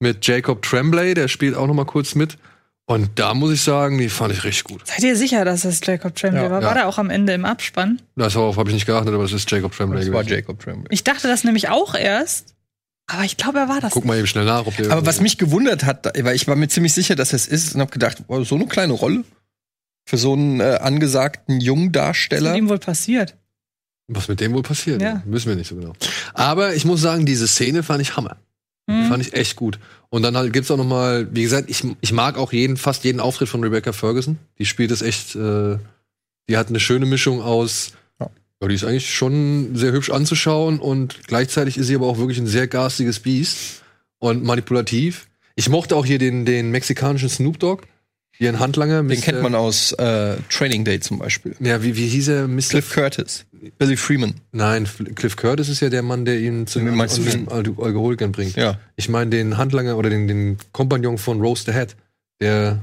mit 0.00 0.26
Jacob 0.26 0.62
Tremblay, 0.62 1.14
der 1.14 1.28
spielt 1.28 1.54
auch 1.56 1.66
noch 1.66 1.74
mal 1.74 1.86
kurz 1.86 2.14
mit. 2.14 2.36
Und 2.84 3.10
da 3.14 3.32
muss 3.32 3.52
ich 3.52 3.62
sagen, 3.62 3.96
die 3.98 4.08
fand 4.08 4.32
ich 4.34 4.42
richtig 4.44 4.64
gut. 4.64 4.86
Seid 4.86 5.02
ihr 5.04 5.16
sicher, 5.16 5.44
dass 5.44 5.62
das 5.62 5.80
Jacob 5.84 6.16
Tremblay 6.16 6.42
Ja. 6.42 6.50
war? 6.50 6.60
Ja. 6.60 6.66
War 6.66 6.74
der 6.74 6.88
auch 6.88 6.98
am 6.98 7.10
Ende 7.10 7.32
im 7.32 7.44
Abspann? 7.44 8.02
Darauf 8.16 8.56
habe 8.56 8.68
ich 8.70 8.74
nicht 8.74 8.86
geachtet, 8.86 9.14
aber 9.14 9.22
es 9.24 9.32
ist 9.32 9.48
Jacob 9.50 9.74
Tremblay 9.74 10.00
Das 10.04 10.12
war 10.12 10.24
gewesen. 10.24 10.34
Jacob 10.40 10.60
Tremblay. 10.60 10.88
Ich 10.90 11.04
dachte 11.04 11.28
das 11.28 11.44
nämlich 11.44 11.68
auch 11.68 11.94
erst. 11.94 12.54
Aber 13.12 13.24
ich 13.24 13.36
glaube, 13.36 13.58
er 13.58 13.68
war 13.68 13.80
das. 13.80 13.92
Guck 13.92 14.04
mal 14.04 14.16
eben 14.18 14.26
schnell 14.26 14.44
nach, 14.44 14.66
ob 14.66 14.76
der. 14.76 14.90
Aber 14.90 15.04
was 15.06 15.20
mich 15.20 15.38
gewundert 15.38 15.84
hat, 15.84 16.06
weil 16.24 16.34
ich 16.34 16.46
war 16.48 16.56
mir 16.56 16.68
ziemlich 16.68 16.94
sicher, 16.94 17.14
dass 17.14 17.32
es 17.32 17.46
ist 17.46 17.74
und 17.74 17.80
habe 17.80 17.90
gedacht, 17.90 18.18
oh, 18.28 18.42
so 18.44 18.54
eine 18.54 18.66
kleine 18.66 18.92
Rolle 18.94 19.24
für 20.06 20.16
so 20.18 20.32
einen 20.32 20.60
äh, 20.60 20.78
angesagten 20.80 21.56
Was 21.56 21.62
ist 21.62 21.66
Jungdarsteller. 21.66 22.50
mit 22.52 22.58
ihm 22.58 22.68
wohl 22.68 22.78
passiert? 22.78 23.36
Was 24.08 24.28
mit 24.28 24.40
dem 24.40 24.52
wohl 24.52 24.62
passiert? 24.62 25.00
Ja. 25.00 25.22
Wissen 25.26 25.48
wir 25.48 25.56
nicht 25.56 25.68
so 25.68 25.76
genau. 25.76 25.92
Aber 26.34 26.74
ich 26.74 26.84
muss 26.84 27.00
sagen, 27.00 27.24
diese 27.26 27.46
Szene 27.46 27.82
fand 27.82 28.00
ich 28.02 28.16
Hammer. 28.16 28.36
Die 28.88 28.94
Hm. 28.94 29.08
fand 29.08 29.22
ich 29.24 29.32
echt 29.34 29.56
gut. 29.56 29.78
Und 30.10 30.22
dann 30.22 30.36
halt 30.36 30.52
gibt's 30.52 30.70
auch 30.70 30.76
noch 30.76 30.84
mal, 30.86 31.28
wie 31.34 31.42
gesagt, 31.42 31.70
ich, 31.70 31.84
ich 32.00 32.12
mag 32.12 32.36
auch 32.36 32.52
jeden, 32.52 32.76
fast 32.76 33.04
jeden 33.04 33.20
Auftritt 33.20 33.48
von 33.48 33.62
Rebecca 33.62 33.92
Ferguson. 33.92 34.38
Die 34.58 34.66
spielt 34.66 34.90
es 34.90 35.02
echt, 35.02 35.36
äh, 35.36 35.78
die 36.48 36.56
hat 36.56 36.68
eine 36.68 36.80
schöne 36.80 37.06
Mischung 37.06 37.40
aus, 37.40 37.92
Ja. 38.62 38.68
die 38.68 38.74
ist 38.74 38.84
eigentlich 38.84 39.12
schon 39.14 39.74
sehr 39.76 39.92
hübsch 39.92 40.10
anzuschauen 40.10 40.78
und 40.78 41.18
gleichzeitig 41.26 41.76
ist 41.78 41.86
sie 41.88 41.94
aber 41.96 42.06
auch 42.06 42.18
wirklich 42.18 42.38
ein 42.38 42.46
sehr 42.46 42.66
garstiges 42.68 43.20
Biest 43.20 43.82
und 44.18 44.44
manipulativ. 44.44 45.26
Ich 45.56 45.68
mochte 45.68 45.96
auch 45.96 46.06
hier 46.06 46.18
den, 46.18 46.44
den 46.46 46.70
mexikanischen 46.70 47.28
Snoop 47.28 47.58
Dogg, 47.58 47.82
ihren 48.38 48.58
Handlanger. 48.58 49.02
Den 49.02 49.20
kennt 49.20 49.42
man 49.42 49.54
aus 49.54 49.92
äh, 49.92 50.36
Training 50.48 50.84
Day 50.84 51.00
zum 51.00 51.18
Beispiel. 51.18 51.54
Ja, 51.60 51.82
wie, 51.82 51.96
wie 51.96 52.06
hieß 52.06 52.28
er? 52.28 52.48
Mr. 52.48 52.60
Cliff 52.70 52.90
Curtis, 52.92 53.44
Billy 53.78 53.96
Freeman. 53.96 54.34
Nein, 54.52 54.88
Cliff 55.14 55.36
Curtis 55.36 55.68
ist 55.68 55.80
ja 55.80 55.90
der 55.90 56.02
Mann, 56.02 56.24
der 56.24 56.40
ihn 56.40 56.66
zu 56.66 56.78
Al- 56.80 56.96
Alkoholikern 57.50 58.32
bringt. 58.32 58.56
Ja. 58.56 58.78
Ich 58.96 59.08
meine 59.08 59.30
den 59.30 59.58
Handlanger 59.58 59.96
oder 59.98 60.08
den, 60.08 60.26
den 60.28 60.56
Kompagnon 60.72 61.18
von 61.18 61.40
Rose 61.40 61.64
the 61.66 61.72
Head. 61.72 61.96
Der, 62.40 62.80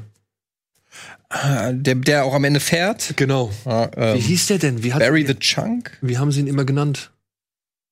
Der, 1.31 1.93
der 1.95 2.25
auch 2.25 2.33
am 2.33 2.43
Ende 2.43 2.59
fährt. 2.59 3.13
genau. 3.15 3.51
Ah, 3.65 3.87
ähm, 3.95 4.15
Wie 4.17 4.21
hieß 4.21 4.47
der 4.47 4.57
denn? 4.57 4.83
Wie, 4.83 4.93
hat, 4.93 4.99
Barry 4.99 5.25
the 5.27 5.35
Chunk? 5.35 5.91
wie 6.01 6.17
haben 6.17 6.31
sie 6.31 6.39
ihn 6.39 6.47
immer 6.47 6.65
genannt? 6.65 7.11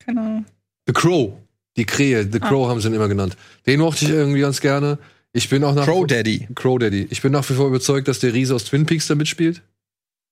Genau. 0.05 0.41
The 0.87 0.93
Crow. 0.93 1.33
Die 1.75 1.85
Krähe. 1.85 2.27
The 2.31 2.39
Ah. 2.41 2.47
Crow 2.47 2.67
haben 2.67 2.81
sie 2.81 2.87
ihn 2.87 2.95
immer 2.95 3.07
genannt. 3.07 3.37
Den 3.67 3.79
mochte 3.79 4.05
ich 4.05 4.11
irgendwie 4.11 4.39
ganz 4.39 4.59
gerne. 4.59 4.97
Ich 5.33 5.49
bin 5.49 5.63
auch 5.63 5.75
nach 5.75 5.85
Crow 5.85 6.07
Daddy. 6.07 6.47
Crow 6.55 6.79
Daddy. 6.79 7.07
Ich 7.11 7.21
bin 7.21 7.31
nach 7.31 7.47
wie 7.49 7.53
vor 7.53 7.67
überzeugt, 7.67 8.07
dass 8.07 8.17
der 8.19 8.33
Riese 8.33 8.55
aus 8.55 8.63
Twin 8.65 8.87
Peaks 8.87 9.05
da 9.05 9.13
mitspielt 9.13 9.61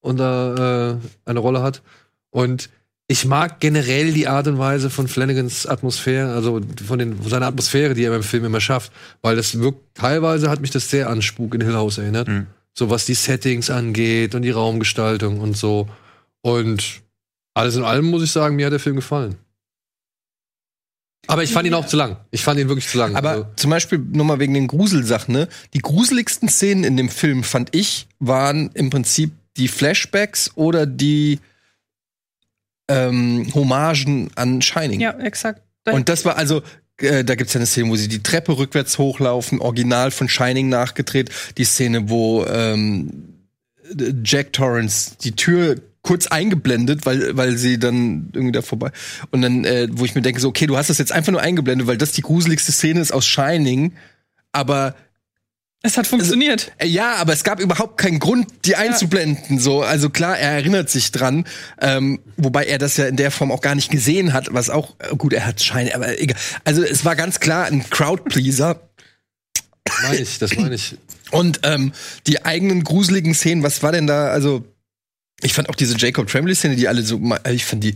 und 0.01 0.17
da 0.17 0.93
äh, 0.93 0.97
eine 1.25 1.39
Rolle 1.39 1.61
hat. 1.61 1.83
Und 2.31 2.69
ich 3.07 3.25
mag 3.25 3.59
generell 3.59 4.13
die 4.13 4.27
Art 4.27 4.47
und 4.47 4.57
Weise 4.57 4.89
von 4.89 5.07
Flanagans 5.07 5.67
Atmosphäre, 5.67 6.33
also 6.33 6.59
von, 6.87 6.97
den, 6.97 7.21
von 7.21 7.29
seiner 7.29 7.45
Atmosphäre, 7.45 7.93
die 7.93 8.03
er 8.03 8.09
beim 8.09 8.23
Film 8.23 8.45
immer 8.45 8.61
schafft. 8.61 8.91
Weil 9.21 9.35
das 9.35 9.59
wirkt, 9.59 9.93
teilweise 9.95 10.49
hat 10.49 10.59
mich 10.61 10.71
das 10.71 10.89
sehr 10.89 11.07
an 11.11 11.21
Spuk 11.21 11.53
in 11.53 11.61
Hill 11.61 11.75
House 11.75 11.99
erinnert. 11.99 12.27
Mhm. 12.27 12.47
So 12.77 12.89
was 12.89 13.05
die 13.05 13.13
Settings 13.13 13.69
angeht 13.69 14.35
und 14.35 14.41
die 14.41 14.51
Raumgestaltung 14.51 15.39
und 15.39 15.55
so. 15.55 15.87
Und 16.41 17.01
alles 17.53 17.75
in 17.75 17.83
allem 17.83 18.05
muss 18.05 18.23
ich 18.23 18.31
sagen, 18.31 18.55
mir 18.57 18.65
hat 18.65 18.73
der 18.73 18.79
Film 18.79 18.97
gefallen. 18.97 19.37
Aber 21.27 21.41
ich 21.43 21.51
fand 21.51 21.67
ihn 21.67 21.73
auch 21.73 21.87
zu 21.87 21.97
lang. 21.97 22.17
Ich 22.31 22.43
fand 22.43 22.59
ihn 22.59 22.67
wirklich 22.67 22.87
zu 22.87 22.97
lang. 22.97 23.15
Aber 23.15 23.29
Also, 23.29 23.47
zum 23.55 23.71
Beispiel 23.71 23.97
nochmal 23.97 24.39
wegen 24.39 24.53
den 24.53 24.67
Gruselsachen, 24.67 25.33
ne? 25.33 25.47
Die 25.73 25.79
gruseligsten 25.79 26.49
Szenen 26.49 26.83
in 26.83 26.97
dem 26.97 27.09
Film, 27.09 27.43
fand 27.43 27.73
ich, 27.75 28.07
waren 28.19 28.69
im 28.73 28.89
Prinzip 28.89 29.31
die 29.57 29.67
Flashbacks 29.67 30.51
oder 30.55 30.85
die 30.85 31.39
ähm, 32.89 33.49
Hommagen 33.55 34.29
an 34.35 34.61
Shining. 34.61 34.99
Ja, 34.99 35.17
exakt. 35.17 35.61
Und 35.87 36.09
das 36.09 36.25
war 36.25 36.37
also, 36.37 36.61
äh, 36.99 37.23
da 37.23 37.35
gibt's 37.35 37.53
ja 37.53 37.59
eine 37.59 37.65
Szene, 37.65 37.89
wo 37.89 37.95
sie 37.95 38.07
die 38.07 38.23
Treppe 38.23 38.57
rückwärts 38.57 38.97
hochlaufen, 38.97 39.59
original 39.59 40.11
von 40.11 40.29
Shining 40.29 40.69
nachgedreht. 40.69 41.29
Die 41.57 41.65
Szene, 41.65 42.09
wo 42.09 42.45
ähm, 42.45 43.35
Jack 44.23 44.53
Torrance 44.53 45.11
die 45.21 45.33
Tür 45.33 45.81
kurz 46.01 46.27
eingeblendet, 46.27 47.05
weil, 47.05 47.35
weil 47.35 47.57
sie 47.57 47.79
dann 47.79 48.29
irgendwie 48.33 48.51
da 48.51 48.61
vorbei. 48.61 48.91
Und 49.31 49.41
dann, 49.41 49.65
äh, 49.65 49.87
wo 49.91 50.05
ich 50.05 50.13
mir 50.13 50.21
denke, 50.21 50.39
so, 50.39 50.49
okay, 50.49 50.67
du 50.67 50.77
hast 50.77 50.89
das 50.89 50.99
jetzt 50.99 51.11
einfach 51.11 51.31
nur 51.31 51.41
eingeblendet, 51.41 51.87
weil 51.87 51.97
das 51.97 52.11
die 52.11 52.21
gruseligste 52.21 52.71
Szene 52.71 53.01
ist 53.01 53.11
aus 53.11 53.25
Shining. 53.25 53.93
Aber 54.51 54.95
es 55.85 55.97
hat 55.97 56.07
funktioniert. 56.07 56.71
äh, 56.77 56.87
ja, 56.87 57.15
aber 57.15 57.33
es 57.33 57.43
gab 57.43 57.59
überhaupt 57.59 57.97
keinen 57.97 58.19
Grund, 58.19 58.47
die 58.65 58.75
einzublenden. 58.75 59.59
So, 59.59 59.81
also 59.81 60.09
klar, 60.09 60.37
er 60.37 60.51
erinnert 60.51 60.89
sich 60.89 61.11
dran, 61.11 61.45
ähm, 61.81 62.19
wobei 62.37 62.65
er 62.65 62.77
das 62.77 62.97
ja 62.97 63.05
in 63.05 63.15
der 63.15 63.31
Form 63.31 63.51
auch 63.51 63.61
gar 63.61 63.75
nicht 63.75 63.91
gesehen 63.91 64.33
hat, 64.33 64.49
was 64.51 64.69
auch 64.69 64.95
äh, 64.99 65.15
gut, 65.15 65.33
er 65.33 65.45
hat 65.45 65.61
Scheine, 65.61 65.95
aber 65.95 66.19
egal. 66.19 66.37
Also 66.63 66.83
es 66.83 67.05
war 67.05 67.15
ganz 67.15 67.39
klar 67.39 67.65
ein 67.65 67.89
Crowdpleaser. 67.89 68.79
meine 70.03 70.17
ich, 70.17 70.39
das 70.39 70.55
meine 70.55 70.75
ich. 70.75 70.97
Und 71.31 71.61
ähm, 71.63 71.91
die 72.27 72.45
eigenen 72.45 72.83
gruseligen 72.83 73.33
Szenen, 73.33 73.63
was 73.63 73.83
war 73.83 73.91
denn 73.91 74.07
da? 74.07 74.27
Also 74.27 74.63
ich 75.41 75.53
fand 75.53 75.69
auch 75.69 75.75
diese 75.75 75.97
Jacob 75.97 76.27
Tremblay-Szene, 76.27 76.75
die 76.75 76.87
alle 76.87 77.01
so, 77.03 77.19
ich 77.51 77.65
fand 77.65 77.83
die, 77.83 77.95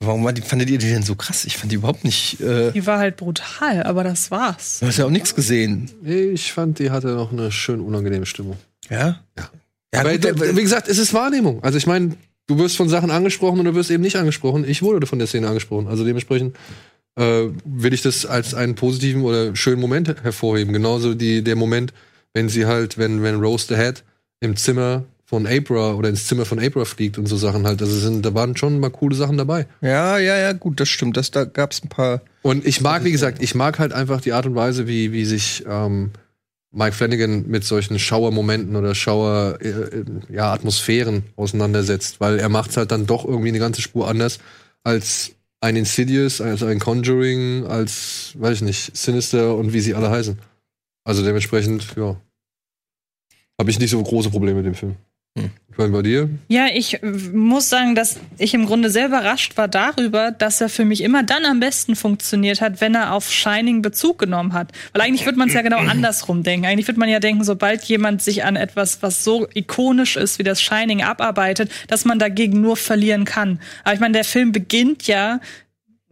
warum 0.00 0.24
war 0.24 0.32
die, 0.32 0.42
fandet 0.42 0.70
ihr 0.70 0.78
die 0.78 0.88
denn 0.88 1.02
so 1.02 1.14
krass? 1.14 1.44
Ich 1.44 1.56
fand 1.56 1.70
die 1.72 1.76
überhaupt 1.76 2.04
nicht. 2.04 2.40
Äh, 2.40 2.72
Die 2.72 2.86
war 2.86 2.98
halt 2.98 3.16
brutal, 3.16 3.82
aber 3.84 4.02
das 4.04 4.30
war's. 4.30 4.78
du 4.80 4.86
hast 4.86 4.96
ja 4.98 5.04
auch 5.06 5.10
nichts 5.10 5.34
gesehen. 5.34 5.90
Ich 6.04 6.52
fand, 6.52 6.78
die 6.78 6.90
hatte 6.90 7.08
noch 7.08 7.32
eine 7.32 7.52
schön 7.52 7.80
unangenehme 7.80 8.26
Stimmung. 8.26 8.56
Ja. 8.88 9.20
Ja. 9.38 9.50
Ja, 9.92 10.00
Aber 10.00 10.12
gut, 10.16 10.24
äh, 10.24 10.56
wie 10.56 10.62
gesagt, 10.62 10.88
es 10.88 10.98
ist 10.98 11.12
Wahrnehmung. 11.14 11.62
Also 11.64 11.76
ich 11.76 11.86
meine, 11.86 12.16
du 12.46 12.58
wirst 12.58 12.76
von 12.76 12.88
Sachen 12.88 13.10
angesprochen 13.10 13.58
und 13.58 13.64
du 13.66 13.74
wirst 13.74 13.90
eben 13.90 14.02
nicht 14.02 14.16
angesprochen. 14.16 14.64
Ich 14.68 14.82
wurde 14.82 15.06
von 15.06 15.18
der 15.18 15.26
Szene 15.28 15.48
angesprochen. 15.48 15.88
Also 15.88 16.04
dementsprechend 16.04 16.56
äh, 17.16 17.46
will 17.64 17.92
ich 17.92 18.02
das 18.02 18.24
als 18.24 18.54
einen 18.54 18.76
positiven 18.76 19.22
oder 19.22 19.54
schönen 19.56 19.80
Moment 19.80 20.22
hervorheben. 20.22 20.72
Genauso 20.72 21.14
die, 21.14 21.42
der 21.42 21.56
Moment, 21.56 21.92
wenn 22.34 22.48
sie 22.48 22.66
halt, 22.66 22.98
wenn, 22.98 23.22
wenn 23.24 23.36
Rose 23.40 23.66
the 23.68 23.74
Head 23.76 24.04
im 24.40 24.56
Zimmer 24.56 25.04
von 25.30 25.46
Abra 25.46 25.94
oder 25.94 26.08
ins 26.08 26.26
Zimmer 26.26 26.44
von 26.44 26.58
Abra 26.58 26.84
fliegt 26.84 27.16
und 27.16 27.26
so 27.26 27.36
Sachen 27.36 27.64
halt. 27.64 27.80
Also 27.80 27.96
sind, 27.96 28.26
da 28.26 28.34
waren 28.34 28.56
schon 28.56 28.80
mal 28.80 28.90
coole 28.90 29.14
Sachen 29.14 29.36
dabei. 29.36 29.68
ja, 29.80 30.18
ja, 30.18 30.36
ja, 30.36 30.52
gut, 30.52 30.80
das 30.80 30.88
stimmt. 30.88 31.16
Das, 31.16 31.30
da 31.30 31.44
gab's 31.44 31.84
ein 31.84 31.88
paar. 31.88 32.22
Und 32.42 32.66
ich 32.66 32.80
mag, 32.80 33.04
wie 33.04 33.12
gesagt, 33.12 33.40
ich 33.40 33.54
mag 33.54 33.78
halt 33.78 33.92
einfach 33.92 34.20
die 34.20 34.32
Art 34.32 34.46
und 34.46 34.56
Weise, 34.56 34.88
wie, 34.88 35.12
wie 35.12 35.24
sich 35.24 35.64
ähm, 35.68 36.10
Mike 36.72 36.96
Flanagan 36.96 37.46
mit 37.46 37.62
solchen 37.62 38.00
Schauermomenten 38.00 38.74
oder 38.74 38.96
Schauer, 38.96 39.58
äh, 39.60 39.68
äh, 39.68 40.04
ja, 40.30 40.52
Atmosphären 40.52 41.22
auseinandersetzt, 41.36 42.18
weil 42.18 42.40
er 42.40 42.48
macht 42.48 42.76
halt 42.76 42.90
dann 42.90 43.06
doch 43.06 43.24
irgendwie 43.24 43.50
eine 43.50 43.60
ganze 43.60 43.82
Spur 43.82 44.08
anders 44.08 44.40
als 44.82 45.30
ein 45.60 45.76
Insidious, 45.76 46.40
als 46.40 46.64
ein 46.64 46.80
Conjuring, 46.80 47.66
als, 47.66 48.32
weiß 48.36 48.56
ich 48.56 48.62
nicht, 48.62 48.96
Sinister 48.96 49.54
und 49.54 49.72
wie 49.72 49.80
sie 49.80 49.94
alle 49.94 50.10
heißen. 50.10 50.40
Also 51.04 51.24
dementsprechend, 51.24 51.86
ja, 51.96 52.16
habe 53.60 53.70
ich 53.70 53.78
nicht 53.78 53.90
so 53.90 54.02
große 54.02 54.30
Probleme 54.30 54.56
mit 54.56 54.66
dem 54.66 54.74
Film. 54.74 54.96
Hm. 55.38 55.50
Ich 55.70 55.78
meine, 55.78 55.92
bei 55.92 56.02
dir? 56.02 56.28
Ja, 56.48 56.66
ich 56.72 57.02
äh, 57.02 57.06
muss 57.06 57.68
sagen, 57.68 57.94
dass 57.94 58.18
ich 58.38 58.54
im 58.54 58.66
Grunde 58.66 58.90
sehr 58.90 59.06
überrascht 59.06 59.56
war 59.56 59.68
darüber, 59.68 60.32
dass 60.32 60.60
er 60.60 60.68
für 60.68 60.84
mich 60.84 61.02
immer 61.02 61.22
dann 61.22 61.44
am 61.44 61.60
besten 61.60 61.94
funktioniert 61.94 62.60
hat, 62.60 62.80
wenn 62.80 62.94
er 62.94 63.12
auf 63.12 63.30
Shining 63.30 63.80
Bezug 63.80 64.18
genommen 64.18 64.52
hat. 64.52 64.72
Weil 64.92 65.02
eigentlich 65.02 65.24
würde 65.24 65.38
man 65.38 65.48
es 65.48 65.54
ja 65.54 65.62
genau 65.62 65.78
andersrum 65.78 66.42
denken. 66.42 66.66
Eigentlich 66.66 66.88
würde 66.88 66.98
man 66.98 67.08
ja 67.08 67.20
denken, 67.20 67.44
sobald 67.44 67.84
jemand 67.84 68.20
sich 68.22 68.44
an 68.44 68.56
etwas, 68.56 69.02
was 69.02 69.22
so 69.22 69.46
ikonisch 69.54 70.16
ist 70.16 70.38
wie 70.40 70.42
das 70.42 70.60
Shining 70.60 71.02
abarbeitet, 71.02 71.70
dass 71.86 72.04
man 72.04 72.18
dagegen 72.18 72.60
nur 72.60 72.76
verlieren 72.76 73.24
kann. 73.24 73.60
Aber 73.84 73.94
ich 73.94 74.00
meine, 74.00 74.14
der 74.14 74.24
Film 74.24 74.50
beginnt 74.50 75.06
ja 75.06 75.40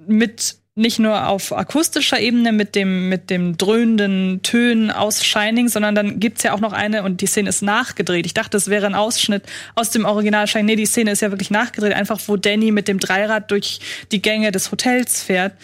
mit 0.07 0.58
nicht 0.79 0.99
nur 0.99 1.27
auf 1.27 1.53
akustischer 1.53 2.21
Ebene 2.21 2.53
mit 2.53 2.75
dem, 2.75 3.09
mit 3.09 3.31
dem 3.31 3.59
dröhnenden 3.59 4.41
Tönen 4.43 4.91
aus 4.91 5.25
Shining, 5.25 5.69
sondern 5.69 5.95
dann 5.95 6.21
gibt's 6.21 6.43
ja 6.45 6.53
auch 6.53 6.61
noch 6.61 6.73
eine, 6.73 7.03
und 7.03 7.21
die 7.21 7.27
Szene 7.27 7.49
ist 7.49 7.63
nachgedreht. 7.63 8.27
Ich 8.27 8.35
dachte, 8.35 8.57
es 8.57 8.69
wäre 8.69 8.87
ein 8.87 8.95
Ausschnitt 8.95 9.43
aus 9.75 9.91
dem 9.91 10.05
Original 10.05 10.47
Shining. 10.47 10.67
Nee, 10.67 10.77
die 10.77 10.87
Szene 10.87 11.11
ist 11.11 11.21
ja 11.21 11.31
wirklich 11.31 11.51
nachgedreht, 11.51 11.93
einfach 11.93 12.21
wo 12.27 12.37
Danny 12.37 12.71
mit 12.71 12.89
dem 12.89 12.99
Dreirad 12.99 13.51
durch 13.51 13.81
die 14.13 14.23
Gänge 14.23 14.53
des 14.53 14.71
Hotels 14.71 15.23
fährt. 15.23 15.55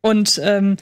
Und 0.00 0.40
ähm, 0.42 0.76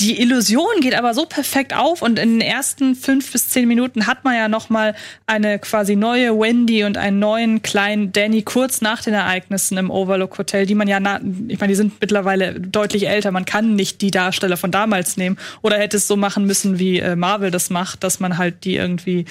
die 0.00 0.20
Illusion 0.20 0.80
geht 0.80 0.94
aber 0.94 1.14
so 1.14 1.24
perfekt 1.24 1.74
auf 1.74 2.02
und 2.02 2.18
in 2.18 2.38
den 2.38 2.40
ersten 2.40 2.96
fünf 2.96 3.30
bis 3.30 3.48
zehn 3.48 3.68
Minuten 3.68 4.06
hat 4.06 4.24
man 4.24 4.34
ja 4.34 4.48
noch 4.48 4.68
mal 4.68 4.94
eine 5.26 5.60
quasi 5.60 5.94
neue 5.94 6.38
Wendy 6.38 6.82
und 6.82 6.98
einen 6.98 7.20
neuen 7.20 7.62
kleinen 7.62 8.10
Danny 8.10 8.42
kurz 8.42 8.80
nach 8.80 9.02
den 9.02 9.14
Ereignissen 9.14 9.78
im 9.78 9.90
Overlook 9.90 10.36
Hotel, 10.36 10.66
die 10.66 10.74
man 10.74 10.88
ja, 10.88 10.98
na, 10.98 11.20
ich 11.48 11.60
meine, 11.60 11.70
die 11.70 11.76
sind 11.76 12.00
mittlerweile 12.00 12.60
deutlich 12.60 13.08
älter. 13.08 13.30
Man 13.30 13.44
kann 13.44 13.76
nicht 13.76 14.00
die 14.02 14.10
Darsteller 14.10 14.56
von 14.56 14.72
damals 14.72 15.16
nehmen 15.16 15.38
oder 15.62 15.78
hätte 15.78 15.96
es 15.96 16.08
so 16.08 16.16
machen 16.16 16.44
müssen, 16.44 16.78
wie 16.78 16.98
äh, 16.98 17.14
Marvel 17.14 17.52
das 17.52 17.70
macht, 17.70 18.02
dass 18.02 18.18
man 18.18 18.36
halt 18.36 18.64
die 18.64 18.74
irgendwie 18.74 19.24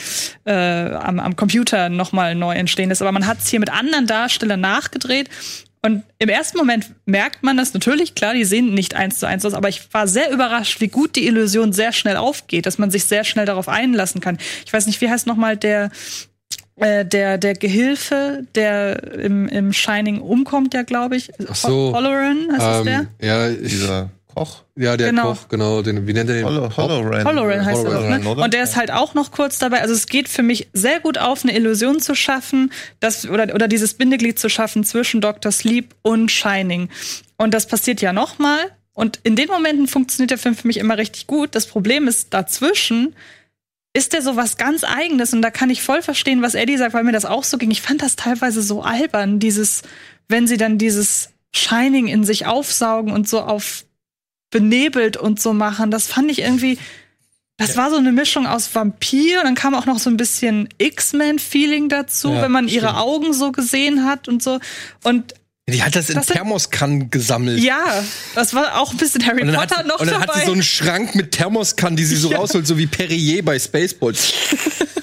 äh, 0.46 0.54
am, 0.54 1.20
am 1.20 1.36
Computer 1.36 1.90
noch 1.90 2.14
mal 2.14 2.36
neu 2.36 2.56
entstehen 2.56 2.88
lässt. 2.88 3.02
Aber 3.02 3.12
man 3.12 3.28
hat 3.28 3.40
es 3.40 3.50
hier 3.50 3.60
mit 3.60 3.70
anderen 3.70 4.08
Darstellern 4.08 4.62
nachgedreht 4.62 5.30
und 5.86 6.04
im 6.18 6.30
ersten 6.30 6.58
Moment 6.58 6.96
merkt 7.06 7.44
man 7.44 7.58
das 7.58 7.74
natürlich, 7.74 8.16
klar, 8.16 8.34
die 8.34 8.46
sehen 8.46 8.74
nicht 8.74 8.96
eins 8.96 9.20
zu 9.20 9.28
eins 9.28 9.46
aus, 9.46 9.54
aber 9.54 9.68
ich 9.68 9.94
war 9.94 10.08
sehr 10.08 10.32
überrascht, 10.32 10.80
wie 10.80 10.88
gut 10.88 11.18
die 11.18 11.28
Illusion 11.28 11.74
sehr 11.74 11.92
schnell 11.92 12.16
aufgeht, 12.16 12.66
dass 12.66 12.78
man 12.78 12.90
sich 12.90 13.04
sehr 13.04 13.26
schnell 13.26 13.46
darauf 13.46 13.68
einlassen 13.68 14.22
kann. 14.22 14.38
Ich 14.66 14.72
weiß 14.72 14.88
nicht, 14.88 15.02
wie 15.02 15.10
heißt 15.10 15.28
nochmal 15.28 15.58
der, 15.58 15.92
äh, 16.78 17.06
der, 17.06 17.38
der 17.38 17.54
Gehilfe, 17.56 18.48
der 18.56 19.14
im, 19.14 19.50
im 19.50 19.74
Shining 19.74 20.22
umkommt, 20.22 20.74
ja, 20.74 20.84
glaube 20.84 21.18
ich. 21.18 21.32
Ach 21.50 21.56
so. 21.56 21.94
Holloran 21.94 22.48
heißt 22.52 22.62
das 22.62 22.84
der? 22.84 23.00
Ähm, 23.00 23.08
ja, 23.20 23.50
Dieser 23.50 24.10
Koch. 24.34 24.64
ja, 24.76 24.98
der 24.98 25.10
Genau. 25.10 25.34
Koch, 25.34 25.48
genau. 25.50 25.82
Den, 25.82 26.08
wie 26.08 26.14
nennt 26.14 26.30
er 26.30 26.36
den? 26.36 26.46
Hollow, 26.46 26.76
Holloran. 26.76 27.26
Holloran 27.26 27.66
heißt 27.66 27.84
er 27.84 27.90
Holloran, 27.92 28.24
ne? 28.24 28.44
Und 28.44 28.54
der 28.54 28.64
ist 28.64 28.76
halt 28.76 28.92
auch 28.92 29.14
noch 29.14 29.32
kurz 29.32 29.60
dabei. 29.60 29.82
Also 29.82 29.94
es 29.94 30.08
geht 30.08 30.30
für 30.30 30.44
mich 30.44 30.70
sehr 30.74 31.00
gut 31.00 31.18
auf, 31.18 31.44
eine 31.44 31.56
Illusion 31.56 32.00
zu 32.00 32.16
schaffen, 32.16 32.72
dass, 33.00 33.28
oder, 33.28 33.54
oder 33.54 33.68
dieses 33.68 33.94
Bindeglied 33.94 34.40
zu 34.40 34.50
schaffen 34.50 34.84
zwischen 34.84 35.22
Dr. 35.22 35.52
Sleep 35.52 35.94
und 36.02 36.32
Shining. 36.32 36.90
Und 37.38 37.54
das 37.54 37.68
passiert 37.68 38.02
ja 38.02 38.14
nochmal. 38.14 38.60
Und 38.94 39.20
in 39.24 39.36
den 39.36 39.48
Momenten 39.48 39.88
funktioniert 39.88 40.32
der 40.32 40.38
Film 40.38 40.56
für 40.56 40.68
mich 40.68 40.78
immer 40.78 40.98
richtig 40.98 41.28
gut. 41.28 41.56
Das 41.56 41.66
Problem 41.66 42.08
ist, 42.08 42.34
dazwischen 42.34 43.16
ist 43.96 44.14
der 44.14 44.22
so 44.22 44.36
was 44.36 44.58
ganz 44.58 44.84
Eigenes. 44.84 45.34
Und 45.34 45.42
da 45.42 45.52
kann 45.52 45.70
ich 45.70 45.84
voll 45.84 46.02
verstehen, 46.02 46.42
was 46.42 46.56
Eddie 46.56 46.78
sagt, 46.78 46.94
weil 46.94 47.04
mir 47.04 47.12
das 47.12 47.26
auch 47.26 47.44
so 47.44 47.58
ging. 47.58 47.72
Ich 47.72 47.82
fand 47.82 48.02
das 48.02 48.16
teilweise 48.16 48.62
so 48.62 48.82
albern, 48.82 49.40
dieses, 49.40 49.84
wenn 50.28 50.48
sie 50.48 50.58
dann 50.58 50.78
dieses 50.78 51.30
Shining 51.56 52.08
in 52.08 52.24
sich 52.24 52.46
aufsaugen 52.48 53.12
und 53.12 53.30
so 53.30 53.42
auf 53.42 53.86
benebelt 54.54 55.18
und 55.18 55.42
so 55.42 55.52
machen. 55.52 55.92
Das 55.92 56.08
fand 56.08 56.32
ich 56.32 56.40
irgendwie. 56.40 56.78
Das 57.58 57.78
war 57.78 57.92
so 57.92 57.98
eine 57.98 58.12
Mischung 58.12 58.48
aus 58.48 58.74
Vampir 58.74 59.38
und 59.40 59.44
dann 59.46 59.56
kam 59.56 59.76
auch 59.76 59.86
noch 59.86 60.00
so 60.00 60.10
ein 60.10 60.18
bisschen 60.18 60.70
X-Men-Feeling 60.80 61.88
dazu, 61.90 62.32
Ja, 62.34 62.42
wenn 62.42 62.52
man 62.52 62.68
ihre 62.68 62.88
stimmt. 62.88 63.00
Augen 63.02 63.34
so 63.34 63.52
gesehen 63.52 64.06
hat 64.06 64.28
und 64.28 64.42
so. 64.42 64.60
Und 65.04 65.36
Die 65.70 65.84
hat 65.84 65.96
das 65.96 66.10
in 66.10 66.16
Das 66.16 66.26
Thermoskannen 66.26 67.12
gesammelt. 67.12 67.60
ja, 67.62 67.80
das 68.36 68.54
war 68.56 68.80
auch 68.82 68.92
ein 68.92 68.98
bisschen 68.98 69.24
Harry 69.26 69.46
Potter 69.46 69.78
hat, 69.78 69.88
noch 69.88 70.00
und 70.00 70.08
dann 70.12 70.22
dabei. 70.22 70.34
hat 70.34 70.40
sie 70.42 70.46
so 70.48 70.52
einen 70.54 70.64
Schrank 70.64 71.14
mit 71.16 71.32
Thermoskannen, 71.34 71.96
die 71.96 72.06
sie 72.06 72.16
so 72.16 72.32
Ja. 72.32 72.38
rausholt, 72.40 72.66
so 72.66 72.78
wie 72.78 72.88
Perrier 72.88 73.46
bei 73.46 73.60
Spaceballs. 73.60 74.34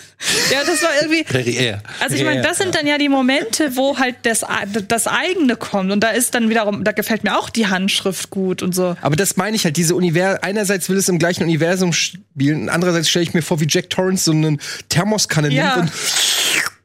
ja, 0.51 0.65
das 0.65 0.83
war 0.83 0.91
irgendwie. 1.01 1.25
Perrier. 1.25 1.83
Also 2.01 2.17
ich 2.17 2.25
meine, 2.25 2.43
das 2.43 2.59
sind 2.59 2.75
dann 2.75 2.87
ja 2.87 2.99
die 2.99 3.09
Momente, 3.09 3.77
wo 3.77 3.99
halt 3.99 4.17
das, 4.23 4.45
das 4.89 5.07
eigene 5.07 5.57
kommt. 5.57 5.91
Und 5.93 6.01
da 6.01 6.09
ist 6.09 6.35
dann 6.35 6.49
wiederum, 6.51 6.85
da 6.85 6.93
gefällt 6.93 7.25
mir 7.25 7.39
auch 7.39 7.51
die 7.51 7.67
Handschrift 7.67 8.31
gut 8.31 8.63
und 8.63 8.75
so. 8.75 8.97
Aber 9.01 9.17
das 9.17 9.37
meine 9.37 9.57
ich 9.57 9.65
halt, 9.65 9.77
diese 9.77 9.95
Universum, 9.95 10.39
einerseits 10.43 10.89
will 10.89 10.97
es 10.97 11.09
im 11.09 11.19
gleichen 11.19 11.45
Universum 11.45 11.93
spielen, 11.93 12.63
und 12.63 12.69
andererseits 12.69 13.09
stelle 13.09 13.23
ich 13.25 13.35
mir 13.35 13.43
vor, 13.43 13.61
wie 13.61 13.67
Jack 13.69 13.91
Torrance 13.91 14.25
so 14.25 14.33
eine 14.33 14.57
Thermoskanne 14.89 15.51
Ja. 15.51 15.77
nimmt 15.77 15.91
und 15.91 15.93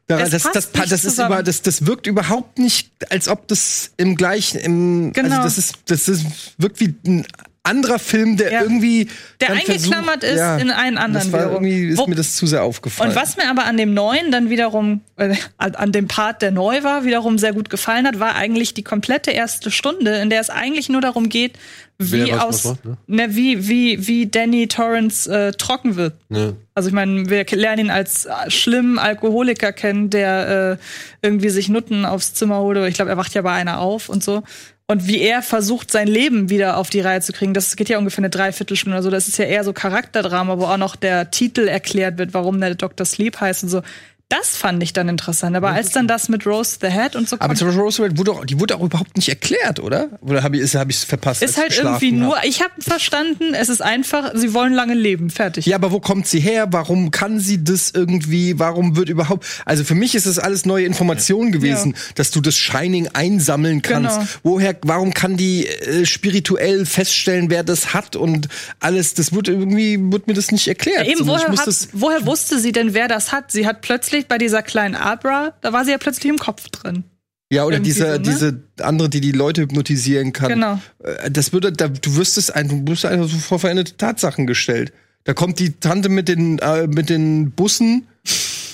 da, 0.08 0.20
Es 0.20 0.30
das, 0.30 0.42
passt 0.44 0.54
das, 0.56 0.72
nicht 0.72 0.84
das, 0.84 0.92
ist 0.92 1.02
zusammen. 1.10 1.34
über, 1.34 1.42
das, 1.42 1.62
das 1.62 1.84
wirkt 1.84 2.06
überhaupt 2.06 2.58
nicht, 2.60 2.90
als 3.10 3.26
ob 3.26 3.48
das 3.48 3.90
im 3.96 4.14
gleichen, 4.14 4.58
im, 4.60 5.12
Genau. 5.12 5.30
also 5.34 5.42
das 5.42 5.58
ist, 5.58 5.74
das 5.86 6.08
ist, 6.08 6.24
wirkt 6.58 6.78
wie 6.78 6.94
ein 7.04 7.26
anderer 7.66 7.98
Film, 7.98 8.36
der 8.36 8.52
Ja. 8.52 8.62
irgendwie 8.62 9.08
Der 9.40 9.50
eingeklammert 9.50 10.24
ist 10.24 10.40
in 10.60 10.70
einen 10.70 10.96
anderen 10.98 11.30
Das 11.30 11.32
war 11.32 11.50
irgendwie 11.52 11.88
ist 11.88 11.98
Wo- 11.98 12.06
mir 12.06 12.14
das 12.14 12.36
zu 12.36 12.46
sehr 12.46 12.62
aufgefallen. 12.62 13.10
Und 13.10 13.16
was 13.16 13.36
mir 13.36 13.50
aber 13.50 13.64
an 13.64 13.76
dem 13.76 13.92
neuen 13.92 14.30
dann 14.32 14.48
wiederum, 14.48 15.02
äh, 15.16 15.34
an, 15.58 15.92
dem 15.92 16.08
Part, 16.08 16.42
der 16.42 16.50
neu 16.52 16.82
war, 16.82 17.04
wiederum 17.04 17.38
sehr 17.38 17.52
gut 17.52 17.68
gefallen 17.68 18.06
hat, 18.06 18.18
war 18.20 18.34
eigentlich 18.36 18.72
die 18.74 18.82
komplette 18.84 19.30
erste 19.32 19.70
Stunde, 19.70 20.16
in 20.16 20.30
der 20.30 20.40
es 20.40 20.48
eigentlich 20.50 20.88
nur 20.88 21.00
darum 21.00 21.28
geht, 21.28 21.52
wie 21.98 22.26
Wer 22.26 22.36
was- 22.36 22.42
aus, 22.44 22.64
macht, 22.64 22.84
ne? 22.84 22.96
ne, 23.06 23.36
wie, 23.36 23.68
wie, 23.68 24.06
wie 24.06 24.26
Danny 24.26 24.68
Torrance 24.68 25.30
äh, 25.30 25.52
trocken 25.52 25.96
wird. 25.96 26.14
Ja. 26.28 26.52
Also 26.74 26.88
ich 26.90 26.94
meine, 26.94 27.30
wir 27.30 27.46
lernen 27.52 27.86
ihn 27.86 27.90
als 27.90 28.26
äh, 28.26 28.50
schlimmen 28.50 28.98
Alkoholiker 28.98 29.72
kennen, 29.72 30.10
der 30.10 30.78
äh, 31.22 31.26
irgendwie 31.26 31.48
sich 31.48 31.68
Nutten 31.70 32.04
aufs 32.04 32.34
Zimmer 32.34 32.58
holt. 32.58 32.76
Ich 32.88 32.94
glaube, 32.94 33.10
er 33.10 33.16
wacht 33.16 33.32
ja 33.34 33.40
bei 33.42 33.52
einer 33.52 33.78
auf 33.80 34.10
und 34.10 34.22
so. 34.22 34.42
Und 34.88 35.08
wie 35.08 35.20
er 35.20 35.42
versucht, 35.42 35.90
sein 35.90 36.06
Leben 36.06 36.48
wieder 36.48 36.76
auf 36.76 36.90
die 36.90 37.00
Reihe 37.00 37.20
zu 37.20 37.32
kriegen, 37.32 37.54
das 37.54 37.74
geht 37.74 37.88
ja 37.88 37.98
ungefähr 37.98 38.18
eine 38.18 38.30
Dreiviertelstunde 38.30 38.96
oder 38.96 39.02
so. 39.02 39.10
Das 39.10 39.26
ist 39.26 39.36
ja 39.36 39.44
eher 39.44 39.64
so 39.64 39.72
Charakterdrama, 39.72 40.58
wo 40.58 40.64
auch 40.64 40.76
noch 40.76 40.94
der 40.94 41.32
Titel 41.32 41.66
erklärt 41.66 42.18
wird, 42.18 42.34
warum 42.34 42.60
der 42.60 42.76
Dr. 42.76 43.04
Sleep 43.04 43.40
heißt 43.40 43.64
und 43.64 43.68
so. 43.68 43.82
Das 44.28 44.56
fand 44.56 44.82
ich 44.82 44.92
dann 44.92 45.08
interessant. 45.08 45.54
Aber 45.54 45.70
als 45.70 45.92
dann 45.92 46.08
das 46.08 46.28
mit 46.28 46.44
Rose 46.46 46.78
the 46.80 46.88
Head 46.88 47.14
und 47.14 47.28
so 47.28 47.36
aber 47.36 47.46
kommt, 47.46 47.58
zum 47.58 47.68
Beispiel 47.68 47.80
Roosevelt 47.84 48.18
wurde, 48.18 48.32
auch- 48.32 48.44
die 48.44 48.58
wurde 48.58 48.74
auch 48.74 48.82
überhaupt 48.82 49.16
nicht 49.16 49.28
erklärt, 49.28 49.78
oder? 49.78 50.08
Oder 50.20 50.42
habe 50.42 50.56
ich 50.56 50.62
es 50.64 50.74
hab 50.74 50.92
verpasst? 50.92 51.44
ist 51.44 51.56
halt 51.56 51.78
irgendwie 51.78 52.10
nur, 52.10 52.36
hab? 52.36 52.44
ich 52.44 52.60
habe 52.60 52.72
verstanden, 52.80 53.54
es 53.54 53.68
ist 53.68 53.82
einfach, 53.82 54.32
sie 54.34 54.52
wollen 54.52 54.72
lange 54.72 54.94
leben, 54.94 55.30
fertig. 55.30 55.66
Ja, 55.66 55.76
aber 55.76 55.92
wo 55.92 56.00
kommt 56.00 56.26
sie 56.26 56.40
her? 56.40 56.66
Warum 56.72 57.12
kann 57.12 57.38
sie 57.38 57.62
das 57.62 57.92
irgendwie? 57.94 58.58
Warum 58.58 58.96
wird 58.96 59.08
überhaupt? 59.10 59.46
Also 59.64 59.84
für 59.84 59.94
mich 59.94 60.16
ist 60.16 60.26
das 60.26 60.40
alles 60.40 60.66
neue 60.66 60.86
Information 60.86 61.52
gewesen, 61.52 61.94
dass 62.16 62.32
du 62.32 62.40
das 62.40 62.56
Shining 62.56 63.06
einsammeln 63.12 63.80
kannst. 63.82 64.16
Genau. 64.18 64.28
Woher? 64.42 64.76
Warum 64.82 65.14
kann 65.14 65.36
die 65.36 65.68
äh, 65.68 66.04
spirituell 66.04 66.84
feststellen, 66.84 67.48
wer 67.48 67.62
das 67.62 67.94
hat 67.94 68.16
und 68.16 68.48
alles? 68.80 69.14
Das 69.14 69.32
wurde 69.32 69.52
irgendwie 69.52 70.00
wurde 70.00 70.24
mir 70.26 70.34
das 70.34 70.50
nicht 70.50 70.66
erklärt. 70.66 71.06
Ja, 71.06 71.12
eben, 71.12 71.20
ich 71.20 71.26
woher, 71.28 71.46
hat, 71.48 71.88
woher 71.92 72.26
wusste 72.26 72.58
sie 72.58 72.72
denn, 72.72 72.92
wer 72.92 73.06
das 73.06 73.30
hat? 73.30 73.52
Sie 73.52 73.68
hat 73.68 73.82
plötzlich 73.82 74.15
bei 74.24 74.38
dieser 74.38 74.62
kleinen 74.62 74.94
Abra, 74.94 75.52
da 75.60 75.72
war 75.72 75.84
sie 75.84 75.90
ja 75.92 75.98
plötzlich 75.98 76.26
im 76.30 76.38
Kopf 76.38 76.68
drin. 76.70 77.04
ja, 77.52 77.64
oder 77.64 77.76
irgendwie 77.76 77.90
diese, 77.92 78.06
so, 78.06 78.12
ne? 78.12 78.18
diese 78.20 78.62
andere, 78.80 79.08
die 79.08 79.20
die 79.20 79.32
Leute 79.32 79.62
hypnotisieren 79.62 80.32
kann. 80.32 80.48
Genau. 80.48 80.80
Äh, 81.04 81.30
Das 81.30 81.52
würde, 81.52 81.72
da, 81.72 81.88
du 81.88 82.16
wirst 82.16 82.38
es 82.38 82.50
ein, 82.50 82.68
du 82.68 82.90
wirst 82.92 83.04
einfach 83.04 83.28
so 83.28 83.36
vor 83.38 83.58
veränderte 83.58 83.96
Tatsachen 83.96 84.46
gestellt. 84.46 84.92
Da 85.24 85.34
kommt 85.34 85.58
die 85.58 85.72
Tante 85.72 86.08
mit 86.08 86.28
den, 86.28 86.58
äh, 86.60 86.86
mit 86.86 87.08
den 87.10 87.50
Bussen 87.50 88.06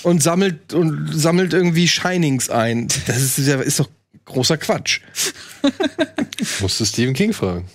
und 0.03 0.21
sammelt 0.23 0.73
und 0.73 1.09
sammelt 1.13 1.53
irgendwie 1.53 1.87
Shinings 1.87 2.49
ein. 2.49 2.87
Das 3.07 3.21
ist, 3.21 3.37
ja- 3.39 3.59
ist 3.61 3.79
doch 3.79 3.89
großer 4.25 4.57
Quatsch. 4.57 5.01
Musst 6.61 6.79
du 6.79 6.85
Stephen 6.85 7.13
King 7.13 7.33
fragen. 7.33 7.65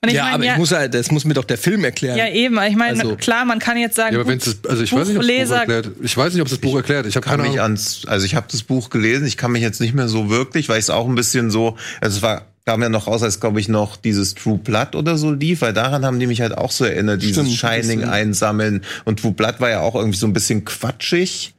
Und 0.00 0.10
ich 0.10 0.14
ja, 0.14 0.24
mein, 0.24 0.34
aber 0.34 0.44
ja, 0.44 0.52
ich 0.52 0.58
muss 0.58 0.70
ja, 0.70 0.86
das 0.86 1.10
muss 1.10 1.24
mir 1.24 1.34
doch 1.34 1.44
der 1.44 1.58
Film 1.58 1.84
erklären. 1.84 2.16
ja, 2.16 2.28
eben. 2.28 2.56
Ich 2.68 2.76
meine, 2.76 3.00
Also- 3.00 3.16
klar, 3.16 3.44
man 3.44 3.58
kann 3.58 3.76
jetzt 3.76 3.96
sagen, 3.96 4.14
Ja, 4.14 4.20
aber 4.20 4.30
wenn 4.30 4.38
es 4.38 4.58
also 4.68 4.82
ich 4.84 4.92
weiß 4.92 5.08
nicht, 5.08 5.16
ob 5.18 5.22
das 5.26 5.48
Buch 5.48 5.56
erklärt. 5.56 5.90
Ich 6.02 6.16
weiß 6.16 6.32
nicht, 6.34 6.42
ob 6.42 6.48
das 6.48 6.58
Buch 6.58 6.76
erklärt. 6.76 7.06
Ich 7.06 7.16
habe 7.16 7.26
keine 7.26 7.42
mich 7.42 7.52
Ahnung. 7.52 7.62
ans, 7.62 8.02
also 8.06 8.24
ich 8.24 8.36
habe 8.36 8.46
das 8.50 8.62
Buch 8.62 8.90
gelesen, 8.90 9.26
ich 9.26 9.36
kann 9.36 9.50
mich 9.50 9.62
jetzt 9.62 9.80
nicht 9.80 9.94
mehr 9.94 10.06
so 10.08 10.30
wirklich, 10.30 10.68
weil 10.68 10.78
ich 10.78 10.84
es 10.84 10.90
auch 10.90 11.08
ein 11.08 11.16
bisschen 11.16 11.50
so, 11.50 11.76
also 12.00 12.16
es 12.18 12.22
war 12.22 12.46
kam 12.64 12.82
ja 12.82 12.90
noch 12.90 13.06
raus, 13.06 13.22
als 13.22 13.40
glaube 13.40 13.60
ich 13.60 13.68
noch 13.68 13.96
dieses 13.96 14.34
True 14.34 14.58
Blood 14.58 14.94
oder 14.94 15.16
so 15.16 15.32
lief, 15.32 15.62
weil 15.62 15.72
daran 15.72 16.04
haben 16.04 16.20
die 16.20 16.26
mich 16.26 16.42
halt 16.42 16.56
auch 16.56 16.70
so 16.70 16.84
erinnert, 16.84 17.22
dieses 17.22 17.50
Stimmt, 17.50 17.58
Shining 17.58 18.04
einsammeln 18.04 18.84
und 19.06 19.20
True 19.20 19.32
Blood 19.32 19.58
war 19.60 19.70
ja 19.70 19.80
auch 19.80 19.94
irgendwie 19.94 20.18
so 20.18 20.26
ein 20.26 20.34
bisschen 20.34 20.66
quatschig, 20.66 21.54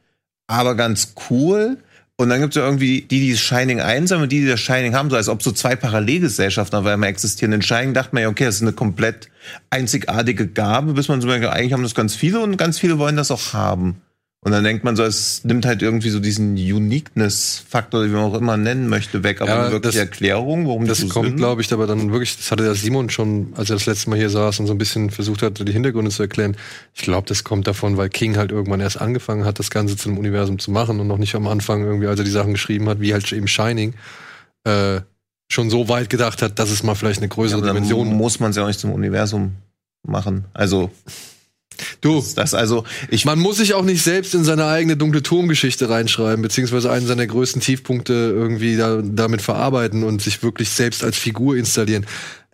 aber 0.46 0.76
ganz 0.76 1.14
cool. 1.28 1.78
Und 2.20 2.28
dann 2.28 2.40
gibt's 2.42 2.54
ja 2.54 2.66
irgendwie 2.66 3.00
die, 3.00 3.18
die 3.18 3.30
das 3.30 3.40
Shining 3.40 3.80
einsammeln 3.80 4.24
und 4.24 4.28
die, 4.32 4.40
die 4.40 4.46
das 4.46 4.60
Shining 4.60 4.94
haben, 4.94 5.08
so 5.08 5.16
als 5.16 5.30
ob 5.30 5.42
so 5.42 5.52
zwei 5.52 5.74
Parallelgesellschaften 5.74 6.78
auf 6.78 6.84
einmal 6.84 7.08
existieren. 7.08 7.54
In 7.54 7.62
Shining 7.62 7.94
dachte 7.94 8.10
man 8.12 8.22
ja, 8.22 8.28
okay, 8.28 8.44
das 8.44 8.56
ist 8.56 8.60
eine 8.60 8.74
komplett 8.74 9.30
einzigartige 9.70 10.46
Gabe, 10.46 10.92
bis 10.92 11.08
man 11.08 11.22
so 11.22 11.28
merkt, 11.28 11.46
eigentlich 11.46 11.72
haben 11.72 11.82
das 11.82 11.94
ganz 11.94 12.14
viele 12.14 12.40
und 12.40 12.58
ganz 12.58 12.78
viele 12.78 12.98
wollen 12.98 13.16
das 13.16 13.30
auch 13.30 13.54
haben. 13.54 14.02
Und 14.42 14.52
dann 14.52 14.64
denkt 14.64 14.84
man 14.84 14.96
so, 14.96 15.02
es 15.02 15.44
nimmt 15.44 15.66
halt 15.66 15.82
irgendwie 15.82 16.08
so 16.08 16.18
diesen 16.18 16.54
Uniqueness-Faktor, 16.54 18.04
wie 18.06 18.08
man 18.08 18.22
auch 18.22 18.34
immer 18.34 18.56
nennen 18.56 18.88
möchte, 18.88 19.22
weg. 19.22 19.42
Aber 19.42 19.50
Ja, 19.50 19.60
eine 19.64 19.72
wirkliche 19.72 19.98
das- 19.98 20.06
Erklärung, 20.08 20.66
warum 20.66 20.86
Das 20.86 20.98
so 20.98 21.08
kommt, 21.08 21.28
sind. 21.28 21.36
glaube 21.36 21.60
ich, 21.60 21.70
aber 21.74 21.86
dann 21.86 22.10
wirklich, 22.10 22.38
das 22.38 22.50
hatte 22.50 22.62
der 22.62 22.74
Simon 22.74 23.10
schon, 23.10 23.52
als 23.56 23.68
er 23.68 23.76
das 23.76 23.84
letzte 23.84 24.08
Mal 24.08 24.16
hier 24.18 24.30
saß 24.30 24.58
und 24.60 24.66
so 24.66 24.72
ein 24.72 24.78
bisschen 24.78 25.10
versucht 25.10 25.42
hat, 25.42 25.58
die 25.66 25.72
Hintergründe 25.72 26.10
zu 26.10 26.22
erklären. 26.22 26.56
Ich 26.94 27.02
glaube, 27.02 27.28
das 27.28 27.44
kommt 27.44 27.66
davon, 27.66 27.98
weil 27.98 28.08
King 28.08 28.38
halt 28.38 28.50
irgendwann 28.50 28.80
erst 28.80 28.98
angefangen 28.98 29.44
hat, 29.44 29.58
das 29.58 29.68
Ganze 29.68 29.94
zu 29.98 30.08
einem 30.08 30.16
Universum 30.16 30.58
zu 30.58 30.70
machen 30.70 31.00
und 31.00 31.06
noch 31.06 31.18
nicht 31.18 31.34
am 31.34 31.46
Anfang 31.46 31.84
irgendwie, 31.84 32.06
als 32.06 32.18
er 32.18 32.24
die 32.24 32.30
Sachen 32.30 32.52
geschrieben 32.52 32.88
hat, 32.88 32.98
wie 33.00 33.12
halt 33.12 33.30
eben 33.32 33.46
Shining, 33.46 33.92
äh, 34.64 35.00
schon 35.52 35.68
so 35.68 35.90
weit 35.90 36.08
gedacht 36.08 36.40
hat, 36.40 36.58
dass 36.58 36.70
es 36.70 36.82
mal 36.82 36.94
vielleicht 36.94 37.18
eine 37.18 37.26
Ja, 37.28 37.34
größere 37.34 37.60
dann 37.60 37.74
Dimension 37.74 38.08
muss 38.14 38.40
man 38.40 38.50
es 38.52 38.56
ja 38.56 38.62
auch 38.62 38.68
nicht 38.68 38.80
zum 38.80 38.92
Universum 38.92 39.52
machen. 40.06 40.46
Also, 40.54 40.90
Du, 42.00 42.24
das 42.36 42.54
also, 42.54 42.84
ich 43.10 43.24
man 43.24 43.38
muss 43.38 43.58
sich 43.58 43.74
auch 43.74 43.84
nicht 43.84 44.02
selbst 44.02 44.34
in 44.34 44.44
seine 44.44 44.66
eigene 44.66 44.96
dunkle 44.96 45.22
Turmgeschichte 45.22 45.88
reinschreiben, 45.88 46.42
beziehungsweise 46.42 46.90
einen 46.90 47.06
seiner 47.06 47.26
größten 47.26 47.60
Tiefpunkte 47.60 48.12
irgendwie 48.12 48.76
da, 48.76 49.02
damit 49.02 49.42
verarbeiten 49.42 50.04
und 50.04 50.22
sich 50.22 50.42
wirklich 50.42 50.70
selbst 50.70 51.04
als 51.04 51.16
Figur 51.16 51.56
installieren. 51.56 52.06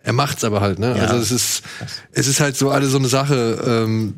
Er 0.03 0.13
macht's 0.13 0.43
aber 0.43 0.61
halt, 0.61 0.79
ne? 0.79 0.95
Ja. 0.97 1.03
Also 1.03 1.17
es 1.17 1.31
ist, 1.31 1.63
es 2.11 2.27
ist 2.27 2.39
halt 2.39 2.55
so 2.55 2.69
alle 2.69 2.87
so 2.87 2.97
eine 2.97 3.09
Sache, 3.09 3.61
ähm, 3.65 4.13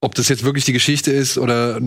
ob 0.00 0.14
das 0.14 0.28
jetzt 0.28 0.44
wirklich 0.44 0.64
die 0.64 0.72
Geschichte 0.72 1.10
ist 1.10 1.36
oder 1.36 1.80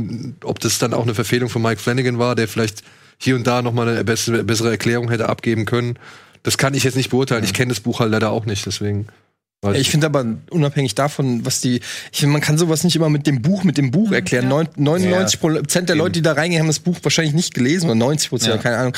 ob 0.44 0.60
das 0.60 0.78
dann 0.78 0.94
auch 0.94 1.04
eine 1.04 1.16
Verfehlung 1.16 1.50
von 1.50 1.62
Mike 1.62 1.82
Flanagan 1.82 2.20
war, 2.20 2.36
der 2.36 2.48
vielleicht 2.48 2.84
hier 3.18 3.36
und 3.36 3.48
da 3.48 3.62
noch 3.62 3.74
mal 3.74 3.88
eine 3.88 4.04
bessere, 4.04 4.44
bessere 4.44 4.72
Erklärung 4.72 5.10
hätte 5.10 5.30
abgeben 5.30 5.66
können. 5.66 5.98
Das 6.44 6.58
kann 6.58 6.74
ich 6.74 6.84
jetzt 6.84 6.96
nicht 6.96 7.10
beurteilen. 7.10 7.44
Ich 7.44 7.54
kenne 7.54 7.70
das 7.70 7.80
Buch 7.80 8.02
halt 8.02 8.12
leider 8.12 8.30
auch 8.32 8.46
nicht, 8.46 8.66
deswegen. 8.66 9.08
Weiß 9.64 9.78
Ich 9.80 9.90
finde 9.90 10.08
aber 10.08 10.26
unabhängig 10.50 10.94
davon, 10.96 11.46
was 11.46 11.62
die, 11.62 11.80
ich 12.12 12.20
finde, 12.20 12.34
man 12.34 12.42
kann 12.42 12.58
sowas 12.58 12.84
nicht 12.84 12.96
immer 12.96 13.10
mit 13.10 13.26
dem 13.28 13.42
Buch, 13.42 13.64
mit 13.64 13.78
dem 13.78 13.92
Buch 13.92 14.12
erklären. 14.12 14.48
Neun- 14.50 14.68
99 14.76 15.40
Prozent 15.40 15.90
der 15.90 15.96
Leute, 15.96 16.12
die 16.14 16.22
da 16.22 16.34
reingehen, 16.34 16.60
haben 16.62 16.68
das 16.68 16.80
Buch 16.80 16.98
wahrscheinlich 17.02 17.34
nicht 17.34 17.54
gelesen 17.54 17.86
oder 17.86 17.96
90 17.96 18.30
Prozent, 18.30 18.56
Ja. 18.56 18.62
keine 18.62 18.78
Ahnung. 18.78 18.98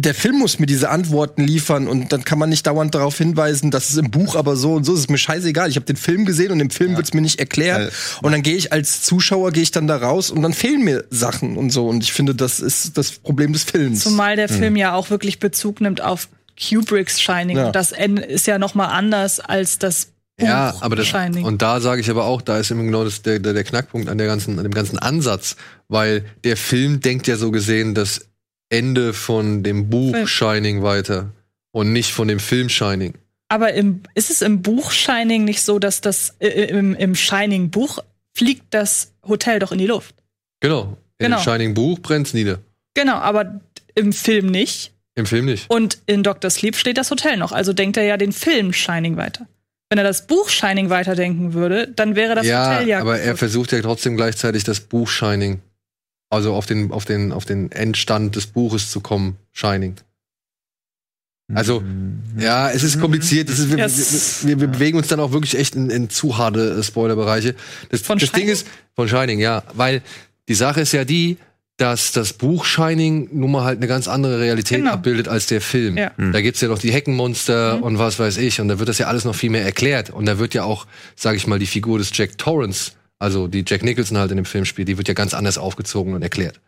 Der 0.00 0.14
Film 0.14 0.38
muss 0.38 0.60
mir 0.60 0.66
diese 0.66 0.90
Antworten 0.90 1.42
liefern 1.42 1.88
und 1.88 2.12
dann 2.12 2.22
kann 2.22 2.38
man 2.38 2.48
nicht 2.50 2.64
dauernd 2.68 2.94
darauf 2.94 3.18
hinweisen, 3.18 3.72
dass 3.72 3.90
es 3.90 3.96
im 3.96 4.12
Buch 4.12 4.36
aber 4.36 4.54
so 4.54 4.74
und 4.74 4.84
so 4.84 4.92
ist. 4.92 4.98
Es 5.00 5.04
ist 5.06 5.10
mir 5.10 5.18
scheißegal. 5.18 5.68
Ich 5.68 5.74
habe 5.74 5.86
den 5.86 5.96
Film 5.96 6.24
gesehen 6.24 6.52
und 6.52 6.60
im 6.60 6.70
Film 6.70 6.96
wird's 6.96 7.14
mir 7.14 7.20
nicht 7.20 7.40
erklärt. 7.40 7.92
Und 8.22 8.30
dann 8.30 8.42
gehe 8.42 8.54
ich 8.54 8.72
als 8.72 9.02
Zuschauer 9.02 9.50
gehe 9.50 9.64
ich 9.64 9.72
dann 9.72 9.88
da 9.88 9.96
raus 9.96 10.30
und 10.30 10.42
dann 10.42 10.52
fehlen 10.52 10.84
mir 10.84 11.04
Sachen 11.10 11.56
und 11.56 11.70
so. 11.70 11.88
Und 11.88 12.04
ich 12.04 12.12
finde, 12.12 12.36
das 12.36 12.60
ist 12.60 12.96
das 12.96 13.10
Problem 13.10 13.52
des 13.52 13.64
Films. 13.64 14.04
Zumal 14.04 14.36
der 14.36 14.48
Film 14.48 14.76
ja 14.76 14.92
auch 14.94 15.10
wirklich 15.10 15.40
Bezug 15.40 15.80
nimmt 15.80 16.00
auf 16.00 16.28
Kubricks 16.58 17.20
Shining. 17.20 17.56
Ja. 17.56 17.66
Und 17.66 17.76
das 17.76 17.92
Ende 17.92 18.22
ist 18.22 18.46
ja 18.46 18.58
noch 18.58 18.74
mal 18.74 18.86
anders 18.86 19.40
als 19.40 19.78
das 19.78 20.12
Buch 20.36 20.46
Ja, 20.46 20.74
aber 20.80 20.96
das, 20.96 21.06
Shining. 21.06 21.44
und 21.44 21.62
da 21.62 21.80
sage 21.80 22.00
ich 22.00 22.10
aber 22.10 22.24
auch, 22.24 22.42
da 22.42 22.58
ist 22.58 22.70
immer 22.70 22.82
genau 22.84 23.04
das, 23.04 23.22
der, 23.22 23.38
der, 23.38 23.52
der 23.54 23.64
Knackpunkt 23.64 24.08
an 24.08 24.18
der 24.18 24.26
ganzen, 24.26 24.58
an 24.58 24.64
dem 24.64 24.72
ganzen 24.74 24.98
Ansatz, 24.98 25.56
weil 25.88 26.24
der 26.44 26.56
Film 26.56 27.00
denkt 27.00 27.26
ja 27.26 27.36
so 27.36 27.50
gesehen 27.50 27.94
das 27.94 28.28
Ende 28.70 29.12
von 29.14 29.62
dem 29.62 29.88
Buch 29.90 30.12
Film. 30.14 30.26
Shining 30.26 30.82
weiter 30.82 31.30
und 31.72 31.92
nicht 31.92 32.12
von 32.12 32.28
dem 32.28 32.38
Film 32.40 32.68
Shining. 32.68 33.14
Aber 33.48 33.72
im, 33.72 34.02
ist 34.14 34.30
es 34.30 34.42
im 34.42 34.60
Buch 34.62 34.90
Shining 34.90 35.44
nicht 35.44 35.62
so, 35.62 35.78
dass 35.78 36.00
das 36.02 36.34
äh, 36.38 36.48
im, 36.66 36.94
im 36.94 37.14
Shining 37.14 37.70
Buch 37.70 37.98
fliegt 38.34 38.66
das 38.74 39.12
Hotel 39.26 39.58
doch 39.58 39.72
in 39.72 39.78
die 39.78 39.86
Luft? 39.86 40.14
Genau. 40.60 40.96
In 41.18 41.24
Genau. 41.26 41.38
dem 41.38 41.42
Shining 41.42 41.74
Buch 41.74 41.98
brennt's 41.98 42.32
nieder. 42.34 42.58
Genau, 42.94 43.14
aber 43.16 43.60
im 43.96 44.12
Film 44.12 44.46
nicht. 44.46 44.92
Im 45.18 45.26
Film 45.26 45.46
nicht. 45.46 45.68
Und 45.68 45.98
in 46.06 46.22
Dr. 46.22 46.48
Sleep 46.48 46.76
steht 46.76 46.96
das 46.96 47.10
Hotel 47.10 47.38
noch. 47.38 47.50
Also 47.50 47.72
denkt 47.72 47.96
er 47.96 48.04
ja 48.04 48.16
den 48.16 48.30
Film 48.30 48.72
Shining 48.72 49.16
weiter. 49.16 49.48
Wenn 49.90 49.98
er 49.98 50.04
das 50.04 50.28
Buch 50.28 50.48
Shining 50.48 50.90
weiterdenken 50.90 51.54
würde, 51.54 51.88
dann 51.88 52.14
wäre 52.14 52.36
das 52.36 52.46
ja, 52.46 52.74
Hotel 52.74 52.88
ja. 52.88 53.00
aber 53.00 53.18
er 53.18 53.24
kaputt. 53.24 53.38
versucht 53.40 53.72
ja 53.72 53.82
trotzdem 53.82 54.16
gleichzeitig 54.16 54.62
das 54.62 54.78
Buch 54.78 55.08
Shining, 55.08 55.60
also 56.30 56.54
auf 56.54 56.66
den, 56.66 56.92
auf 56.92 57.04
den, 57.04 57.32
auf 57.32 57.44
den 57.44 57.72
Endstand 57.72 58.36
des 58.36 58.46
Buches 58.46 58.92
zu 58.92 59.00
kommen, 59.00 59.36
Shining. 59.50 59.96
Also, 61.52 61.82
ja, 62.38 62.70
es 62.70 62.84
ist 62.84 63.00
kompliziert. 63.00 63.48
Es 63.48 63.58
ist, 63.58 63.70
wir, 63.70 63.78
Yes. 63.78 64.44
wir, 64.44 64.50
wir, 64.50 64.60
wir 64.60 64.68
bewegen 64.68 64.98
uns 64.98 65.08
dann 65.08 65.18
auch 65.18 65.32
wirklich 65.32 65.58
echt 65.58 65.74
in, 65.74 65.90
in 65.90 66.10
zu 66.10 66.38
harte 66.38 66.76
äh, 66.78 66.82
Spoilerbereiche. 66.84 67.56
Das, 67.88 68.02
Von 68.02 68.18
das 68.18 68.30
Ding 68.30 68.46
ist, 68.46 68.68
von 68.94 69.08
Shining, 69.08 69.40
ja, 69.40 69.64
weil 69.74 70.02
die 70.46 70.54
Sache 70.54 70.82
ist 70.82 70.92
ja 70.92 71.04
die, 71.04 71.38
dass 71.78 72.10
das 72.10 72.32
Buch 72.32 72.64
Shining 72.64 73.28
nun 73.32 73.52
mal 73.52 73.62
halt 73.64 73.78
eine 73.78 73.86
ganz 73.86 74.08
andere 74.08 74.40
Realität 74.40 74.78
Genau. 74.78 74.90
abbildet 74.92 75.28
als 75.28 75.46
der 75.46 75.60
Film. 75.60 75.96
Ja. 75.96 76.10
Da 76.18 76.40
gibt's 76.40 76.60
ja 76.60 76.66
noch 76.68 76.80
die 76.80 76.92
Heckenmonster 76.92 77.80
und 77.82 77.98
was 77.98 78.18
weiß 78.18 78.36
ich. 78.38 78.60
Und 78.60 78.66
da 78.66 78.80
wird 78.80 78.88
das 78.88 78.98
ja 78.98 79.06
alles 79.06 79.24
noch 79.24 79.34
viel 79.36 79.50
mehr 79.50 79.64
erklärt. 79.64 80.10
Und 80.10 80.26
da 80.26 80.38
wird 80.40 80.54
ja 80.54 80.64
auch, 80.64 80.86
sag 81.14 81.36
ich 81.36 81.46
mal, 81.46 81.60
die 81.60 81.66
Figur 81.66 81.98
des 81.98 82.10
Jack 82.12 82.36
Torrance, 82.36 82.92
also 83.20 83.46
die 83.46 83.64
Jack 83.64 83.84
Nicholson 83.84 84.18
halt 84.18 84.32
in 84.32 84.36
dem 84.38 84.44
Film 84.44 84.64
spielt, 84.64 84.88
die 84.88 84.98
wird 84.98 85.06
ja 85.06 85.14
ganz 85.14 85.34
anders 85.34 85.56
aufgezogen 85.56 86.14
und 86.14 86.22
erklärt. 86.22 86.60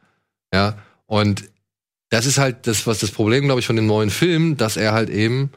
Ja. 0.55 0.79
Und 1.07 1.43
das 2.11 2.25
ist 2.27 2.39
halt 2.39 2.69
das, 2.69 2.87
was 2.87 3.01
das 3.01 3.11
Problem, 3.11 3.45
glaube 3.47 3.59
ich, 3.61 3.67
von 3.67 3.75
dem 3.77 3.87
neuen 3.87 4.11
Film, 4.11 4.57
dass 4.57 4.77
er 4.77 4.93
halt 4.93 5.11
eben 5.11 5.51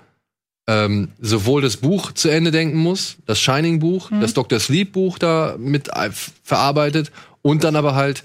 ähm, 0.68 1.10
sowohl 1.20 1.62
das 1.62 1.78
Buch 1.78 2.12
zu 2.14 2.30
Ende 2.30 2.50
denken 2.50 2.78
muss, 2.78 3.18
das 3.28 3.40
Shining-Buch, 3.40 4.10
das 4.20 4.34
Dr. 4.34 4.60
Sleep-Buch 4.60 5.20
da 5.20 5.56
mit 5.60 5.90
äh, 5.90 6.10
verarbeitet 6.44 7.12
und 7.44 7.64
dann 7.64 7.76
aber 7.76 7.94
halt 7.96 8.24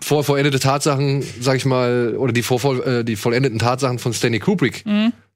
vor 0.00 0.24
vollendete 0.24 0.60
Tatsachen, 0.60 1.24
sag 1.40 1.56
ich 1.56 1.64
mal, 1.64 2.16
oder 2.16 2.32
die, 2.32 2.42
vor, 2.42 2.86
äh, 2.86 3.04
die 3.04 3.16
vollendeten 3.16 3.58
Tatsachen 3.58 3.98
von 3.98 4.12
Stanley 4.12 4.38
Kubrick 4.40 4.84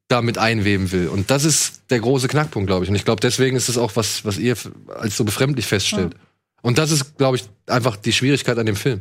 da 0.08 0.20
mit 0.20 0.36
einweben 0.36 0.92
will. 0.92 1.08
Und 1.08 1.30
das 1.30 1.44
ist 1.44 1.84
der 1.90 2.00
große 2.00 2.28
Knackpunkt, 2.28 2.66
glaube 2.66 2.84
ich. 2.84 2.90
Und 2.90 2.96
ich 2.96 3.04
glaube, 3.04 3.20
deswegen 3.20 3.56
ist 3.56 3.68
es 3.68 3.78
auch 3.78 3.96
was, 3.96 4.24
was 4.24 4.38
ihr 4.38 4.56
als 4.98 5.16
so 5.16 5.24
befremdlich 5.24 5.66
feststellt. 5.66 6.14
Und 6.60 6.78
das 6.78 6.90
ist, 6.90 7.16
glaube 7.16 7.36
ich, 7.36 7.44
einfach 7.66 7.96
die 7.96 8.12
Schwierigkeit 8.12 8.58
an 8.58 8.66
dem 8.66 8.76
Film. 8.76 9.00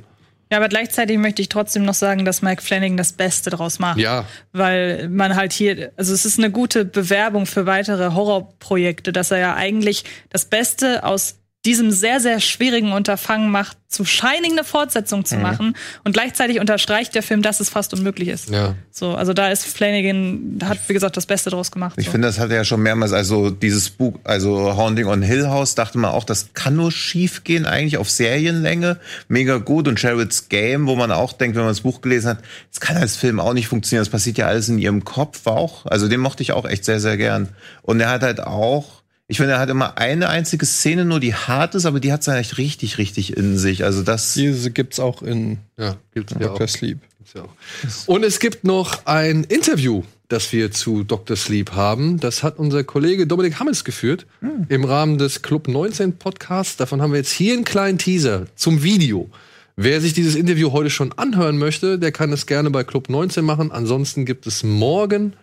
Ja, 0.51 0.57
aber 0.57 0.67
gleichzeitig 0.67 1.17
möchte 1.17 1.41
ich 1.41 1.47
trotzdem 1.47 1.85
noch 1.85 1.93
sagen, 1.93 2.25
dass 2.25 2.41
Mike 2.41 2.61
Flanagan 2.61 2.97
das 2.97 3.13
Beste 3.13 3.49
draus 3.49 3.79
macht. 3.79 3.99
Ja. 3.99 4.25
Weil 4.51 5.07
man 5.07 5.35
halt 5.35 5.53
hier, 5.53 5.91
also 5.95 6.13
es 6.13 6.25
ist 6.25 6.39
eine 6.39 6.51
gute 6.51 6.83
Bewerbung 6.83 7.45
für 7.45 7.65
weitere 7.65 8.11
Horrorprojekte, 8.13 9.13
dass 9.13 9.31
er 9.31 9.37
ja 9.37 9.55
eigentlich 9.55 10.03
das 10.29 10.45
Beste 10.45 11.05
aus 11.05 11.37
diesem 11.65 11.91
sehr, 11.91 12.19
sehr 12.19 12.39
schwierigen 12.39 12.91
Unterfangen 12.91 13.51
macht, 13.51 13.77
zu 13.87 14.05
Shining 14.05 14.53
eine 14.53 14.63
Fortsetzung 14.63 15.25
zu 15.25 15.35
machen. 15.35 15.75
Und 16.03 16.13
gleichzeitig 16.13 16.59
unterstreicht 16.59 17.13
der 17.13 17.21
Film, 17.21 17.41
dass 17.41 17.59
es 17.59 17.69
fast 17.69 17.93
unmöglich 17.93 18.29
ist. 18.29 18.49
Ja. 18.49 18.75
So, 18.89 19.13
also 19.13 19.33
da 19.33 19.49
ist 19.49 19.65
Flanagan, 19.65 20.59
hat, 20.63 20.79
wie 20.87 20.93
gesagt, 20.93 21.17
das 21.17 21.25
Beste 21.25 21.49
draus 21.49 21.71
gemacht. 21.71 21.95
Ich 21.97 22.05
so. 22.05 22.11
finde, 22.11 22.29
das 22.29 22.39
hat 22.39 22.49
er 22.49 22.57
ja 22.57 22.63
schon 22.63 22.81
mehrmals, 22.81 23.11
also 23.11 23.51
dieses 23.51 23.89
Buch, 23.89 24.17
also 24.23 24.75
Haunting 24.75 25.07
on 25.07 25.21
Hill 25.21 25.49
House, 25.49 25.75
dachte 25.75 25.97
man 25.97 26.11
auch, 26.11 26.23
das 26.23 26.53
kann 26.53 26.75
nur 26.75 26.91
schief 26.91 27.43
gehen, 27.43 27.65
eigentlich 27.65 27.97
auf 27.97 28.09
Serienlänge. 28.09 28.97
Mega 29.27 29.57
gut. 29.57 29.87
Und 29.87 29.99
Sherrod's 29.99 30.49
Game, 30.49 30.87
wo 30.87 30.95
man 30.95 31.11
auch 31.11 31.33
denkt, 31.33 31.55
wenn 31.55 31.63
man 31.63 31.71
das 31.71 31.81
Buch 31.81 32.01
gelesen 32.01 32.29
hat, 32.29 32.39
das 32.71 32.79
kann 32.79 32.97
als 32.97 33.17
Film 33.17 33.39
auch 33.39 33.53
nicht 33.53 33.67
funktionieren. 33.67 34.01
Das 34.01 34.09
passiert 34.11 34.37
ja 34.37 34.47
alles 34.47 34.69
in 34.69 34.79
ihrem 34.79 35.03
Kopf 35.03 35.45
auch. 35.45 35.85
Also 35.85 36.07
den 36.07 36.21
mochte 36.21 36.41
ich 36.41 36.53
auch 36.53 36.65
echt 36.65 36.85
sehr, 36.85 37.01
sehr 37.01 37.17
gern. 37.17 37.49
Und 37.83 37.99
er 37.99 38.09
hat 38.09 38.23
halt 38.23 38.39
auch, 38.39 39.00
ich 39.31 39.37
finde, 39.37 39.53
er 39.53 39.59
hat 39.59 39.69
immer 39.69 39.97
eine 39.97 40.27
einzige 40.27 40.65
Szene 40.65 41.05
nur, 41.05 41.21
die 41.21 41.33
hart 41.33 41.73
ist, 41.73 41.85
aber 41.85 42.01
die 42.01 42.11
hat 42.11 42.19
es 42.19 42.27
echt 42.27 42.57
richtig, 42.57 42.97
richtig 42.97 43.37
in 43.37 43.57
sich. 43.57 43.85
Also 43.85 44.03
das. 44.03 44.33
Diese 44.33 44.71
gibt's 44.71 44.99
auch 44.99 45.21
in 45.21 45.59
Ja, 45.77 45.95
gibt's 46.13 46.33
ja 46.37 46.49
auch. 46.49 46.57
Dr. 46.57 46.67
Sleep. 46.67 46.99
Gibt's 47.17 47.33
ja 47.33 47.43
auch. 47.43 48.07
Und 48.07 48.25
es 48.25 48.41
gibt 48.41 48.65
noch 48.65 49.05
ein 49.05 49.45
Interview, 49.45 50.03
das 50.27 50.51
wir 50.51 50.71
zu 50.71 51.05
Dr. 51.05 51.37
Sleep 51.37 51.71
haben. 51.71 52.19
Das 52.19 52.43
hat 52.43 52.59
unser 52.59 52.83
Kollege 52.83 53.25
Dominik 53.25 53.57
Hammels 53.57 53.85
geführt 53.85 54.25
im 54.67 54.83
Rahmen 54.83 55.17
des 55.17 55.41
Club 55.41 55.69
19 55.69 56.17
Podcasts. 56.17 56.75
Davon 56.75 57.01
haben 57.01 57.13
wir 57.13 57.19
jetzt 57.19 57.31
hier 57.31 57.53
einen 57.53 57.63
kleinen 57.63 57.97
Teaser 57.97 58.47
zum 58.57 58.83
Video. 58.83 59.29
Wer 59.77 60.01
sich 60.01 60.11
dieses 60.11 60.35
Interview 60.35 60.73
heute 60.73 60.89
schon 60.89 61.13
anhören 61.13 61.57
möchte, 61.57 61.97
der 61.97 62.11
kann 62.11 62.33
es 62.33 62.47
gerne 62.47 62.69
bei 62.69 62.83
Club 62.83 63.07
19 63.07 63.45
machen. 63.45 63.71
Ansonsten 63.71 64.25
gibt 64.25 64.45
es 64.45 64.63
morgen 64.63 65.37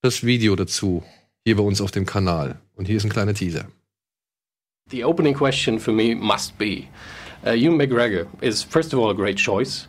das 0.00 0.24
Video 0.24 0.56
dazu 0.56 1.02
hier 1.44 1.56
bei 1.56 1.62
uns 1.62 1.82
auf 1.82 1.90
dem 1.90 2.06
Kanal. 2.06 2.61
Und 2.76 2.86
hier 2.86 2.96
ist 2.96 3.04
ein 3.04 3.10
kleiner 3.10 3.34
Teaser. 3.34 3.66
The 4.90 5.04
opening 5.04 5.34
question 5.34 5.78
for 5.78 5.92
me 5.92 6.14
must 6.14 6.58
be 6.58 6.88
uh, 7.46 7.50
Ewan 7.50 7.78
McGregor 7.78 8.26
is, 8.40 8.62
first 8.62 8.92
of 8.92 8.98
all, 8.98 9.10
a 9.10 9.14
great 9.14 9.36
choice. 9.36 9.88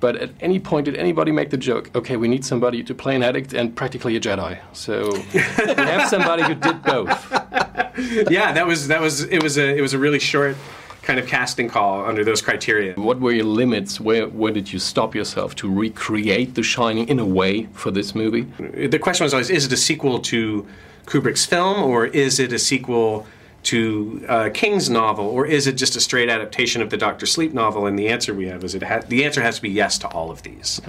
But 0.00 0.16
at 0.16 0.30
any 0.40 0.58
point, 0.58 0.86
did 0.86 0.96
anybody 0.96 1.32
make 1.32 1.50
the 1.50 1.56
joke, 1.56 1.90
okay, 1.94 2.16
we 2.16 2.28
need 2.28 2.44
somebody 2.44 2.82
to 2.82 2.94
play 2.94 3.14
an 3.14 3.22
addict 3.22 3.52
and 3.52 3.74
practically 3.74 4.16
a 4.16 4.20
Jedi? 4.20 4.58
So 4.72 5.12
we 5.32 5.40
have 5.40 6.08
somebody 6.08 6.42
who 6.42 6.54
did 6.54 6.82
both. 6.82 7.30
yeah, 8.30 8.52
that 8.52 8.66
was 8.66 8.88
that 8.88 9.00
was 9.00 9.24
it 9.24 9.42
was 9.42 9.58
a 9.58 9.76
it 9.76 9.80
was 9.80 9.92
a 9.92 9.98
really 9.98 10.18
short 10.18 10.56
kind 11.02 11.18
of 11.18 11.26
casting 11.26 11.68
call 11.68 12.04
under 12.04 12.24
those 12.24 12.42
criteria. 12.42 12.94
What 12.94 13.20
were 13.20 13.32
your 13.32 13.44
limits? 13.44 14.00
Where, 14.00 14.28
where 14.28 14.52
did 14.52 14.72
you 14.72 14.78
stop 14.78 15.14
yourself 15.14 15.54
to 15.56 15.72
recreate 15.72 16.54
The 16.54 16.62
Shining 16.62 17.08
in 17.08 17.18
a 17.18 17.26
way 17.26 17.64
for 17.72 17.90
this 17.90 18.14
movie? 18.14 18.42
The 18.88 18.98
question 18.98 19.24
was 19.24 19.34
always: 19.34 19.50
Is 19.50 19.66
it 19.66 19.72
a 19.72 19.76
sequel 19.76 20.20
to 20.20 20.66
Kubrick's 21.06 21.46
film, 21.46 21.82
or 21.82 22.06
is 22.06 22.38
it 22.38 22.52
a 22.52 22.58
sequel 22.58 23.26
to 23.62 24.24
uh, 24.28 24.50
King's 24.54 24.88
novel, 24.88 25.26
or 25.26 25.46
is 25.46 25.66
it 25.66 25.72
just 25.72 25.96
a 25.96 26.00
straight 26.00 26.28
adaptation 26.28 26.80
of 26.80 26.90
the 26.90 26.96
Doctor 26.96 27.26
Sleep 27.26 27.52
novel? 27.52 27.86
And 27.86 27.98
the 27.98 28.08
answer 28.08 28.32
we 28.32 28.46
have 28.46 28.64
is 28.64 28.74
it 28.74 28.82
ha- 28.82 29.02
the 29.06 29.24
answer 29.24 29.42
has 29.42 29.56
to 29.56 29.62
be 29.62 29.70
yes 29.70 29.98
to 29.98 30.08
all 30.08 30.30
of 30.30 30.42
these. 30.42 30.80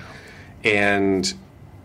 And 0.64 1.34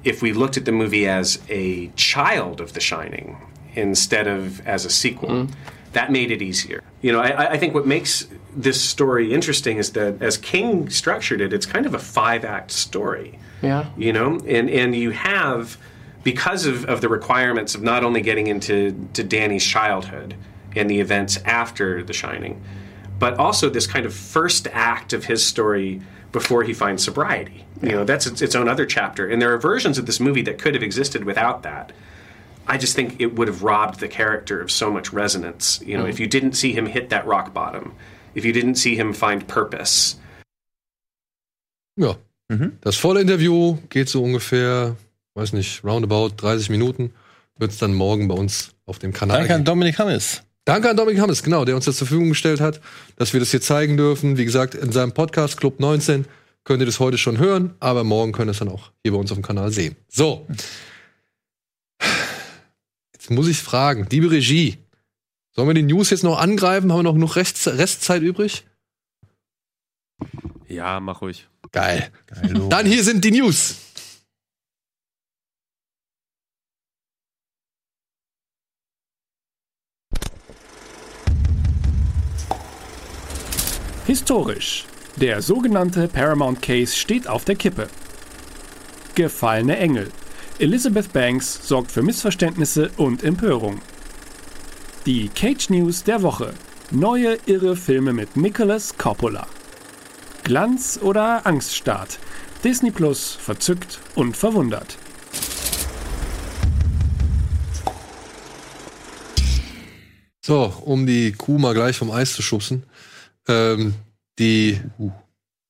if 0.05 0.23
we 0.23 0.33
looked 0.33 0.57
at 0.57 0.65
the 0.65 0.73
movie 0.73 1.09
as 1.09 1.41
a 1.49 1.89
child 1.97 2.61
of 2.61 2.75
The 2.75 2.81
Shining 2.81 3.39
instead 3.75 4.29
of 4.29 4.67
as 4.67 4.85
a 4.85 4.91
sequel, 4.91 5.49
that 5.93 6.13
made 6.13 6.31
it 6.31 6.43
easier. 6.43 6.85
You 7.01 7.13
know, 7.13 7.21
I, 7.21 7.53
I 7.53 7.59
think 7.59 7.75
what 7.75 7.87
makes 7.87 8.29
this 8.55 8.81
story 8.81 9.33
interesting 9.33 9.79
is 9.79 9.93
that 9.93 10.23
as 10.23 10.37
King 10.37 10.89
structured 10.91 11.41
it, 11.41 11.53
it's 11.53 11.67
kind 11.67 11.87
of 11.87 11.95
a 11.95 11.99
five 11.99 12.45
act 12.45 12.71
story. 12.71 13.39
Yeah. 13.63 13.87
You 13.97 14.13
know, 14.13 14.39
and, 14.47 14.71
and 14.71 14.95
you 14.95 15.11
have, 15.11 15.79
because 16.27 16.67
of, 16.67 16.85
of 16.87 17.01
the 17.03 17.09
requirements 17.09 17.77
of 17.77 17.83
not 17.85 18.03
only 18.03 18.21
getting 18.21 18.49
into 18.49 19.09
to 19.13 19.23
Danny's 19.23 19.65
childhood 19.65 20.35
and 20.75 20.91
the 20.91 20.99
events 20.99 21.39
after 21.45 22.03
The 22.03 22.13
Shining, 22.13 22.61
but 23.17 23.39
also 23.39 23.71
this 23.71 23.87
kind 23.87 24.05
of 24.05 24.13
first 24.13 24.67
act 24.73 25.13
of 25.13 25.27
his 25.27 25.47
story 25.47 26.03
before 26.33 26.65
he 26.65 26.75
finds 26.75 27.05
sobriety. 27.05 27.65
You 27.81 27.93
know, 27.93 28.05
that's 28.05 28.27
its, 28.27 28.43
its 28.43 28.57
own 28.57 28.67
other 28.67 28.87
chapter. 28.87 29.29
And 29.29 29.41
there 29.41 29.55
are 29.55 29.59
versions 29.59 29.99
of 29.99 30.07
this 30.07 30.19
movie 30.19 30.43
that 30.43 30.59
could 30.59 30.75
have 30.75 30.83
existed 30.83 31.23
without 31.23 31.63
that. 31.63 31.93
I 32.67 32.77
just 32.77 32.97
think 32.97 33.21
it 33.21 33.37
would 33.37 33.47
have 33.47 33.63
robbed 33.63 34.01
the 34.01 34.09
character 34.09 34.61
of 34.61 34.73
so 34.73 34.91
much 34.91 35.13
resonance. 35.13 35.81
You 35.87 35.97
know, 35.97 36.03
mm-hmm. 36.03 36.11
if 36.11 36.19
you 36.19 36.27
didn't 36.27 36.55
see 36.55 36.73
him 36.73 36.87
hit 36.87 37.11
that 37.11 37.25
rock 37.25 37.55
bottom, 37.55 37.95
if 38.35 38.45
you 38.45 38.53
didn't 38.53 38.75
see 38.75 38.97
him 38.97 39.13
find 39.13 39.47
purpose. 39.47 40.17
Ja. 41.97 42.17
Mhm. 42.49 42.79
Das 42.81 42.97
volle 42.97 43.21
Interview 43.21 43.79
geht 43.89 44.09
so 44.09 44.23
ungefähr, 44.23 44.97
weiß 45.37 45.53
nicht, 45.53 45.85
roundabout 45.85 46.31
30 46.37 46.71
Minuten. 46.71 47.13
Wird 47.59 47.71
es 47.71 47.79
dann 47.79 47.95
morgen 47.95 48.29
bei 48.29 48.35
uns 48.35 48.75
auf 48.85 48.99
dem 48.99 49.13
Kanal 49.13 49.39
Danke 49.39 49.55
an 49.55 49.61
geben. 49.61 49.67
Dominik 49.67 49.99
Hammes. 49.99 50.43
Danke 50.65 50.91
an 50.91 50.97
Dominik 50.97 51.21
Hammes, 51.21 51.43
genau, 51.43 51.65
der 51.65 51.77
uns 51.77 51.85
das 51.85 51.97
zur 51.97 52.07
Verfügung 52.07 52.31
gestellt 52.31 52.61
hat, 52.61 52.81
dass 53.17 53.33
wir 53.33 53.41
das 53.41 53.51
hier 53.51 53.61
zeigen 53.61 53.97
dürfen. 53.97 54.37
Wie 54.37 54.45
gesagt, 54.45 54.75
in 54.75 54.93
seinem 54.93 55.13
Podcast 55.13 55.59
Club 55.59 55.79
19 55.79 56.27
könnt 56.65 56.81
ihr 56.81 56.87
das 56.87 56.99
heute 56.99 57.19
schon 57.19 57.39
hören, 57.39 57.75
aber 57.79 58.03
morgen 58.03 58.33
könnt 58.33 58.49
ihr 58.49 58.53
es 58.53 58.59
dann 58.59 58.69
auch 58.69 58.91
hier 59.03 59.13
bei 59.13 59.19
uns 59.19 59.31
auf 59.31 59.39
dem 59.39 59.45
Kanal 59.45 59.71
sehen. 59.71 59.95
So. 60.09 60.47
Jetzt 63.13 63.31
muss 63.31 63.47
ich 63.47 63.59
fragen, 63.59 64.07
liebe 64.11 64.31
Regie, 64.31 64.79
Sollen 65.57 65.69
wir 65.69 65.75
die 65.75 65.83
News 65.83 66.11
jetzt 66.11 66.23
noch 66.23 66.39
angreifen? 66.39 66.93
Haben 66.93 66.99
wir 66.99 67.03
noch 67.05 67.15
genug 67.15 67.35
Rechts 67.37 67.67
Restzeit 67.67 68.21
übrig? 68.21 68.67
Ja, 70.69 71.01
mach 71.01 71.23
ruhig. 71.23 71.49
Geil. 71.73 72.11
Dann 72.69 72.85
hier 72.85 73.03
sind 73.03 73.25
die 73.25 73.31
News. 73.31 73.77
Historisch. 84.07 84.85
Der 85.17 85.43
sogenannte 85.43 86.07
Paramount 86.07 86.63
Case 86.63 86.95
steht 86.95 87.27
auf 87.27 87.45
der 87.45 87.57
Kippe. 87.57 87.89
Gefallene 89.17 89.77
Engel. 89.79 90.13
Elizabeth 90.61 91.13
Banks 91.13 91.67
sorgt 91.67 91.91
für 91.91 92.03
Missverständnisse 92.03 92.93
und 92.99 93.25
Empörung. 93.25 93.81
Die 95.07 95.29
Cage 95.29 95.71
News 95.71 96.05
der 96.05 96.23
Woche. 96.23 96.55
Neue 96.93 97.37
irre 97.47 97.75
Filme 97.75 98.13
mit 98.13 98.37
Nicholas 98.37 98.97
Coppola. 98.97 99.49
Glanz 100.45 101.01
oder 101.03 101.45
Angststart. 101.45 102.21
Disney 102.63 102.93
Plus 102.93 103.33
verzückt 103.33 103.99
und 104.15 104.37
verwundert. 104.37 104.99
So, 110.47 110.73
um 110.85 111.07
die 111.07 111.33
Kuh 111.33 111.59
mal 111.59 111.75
gleich 111.75 111.97
vom 111.97 112.13
Eis 112.13 112.35
zu 112.35 112.41
schubsen. 112.41 112.85
Ähm, 113.49 113.95
die, 114.39 114.81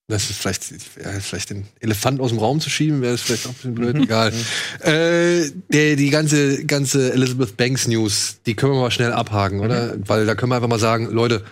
das 0.09 0.31
ist 0.31 0.41
vielleicht, 0.41 0.71
ja, 1.03 1.21
vielleicht 1.21 1.51
den 1.51 1.67
Elefant 1.81 2.21
aus 2.21 2.31
dem 2.31 2.39
Raum 2.39 2.61
zu 2.61 2.71
schieben, 2.71 3.03
wäre 3.03 3.13
das 3.13 3.23
vielleicht 3.23 3.47
auch 3.47 3.51
ein 3.51 3.55
bisschen 3.55 3.75
blöd, 3.75 3.97
egal. 3.97 4.33
Äh, 4.81 5.51
der, 5.69 5.97
die 5.97 6.11
ganze, 6.11 6.65
ganze 6.65 7.13
Elizabeth 7.13 7.57
Banks 7.57 7.87
News, 7.89 8.39
die 8.47 8.55
können 8.55 8.73
wir 8.73 8.81
mal 8.81 8.91
schnell 8.91 9.13
abhaken, 9.13 9.61
oder? 9.61 9.95
Weil 10.09 10.27
da 10.27 10.35
können 10.35 10.51
wir 10.53 10.57
einfach 10.57 10.69
mal 10.69 10.79
sagen, 10.79 11.07
Leute, 11.11 11.45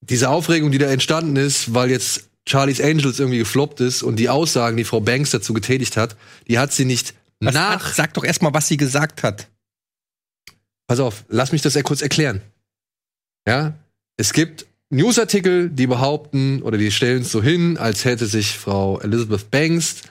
diese 0.00 0.28
Aufregung, 0.30 0.70
die 0.70 0.78
da 0.78 0.86
entstanden 0.88 1.36
ist, 1.36 1.74
weil 1.74 1.90
jetzt 1.90 2.28
Charlie's 2.48 2.80
Angels 2.80 3.18
irgendwie 3.18 3.38
gefloppt 3.38 3.80
ist 3.80 4.02
und 4.02 4.16
die 4.16 4.28
Aussagen, 4.28 4.76
die 4.76 4.84
Frau 4.84 5.00
Banks 5.00 5.30
dazu 5.30 5.52
getätigt 5.52 5.96
hat, 5.96 6.16
die 6.48 6.58
hat 6.58 6.72
sie 6.72 6.84
nicht 6.84 7.14
Was 7.40 7.54
nach. 7.54 7.84
hat- 7.86 7.94
sag 7.94 8.14
doch 8.14 8.24
erstmal, 8.24 8.54
was 8.54 8.68
sie 8.68 8.76
gesagt 8.76 9.22
hat. 9.22 9.48
Pass 10.86 11.00
auf, 11.00 11.24
lass 11.28 11.50
mich 11.50 11.62
das 11.62 11.74
ja 11.74 11.82
kurz 11.82 12.02
erklären. 12.02 12.40
Ja, 13.48 13.74
es 14.16 14.32
gibt 14.32 14.66
Newsartikel, 14.90 15.68
die 15.68 15.86
behaupten 15.86 16.62
oder 16.62 16.78
die 16.78 16.92
stellen 16.92 17.22
es 17.22 17.32
so 17.32 17.42
hin, 17.42 17.76
als 17.76 18.04
hätte 18.04 18.26
sich 18.26 18.56
Frau 18.56 19.00
Elizabeth 19.00 19.50
Banks 19.50 20.02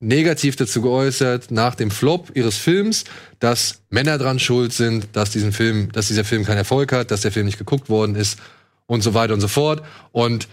negativ 0.00 0.56
dazu 0.56 0.82
geäußert 0.82 1.50
nach 1.50 1.74
dem 1.74 1.90
Flop 1.90 2.30
ihres 2.34 2.56
Films, 2.56 3.04
dass 3.40 3.80
Männer 3.90 4.18
dran 4.18 4.38
schuld 4.38 4.72
sind, 4.72 5.08
dass 5.12 5.30
diesen 5.30 5.52
Film, 5.52 5.90
dass 5.92 6.08
dieser 6.08 6.24
Film 6.24 6.44
keinen 6.44 6.58
Erfolg 6.58 6.92
hat, 6.92 7.10
dass 7.10 7.22
der 7.22 7.32
Film 7.32 7.46
nicht 7.46 7.58
geguckt 7.58 7.88
worden 7.88 8.14
ist 8.14 8.38
und 8.86 9.02
so 9.02 9.14
weiter 9.14 9.34
und 9.34 9.40
so 9.40 9.48
fort. 9.48 9.82
Und 10.12 10.48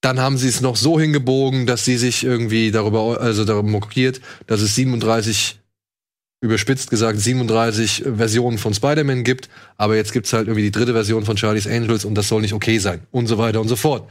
dann 0.00 0.20
haben 0.20 0.38
sie 0.38 0.48
es 0.48 0.60
noch 0.60 0.76
so 0.76 0.98
hingebogen, 0.98 1.66
dass 1.66 1.84
sie 1.84 1.98
sich 1.98 2.24
irgendwie 2.24 2.70
darüber, 2.70 3.20
also 3.20 3.44
darüber 3.44 3.68
mokiert, 3.68 4.20
dass 4.46 4.60
es 4.60 4.74
37 4.76 5.58
überspitzt 6.40 6.90
gesagt 6.90 7.18
37 7.18 8.04
Versionen 8.16 8.58
von 8.58 8.72
Spider-Man 8.72 9.24
gibt, 9.24 9.48
aber 9.76 9.96
jetzt 9.96 10.12
gibt's 10.12 10.32
halt 10.32 10.46
irgendwie 10.46 10.62
die 10.62 10.70
dritte 10.70 10.92
Version 10.92 11.24
von 11.24 11.36
Charlie's 11.36 11.66
Angels 11.66 12.04
und 12.04 12.14
das 12.14 12.28
soll 12.28 12.42
nicht 12.42 12.52
okay 12.52 12.78
sein 12.78 13.00
und 13.10 13.26
so 13.26 13.38
weiter 13.38 13.60
und 13.60 13.68
so 13.68 13.76
fort. 13.76 14.08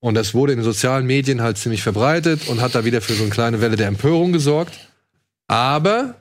Und 0.00 0.14
das 0.14 0.34
wurde 0.34 0.52
in 0.52 0.58
den 0.58 0.64
sozialen 0.64 1.06
Medien 1.06 1.42
halt 1.42 1.58
ziemlich 1.58 1.82
verbreitet 1.82 2.48
und 2.48 2.60
hat 2.60 2.74
da 2.74 2.84
wieder 2.84 3.02
für 3.02 3.12
so 3.12 3.22
eine 3.22 3.30
kleine 3.30 3.60
Welle 3.60 3.76
der 3.76 3.86
Empörung 3.86 4.32
gesorgt. 4.32 4.90
Aber 5.46 6.14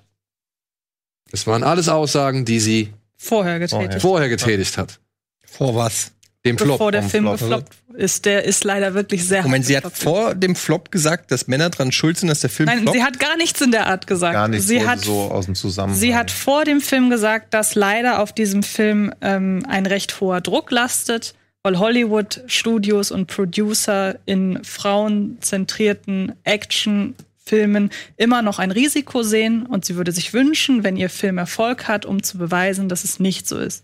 es 1.32 1.48
waren 1.48 1.64
alles 1.64 1.88
Aussagen, 1.88 2.46
die 2.46 2.60
sie 2.60 2.94
Vorher 3.18 3.60
getätigt. 3.60 4.02
vorher 4.02 4.30
getätigt 4.30 4.78
hat. 4.78 5.00
Vor 5.46 5.76
was? 5.76 6.12
Dem 6.46 6.58
Flop. 6.58 6.78
Bevor 6.78 6.92
der 6.94 7.04
Film 7.04 7.26
Flop. 7.26 7.40
gefloppt 7.40 7.74
ist, 7.96 8.26
der 8.26 8.46
ist 8.46 8.64
leider 8.64 8.94
wirklich 8.94 9.26
sehr 9.28 9.44
Moment, 9.44 9.66
sie 9.66 9.76
hat 9.76 9.92
vor 9.94 10.36
dem 10.36 10.56
Flop 10.56 10.90
gesagt, 10.90 11.32
dass 11.32 11.48
Männer 11.48 11.70
dran 11.70 11.92
schuld 11.92 12.18
sind, 12.18 12.30
dass 12.30 12.40
der 12.40 12.50
Film 12.50 12.68
Nein, 12.68 12.80
floppt? 12.84 12.96
sie 12.98 13.04
hat 13.04 13.20
gar 13.20 13.36
nichts 13.36 13.60
in 13.60 13.72
der 13.72 13.88
Art 13.88 14.08
gesagt. 14.08 14.34
Gar 14.34 14.48
nichts 14.48 14.68
sie 14.68 14.88
hat, 14.88 15.02
so 15.02 15.24
aus 15.32 15.48
dem 15.48 15.56
Zusammenhang. 15.56 16.00
sie 16.00 16.16
hat 16.16 16.32
vor 16.32 16.64
dem 16.64 16.80
Film 16.80 17.10
gesagt, 17.10 17.54
dass 17.54 17.76
leider 17.76 18.20
auf 18.22 18.32
diesem 18.32 18.64
Film 18.64 19.14
ähm, 19.20 19.66
ein 19.68 19.86
recht 19.86 20.22
hoher 20.22 20.40
Druck 20.40 20.72
lastet, 20.72 21.36
weil 21.62 21.78
Hollywood-Studios 21.78 23.12
und 23.12 23.28
Producer 23.28 24.16
in 24.26 24.64
frauenzentrierten 24.64 26.34
Actionfilmen 26.46 27.90
immer 28.18 28.42
noch 28.42 28.60
ein 28.60 28.72
Risiko 28.72 29.24
sehen 29.24 29.66
und 29.66 29.84
sie 29.84 29.96
würde 29.96 30.14
sich 30.14 30.34
wünschen, 30.34 30.84
wenn 30.84 30.96
ihr 30.96 31.10
Film 31.10 31.38
Erfolg 31.38 31.90
hat, 31.90 32.06
um 32.06 32.24
zu 32.24 32.38
beweisen, 32.38 32.88
dass 32.88 33.04
es 33.04 33.20
nicht 33.20 33.48
so 33.48 33.58
ist. 33.58 33.84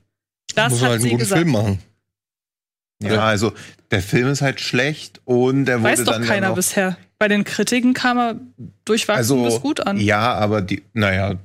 Das 0.56 0.72
Muss 0.72 0.82
hat 0.82 0.90
halt 0.90 0.94
einen 0.94 1.02
sie 1.04 1.10
guten 1.10 1.20
gesagt. 1.20 1.42
Film 1.42 1.52
machen. 1.52 1.80
Ja, 3.02 3.26
also 3.26 3.54
der 3.92 4.02
Film 4.02 4.28
ist 4.30 4.42
halt 4.42 4.62
schlecht 4.62 5.22
und 5.26 5.66
der 5.66 5.82
wurde 5.82 5.92
Weiß 5.92 6.04
doch 6.04 6.22
keiner 6.22 6.50
noch, 6.50 6.56
bisher. 6.56 6.98
Bei 7.20 7.28
den 7.28 7.44
Kritiken 7.44 7.94
kam 7.94 8.18
er 8.18 8.40
durchwachsen 8.86 9.18
also 9.18 9.44
bis 9.44 9.62
gut 9.62 9.86
an. 9.86 9.98
ja, 10.00 10.34
aber 10.34 10.62
die, 10.62 10.84
naja, 10.94 11.36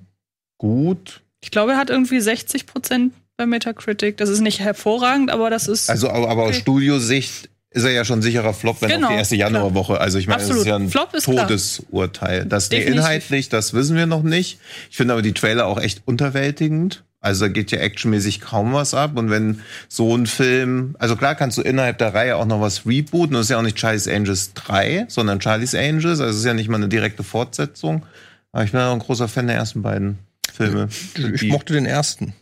gut. 0.59 1.23
Ich 1.41 1.51
glaube, 1.51 1.73
er 1.73 1.79
hat 1.79 1.91
irgendwie 1.91 2.21
60 2.21 2.67
Prozent 2.67 3.15
bei 3.37 3.47
Metacritic. 3.47 4.17
Das 4.17 4.29
ist 4.29 4.41
nicht 4.41 4.61
hervorragend, 4.61 5.31
aber 5.31 5.51
das 5.51 5.67
ist. 5.69 5.91
Also 5.91 6.11
aber, 6.11 6.29
aber 6.29 6.43
aus 6.43 6.51
okay. 6.51 6.61
Studiosicht 6.61 7.49
ist 7.71 7.85
er 7.85 7.93
ja 7.93 8.05
schon 8.05 8.21
sicherer 8.21 8.53
Flop, 8.53 8.83
wenn 8.83 8.91
Genau, 8.91 9.07
auch 9.07 9.11
die 9.13 9.17
erste 9.17 9.37
Januarwoche. 9.37 10.01
Also 10.01 10.19
ich 10.19 10.27
meine, 10.27 10.43
das 10.43 10.51
ist 10.51 10.67
ja 10.67 10.77
ein 10.77 10.91
Flop 10.91 11.15
ist. 11.15 11.25
Todesurteil. 11.25 12.45
Das 12.45 12.69
Definitiv. 12.69 12.97
inhaltlich, 12.97 13.49
das 13.49 13.75
wissen 13.75 13.97
wir 13.97 14.07
noch 14.07 14.23
nicht. 14.23 14.59
Ich 14.91 14.97
finde 14.97 15.15
aber 15.15 15.23
die 15.23 15.33
Trailer 15.33 15.67
auch 15.67 15.81
echt 15.81 16.03
unterwältigend. 16.05 17.05
Also 17.21 17.45
da 17.45 17.49
geht 17.53 17.71
ja 17.71 17.79
actionmäßig 17.81 18.41
kaum 18.41 18.73
was 18.73 18.95
ab. 18.95 19.17
Und 19.17 19.31
wenn 19.31 19.61
so 19.89 20.17
ein 20.17 20.27
Film, 20.27 20.97
also 20.99 21.17
klar 21.17 21.35
kannst 21.35 21.59
du 21.59 21.63
innerhalb 21.63 21.99
der 21.99 22.15
Reihe 22.15 22.37
auch 22.37 22.47
noch 22.47 22.61
was 22.61 22.87
rebooten. 22.87 23.35
Das 23.35 23.43
ist 23.47 23.51
ja 23.51 23.59
auch 23.59 23.63
nicht 23.63 23.79
Charlie's 23.79 24.09
Angels 24.09 24.55
3, 24.55 25.07
sondern 25.09 25.41
Charlie's 25.41 25.75
Angels. 25.75 26.21
Also 26.21 26.25
es 26.31 26.37
ist 26.39 26.45
ja 26.47 26.55
nicht 26.55 26.69
mal 26.69 26.77
eine 26.79 26.89
direkte 26.89 27.23
Fortsetzung. 27.23 28.07
Aber 28.53 28.65
ich 28.65 28.73
bin 28.73 28.81
auch 28.81 28.93
ein 28.93 28.99
großer 28.99 29.29
Fan 29.29 29.47
der 29.49 29.57
ersten 29.57 29.83
beiden 29.83 30.19
Filme. 30.53 30.89
Ich 31.15 31.41
Die- 31.41 31.49
mochte 31.51 31.73
den 31.75 31.87
ersten. 31.87 32.33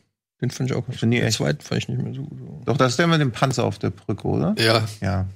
Den 0.41 0.51
fand 0.51 0.71
ich 0.71 0.77
auch. 0.77 0.85
nie 1.03 1.21
Den 1.21 1.33
zweiten 1.33 1.61
fand 1.61 1.83
ich 1.83 1.89
nicht 1.89 2.01
mehr 2.01 2.15
so 2.15 2.23
gut. 2.23 2.39
Doch, 2.65 2.77
das 2.77 2.93
ist 2.93 2.99
der 3.01 3.09
mit 3.09 3.21
dem 3.21 3.33
Panzer 3.33 3.65
auf 3.65 3.81
der 3.81 3.91
Brücke, 3.91 4.29
oder? 4.29 4.55
Ja. 4.59 4.85
Ja. 5.01 5.27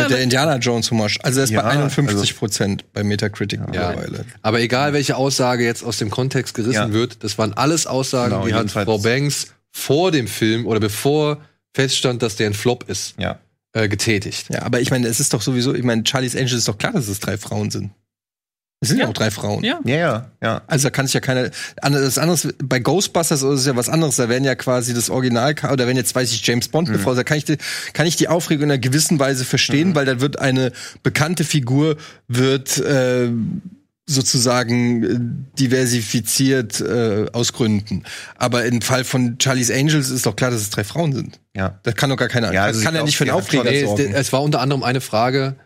Mit 0.00 0.10
der 0.10 0.20
Indiana 0.20 0.56
Jones 0.56 0.90
Hommage. 0.90 1.18
Also 1.22 1.40
er 1.40 1.44
ist 1.44 1.50
Ja, 1.50 1.62
bei 1.62 1.68
51 1.70 2.36
Prozent 2.36 2.84
bei 2.92 3.02
Metacritic 3.04 3.60
Ja. 3.60 3.66
mittlerweile. 3.66 4.24
Aber 4.42 4.60
egal, 4.60 4.92
welche 4.92 5.16
Aussage 5.16 5.64
jetzt 5.64 5.82
aus 5.84 5.98
dem 5.98 6.10
Kontext 6.10 6.54
gerissen 6.54 6.74
Ja. 6.74 6.92
wird, 6.92 7.22
das 7.24 7.38
waren 7.38 7.52
alles 7.54 7.86
Aussagen, 7.86 8.30
Genau, 8.34 8.46
die 8.46 8.54
hat 8.54 8.70
Frau 8.70 8.98
Banks 8.98 9.48
vor 9.70 10.10
dem 10.12 10.26
Film 10.26 10.66
oder 10.66 10.80
bevor 10.80 11.38
feststand, 11.72 12.22
dass 12.22 12.36
der 12.36 12.46
ein 12.48 12.54
Flop 12.54 12.88
ist, 12.88 13.14
Ja. 13.18 13.38
äh, 13.72 13.88
getätigt. 13.88 14.46
Ja, 14.50 14.62
aber 14.62 14.80
ich 14.80 14.90
meine, 14.90 15.08
es 15.08 15.18
ist 15.20 15.34
doch 15.34 15.42
sowieso, 15.42 15.74
ich 15.74 15.82
meine, 15.82 16.04
Charlie's 16.04 16.36
Angels 16.36 16.52
ist 16.52 16.68
doch 16.68 16.78
klar, 16.78 16.92
dass 16.92 17.08
es 17.08 17.18
drei 17.20 17.36
Frauen 17.38 17.70
sind. 17.70 17.90
Es 18.84 18.88
sind 18.90 18.98
ja, 18.98 19.04
Ja. 19.04 19.10
auch 19.10 19.14
drei 19.14 19.30
Frauen. 19.30 19.64
Ja. 19.64 19.80
Ja, 19.84 19.96
ja, 19.96 20.30
ja. 20.42 20.62
Also 20.66 20.84
da 20.84 20.90
kann 20.90 21.06
sich 21.06 21.14
ja 21.14 21.20
keine. 21.20 21.50
Das 21.82 22.18
anderes, 22.18 22.48
bei 22.62 22.78
Ghostbusters 22.78 23.42
ist 23.42 23.60
es 23.60 23.66
ja 23.66 23.74
was 23.76 23.88
anderes. 23.88 24.16
Da 24.16 24.28
werden 24.28 24.44
ja 24.44 24.54
quasi 24.54 24.94
das 24.94 25.10
Original, 25.10 25.54
oder 25.72 25.86
wenn 25.86 25.96
jetzt 25.96 26.14
weiß 26.14 26.32
ich 26.32 26.46
James 26.46 26.68
Bond 26.68 26.88
Mhm. 26.88 26.92
bevor, 26.94 27.14
da 27.14 27.24
kann 27.24 27.36
ich, 27.38 27.44
die, 27.44 27.56
kann 27.92 28.06
ich 28.06 28.16
die 28.16 28.28
Aufregung 28.28 28.64
in 28.64 28.70
einer 28.70 28.78
gewissen 28.78 29.18
Weise 29.18 29.44
verstehen, 29.44 29.88
Mhm. 29.90 29.94
weil 29.96 30.04
da 30.06 30.20
wird 30.20 30.38
eine 30.38 30.70
bekannte 31.02 31.44
Figur 31.44 31.96
wird 32.28 32.78
äh, 32.78 33.28
sozusagen 34.06 35.02
äh, 35.04 35.18
diversifiziert 35.58 36.80
äh, 36.80 37.26
aus 37.32 37.52
Gründen. 37.52 38.04
Aber 38.36 38.64
im 38.64 38.82
Fall 38.82 39.04
von 39.04 39.36
Charlie's 39.40 39.70
Angels 39.70 40.10
ist 40.10 40.26
doch 40.26 40.36
klar, 40.36 40.50
dass 40.50 40.60
es 40.60 40.70
drei 40.70 40.84
Frauen 40.84 41.12
sind. 41.12 41.40
Ja. 41.56 41.78
Das 41.84 41.94
kann 41.94 42.10
doch 42.10 42.16
gar 42.16 42.28
keiner. 42.28 42.52
Ja, 42.52 42.66
das 42.66 42.76
also 42.76 42.84
kann 42.84 42.94
ja 42.94 43.02
nicht 43.02 43.16
für 43.16 43.24
einen 43.24 43.30
Aufreger 43.32 43.64
Nee, 43.64 43.80
es, 43.82 43.88
sorgen. 43.88 44.12
es 44.14 44.32
war 44.32 44.42
unter 44.42 44.60
anderem 44.60 44.82
eine 44.82 45.00
Frage, 45.00 45.56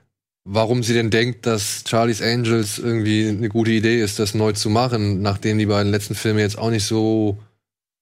warum 0.51 0.83
sie 0.83 0.95
denn 0.95 1.11
denkt, 1.11 1.45
dass 1.47 1.85
Charlie's 1.87 2.23
Angels 2.23 2.79
irgendwie 2.79 3.29
eine 3.29 3.49
gute 3.49 3.71
Idee 3.71 4.01
ist, 4.01 4.19
das 4.19 4.35
neu 4.35 4.53
zu 4.53 4.71
machen, 4.71 5.21
nachdem 5.21 5.59
die 5.59 5.67
beiden 5.67 5.93
letzten 5.93 6.15
Filme 6.15 6.41
jetzt 6.41 6.57
auch 6.59 6.71
nicht 6.71 6.85
so 6.85 7.39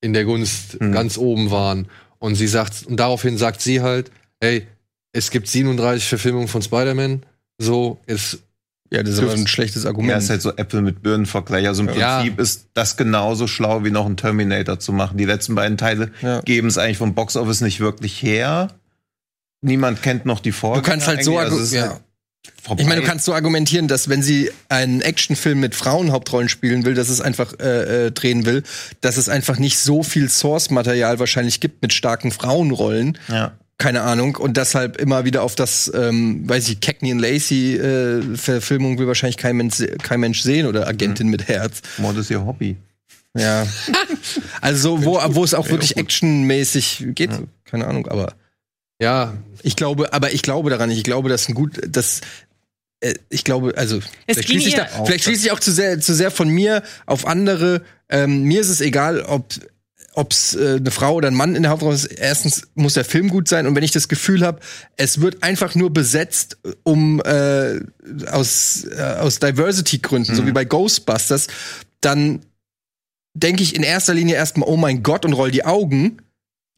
in 0.01 0.13
der 0.13 0.25
Gunst 0.25 0.81
Mhm. 0.81 0.93
ganz 0.93 1.19
oben 1.19 1.51
waren. 1.51 1.89
Und 2.19 2.37
sie 2.37 2.47
sagt, 2.47 2.87
und 2.87 2.99
daraufhin 2.99 3.37
sagt 3.37 3.61
sie 3.61 3.81
halt, 3.83 4.11
ey, 4.41 4.67
es 5.13 5.31
gibt 5.31 5.49
37 5.49 6.05
Verfilmungen 6.09 6.49
von 6.49 6.63
Spider-Man, 6.63 7.25
so, 7.59 7.99
es 8.07 8.39
Ja, 8.93 9.03
das 9.03 9.15
ist 9.15 9.19
aber 9.19 9.33
ein 9.33 9.49
schlechtes 9.49 9.85
Argument. 9.85 10.13
Ja, 10.13 10.19
ist 10.19 10.31
halt 10.31 10.43
so 10.43 10.55
Äpfel 10.55 10.81
mit 10.81 11.03
Birnen-Vergleich. 11.03 11.67
Also 11.67 11.83
im 11.83 11.89
Ja. 11.99 12.21
Prinzip 12.21 12.39
ist 12.39 12.69
das 12.75 12.97
genauso 12.97 13.49
schlau 13.49 13.83
wie 13.85 13.91
noch 13.91 14.07
ein 14.07 14.17
Terminator 14.17 14.79
zu 14.79 14.93
machen. 14.93 15.19
Die 15.19 15.25
letzten 15.25 15.57
beiden 15.57 15.77
Teile 15.77 16.13
Ja. 16.23 16.41
geben 16.43 16.69
es 16.69 16.79
eigentlich 16.79 16.99
vom 16.99 17.13
Boxoffice 17.15 17.63
nicht 17.63 17.81
wirklich 17.81 18.23
her. 18.23 18.69
Niemand 19.63 20.03
kennt 20.03 20.25
noch 20.27 20.39
die 20.39 20.53
Vorgänger. 20.53 20.83
Du 20.85 20.89
kannst 20.91 21.09
halt 21.09 21.25
so. 21.25 21.37
Also 21.37 21.75
ja. 21.75 21.89
halt 21.89 22.01
vorbei. 22.63 22.83
Ich 22.83 22.89
meine, 22.89 23.01
du 23.01 23.07
kannst 23.07 23.25
so 23.25 23.35
argumentieren, 23.35 23.89
dass 23.89 24.09
wenn 24.09 24.23
sie 24.23 24.51
einen 24.69 25.01
Actionfilm 25.01 25.61
mit 25.61 25.75
Frauenhauptrollen 25.75 26.49
spielen 26.49 26.85
will, 26.85 26.95
dass 26.95 27.09
es 27.09 27.21
einfach 27.21 27.55
äh, 27.61 28.07
äh, 28.07 28.11
drehen 28.11 28.47
will, 28.47 28.63
dass 29.01 29.17
es 29.17 29.29
einfach 29.29 29.59
nicht 29.59 29.79
so 29.79 30.03
viel 30.03 30.29
Source-Material 30.29 31.19
wahrscheinlich 31.19 31.61
gibt 31.61 31.83
mit 31.83 31.93
starken 31.93 32.33
Frauenrollen. 32.33 33.19
ja. 33.29 33.53
Keine 33.79 34.01
Ahnung. 34.01 34.37
Und 34.37 34.57
deshalb 34.57 34.97
immer 34.97 35.27
wieder 35.27 35.43
auf 35.43 35.55
das, 35.55 35.93
ähm, 35.95 36.49
weiß 36.49 36.71
ich, 36.71 36.81
Cagney 36.81 37.13
und 37.13 37.19
Lacey 37.19 37.77
äh, 37.77 38.23
Verfilmung 38.35 38.99
will 38.99 39.07
wahrscheinlich 39.07 39.37
kein 39.37 39.55
Mensch, 39.55 39.85
kein 40.03 40.21
Mensch 40.21 40.41
sehen 40.41 40.67
oder 40.67 40.89
Agentin 40.89 41.29
mit 41.29 41.47
Herz. 41.47 41.83
Mord 41.99 42.17
ist 42.17 42.31
ihr 42.31 42.45
Hobby. 42.45 42.77
Ja. 43.37 43.67
Also, 44.61 45.05
wo, 45.05 45.21
wo 45.29 45.45
es 45.45 45.55
auch 45.55 45.69
wirklich 45.69 45.97
actionmäßig 45.97 47.05
geht, 47.09 47.31
keine 47.65 47.87
Ahnung, 47.87 48.09
aber. 48.09 48.33
Ja. 49.01 49.35
Ich 49.63 49.77
glaube, 49.77 50.13
aber 50.13 50.33
ich 50.33 50.43
glaube 50.43 50.71
daran 50.71 50.89
nicht. 50.89 50.99
Ich 50.99 51.05
glaube, 51.05 51.29
dass 51.29 51.49
ein 51.49 51.55
gut, 51.55 51.81
dass, 51.89 52.21
äh, 53.01 53.15
ich 53.29 53.45
glaube, 53.45 53.75
also, 53.77 53.99
Es 53.99 54.37
vielleicht 54.37 54.49
schließe 54.49 54.69
ich, 54.69 54.75
da, 54.75 54.87
vielleicht 55.05 55.25
schließe 55.25 55.47
ich 55.47 55.53
auch 55.53 55.61
zu 55.61 55.73
sehr, 55.73 56.01
zu 56.01 56.15
sehr 56.15 56.31
von 56.31 56.49
mir 56.49 56.83
auf 57.05 57.27
andere. 57.27 57.83
Ähm, 58.09 58.45
mir 58.45 58.61
ist 58.61 58.69
es 58.69 58.81
egal, 58.81 59.21
ob 59.23 59.53
ob's 60.15 60.55
äh, 60.55 60.77
eine 60.77 60.91
Frau 60.91 61.15
oder 61.15 61.29
ein 61.29 61.35
Mann 61.35 61.55
in 61.55 61.63
der 61.63 61.71
Hauptrolle 61.71 61.95
ist. 61.95 62.07
Erstens 62.07 62.69
muss 62.75 62.95
der 62.95 63.05
Film 63.05 63.29
gut 63.29 63.49
sein 63.49 63.67
und 63.67 63.77
wenn 63.77 63.83
ich 63.83 63.91
das 63.91 64.09
Gefühl 64.09 64.45
habe, 64.45 64.61
es 64.97 65.21
wird 65.21 65.43
einfach 65.43 65.75
nur 65.75 65.93
besetzt, 65.93 66.57
um 66.85 67.21
äh, 67.21 67.81
aus 68.31 68.85
äh, 68.85 69.17
aus 69.21 69.41
Diversity-Gründen, 69.41 70.35
so 70.35 70.47
wie 70.47 70.53
bei 70.53 70.65
Ghostbusters, 70.65 71.49
dann 72.01 72.41
denke 73.35 73.63
ich 73.63 73.77
in 73.77 73.83
erster 73.83 74.15
Linie 74.15 74.37
erstmal, 74.37 74.69
oh 74.69 74.79
mein 74.79 75.03
Gott, 75.03 75.27
und 75.27 75.35
roll 75.35 75.51
die 75.51 75.67
Augen. 75.67 76.23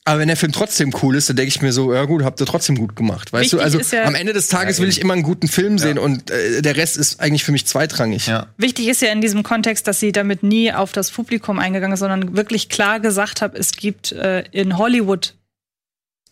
Aber 0.08 0.20
wenn 0.20 0.28
der 0.28 0.36
Film 0.38 0.52
trotzdem 0.52 0.94
cool 1.02 1.16
ist, 1.16 1.28
dann 1.28 1.36
denke 1.36 1.48
ich 1.50 1.60
mir 1.60 1.72
so, 1.72 1.92
ja 1.92 2.04
gut, 2.06 2.22
habt 2.24 2.40
ihr 2.40 2.46
trotzdem 2.46 2.76
gut 2.76 2.96
gemacht. 2.96 3.30
Weißt 3.32 3.52
Wichtig 3.52 3.58
du, 3.58 3.62
also 3.62 3.96
ja- 3.96 4.04
am 4.04 4.14
Ende 4.14 4.32
des 4.32 4.48
Tages 4.48 4.80
will 4.80 4.88
ich 4.88 5.00
immer 5.00 5.12
einen 5.12 5.22
guten 5.22 5.48
Film 5.48 5.78
sehen 5.78 5.98
und 5.98 6.30
äh, 6.30 6.62
der 6.62 6.76
Rest 6.76 6.96
ist 6.96 7.20
eigentlich 7.20 7.44
für 7.44 7.52
mich 7.52 7.66
zweitrangig. 7.66 8.26
Ja. 8.26 8.46
Wichtig 8.56 8.88
ist 8.88 9.02
ja 9.02 9.12
in 9.12 9.20
diesem 9.20 9.42
Kontext, 9.42 9.86
dass 9.86 10.00
sie 10.00 10.12
damit 10.12 10.42
nie 10.42 10.72
auf 10.72 10.92
das 10.92 11.10
Publikum 11.10 11.58
eingegangen 11.58 11.92
ist, 11.92 12.00
sondern 12.00 12.36
wirklich 12.36 12.70
klar 12.70 13.00
gesagt 13.00 13.42
hat, 13.42 13.54
es 13.54 13.72
gibt 13.72 14.12
äh, 14.12 14.44
in 14.50 14.78
Hollywood 14.78 15.34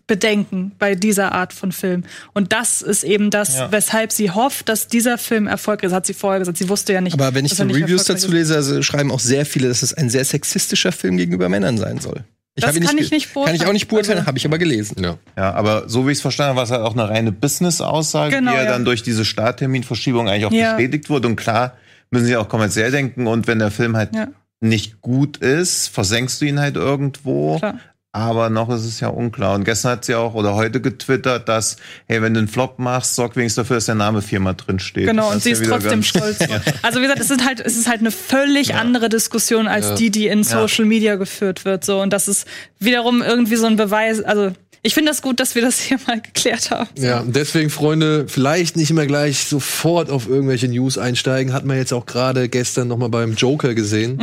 Bedenken 0.06 0.72
bei 0.78 0.94
dieser 0.94 1.32
Art 1.32 1.52
von 1.52 1.72
Film. 1.72 2.04
Und 2.32 2.52
das 2.52 2.80
ist 2.80 3.02
eben 3.02 3.30
das, 3.30 3.56
Ja. 3.56 3.72
weshalb 3.72 4.12
sie 4.12 4.30
hofft, 4.30 4.68
dass 4.68 4.86
dieser 4.86 5.18
Film 5.18 5.48
erfolgreich 5.48 5.88
ist. 5.88 5.94
Hat 5.94 6.06
sie 6.06 6.14
vorher 6.14 6.38
gesagt. 6.38 6.58
Sie 6.58 6.68
wusste 6.68 6.92
ja 6.92 7.00
nicht. 7.00 7.14
Aber 7.14 7.34
wenn 7.34 7.44
ich 7.44 7.54
so 7.54 7.64
Reviews 7.64 8.04
dazu 8.04 8.30
lese, 8.30 8.54
also 8.54 8.80
schreiben 8.82 9.10
auch 9.10 9.18
sehr 9.20 9.44
viele, 9.44 9.66
dass 9.68 9.82
es 9.82 9.92
ein 9.92 10.08
sehr 10.08 10.24
sexistischer 10.24 10.92
Film 10.92 11.16
gegenüber 11.16 11.48
Männern 11.48 11.76
sein 11.76 11.98
soll. 11.98 12.24
Das 12.56 12.68
habe 12.68 12.78
ihn 12.78 12.84
kann 12.86 12.98
ich 12.98 13.10
nicht 13.10 13.32
Kann 13.34 13.54
ich 13.54 13.66
auch 13.66 13.72
nicht 13.72 13.86
beurteilen, 13.88 14.18
Also- 14.18 14.26
habe 14.28 14.38
ich 14.38 14.46
aber 14.46 14.58
gelesen. 14.58 14.96
Ja. 15.02 15.18
Ja, 15.36 15.52
aber 15.54 15.88
so 15.88 16.06
wie 16.06 16.12
ich 16.12 16.18
es 16.18 16.22
verstanden 16.22 16.48
habe, 16.50 16.56
war 16.56 16.64
es 16.64 16.70
halt 16.70 16.82
auch 16.82 16.94
eine 16.94 17.08
reine 17.08 17.30
Business-Aussage, 17.32 18.36
Genau, 18.36 18.50
die 18.52 18.56
ja, 18.56 18.64
ja. 18.64 18.70
dann 18.70 18.84
durch 18.84 19.02
diese 19.02 19.24
Startterminverschiebung 19.24 20.28
eigentlich 20.28 20.46
auch 20.46 20.52
Ja. 20.52 20.74
bestätigt 20.74 21.10
wurde. 21.10 21.28
Und 21.28 21.36
klar 21.36 21.74
müssen 22.10 22.26
sie 22.26 22.36
auch 22.36 22.48
kommerziell 22.48 22.90
denken. 22.90 23.26
Und 23.26 23.46
wenn 23.46 23.58
der 23.58 23.70
Film 23.70 23.96
halt 23.96 24.14
Ja. 24.14 24.28
nicht 24.60 25.00
gut 25.02 25.36
ist, 25.38 25.88
versenkst 25.88 26.40
du 26.40 26.46
ihn 26.46 26.58
halt 26.58 26.76
irgendwo. 26.76 27.58
Klar. 27.58 27.78
Aber 28.16 28.48
noch 28.48 28.70
ist 28.70 28.84
es 28.86 29.00
ja 29.00 29.08
unklar. 29.08 29.54
Und 29.54 29.64
gestern 29.64 29.92
hat 29.92 30.06
sie 30.06 30.14
auch 30.14 30.32
oder 30.32 30.54
heute 30.54 30.80
getwittert, 30.80 31.50
dass, 31.50 31.76
hey, 32.08 32.22
wenn 32.22 32.32
du 32.32 32.38
einen 32.38 32.48
Flop 32.48 32.78
machst, 32.78 33.14
sorg 33.14 33.36
wenigstens 33.36 33.64
dafür, 33.64 33.76
dass 33.76 33.84
der 33.84 33.94
Name 33.94 34.22
viermal 34.22 34.54
drin 34.54 34.78
steht. 34.78 35.06
Genau, 35.06 35.26
Das 35.26 35.34
und 35.34 35.42
sie 35.42 35.50
ja 35.50 35.56
ist 35.60 35.68
trotzdem 35.68 36.02
stolz. 36.02 36.38
Also 36.82 36.98
wie 37.00 37.02
gesagt, 37.02 37.20
es 37.20 37.30
ist 37.30 37.44
halt, 37.44 37.60
es 37.60 37.76
ist 37.76 37.88
halt 37.88 38.00
eine 38.00 38.10
völlig 38.10 38.74
andere 38.74 39.10
Diskussion 39.10 39.68
als 39.68 39.88
Ja. 39.90 39.94
die, 39.96 40.10
die 40.10 40.28
in 40.28 40.44
Social 40.44 40.86
Media 40.86 41.16
geführt 41.16 41.64
wird. 41.66 41.84
So 41.84 42.00
und 42.00 42.12
das 42.12 42.26
ist 42.28 42.46
wiederum 42.78 43.20
irgendwie 43.22 43.56
so 43.56 43.66
ein 43.66 43.76
Beweis. 43.76 44.22
Also 44.22 44.52
ich 44.86 44.94
finde 44.94 45.10
das 45.10 45.20
gut, 45.20 45.40
dass 45.40 45.56
wir 45.56 45.62
das 45.62 45.80
hier 45.80 45.98
mal 46.06 46.20
geklärt 46.20 46.70
haben. 46.70 46.88
Ja, 46.96 47.18
und 47.18 47.34
deswegen, 47.34 47.70
Freunde, 47.70 48.26
vielleicht 48.28 48.76
nicht 48.76 48.88
immer 48.90 49.04
gleich 49.04 49.44
sofort 49.44 50.10
auf 50.10 50.28
irgendwelche 50.28 50.68
News 50.68 50.96
einsteigen. 50.96 51.52
Hat 51.52 51.64
man 51.64 51.76
jetzt 51.76 51.92
auch 51.92 52.06
gerade 52.06 52.48
gestern 52.48 52.86
noch 52.86 52.96
mal 52.96 53.08
beim 53.08 53.34
Joker 53.34 53.74
gesehen, 53.74 54.22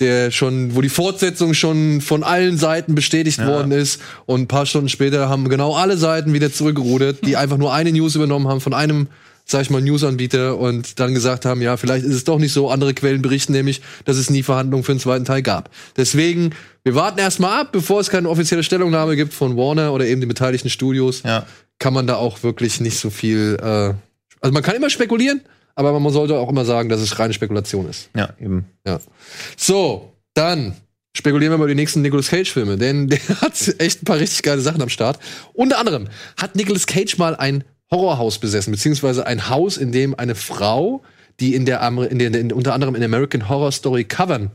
der 0.00 0.30
schon, 0.30 0.76
wo 0.76 0.82
die 0.82 0.90
Fortsetzung 0.90 1.54
schon 1.54 2.02
von 2.02 2.22
allen 2.22 2.58
Seiten 2.58 2.94
bestätigt 2.94 3.42
worden 3.44 3.72
ist. 3.72 3.98
Und 4.26 4.42
ein 4.42 4.46
paar 4.46 4.66
Stunden 4.66 4.90
später 4.90 5.30
haben 5.30 5.48
genau 5.48 5.74
alle 5.74 5.96
Seiten 5.96 6.34
wieder 6.34 6.52
zurückgerudert, 6.52 7.24
die 7.24 7.38
einfach 7.38 7.56
nur 7.56 7.72
eine 7.72 7.90
News 7.90 8.14
übernommen 8.14 8.46
haben 8.46 8.60
von 8.60 8.74
einem 8.74 9.08
sag 9.44 9.62
ich 9.62 9.70
mal, 9.70 9.82
Newsanbieter 9.82 10.58
und 10.58 10.98
dann 11.00 11.12
gesagt 11.14 11.44
haben, 11.44 11.60
ja, 11.60 11.76
vielleicht 11.76 12.04
ist 12.04 12.14
es 12.14 12.24
doch 12.24 12.38
nicht 12.38 12.52
so. 12.52 12.70
Andere 12.70 12.94
Quellen 12.94 13.20
berichten 13.22 13.52
nämlich, 13.52 13.82
dass 14.06 14.16
es 14.16 14.30
nie 14.30 14.42
Verhandlungen 14.42 14.84
für 14.84 14.92
einen 14.92 15.00
zweiten 15.00 15.24
Teil 15.24 15.42
gab. 15.42 15.70
Deswegen, 15.96 16.50
wir 16.82 16.94
warten 16.94 17.18
erstmal 17.18 17.60
ab, 17.60 17.72
bevor 17.72 18.00
es 18.00 18.08
keine 18.08 18.28
offizielle 18.28 18.62
Stellungnahme 18.62 19.16
gibt 19.16 19.34
von 19.34 19.56
Warner 19.56 19.92
oder 19.92 20.06
eben 20.06 20.20
den 20.20 20.28
beteiligten 20.28 20.70
Studios 20.70 21.22
Ja. 21.24 21.46
kann 21.78 21.92
man 21.92 22.06
da 22.06 22.16
auch 22.16 22.42
wirklich 22.42 22.80
nicht 22.80 22.98
so 22.98 23.10
viel. 23.10 23.56
Äh, 23.60 23.92
also 24.40 24.52
man 24.52 24.62
kann 24.62 24.76
immer 24.76 24.88
spekulieren, 24.90 25.42
aber 25.74 25.98
man 26.00 26.12
sollte 26.12 26.36
auch 26.38 26.48
immer 26.48 26.64
sagen, 26.64 26.88
dass 26.88 27.00
es 27.00 27.18
reine 27.18 27.34
Spekulation 27.34 27.88
ist. 27.88 28.08
Ja, 28.16 28.30
eben. 28.40 28.64
Ja. 28.86 28.98
So, 29.56 30.12
dann 30.34 30.74
spekulieren 31.16 31.52
wir 31.52 31.56
über 31.56 31.68
die 31.68 31.74
nächsten 31.74 32.00
Nicolas 32.02 32.28
Cage-Filme, 32.28 32.76
denn 32.78 33.08
der 33.10 33.18
hat 33.40 33.52
echt 33.78 34.02
ein 34.02 34.04
paar 34.06 34.18
richtig 34.18 34.42
geile 34.42 34.60
Sachen 34.62 34.80
am 34.82 34.88
Start. 34.88 35.18
Unter 35.52 35.78
anderem 35.78 36.08
hat 36.38 36.56
Nicolas 36.56 36.86
Cage 36.86 37.18
mal 37.18 37.36
ein 37.36 37.62
Horrorhaus 37.94 38.38
besessen, 38.38 38.72
beziehungsweise 38.72 39.26
ein 39.26 39.48
Haus, 39.48 39.76
in 39.76 39.92
dem 39.92 40.14
eine 40.18 40.34
Frau, 40.34 41.02
die 41.40 41.54
in 41.54 41.64
der, 41.64 41.82
Amer- 41.82 42.10
in 42.10 42.18
der 42.18 42.34
in, 42.34 42.52
unter 42.52 42.74
anderem 42.74 42.94
in 42.96 43.02
American 43.04 43.48
Horror 43.48 43.70
Story 43.72 44.04
Covern 44.04 44.50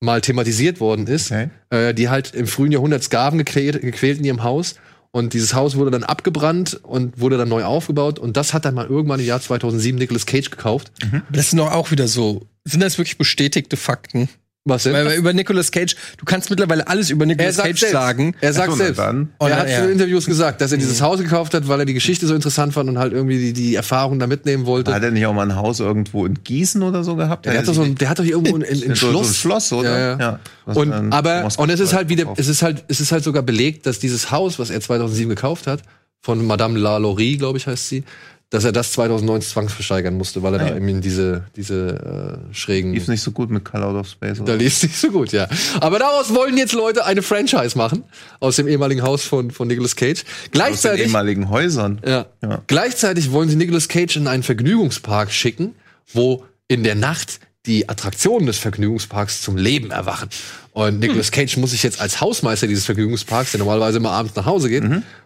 mal 0.00 0.20
thematisiert 0.20 0.80
worden 0.80 1.06
ist, 1.06 1.30
Okay. 1.30 1.50
äh, 1.70 1.94
die 1.94 2.08
halt 2.08 2.34
im 2.34 2.46
frühen 2.46 2.72
Jahrhundert 2.72 3.02
Sklaven 3.04 3.38
gequält, 3.38 3.80
gequält 3.82 4.18
in 4.18 4.24
ihrem 4.24 4.42
Haus. 4.42 4.76
Und 5.12 5.34
dieses 5.34 5.52
Haus 5.54 5.76
wurde 5.76 5.90
dann 5.90 6.04
abgebrannt 6.04 6.80
und 6.82 7.20
wurde 7.20 7.36
dann 7.36 7.48
neu 7.50 7.64
aufgebaut. 7.64 8.18
Und 8.18 8.36
das 8.38 8.54
hat 8.54 8.64
dann 8.64 8.74
mal 8.74 8.86
irgendwann 8.86 9.20
im 9.20 9.26
Jahr 9.26 9.40
2007 9.42 9.98
Nicolas 9.98 10.24
Cage 10.24 10.50
gekauft. 10.50 10.90
Aber 11.02 11.22
das 11.30 11.50
sind 11.50 11.58
doch 11.58 11.70
auch 11.70 11.90
wieder 11.90 12.08
so. 12.08 12.46
Sind 12.64 12.80
das 12.82 12.96
wirklich 12.96 13.18
bestätigte 13.18 13.76
Fakten? 13.76 14.28
Was 14.64 14.84
denn? 14.84 14.92
Weil, 14.92 15.06
weil 15.06 15.18
über 15.18 15.32
Nicolas 15.32 15.72
Cage, 15.72 15.96
du 16.18 16.24
kannst 16.24 16.48
mittlerweile 16.48 16.86
alles 16.86 17.10
über 17.10 17.24
Er 17.24 17.28
Nicolas 17.28 17.56
Cage 17.56 17.80
selbst. 17.80 17.92
sagen. 17.92 18.36
Er 18.40 18.52
sagt 18.52 18.70
so, 18.70 18.76
selbst. 18.76 18.98
dann. 18.98 19.30
Er 19.40 19.56
hat 19.56 19.68
ja. 19.68 19.84
in 19.84 19.90
Interviews 19.90 20.26
gesagt, 20.26 20.60
dass 20.60 20.70
er 20.70 20.78
dieses 20.78 21.02
Haus 21.02 21.18
gekauft 21.18 21.52
hat, 21.54 21.66
weil 21.66 21.80
er 21.80 21.84
die 21.84 21.94
Geschichte 21.94 22.28
so 22.28 22.34
interessant 22.34 22.72
fand 22.72 22.88
und 22.88 22.96
halt 22.96 23.12
irgendwie 23.12 23.38
die, 23.38 23.52
die 23.52 23.74
Erfahrung 23.74 24.20
da 24.20 24.28
mitnehmen 24.28 24.64
wollte. 24.64 24.94
Hat 24.94 25.02
er 25.02 25.10
nicht 25.10 25.26
auch 25.26 25.34
mal 25.34 25.50
ein 25.50 25.56
Haus 25.56 25.80
irgendwo 25.80 26.24
in 26.26 26.44
Gießen 26.44 26.80
oder 26.80 27.02
so 27.02 27.16
gehabt? 27.16 27.44
der, 27.46 27.58
hat 27.58 27.66
doch 27.66 27.74
so 27.74 27.82
ein, 27.82 27.96
der 27.96 28.08
hat 28.08 28.20
doch 28.20 28.24
hier 28.24 28.34
irgendwo 28.34 28.54
ein, 28.54 28.62
ein, 28.62 28.68
ein 28.70 28.94
so, 28.94 29.10
so 29.10 29.18
ein 29.18 29.24
Schloss. 29.24 29.36
Schloss, 29.36 29.72
oder? 29.72 29.98
Ja, 29.98 30.18
ja. 30.18 30.40
Was 30.64 30.76
Und, 30.76 30.92
aber, 31.12 31.48
und 31.56 31.70
es 31.70 31.80
ist 31.80 31.92
halt 31.92 32.08
wieder, 32.08 32.32
es 32.36 32.46
ist 32.46 32.62
halt, 32.62 32.84
es 32.86 33.00
ist 33.00 33.10
halt 33.10 33.24
sogar 33.24 33.42
belegt, 33.42 33.86
dass 33.86 33.98
dieses 33.98 34.30
Haus, 34.30 34.60
was 34.60 34.70
er 34.70 34.80
2007 34.80 35.28
gekauft 35.28 35.66
hat, 35.66 35.82
von 36.20 36.46
Madame 36.46 36.78
Lalaurie, 36.78 37.36
glaube 37.36 37.58
ich, 37.58 37.66
heißt 37.66 37.88
sie, 37.88 38.04
dass 38.52 38.64
er 38.64 38.70
das 38.72 38.92
2009 38.92 39.40
zwangsversteigern 39.42 40.14
musste, 40.14 40.42
weil 40.42 40.54
er 40.54 40.60
Ah, 40.60 40.68
da 40.70 40.76
eben 40.76 41.00
diese, 41.00 41.44
diese 41.56 42.38
äh, 42.50 42.54
schrägen. 42.54 42.92
Lief 42.92 43.08
nicht 43.08 43.22
so 43.22 43.32
gut 43.32 43.50
mit 43.50 43.64
Call 43.64 43.82
Out 43.82 43.96
of 43.96 44.06
Space. 44.08 44.36
Da 44.38 44.44
Oder? 44.44 44.56
lief 44.56 44.74
es 44.74 44.82
nicht 44.84 44.96
so 44.96 45.10
gut, 45.10 45.32
ja. 45.32 45.48
Aber 45.80 45.98
daraus 45.98 46.34
wollen 46.34 46.56
jetzt 46.58 46.74
Leute 46.74 47.04
eine 47.06 47.22
Franchise 47.22 47.76
machen 47.76 48.04
aus 48.40 48.56
dem 48.56 48.68
ehemaligen 48.68 49.02
Haus 49.02 49.24
von, 49.24 49.50
von 49.50 49.66
Nicolas 49.68 49.96
Cage. 49.96 50.20
Aus 50.20 50.24
den 50.44 50.50
Gleichzeitig, 50.52 51.06
ehemaligen 51.06 51.48
Häusern. 51.48 52.00
ja, 52.06 52.26
Ja. 52.42 52.62
gleichzeitig 52.66 53.32
wollen 53.32 53.48
sie 53.48 53.56
Nicolas 53.56 53.88
Cage 53.88 54.16
in 54.16 54.26
einen 54.28 54.42
Vergnügungspark 54.42 55.32
schicken, 55.32 55.74
wo 56.12 56.44
in 56.68 56.84
der 56.84 56.94
Nacht 56.94 57.40
die 57.64 57.88
Attraktionen 57.88 58.46
des 58.46 58.58
Vergnügungsparks 58.58 59.40
zum 59.40 59.56
Leben 59.56 59.90
erwachen. 59.92 60.28
Und 60.72 61.00
Nicolas 61.00 61.30
Cage 61.30 61.58
muss 61.58 61.72
sich 61.72 61.82
jetzt 61.82 62.00
als 62.00 62.20
Hausmeister 62.20 62.66
dieses 62.66 62.86
Vergnügungsparks, 62.86 63.52
der 63.52 63.58
normalerweise 63.58 63.98
immer 63.98 64.10
abends 64.10 64.34
nach 64.34 64.46
Hause 64.46 64.70
geht, 64.70 64.84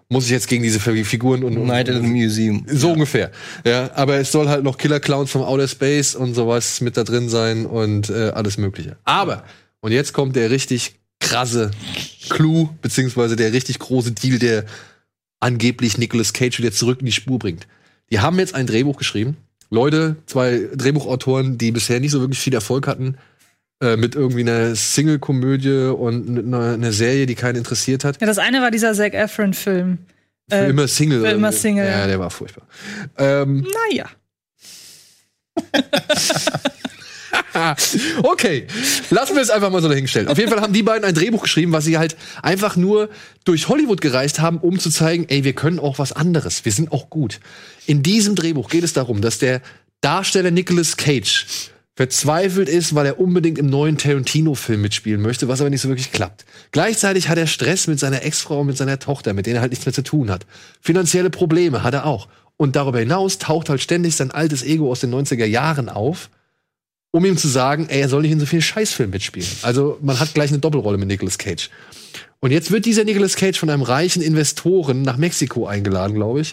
muss 0.08 0.24
sich 0.24 0.32
jetzt 0.32 0.48
gegen 0.48 0.64
diese 0.64 0.80
Figuren 0.80 1.44
und, 1.44 1.56
und 1.56 1.66
Night 1.66 1.88
at 1.88 2.02
the 2.02 2.06
Museum. 2.06 2.66
so 2.68 2.92
ungefähr. 2.92 3.30
Ja, 3.64 3.90
aber 3.94 4.16
es 4.16 4.32
soll 4.32 4.48
halt 4.48 4.64
noch 4.64 4.76
Killer 4.76 4.98
Clowns 4.98 5.30
vom 5.30 5.42
Outer 5.42 5.68
Space 5.68 6.16
und 6.16 6.34
sowas 6.34 6.80
mit 6.80 6.96
da 6.96 7.04
drin 7.04 7.28
sein 7.28 7.64
und 7.64 8.10
äh, 8.10 8.30
alles 8.30 8.58
Mögliche. 8.58 8.96
Aber, 9.04 9.44
und 9.80 9.92
jetzt 9.92 10.12
kommt 10.12 10.34
der 10.34 10.50
richtig 10.50 10.96
krasse 11.20 11.70
Clou, 12.28 12.70
beziehungsweise 12.82 13.36
der 13.36 13.52
richtig 13.52 13.78
große 13.78 14.12
Deal, 14.12 14.40
der 14.40 14.64
angeblich 15.38 15.96
Nicolas 15.96 16.32
Cage 16.32 16.58
wieder 16.58 16.72
zurück 16.72 17.00
in 17.00 17.06
die 17.06 17.12
Spur 17.12 17.38
bringt. 17.38 17.68
Die 18.10 18.20
haben 18.20 18.38
jetzt 18.38 18.54
ein 18.54 18.66
Drehbuch 18.66 18.96
geschrieben. 18.96 19.36
Leute, 19.70 20.16
zwei 20.26 20.68
Drehbuchautoren, 20.74 21.58
die 21.58 21.72
bisher 21.72 22.00
nicht 22.00 22.12
so 22.12 22.20
wirklich 22.20 22.38
viel 22.38 22.54
Erfolg 22.54 22.86
hatten, 22.86 23.16
äh, 23.82 23.96
mit 23.96 24.14
irgendwie 24.14 24.40
einer 24.40 24.74
Single-Komödie 24.74 25.92
und 25.94 26.38
einer, 26.38 26.74
einer 26.74 26.92
Serie, 26.92 27.26
die 27.26 27.34
keinen 27.34 27.56
interessiert 27.56 28.04
hat. 28.04 28.20
Ja, 28.20 28.26
das 28.26 28.38
eine 28.38 28.60
war 28.62 28.70
dieser 28.70 28.94
Zac 28.94 29.14
Efron-Film. 29.14 29.98
Für 30.48 30.56
Äh, 30.56 30.70
immer 30.70 30.86
Single. 30.88 31.20
für 31.22 31.28
immer 31.28 31.52
Single, 31.52 31.86
Ja, 31.86 32.06
der 32.06 32.18
war 32.20 32.30
furchtbar. 32.30 32.66
Ähm, 33.18 33.66
Naja. 33.90 34.06
Okay, 38.22 38.66
lassen 39.10 39.34
wir 39.34 39.42
es 39.42 39.48
einfach 39.50 39.70
mal 39.70 39.80
so 39.80 39.88
dahingestellt. 39.88 40.28
Auf 40.28 40.36
jeden 40.38 40.50
Fall 40.50 40.60
haben 40.60 40.72
die 40.74 40.82
beiden 40.82 41.04
ein 41.04 41.14
Drehbuch 41.14 41.42
geschrieben, 41.42 41.72
was 41.72 41.84
sie 41.84 41.96
halt 41.98 42.14
einfach 42.42 42.76
nur 42.76 43.08
durch 43.44 43.68
Hollywood 43.68 44.00
gereist 44.02 44.40
haben, 44.40 44.58
um 44.58 44.78
zu 44.78 44.90
zeigen, 44.90 45.24
ey, 45.28 45.42
wir 45.44 45.54
können 45.54 45.78
auch 45.78 45.98
was 45.98 46.12
anderes. 46.12 46.64
Wir 46.66 46.72
sind 46.72 46.92
auch 46.92 47.08
gut. 47.10 47.40
In 47.86 48.02
diesem 48.02 48.34
Drehbuch 48.34 48.68
geht 48.68 48.84
es 48.84 48.92
darum, 48.92 49.20
dass 49.22 49.38
der 49.38 49.62
Darsteller 50.02 50.50
Nicolas 50.50 50.96
Cage 50.98 51.46
verzweifelt 51.96 52.68
ist, 52.68 52.94
weil 52.94 53.06
er 53.06 53.18
unbedingt 53.18 53.58
im 53.58 53.66
neuen 53.66 53.98
Tarantino-Film 53.98 54.80
mitspielen 54.80 55.20
möchte, 55.20 55.48
was 55.48 55.60
aber 55.60 55.70
nicht 55.70 55.80
so 55.80 55.88
wirklich 55.88 56.12
klappt. 56.12 56.44
Gleichzeitig 56.70 57.28
hat 57.28 57.38
er 57.38 57.48
Stress 57.48 57.88
mit 57.88 57.98
seiner 57.98 58.22
Ex-Frau 58.22 58.60
und 58.60 58.68
mit 58.68 58.76
seiner 58.76 58.98
Tochter, 58.98 59.32
mit 59.32 59.46
denen 59.46 59.56
er 59.56 59.62
halt 59.62 59.72
nichts 59.72 59.86
mehr 59.86 59.94
zu 59.94 60.04
tun 60.04 60.30
hat. 60.30 60.46
Finanzielle 60.80 61.30
Probleme 61.30 61.82
hat 61.82 61.94
er 61.94 62.06
auch. 62.06 62.28
Und 62.58 62.76
darüber 62.76 63.00
hinaus 63.00 63.38
taucht 63.38 63.68
halt 63.68 63.80
ständig 63.80 64.14
sein 64.14 64.30
altes 64.30 64.62
Ego 64.62 64.90
aus 64.90 65.00
den 65.00 65.12
90er 65.12 65.46
Jahren 65.46 65.88
auf 65.88 66.30
um 67.16 67.24
ihm 67.24 67.38
zu 67.38 67.48
sagen, 67.48 67.86
ey, 67.88 68.00
er 68.00 68.08
soll 68.10 68.22
nicht 68.22 68.32
in 68.32 68.40
so 68.40 68.46
vielen 68.46 68.60
Scheißfilmen 68.60 69.12
mitspielen. 69.12 69.48
Also 69.62 69.98
man 70.02 70.20
hat 70.20 70.34
gleich 70.34 70.50
eine 70.50 70.58
Doppelrolle 70.58 70.98
mit 70.98 71.08
Nicolas 71.08 71.38
Cage. 71.38 71.70
Und 72.40 72.50
jetzt 72.50 72.70
wird 72.70 72.84
dieser 72.84 73.04
Nicolas 73.04 73.36
Cage 73.36 73.58
von 73.58 73.70
einem 73.70 73.82
reichen 73.82 74.22
Investoren 74.22 75.00
nach 75.02 75.16
Mexiko 75.16 75.66
eingeladen, 75.66 76.14
glaube 76.14 76.42
ich, 76.42 76.52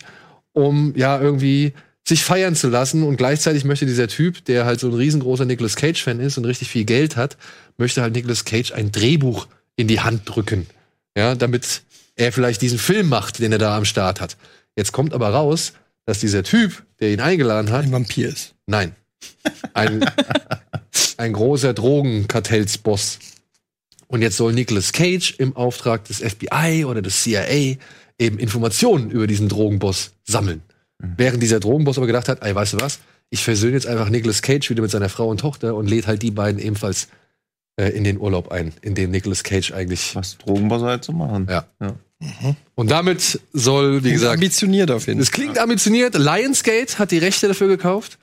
um 0.53 0.93
ja 0.95 1.19
irgendwie 1.19 1.73
sich 2.07 2.23
feiern 2.23 2.55
zu 2.55 2.69
lassen 2.69 3.03
und 3.03 3.17
gleichzeitig 3.17 3.63
möchte 3.63 3.85
dieser 3.85 4.07
Typ, 4.07 4.43
der 4.45 4.65
halt 4.65 4.80
so 4.80 4.88
ein 4.88 4.93
riesengroßer 4.93 5.45
Nicolas 5.45 5.75
Cage-Fan 5.75 6.19
ist 6.19 6.38
und 6.38 6.45
richtig 6.45 6.69
viel 6.69 6.84
Geld 6.84 7.15
hat, 7.15 7.38
möchte 7.77 8.01
halt 8.01 8.13
Nicolas 8.13 8.45
Cage 8.45 8.73
ein 8.73 8.91
Drehbuch 8.91 9.47
in 9.75 9.88
die 9.88 10.01
Hand 10.01 10.23
drücken. 10.25 10.67
Ja, 11.15 11.35
damit 11.35 11.84
er 12.15 12.31
vielleicht 12.31 12.61
diesen 12.61 12.80
Film 12.80 13.07
macht, 13.07 13.39
den 13.39 13.51
er 13.51 13.57
da 13.57 13.77
am 13.77 13.85
Start 13.85 14.19
hat. 14.19 14.38
Jetzt 14.75 14.91
kommt 14.91 15.13
aber 15.13 15.30
raus, 15.30 15.73
dass 16.05 16.19
dieser 16.19 16.43
Typ, 16.43 16.84
der 16.99 17.11
ihn 17.11 17.21
eingeladen 17.21 17.71
hat, 17.71 17.85
Ein 17.85 17.91
Vampir 17.91 18.30
ist. 18.30 18.55
Nein. 18.65 18.95
Ein, 19.73 20.05
ein 21.17 21.34
großer 21.34 21.73
Drogenkartellsboss. 21.73 23.19
Und 24.07 24.21
jetzt 24.21 24.38
soll 24.38 24.53
Nicolas 24.53 24.91
Cage 24.91 25.35
im 25.38 25.55
Auftrag 25.55 26.03
des 26.05 26.19
FBI 26.19 26.85
oder 26.85 27.01
des 27.01 27.23
CIA 27.23 27.77
eben 28.19 28.38
Informationen 28.38 29.09
über 29.09 29.27
diesen 29.27 29.49
Drogenboss 29.49 30.11
sammeln. 30.23 30.61
Während 31.17 31.43
dieser 31.43 31.59
Drogenboss 31.59 31.97
aber 31.97 32.07
gedacht 32.07 32.30
hat, 32.30 32.43
ey, 32.43 32.55
weißt 32.55 32.73
du 32.73 32.81
was? 32.81 32.99
Ich 33.30 33.43
versöhne 33.43 33.73
jetzt 33.73 33.88
einfach 33.88 34.09
Nicolas 34.09 34.41
Cage 34.41 34.69
wieder 34.69 34.81
mit 34.81 34.91
seiner 34.91 35.09
Frau 35.09 35.27
und 35.27 35.39
Tochter 35.39 35.75
und 35.75 35.89
lädt 35.89 36.07
halt 36.07 36.21
die 36.21 36.31
beiden 36.31 36.61
ebenfalls 36.61 37.07
äh, 37.75 37.89
in 37.89 38.03
den 38.03 38.19
Urlaub 38.19 38.51
ein, 38.51 38.73
in 38.81 38.95
dem 38.95 39.11
Nicolas 39.11 39.43
Cage 39.43 39.73
eigentlich. 39.73 40.15
Was 40.15 40.38
Drogenbosse 40.38 40.85
halt 40.85 41.03
so 41.03 41.11
machen. 41.11 41.47
Ja. 41.49 41.65
Ja. 41.81 41.95
Und 42.75 42.91
damit 42.91 43.41
soll, 43.51 44.03
wie 44.03 44.11
gesagt, 44.13 44.35
ambitioniert 44.35 44.91
auf 44.91 45.07
jeden 45.07 45.19
es 45.19 45.31
klingt 45.31 45.59
ambitioniert. 45.59 46.15
Lionsgate 46.15 46.97
hat 46.97 47.11
die 47.11 47.17
Rechte 47.17 47.49
dafür 47.49 47.67
gekauft 47.67 48.17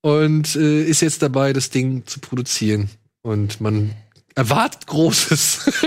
und 0.00 0.56
äh, 0.56 0.84
ist 0.84 1.02
jetzt 1.02 1.22
dabei, 1.22 1.52
das 1.52 1.68
Ding 1.70 2.06
zu 2.06 2.20
produzieren. 2.20 2.88
Und 3.22 3.60
man 3.60 3.90
erwartet 4.34 4.86
Großes. 4.86 5.70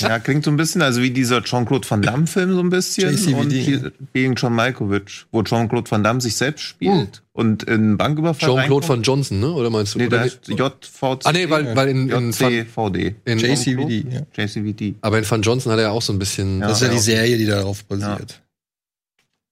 Ja, 0.00 0.18
klingt 0.20 0.44
so 0.44 0.50
ein 0.50 0.56
bisschen, 0.56 0.80
also 0.80 1.02
wie 1.02 1.10
dieser 1.10 1.42
Jean-Claude 1.42 1.88
Van 1.88 2.02
Damme-Film 2.02 2.54
so 2.54 2.60
ein 2.60 2.70
bisschen. 2.70 3.12
JCVD. 3.12 3.76
Und 3.76 3.92
gegen 4.12 4.34
John 4.34 4.54
Malkovich, 4.54 5.26
wo 5.32 5.42
Jean-Claude 5.42 5.90
Van 5.90 6.04
Damme 6.04 6.20
sich 6.20 6.36
selbst 6.36 6.62
spielt 6.62 7.22
und 7.32 7.64
in 7.64 7.96
Banküberfall 7.96 8.48
Jean-Claude. 8.48 8.88
Van 8.88 9.02
Johnson, 9.02 9.40
ne? 9.40 9.50
Oder 9.52 9.70
meinst 9.70 9.94
du? 9.94 9.98
Nee, 9.98 10.06
Oder 10.06 10.20
heißt 10.20 10.48
JVC. 10.48 11.24
Ah, 11.24 11.32
nee, 11.32 11.50
weil, 11.50 11.74
weil 11.74 11.88
in, 11.88 12.08
in 12.08 12.30
JCVD. 12.30 13.16
in 13.24 13.38
JCVD, 13.38 14.06
ja. 14.08 14.20
JCVD. 14.36 14.94
aber 15.00 15.18
in 15.18 15.28
Van 15.28 15.42
Johnson 15.42 15.72
hat 15.72 15.78
er 15.78 15.86
ja 15.86 15.90
auch 15.90 16.02
so 16.02 16.12
ein 16.12 16.18
bisschen. 16.18 16.60
Ja. 16.60 16.68
Das 16.68 16.80
ist 16.80 16.86
ja 16.86 16.92
die. 16.92 17.00
Serie, 17.00 17.36
die 17.38 17.46
darauf 17.46 17.84
basiert. 17.84 18.40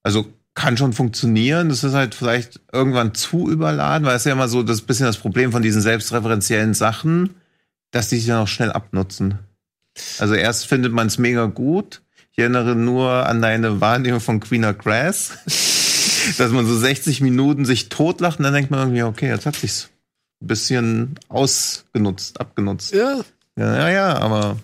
Also 0.02 0.26
kann 0.54 0.76
schon 0.76 0.92
funktionieren. 0.92 1.68
Das 1.68 1.84
ist 1.84 1.94
halt 1.94 2.14
vielleicht 2.14 2.60
irgendwann 2.72 3.14
zu 3.14 3.48
überladen, 3.50 4.06
weil 4.06 4.16
es 4.16 4.22
ist 4.22 4.26
ja 4.26 4.32
immer 4.32 4.48
so 4.48 4.62
das 4.62 4.82
bisschen 4.82 5.06
das 5.06 5.16
Problem 5.18 5.52
von 5.52 5.62
diesen 5.62 5.80
selbstreferenziellen 5.82 6.74
Sachen, 6.74 7.34
dass 7.90 8.08
die 8.08 8.16
sich 8.18 8.26
dann 8.26 8.42
auch 8.42 8.48
schnell 8.48 8.72
abnutzen. 8.72 9.38
Also 10.18 10.34
erst 10.34 10.66
findet 10.66 10.92
man 10.92 11.08
es 11.08 11.18
mega 11.18 11.46
gut. 11.46 12.02
Ich 12.32 12.38
erinnere 12.38 12.76
nur 12.76 13.10
an 13.26 13.42
deine 13.42 13.80
Wahrnehmung 13.80 14.20
von 14.20 14.40
Queener 14.40 14.72
Grass, 14.72 15.32
dass 16.38 16.52
man 16.52 16.66
so 16.66 16.76
60 16.76 17.20
Minuten 17.20 17.64
sich 17.64 17.88
totlacht 17.88 18.38
und 18.38 18.44
dann 18.44 18.54
denkt 18.54 18.70
man 18.70 18.80
irgendwie, 18.80 19.02
okay, 19.02 19.28
jetzt 19.28 19.46
hat 19.46 19.56
sich's 19.56 19.88
ein 20.42 20.46
bisschen 20.46 21.18
ausgenutzt, 21.28 22.40
abgenutzt. 22.40 22.92
Ja. 22.94 23.20
Ja, 23.58 23.76
ja, 23.76 23.88
ja 23.90 24.18
aber 24.18 24.56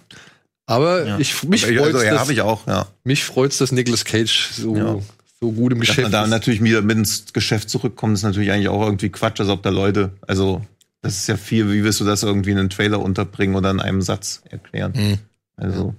Aber 0.67 1.05
Ja. 1.07 1.19
ich, 1.19 1.43
mich 1.45 1.67
freut's, 1.67 1.81
also, 1.95 2.03
ja, 2.03 2.13
dass, 2.13 2.21
habe 2.21 2.33
ich 2.33 2.41
auch, 2.41 2.67
ja. 2.67 2.87
mich 3.05 3.25
freut's, 3.25 3.59
dass 3.59 3.73
Nicolas 3.73 4.05
Cage 4.05 4.51
so, 4.53 4.77
Ja. 4.77 4.97
so 5.41 5.53
gut 5.53 5.73
im 5.73 5.81
Dass 5.81 5.89
Geschäft 5.89 6.05
man 6.05 6.13
da 6.13 6.25
ist. 6.25 6.31
natürlich 6.31 6.63
wieder 6.63 6.81
mit 6.83 6.97
ins 6.99 7.33
Geschäft 7.33 7.69
zurückkommt, 7.69 8.15
ist 8.15 8.23
natürlich 8.23 8.51
eigentlich 8.53 8.69
auch 8.69 8.83
irgendwie 8.85 9.11
Quatsch, 9.11 9.41
als 9.41 9.49
ob 9.51 9.63
da 9.63 9.71
Leute, 9.71 10.13
also 10.27 10.65
das 11.03 11.17
ist 11.17 11.27
ja 11.29 11.37
viel, 11.37 11.71
wie 11.73 11.85
willst 11.85 12.01
du 12.01 12.05
das 12.05 12.23
irgendwie 12.23 12.51
in 12.51 12.59
einen 12.59 12.71
Trailer 12.71 13.01
unterbringen 13.01 13.55
oder 13.55 13.71
in 13.71 13.81
einem 13.81 14.03
Satz 14.03 14.43
erklären? 14.51 14.93
Mhm. 14.97 15.19
Also 15.57 15.95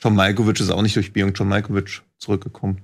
John 0.00 0.14
Malkovich 0.14 0.60
ist 0.60 0.70
auch 0.70 0.82
nicht 0.82 0.94
durch 0.96 1.12
Beyond 1.12 1.38
John 1.38 1.48
Malkovich 1.48 2.02
zurückgekommen. 2.18 2.82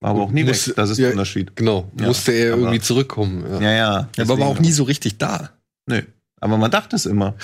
War 0.00 0.10
aber 0.12 0.22
auch 0.22 0.30
nie 0.30 0.44
Muss- 0.44 0.68
weg, 0.68 0.76
das 0.76 0.90
ist 0.90 0.98
ja, 0.98 1.04
der 1.06 1.12
Unterschied. 1.12 1.54
Genau, 1.56 1.90
Ja, 1.98 2.06
musste 2.06 2.32
er 2.32 2.52
aber- 2.54 2.62
irgendwie 2.62 2.80
zurückkommen. 2.80 3.44
Ja. 3.50 3.60
Ja, 3.60 3.72
ja. 3.72 4.08
Aber 4.18 4.38
war 4.38 4.46
auch 4.48 4.58
nie 4.60 4.72
so 4.72 4.84
richtig 4.84 5.18
da. 5.18 5.50
Nö. 5.86 6.02
Aber 6.40 6.56
man 6.56 6.70
dachte 6.70 6.96
es 6.96 7.04
immer. 7.04 7.34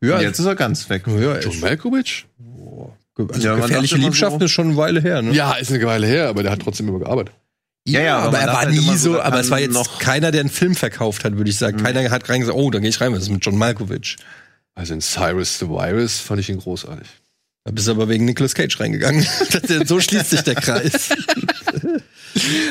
Ja, 0.00 0.16
Und 0.16 0.22
jetzt 0.22 0.38
ist 0.38 0.46
er 0.46 0.54
ganz 0.54 0.88
weg. 0.90 1.04
ja, 1.08 1.40
John 1.40 1.58
Malkovich? 1.60 2.26
also 3.16 3.40
Ja, 3.48 3.56
gefährliche 3.56 3.96
Liebschaften 3.96 4.40
so- 4.40 4.44
ist 4.44 4.52
schon 4.52 4.68
eine 4.68 4.76
Weile 4.76 5.00
her, 5.00 5.22
ne? 5.22 5.32
Ja, 5.32 5.54
ist 5.54 5.72
eine 5.72 5.82
Weile 5.84 6.06
her, 6.06 6.28
aber 6.28 6.42
der 6.42 6.52
hat 6.52 6.60
trotzdem 6.62 6.86
immer 6.88 6.98
gearbeitet. 7.00 7.34
Ja, 7.86 8.00
ja, 8.00 8.18
aber 8.18 8.28
aber 8.28 8.38
er 8.38 8.46
war 8.48 8.60
halt 8.60 8.70
nie 8.70 8.96
so, 8.96 9.12
so, 9.14 9.20
aber 9.20 9.40
es 9.40 9.50
war 9.50 9.60
jetzt 9.60 9.74
noch- 9.74 9.98
keiner, 9.98 10.30
der 10.30 10.40
einen 10.40 10.48
Film 10.50 10.74
verkauft 10.74 11.24
hat, 11.24 11.36
würde 11.36 11.50
ich 11.50 11.58
sagen. 11.58 11.76
Keiner 11.82 12.10
hat 12.10 12.28
reingesagt, 12.28 12.56
oh, 12.56 12.70
dann 12.70 12.80
gehe 12.82 12.88
ich 12.88 13.00
rein, 13.00 13.12
was 13.12 13.24
ist 13.24 13.28
mit 13.30 13.44
John 13.44 13.58
Malkovich? 13.58 14.16
Also 14.74 14.94
in 14.94 15.00
Cyrus 15.02 15.58
the 15.58 15.66
Virus 15.68 16.18
fand 16.18 16.40
ich 16.40 16.48
ihn 16.48 16.58
großartig. 16.58 17.06
Da 17.64 17.72
bist 17.72 17.86
du 17.86 17.92
aber 17.92 18.08
wegen 18.08 18.24
Nicolas 18.24 18.54
Cage 18.54 18.78
reingegangen. 18.80 19.26
Das- 19.50 19.88
so 19.88 20.00
schließt 20.00 20.30
sich 20.30 20.40
der 20.42 20.54
Kreis. 20.54 21.10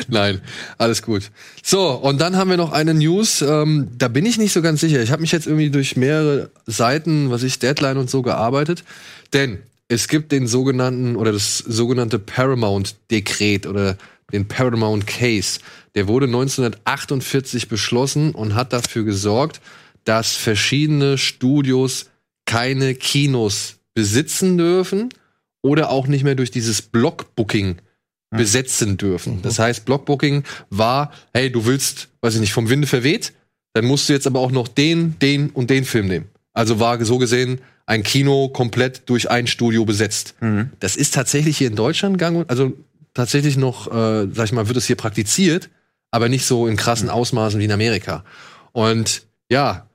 Nein, 0.08 0.40
alles 0.78 1.02
gut. 1.02 1.30
So, 1.62 1.90
und 1.92 2.20
dann 2.20 2.36
haben 2.36 2.50
wir 2.50 2.56
noch 2.56 2.72
eine 2.72 2.92
News, 2.92 3.40
ähm, 3.40 3.88
da 3.96 4.08
bin 4.08 4.26
ich 4.26 4.36
nicht 4.36 4.52
so 4.52 4.60
ganz 4.62 4.80
sicher. 4.80 5.00
Ich 5.02 5.10
habe 5.10 5.22
mich 5.22 5.32
jetzt 5.32 5.46
irgendwie 5.46 5.70
durch 5.70 5.96
mehrere 5.96 6.50
Seiten, 6.66 7.30
was 7.30 7.42
ich, 7.42 7.58
Deadline 7.58 7.96
und 7.96 8.10
so 8.10 8.22
gearbeitet. 8.22 8.84
Denn 9.32 9.58
es 9.88 10.08
gibt 10.08 10.32
den 10.32 10.46
sogenannten 10.46 11.16
oder 11.16 11.32
das 11.32 11.58
sogenannte 11.58 12.18
Paramount-Dekret 12.18 13.66
oder 13.66 13.96
den 14.34 14.48
Paramount 14.48 15.06
Case. 15.06 15.60
Der 15.94 16.08
wurde 16.08 16.26
1948 16.26 17.68
beschlossen 17.68 18.32
und 18.32 18.54
hat 18.54 18.72
dafür 18.72 19.04
gesorgt, 19.04 19.60
dass 20.04 20.34
verschiedene 20.34 21.16
Studios 21.16 22.10
keine 22.44 22.94
Kinos 22.94 23.76
besitzen 23.94 24.58
dürfen 24.58 25.08
oder 25.62 25.90
auch 25.90 26.06
nicht 26.06 26.24
mehr 26.24 26.34
durch 26.34 26.50
dieses 26.50 26.82
Blockbooking 26.82 27.76
besetzen 28.36 28.96
dürfen. 28.96 29.40
Das 29.42 29.60
heißt, 29.60 29.84
Blockbooking 29.84 30.42
war, 30.68 31.12
hey, 31.32 31.50
du 31.50 31.66
willst, 31.66 32.08
weiß 32.20 32.34
ich 32.34 32.40
nicht, 32.40 32.52
vom 32.52 32.68
Winde 32.68 32.88
verweht, 32.88 33.32
dann 33.74 33.84
musst 33.84 34.08
du 34.08 34.12
jetzt 34.12 34.26
aber 34.26 34.40
auch 34.40 34.50
noch 34.50 34.68
den, 34.68 35.18
den 35.20 35.50
und 35.50 35.70
den 35.70 35.84
Film 35.84 36.08
nehmen. 36.08 36.26
Also 36.52 36.80
war 36.80 37.02
so 37.04 37.18
gesehen 37.18 37.60
ein 37.86 38.02
Kino 38.02 38.48
komplett 38.48 39.08
durch 39.08 39.30
ein 39.30 39.46
Studio 39.46 39.84
besetzt. 39.84 40.34
Das 40.80 40.96
ist 40.96 41.14
tatsächlich 41.14 41.58
hier 41.58 41.68
in 41.68 41.76
Deutschland 41.76 42.18
gang 42.18 42.38
und 42.38 42.50
also 42.50 42.72
tatsächlich 43.14 43.56
noch, 43.56 43.86
äh, 43.86 44.28
sag 44.32 44.46
ich 44.46 44.52
mal, 44.52 44.68
wird 44.68 44.76
es 44.76 44.86
hier 44.86 44.96
praktiziert, 44.96 45.70
aber 46.10 46.28
nicht 46.28 46.44
so 46.46 46.66
in 46.66 46.76
krassen 46.76 47.08
Ausmaßen 47.08 47.58
wie 47.58 47.64
in 47.64 47.72
Amerika. 47.72 48.24
Und 48.72 49.22
ja, 49.50 49.88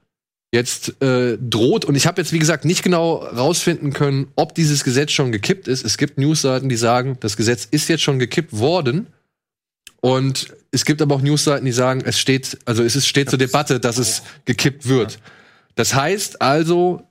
jetzt 0.51 1.01
äh, 1.01 1.37
droht, 1.39 1.85
und 1.85 1.95
ich 1.95 2.07
habe 2.07 2.21
jetzt, 2.21 2.33
wie 2.33 2.39
gesagt, 2.39 2.65
nicht 2.65 2.83
genau 2.83 3.17
rausfinden 3.17 3.93
können, 3.93 4.31
ob 4.35 4.55
dieses 4.55 4.83
Gesetz 4.83 5.11
schon 5.11 5.31
gekippt 5.31 5.67
ist. 5.67 5.85
Es 5.85 5.97
gibt 5.97 6.17
Newsseiten, 6.17 6.69
die 6.69 6.77
sagen, 6.77 7.17
das 7.19 7.37
Gesetz 7.37 7.67
ist 7.69 7.87
jetzt 7.89 8.01
schon 8.01 8.19
gekippt 8.19 8.57
worden. 8.57 9.07
Und 10.01 10.55
es 10.71 10.85
gibt 10.85 11.01
aber 11.01 11.15
auch 11.15 11.21
Newsseiten, 11.21 11.65
die 11.65 11.71
sagen, 11.71 12.01
es 12.05 12.17
steht, 12.17 12.57
also 12.65 12.83
es 12.83 12.95
ist, 12.95 13.07
steht 13.07 13.29
zur 13.29 13.37
Debatte, 13.37 13.79
dass 13.79 13.97
es 13.97 14.23
gekippt 14.45 14.87
wird. 14.87 15.19
Das 15.75 15.93
heißt 15.93 16.41
also, 16.41 17.08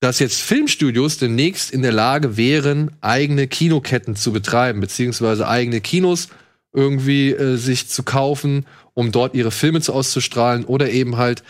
dass 0.00 0.18
jetzt 0.18 0.42
Filmstudios 0.42 1.18
demnächst 1.18 1.70
in 1.70 1.82
der 1.82 1.92
Lage 1.92 2.36
wären, 2.36 2.90
eigene 3.00 3.46
Kinoketten 3.46 4.14
zu 4.14 4.32
betreiben, 4.32 4.80
beziehungsweise 4.80 5.48
eigene 5.48 5.80
Kinos 5.80 6.28
irgendwie 6.72 7.30
äh, 7.32 7.56
sich 7.56 7.88
zu 7.88 8.02
kaufen, 8.02 8.66
um 8.94 9.10
dort 9.12 9.34
ihre 9.34 9.50
Filme 9.50 9.80
zu 9.80 9.92
auszustrahlen 9.92 10.64
oder 10.64 10.90
eben 10.90 11.16
halt, 11.16 11.42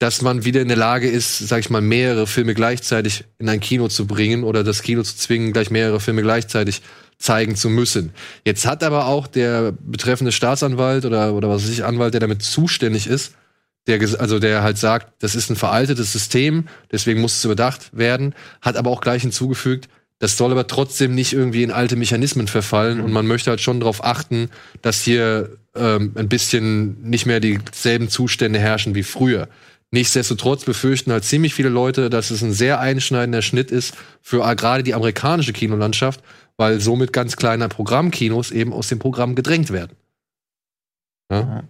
dass 0.00 0.20
man 0.20 0.44
wieder 0.44 0.60
in 0.60 0.68
der 0.68 0.76
Lage 0.76 1.08
ist, 1.08 1.38
sag 1.38 1.60
ich 1.60 1.70
mal, 1.70 1.80
mehrere 1.80 2.26
Filme 2.26 2.54
gleichzeitig 2.54 3.24
in 3.38 3.48
ein 3.48 3.60
Kino 3.60 3.86
zu 3.86 4.06
bringen 4.06 4.42
oder 4.42 4.64
das 4.64 4.82
Kino 4.82 5.02
zu 5.04 5.16
zwingen, 5.16 5.52
gleich 5.52 5.70
mehrere 5.70 6.00
Filme 6.00 6.22
gleichzeitig 6.22 6.82
zeigen 7.18 7.54
zu 7.54 7.70
müssen. 7.70 8.10
Jetzt 8.44 8.66
hat 8.66 8.82
aber 8.82 9.06
auch 9.06 9.28
der 9.28 9.72
betreffende 9.72 10.32
Staatsanwalt 10.32 11.04
oder, 11.04 11.34
oder 11.34 11.48
was 11.48 11.62
weiß 11.62 11.70
ich, 11.70 11.84
Anwalt, 11.84 12.14
der 12.14 12.20
damit 12.20 12.42
zuständig 12.42 13.06
ist, 13.06 13.34
der, 13.86 14.00
also 14.20 14.38
der 14.38 14.62
halt 14.62 14.78
sagt, 14.78 15.22
das 15.22 15.34
ist 15.34 15.50
ein 15.50 15.56
veraltetes 15.56 16.12
System, 16.12 16.68
deswegen 16.90 17.20
muss 17.20 17.36
es 17.36 17.44
überdacht 17.44 17.96
werden, 17.96 18.34
hat 18.60 18.76
aber 18.76 18.90
auch 18.90 19.00
gleich 19.00 19.22
hinzugefügt, 19.22 19.88
das 20.18 20.36
soll 20.36 20.52
aber 20.52 20.68
trotzdem 20.68 21.16
nicht 21.16 21.32
irgendwie 21.32 21.64
in 21.64 21.72
alte 21.72 21.96
Mechanismen 21.96 22.46
verfallen 22.46 23.00
und 23.00 23.10
man 23.10 23.26
möchte 23.26 23.50
halt 23.50 23.60
schon 23.60 23.80
darauf 23.80 24.04
achten, 24.04 24.50
dass 24.80 25.02
hier 25.02 25.58
ähm, 25.74 26.12
ein 26.14 26.28
bisschen 26.28 27.02
nicht 27.02 27.26
mehr 27.26 27.40
dieselben 27.40 28.08
Zustände 28.08 28.60
herrschen 28.60 28.94
wie 28.94 29.02
früher. 29.02 29.48
Nichtsdestotrotz 29.90 30.64
befürchten 30.64 31.10
halt 31.10 31.24
ziemlich 31.24 31.54
viele 31.54 31.68
Leute, 31.68 32.08
dass 32.08 32.30
es 32.30 32.40
ein 32.40 32.52
sehr 32.52 32.78
einschneidender 32.78 33.42
Schnitt 33.42 33.72
ist 33.72 33.94
für 34.22 34.42
gerade 34.54 34.84
die 34.84 34.94
amerikanische 34.94 35.52
Kinolandschaft, 35.52 36.22
weil 36.56 36.80
somit 36.80 37.12
ganz 37.12 37.36
kleine 37.36 37.68
Programmkinos 37.68 38.52
eben 38.52 38.72
aus 38.72 38.88
dem 38.88 39.00
Programm 39.00 39.34
gedrängt 39.34 39.72
werden. 39.72 39.96
Ja? 41.30 41.64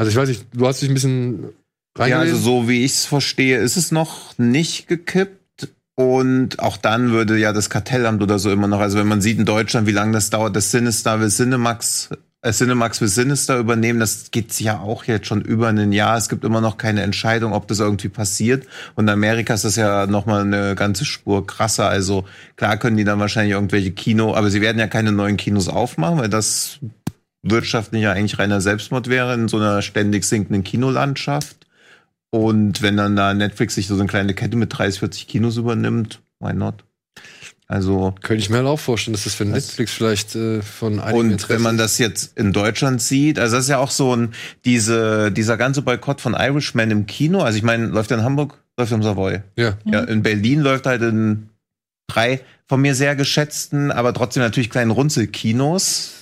Also 0.00 0.10
ich 0.10 0.16
weiß 0.16 0.28
nicht, 0.28 0.46
du 0.52 0.66
hast 0.66 0.82
dich 0.82 0.88
ein 0.88 0.94
bisschen 0.94 1.42
Ja, 1.98 2.04
also 2.04 2.14
reingelesen? 2.16 2.42
so 2.42 2.68
wie 2.68 2.84
ich 2.84 2.92
es 2.92 3.04
verstehe, 3.06 3.58
ist 3.58 3.76
es 3.76 3.92
noch 3.92 4.36
nicht 4.38 4.88
gekippt. 4.88 5.38
Und 5.96 6.60
auch 6.60 6.78
dann 6.78 7.10
würde 7.10 7.36
ja 7.36 7.52
das 7.52 7.68
Kartellamt 7.68 8.22
oder 8.22 8.38
so 8.38 8.50
immer 8.50 8.66
noch, 8.68 8.80
also 8.80 8.96
wenn 8.98 9.06
man 9.08 9.20
sieht 9.20 9.38
in 9.38 9.44
Deutschland, 9.44 9.86
wie 9.86 9.92
lange 9.92 10.12
das 10.12 10.30
dauert, 10.30 10.56
dass 10.56 10.70
Sinister 10.70 11.20
will 11.20 11.28
Cinemax, 11.28 12.08
äh, 12.40 12.52
Cinemax 12.52 13.02
will 13.02 13.08
Sinister 13.08 13.58
übernehmen, 13.58 14.00
das 14.00 14.30
geht 14.30 14.58
ja 14.60 14.80
auch 14.80 15.04
jetzt 15.04 15.26
schon 15.26 15.42
über 15.42 15.68
ein 15.68 15.92
Jahr. 15.92 16.16
Es 16.16 16.30
gibt 16.30 16.42
immer 16.44 16.62
noch 16.62 16.78
keine 16.78 17.02
Entscheidung, 17.02 17.52
ob 17.52 17.68
das 17.68 17.80
irgendwie 17.80 18.08
passiert. 18.08 18.66
Und 18.94 19.04
in 19.04 19.10
Amerika 19.10 19.52
ist 19.52 19.64
das 19.66 19.76
ja 19.76 20.06
nochmal 20.06 20.40
eine 20.40 20.74
ganze 20.74 21.04
Spur 21.04 21.46
krasser. 21.46 21.90
Also 21.90 22.24
klar 22.56 22.78
können 22.78 22.96
die 22.96 23.04
dann 23.04 23.20
wahrscheinlich 23.20 23.52
irgendwelche 23.52 23.90
Kino, 23.90 24.34
aber 24.34 24.48
sie 24.48 24.62
werden 24.62 24.78
ja 24.78 24.86
keine 24.86 25.12
neuen 25.12 25.36
Kinos 25.36 25.68
aufmachen, 25.68 26.16
weil 26.18 26.30
das 26.30 26.78
wirtschaftlich 27.42 28.02
ja 28.02 28.12
eigentlich 28.12 28.38
reiner 28.38 28.60
Selbstmord 28.60 29.08
wäre 29.08 29.34
in 29.34 29.48
so 29.48 29.56
einer 29.56 29.82
ständig 29.82 30.24
sinkenden 30.24 30.64
Kinolandschaft. 30.64 31.66
Und 32.30 32.82
wenn 32.82 32.96
dann 32.96 33.16
da 33.16 33.34
Netflix 33.34 33.74
sich 33.74 33.88
so 33.88 33.94
eine 33.94 34.06
kleine 34.06 34.34
Kette 34.34 34.56
mit 34.56 34.76
30, 34.76 35.00
40 35.00 35.26
Kinos 35.26 35.56
übernimmt, 35.56 36.20
why 36.38 36.52
not? 36.52 36.84
Also 37.66 38.14
Könnte 38.22 38.42
ich 38.42 38.50
mir 38.50 38.58
halt 38.58 38.66
auch 38.66 38.80
vorstellen, 38.80 39.12
dass 39.12 39.24
das 39.24 39.34
für 39.34 39.44
Netflix 39.44 39.92
vielleicht 39.92 40.34
äh, 40.34 40.60
von 40.60 40.98
einigen 40.98 41.18
und 41.18 41.30
Interesse 41.30 41.54
wenn 41.54 41.62
man 41.62 41.78
das 41.78 41.98
jetzt 41.98 42.36
in 42.36 42.52
Deutschland 42.52 43.00
sieht, 43.00 43.38
also 43.38 43.54
das 43.54 43.66
ist 43.66 43.70
ja 43.70 43.78
auch 43.78 43.92
so 43.92 44.14
ein 44.14 44.34
diese 44.64 45.30
dieser 45.30 45.56
ganze 45.56 45.82
Boykott 45.82 46.20
von 46.20 46.34
Irishman 46.34 46.90
im 46.90 47.06
Kino. 47.06 47.42
Also 47.42 47.58
ich 47.58 47.62
meine, 47.62 47.86
läuft 47.86 48.10
er 48.10 48.18
in 48.18 48.24
Hamburg, 48.24 48.58
läuft 48.76 48.90
er 48.90 48.96
im 48.96 49.04
Savoy. 49.04 49.42
Ja. 49.54 49.78
Ja, 49.84 50.00
in 50.00 50.24
Berlin 50.24 50.60
läuft 50.60 50.86
halt 50.86 51.02
in 51.02 51.50
drei 52.08 52.40
von 52.66 52.80
mir 52.80 52.96
sehr 52.96 53.14
geschätzten, 53.14 53.92
aber 53.92 54.14
trotzdem 54.14 54.42
natürlich 54.42 54.70
kleinen 54.70 54.90
Runzelkinos. 54.90 56.19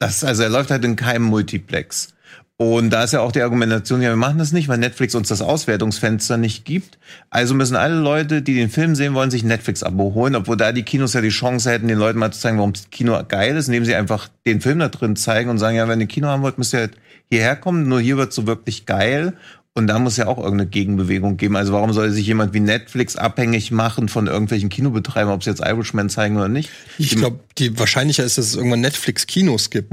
Das, 0.00 0.24
also 0.24 0.42
er 0.42 0.48
läuft 0.48 0.70
halt 0.70 0.84
in 0.84 0.96
keinem 0.96 1.24
Multiplex. 1.24 2.14
Und 2.56 2.90
da 2.90 3.04
ist 3.04 3.12
ja 3.12 3.20
auch 3.20 3.32
die 3.32 3.42
Argumentation, 3.42 4.02
ja, 4.02 4.10
wir 4.10 4.16
machen 4.16 4.38
das 4.38 4.52
nicht, 4.52 4.68
weil 4.68 4.78
Netflix 4.78 5.14
uns 5.14 5.28
das 5.28 5.42
Auswertungsfenster 5.42 6.36
nicht 6.36 6.64
gibt. 6.64 6.98
Also 7.28 7.54
müssen 7.54 7.76
alle 7.76 7.94
Leute, 7.94 8.42
die 8.42 8.54
den 8.54 8.70
Film 8.70 8.94
sehen 8.94 9.14
wollen, 9.14 9.30
sich 9.30 9.44
Netflix-Abo 9.44 10.14
holen, 10.14 10.36
obwohl 10.36 10.56
da 10.56 10.72
die 10.72 10.82
Kinos 10.82 11.12
ja 11.12 11.20
die 11.20 11.28
Chance 11.28 11.70
hätten, 11.70 11.88
den 11.88 11.98
Leuten 11.98 12.18
mal 12.18 12.32
zu 12.32 12.40
zeigen, 12.40 12.58
warum 12.58 12.72
das 12.72 12.90
Kino 12.90 13.18
geil 13.28 13.56
ist, 13.56 13.68
indem 13.68 13.84
sie 13.84 13.94
einfach 13.94 14.28
den 14.46 14.60
Film 14.60 14.78
da 14.78 14.88
drin 14.88 15.16
zeigen 15.16 15.48
und 15.48 15.58
sagen, 15.58 15.76
ja, 15.76 15.88
wenn 15.88 16.00
ihr 16.00 16.06
Kino 16.06 16.28
haben 16.28 16.42
wollt, 16.42 16.58
müsst 16.58 16.74
ihr 16.74 16.80
halt 16.80 16.96
hierher 17.30 17.56
kommen, 17.56 17.88
nur 17.88 18.00
hier 18.00 18.16
wird's 18.16 18.36
so 18.36 18.46
wirklich 18.46 18.86
geil. 18.86 19.34
Und 19.74 19.86
da 19.86 19.98
muss 20.00 20.16
ja 20.16 20.26
auch 20.26 20.38
irgendeine 20.38 20.68
Gegenbewegung 20.68 21.36
geben. 21.36 21.56
Also 21.56 21.72
warum 21.72 21.92
soll 21.92 22.10
sich 22.10 22.26
jemand 22.26 22.52
wie 22.54 22.60
Netflix 22.60 23.14
abhängig 23.16 23.70
machen 23.70 24.08
von 24.08 24.26
irgendwelchen 24.26 24.68
Kinobetreibern, 24.68 25.32
ob 25.32 25.44
sie 25.44 25.50
jetzt 25.50 25.60
Irishman 25.64 26.10
zeigen 26.10 26.36
oder 26.36 26.48
nicht? 26.48 26.70
Ich 26.98 27.14
glaube, 27.16 27.38
die 27.56 27.78
wahrscheinlicher 27.78 28.24
ist, 28.24 28.36
dass 28.36 28.46
es 28.46 28.56
irgendwann 28.56 28.80
Netflix-Kinos 28.80 29.70
gibt. 29.70 29.92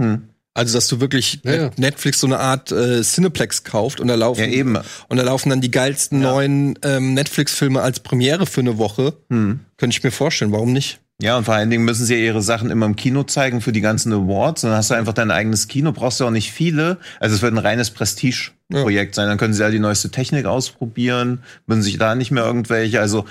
Also, 0.56 0.74
dass 0.76 0.88
du 0.88 1.00
wirklich 1.00 1.42
Ja, 1.44 1.56
ja. 1.56 1.72
Netflix 1.78 2.20
so 2.20 2.26
eine 2.26 2.40
Art 2.40 2.72
äh, 2.72 3.02
Cineplex 3.04 3.64
kauft 3.64 4.00
und 4.00 4.08
da 4.08 4.16
laufen 4.16 4.40
Ja, 4.42 4.48
eben. 4.48 4.80
und 5.08 5.18
da 5.18 5.24
laufen 5.24 5.52
dann 5.52 5.62
die 5.62 5.70
geilsten 5.70 6.20
neuen 6.20 6.80
ähm, 6.84 7.14
Netflix-Filme 7.14 7.80
als 7.80 8.00
Premiere 8.00 8.48
für 8.48 8.62
eine 8.62 8.80
Woche. 8.80 9.14
Hm. 9.30 9.60
Könnte 9.78 9.96
ich 9.96 10.04
mir 10.04 10.10
vorstellen, 10.10 10.52
warum 10.52 10.74
nicht? 10.74 11.00
Ja, 11.22 11.38
und 11.38 11.46
vor 11.46 11.54
allen 11.54 11.70
Dingen 11.70 11.86
müssen 11.86 12.06
sie 12.06 12.16
ja 12.16 12.20
ihre 12.20 12.42
Sachen 12.42 12.72
immer 12.72 12.88
im 12.88 12.96
Kino 12.96 13.22
zeigen 13.24 13.62
für 13.62 13.72
die 13.72 13.82
ganzen 13.82 14.12
Awards. 14.14 14.62
Dann 14.62 14.72
hast 14.72 14.90
du 14.90 14.96
einfach 14.96 15.14
dein 15.14 15.30
eigenes 15.30 15.68
Kino, 15.68 15.92
brauchst 15.92 16.20
du 16.20 16.26
auch 16.26 16.32
nicht 16.32 16.52
viele. 16.52 16.98
Also 17.20 17.36
es 17.36 17.42
wird 17.44 17.54
ein 17.54 17.58
reines 17.60 17.92
Prestige-Projekt 18.70 19.16
sein. 19.16 19.28
Dann 19.28 19.38
können 19.38 19.54
sie 19.54 19.62
ja 19.62 19.70
die 19.70 19.80
neueste 19.80 20.10
Technik 20.10 20.46
ausprobieren, 20.46 21.44
müssen 21.66 21.82
sich 21.82 21.98
da 21.98 22.16
nicht 22.16 22.32
mehr 22.32 22.46
irgendwelche, 22.46 23.00
also 23.00 23.26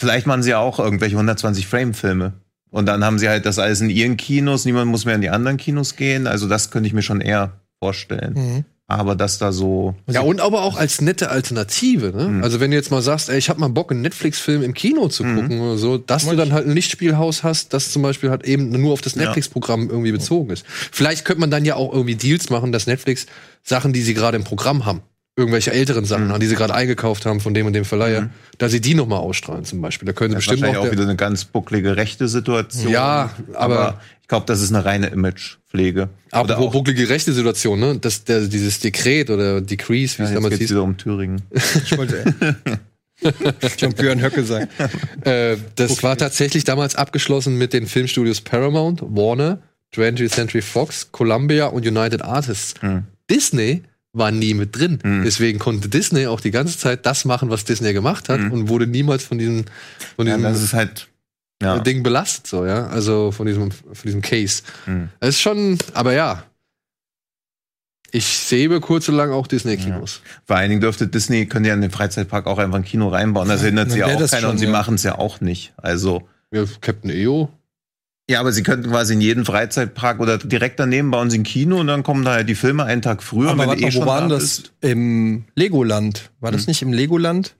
vielleicht 0.00 0.26
machen 0.26 0.42
sie 0.42 0.50
ja 0.50 0.58
auch 0.58 0.78
irgendwelche 0.78 1.16
120-Frame-Filme. 1.16 2.32
Und 2.70 2.86
dann 2.86 3.04
haben 3.04 3.18
sie 3.18 3.28
halt 3.28 3.44
das 3.44 3.58
alles 3.58 3.80
in 3.82 3.90
ihren 3.90 4.16
Kinos, 4.16 4.64
niemand 4.64 4.90
muss 4.90 5.04
mehr 5.04 5.14
in 5.14 5.20
die 5.20 5.30
anderen 5.30 5.58
Kinos 5.58 5.96
gehen. 5.96 6.26
Also 6.26 6.48
das 6.48 6.70
könnte 6.70 6.86
ich 6.86 6.94
mir 6.94 7.02
schon 7.02 7.20
eher 7.20 7.60
vorstellen. 7.78 8.34
Mhm. 8.34 8.64
Aber 8.98 9.14
dass 9.14 9.38
da 9.38 9.52
so. 9.52 9.94
Ja, 10.08 10.20
und 10.20 10.40
aber 10.40 10.62
auch 10.62 10.76
als 10.76 11.00
nette 11.00 11.30
Alternative. 11.30 12.12
Ne? 12.14 12.28
Mhm. 12.28 12.44
Also 12.44 12.60
wenn 12.60 12.70
du 12.70 12.76
jetzt 12.76 12.90
mal 12.90 13.02
sagst, 13.02 13.28
ey, 13.28 13.38
ich 13.38 13.48
habe 13.48 13.60
mal 13.60 13.68
Bock, 13.68 13.90
einen 13.90 14.02
Netflix-Film 14.02 14.62
im 14.62 14.74
Kino 14.74 15.08
zu 15.08 15.24
gucken 15.24 15.60
oder 15.60 15.78
so, 15.78 15.98
dass 15.98 16.26
du 16.26 16.36
dann 16.36 16.52
halt 16.52 16.66
ein 16.66 16.72
Lichtspielhaus 16.74 17.42
hast, 17.42 17.72
das 17.74 17.90
zum 17.90 18.02
Beispiel 18.02 18.30
halt 18.30 18.44
eben 18.44 18.70
nur 18.70 18.92
auf 18.92 19.00
das 19.00 19.14
Ja. 19.14 19.22
Netflix-Programm 19.22 19.90
irgendwie 19.90 20.12
bezogen 20.12 20.50
ist. 20.50 20.64
Vielleicht 20.92 21.24
könnte 21.24 21.40
man 21.40 21.50
dann 21.50 21.64
ja 21.64 21.76
auch 21.76 21.92
irgendwie 21.92 22.14
Deals 22.16 22.50
machen, 22.50 22.72
dass 22.72 22.86
Netflix 22.86 23.26
Sachen, 23.62 23.92
die 23.92 24.02
sie 24.02 24.14
gerade 24.14 24.36
im 24.36 24.44
Programm 24.44 24.86
haben, 24.86 25.02
irgendwelche 25.36 25.72
älteren 25.72 26.04
Sachen, 26.04 26.28
Mhm. 26.28 26.40
die 26.40 26.46
sie 26.46 26.54
gerade 26.56 26.74
eingekauft 26.74 27.24
haben 27.24 27.40
von 27.40 27.54
dem 27.54 27.66
und 27.66 27.72
dem 27.72 27.84
Verleiher, 27.86 28.28
dass 28.58 28.70
sie 28.72 28.80
die 28.82 28.94
noch 28.94 29.06
mal 29.06 29.16
ausstrahlen 29.16 29.64
zum 29.64 29.80
Beispiel. 29.80 30.06
Da 30.06 30.12
können 30.12 30.30
sie 30.32 30.34
Das 30.36 30.40
bestimmt 30.44 30.60
wahrscheinlich 30.62 30.78
auch, 30.82 30.88
auch 30.88 30.92
wieder 30.92 31.04
eine 31.04 31.16
ganz 31.16 31.44
bucklige 31.46 31.96
rechte 31.96 32.28
Situation. 32.28 32.92
Ja, 32.92 33.30
aber- 33.54 34.00
ich 34.20 34.28
glaube, 34.28 34.46
das 34.46 34.60
ist 34.62 34.72
eine 34.74 34.84
reine 34.84 35.08
Imagepflege. 35.08 36.08
aber 36.30 36.58
auch, 36.58 36.72
bucklige 36.72 37.08
rechte 37.08 37.32
Situation, 37.34 37.80
ne? 37.80 37.98
Das, 37.98 38.24
der, 38.24 38.40
dieses 38.46 38.80
Dekret 38.80 39.28
oder 39.30 39.60
Decrease, 39.60 40.18
wie 40.18 40.22
ja, 40.22 40.28
es 40.28 40.34
damals 40.34 40.56
hieß, 40.56 40.70
wieder 40.70 40.82
um 40.82 40.96
Thüringen. 40.96 41.42
Ich 41.84 41.96
wollte 41.98 42.24
John 43.78 43.92
Björn 43.92 44.20
Höcke 44.22 44.42
sagen. 44.44 44.68
Äh, 45.24 45.56
das 45.76 46.02
war 46.02 46.16
tatsächlich 46.16 46.64
damals 46.64 46.94
abgeschlossen 46.96 47.56
mit 47.56 47.72
den 47.72 47.86
Filmstudios 47.86 48.40
Paramount, 48.40 49.00
Warner, 49.02 49.58
20th 49.94 50.30
Century 50.30 50.62
Fox, 50.62 51.12
Columbia 51.12 51.66
und 51.66 51.86
United 51.86 52.22
Artists. 52.22 52.74
Hm. 52.80 53.04
Disney 53.30 53.82
war 54.12 54.30
nie 54.30 54.54
mit 54.54 54.76
drin. 54.76 54.98
Hm. 55.02 55.24
Deswegen 55.24 55.58
konnte 55.58 55.88
Disney 55.88 56.26
auch 56.26 56.40
die 56.40 56.50
ganze 56.50 56.78
Zeit 56.78 57.06
das 57.06 57.24
machen, 57.24 57.50
was 57.50 57.64
Disney 57.64 57.92
gemacht 57.92 58.28
hat 58.28 58.40
und 58.40 58.68
wurde 58.68 58.86
niemals 58.86 59.24
von 59.24 59.38
diesem, 59.38 59.64
von 60.16 60.26
Hm. 60.26 60.28
Ja, 60.28 60.36
diesem 60.36 60.52
das 60.52 60.62
ist 60.62 60.74
halt. 60.74 61.08
Ja. 61.62 61.78
Ding 61.78 62.02
belastet, 62.02 62.48
so, 62.48 62.66
ja. 62.66 62.88
Also 62.88 63.30
von 63.30 63.46
diesem, 63.46 63.70
von 63.70 64.02
diesem 64.02 64.20
Case. 64.20 64.62
Hm. 64.84 65.10
Das 65.20 65.30
ist 65.30 65.40
schon, 65.40 65.78
aber 65.94 66.12
ja. 66.12 66.42
Ich 68.10 68.26
sehe 68.26 68.66
über 68.66 68.80
kurz 68.80 69.08
und 69.08 69.14
lang 69.14 69.30
auch 69.30 69.46
Disney-Kinos. 69.46 70.22
Vor 70.44 70.56
allen 70.56 70.68
Dingen 70.68 70.80
dürfte 70.80 71.06
Disney, 71.06 71.46
können 71.46 71.64
ja 71.64 71.72
in 71.72 71.80
den 71.80 71.92
Freizeitpark 71.92 72.46
auch 72.46 72.58
einfach 72.58 72.78
ein 72.78 72.84
Kino 72.84 73.08
reinbauen. 73.08 73.48
Das 73.48 73.62
hindert 73.62 73.90
sie 73.92 74.00
ja 74.00 74.06
auch 74.06 74.18
keiner 74.18 74.26
schon, 74.26 74.50
und 74.50 74.58
sie 74.58 74.66
ja. 74.66 74.72
machen 74.72 74.96
es 74.96 75.04
ja 75.04 75.18
auch 75.18 75.40
nicht. 75.40 75.72
Also. 75.76 76.28
Ja, 76.50 76.64
Captain 76.80 77.10
EO. 77.10 77.48
Ja, 78.30 78.40
aber 78.40 78.52
sie 78.52 78.62
könnten 78.62 78.88
quasi 78.90 79.14
in 79.14 79.20
jeden 79.20 79.44
Freizeitpark 79.44 80.20
oder 80.20 80.38
direkt 80.38 80.78
daneben 80.78 81.10
bauen 81.10 81.28
sie 81.28 81.38
ein 81.38 81.42
Kino 81.42 81.78
und 81.80 81.88
dann 81.88 82.02
kommen 82.02 82.24
da 82.24 82.32
halt 82.34 82.48
die 82.48 82.54
Filme 82.54 82.84
einen 82.84 83.02
Tag 83.02 83.22
früher. 83.22 83.50
Aber 83.50 83.58
wenn 83.62 83.68
warte 83.68 83.80
du 83.82 83.86
mal, 83.88 83.94
wo 83.94 84.06
war 84.06 84.20
denn 84.20 84.28
da 84.28 84.34
das? 84.36 84.44
bist. 84.60 84.72
Im 84.80 85.44
Legoland. 85.56 86.30
War 86.40 86.52
das 86.52 86.62
Hm. 86.62 86.66
nicht 86.70 86.82
im 86.82 86.92
Legoland? 86.92 87.56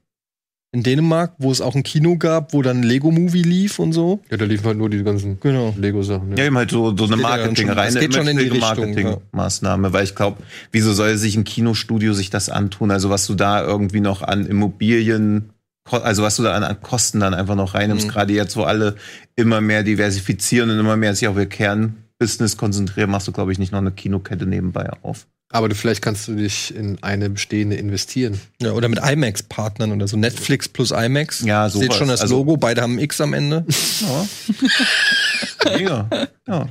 In 0.75 0.83
Dänemark, 0.83 1.35
wo 1.37 1.51
es 1.53 1.61
auch 1.61 1.75
ein 1.75 1.83
Kino 1.83 2.17
gab, 2.17 2.55
wo 2.55 2.63
dann 2.63 2.79
ein 2.79 2.83
Lego-Movie 2.85 3.43
lief 3.43 3.79
und 3.79 3.93
so? 3.93 4.23
Ja, 4.31 4.39
da 4.39 4.47
liefen 4.47 4.65
halt 4.65 4.79
nur 4.79 4.89
die 4.89 5.03
ganzen 5.03 5.39
Genau. 5.41 5.75
Lego-Sachen. 5.77 6.35
Ja, 6.35 6.45
eben 6.47 6.57
halt 6.57 6.71
so, 6.71 6.97
so 6.97 7.05
eine 7.05 7.17
ja 7.17 7.29
Marketing, 7.29 7.67
schon- 7.67 7.77
reine 7.79 7.89
es 7.89 8.01
geht 8.01 8.15
schon 8.15 8.27
in 8.29 8.39
die 8.39 8.45
Richtung, 8.45 8.61
Marketingmaßnahme, 8.61 9.93
weil 9.93 10.05
ich 10.05 10.15
glaube, 10.15 10.39
wieso 10.71 10.95
soll 10.95 11.19
sich 11.19 11.37
ein 11.37 11.45
Kinostudio 11.45 12.15
sich 12.15 12.31
das 12.31 12.49
antun? 12.49 12.91
Also 12.91 13.11
was 13.11 13.27
du 13.27 13.35
da 13.35 13.63
irgendwie 13.63 14.01
noch 14.01 14.23
an 14.23 14.47
Immobilien, 14.47 15.51
also 15.91 16.23
was 16.23 16.37
du 16.37 16.43
da 16.45 16.55
an, 16.55 16.63
an 16.65 16.81
Kosten 16.81 17.21
dann 17.21 17.35
einfach 17.35 17.55
noch 17.57 17.75
reinnimmst, 17.75 18.07
Mhm. 18.07 18.11
gerade 18.11 18.33
jetzt, 18.33 18.57
wo 18.57 18.63
alle 18.63 18.97
immer 19.37 19.61
mehr 19.61 19.83
diversifizieren 19.83 20.71
und 20.71 20.79
immer 20.79 20.97
mehr 20.97 21.15
sich 21.15 21.27
auf 21.29 21.37
ihr 21.37 21.47
Kernbusiness 21.47 22.57
konzentrieren, 22.57 23.11
machst 23.11 23.27
du, 23.29 23.33
glaube 23.33 23.53
ich, 23.53 23.59
nicht 23.59 23.73
noch 23.73 23.81
eine 23.81 23.91
Kinokette 23.93 24.47
nebenbei 24.47 24.89
auf. 25.03 25.27
Aber 25.55 25.69
du, 25.69 25.75
vielleicht 25.75 26.01
kannst 26.01 26.27
du 26.29 26.35
dich 26.35 26.75
in 26.75 26.97
eine 27.03 27.29
bestehende 27.29 27.77
investieren. 27.77 28.41
Ja, 28.63 28.73
oder 28.73 28.89
mit 28.89 29.01
IMAX-Partnern 29.05 29.93
oder 29.93 30.09
so. 30.09 30.17
Netflix 30.17 30.67
plus 30.67 30.93
IMAX. 30.93 31.43
Ja, 31.43 31.69
Seht 31.69 31.83
sowas. 31.83 31.97
schon 31.99 32.09
das 32.09 32.23
Also- 32.23 32.37
Logo, 32.39 32.57
beide 32.57 32.81
haben 32.81 32.95
ein 32.95 33.01
X 33.01 33.21
am 33.21 33.35
Ende. 33.35 33.67
Ja. 34.01 35.77
Mega. 35.77 36.09
Ja. 36.49 36.69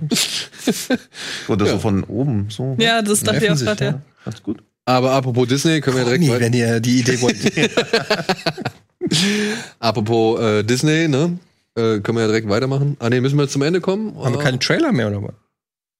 Oder 1.47 1.65
so 1.65 1.79
von 1.79 2.03
oben, 2.05 2.47
so. 2.49 2.75
Ja, 2.79 3.01
das 3.01 3.21
dachte 3.21 3.45
ich 3.45 3.51
auch 3.51 3.57
gerade, 3.59 3.85
ja. 3.85 4.01
Ganz 4.25 4.41
gut. 4.43 4.63
Aber 4.85 5.11
apropos 5.11 5.47
Disney, 5.47 5.79
können 5.81 5.97
wir 5.97 6.03
direkt 6.03 6.23
Nee, 6.23 6.39
wenn 6.39 6.53
ihr 6.53 6.79
die 6.79 6.99
Idee 6.99 7.21
wollt. 7.21 7.37
apropos 9.79 10.39
äh, 10.39 10.63
Disney, 10.63 11.07
ne? 11.07 11.37
Äh, 11.75 11.99
können 11.99 12.17
wir 12.17 12.21
ja 12.21 12.27
direkt 12.27 12.49
weitermachen. 12.49 12.97
Ah 12.99 13.09
nee, 13.09 13.21
müssen 13.21 13.37
wir 13.37 13.47
zum 13.47 13.61
Ende 13.61 13.81
kommen? 13.81 14.15
haben 14.17 14.33
wir 14.33 14.39
Ah. 14.39 14.43
keine 14.43 14.59
Trailer 14.59 14.91
mehr 14.91 15.07
oder 15.07 15.23
was? 15.23 15.33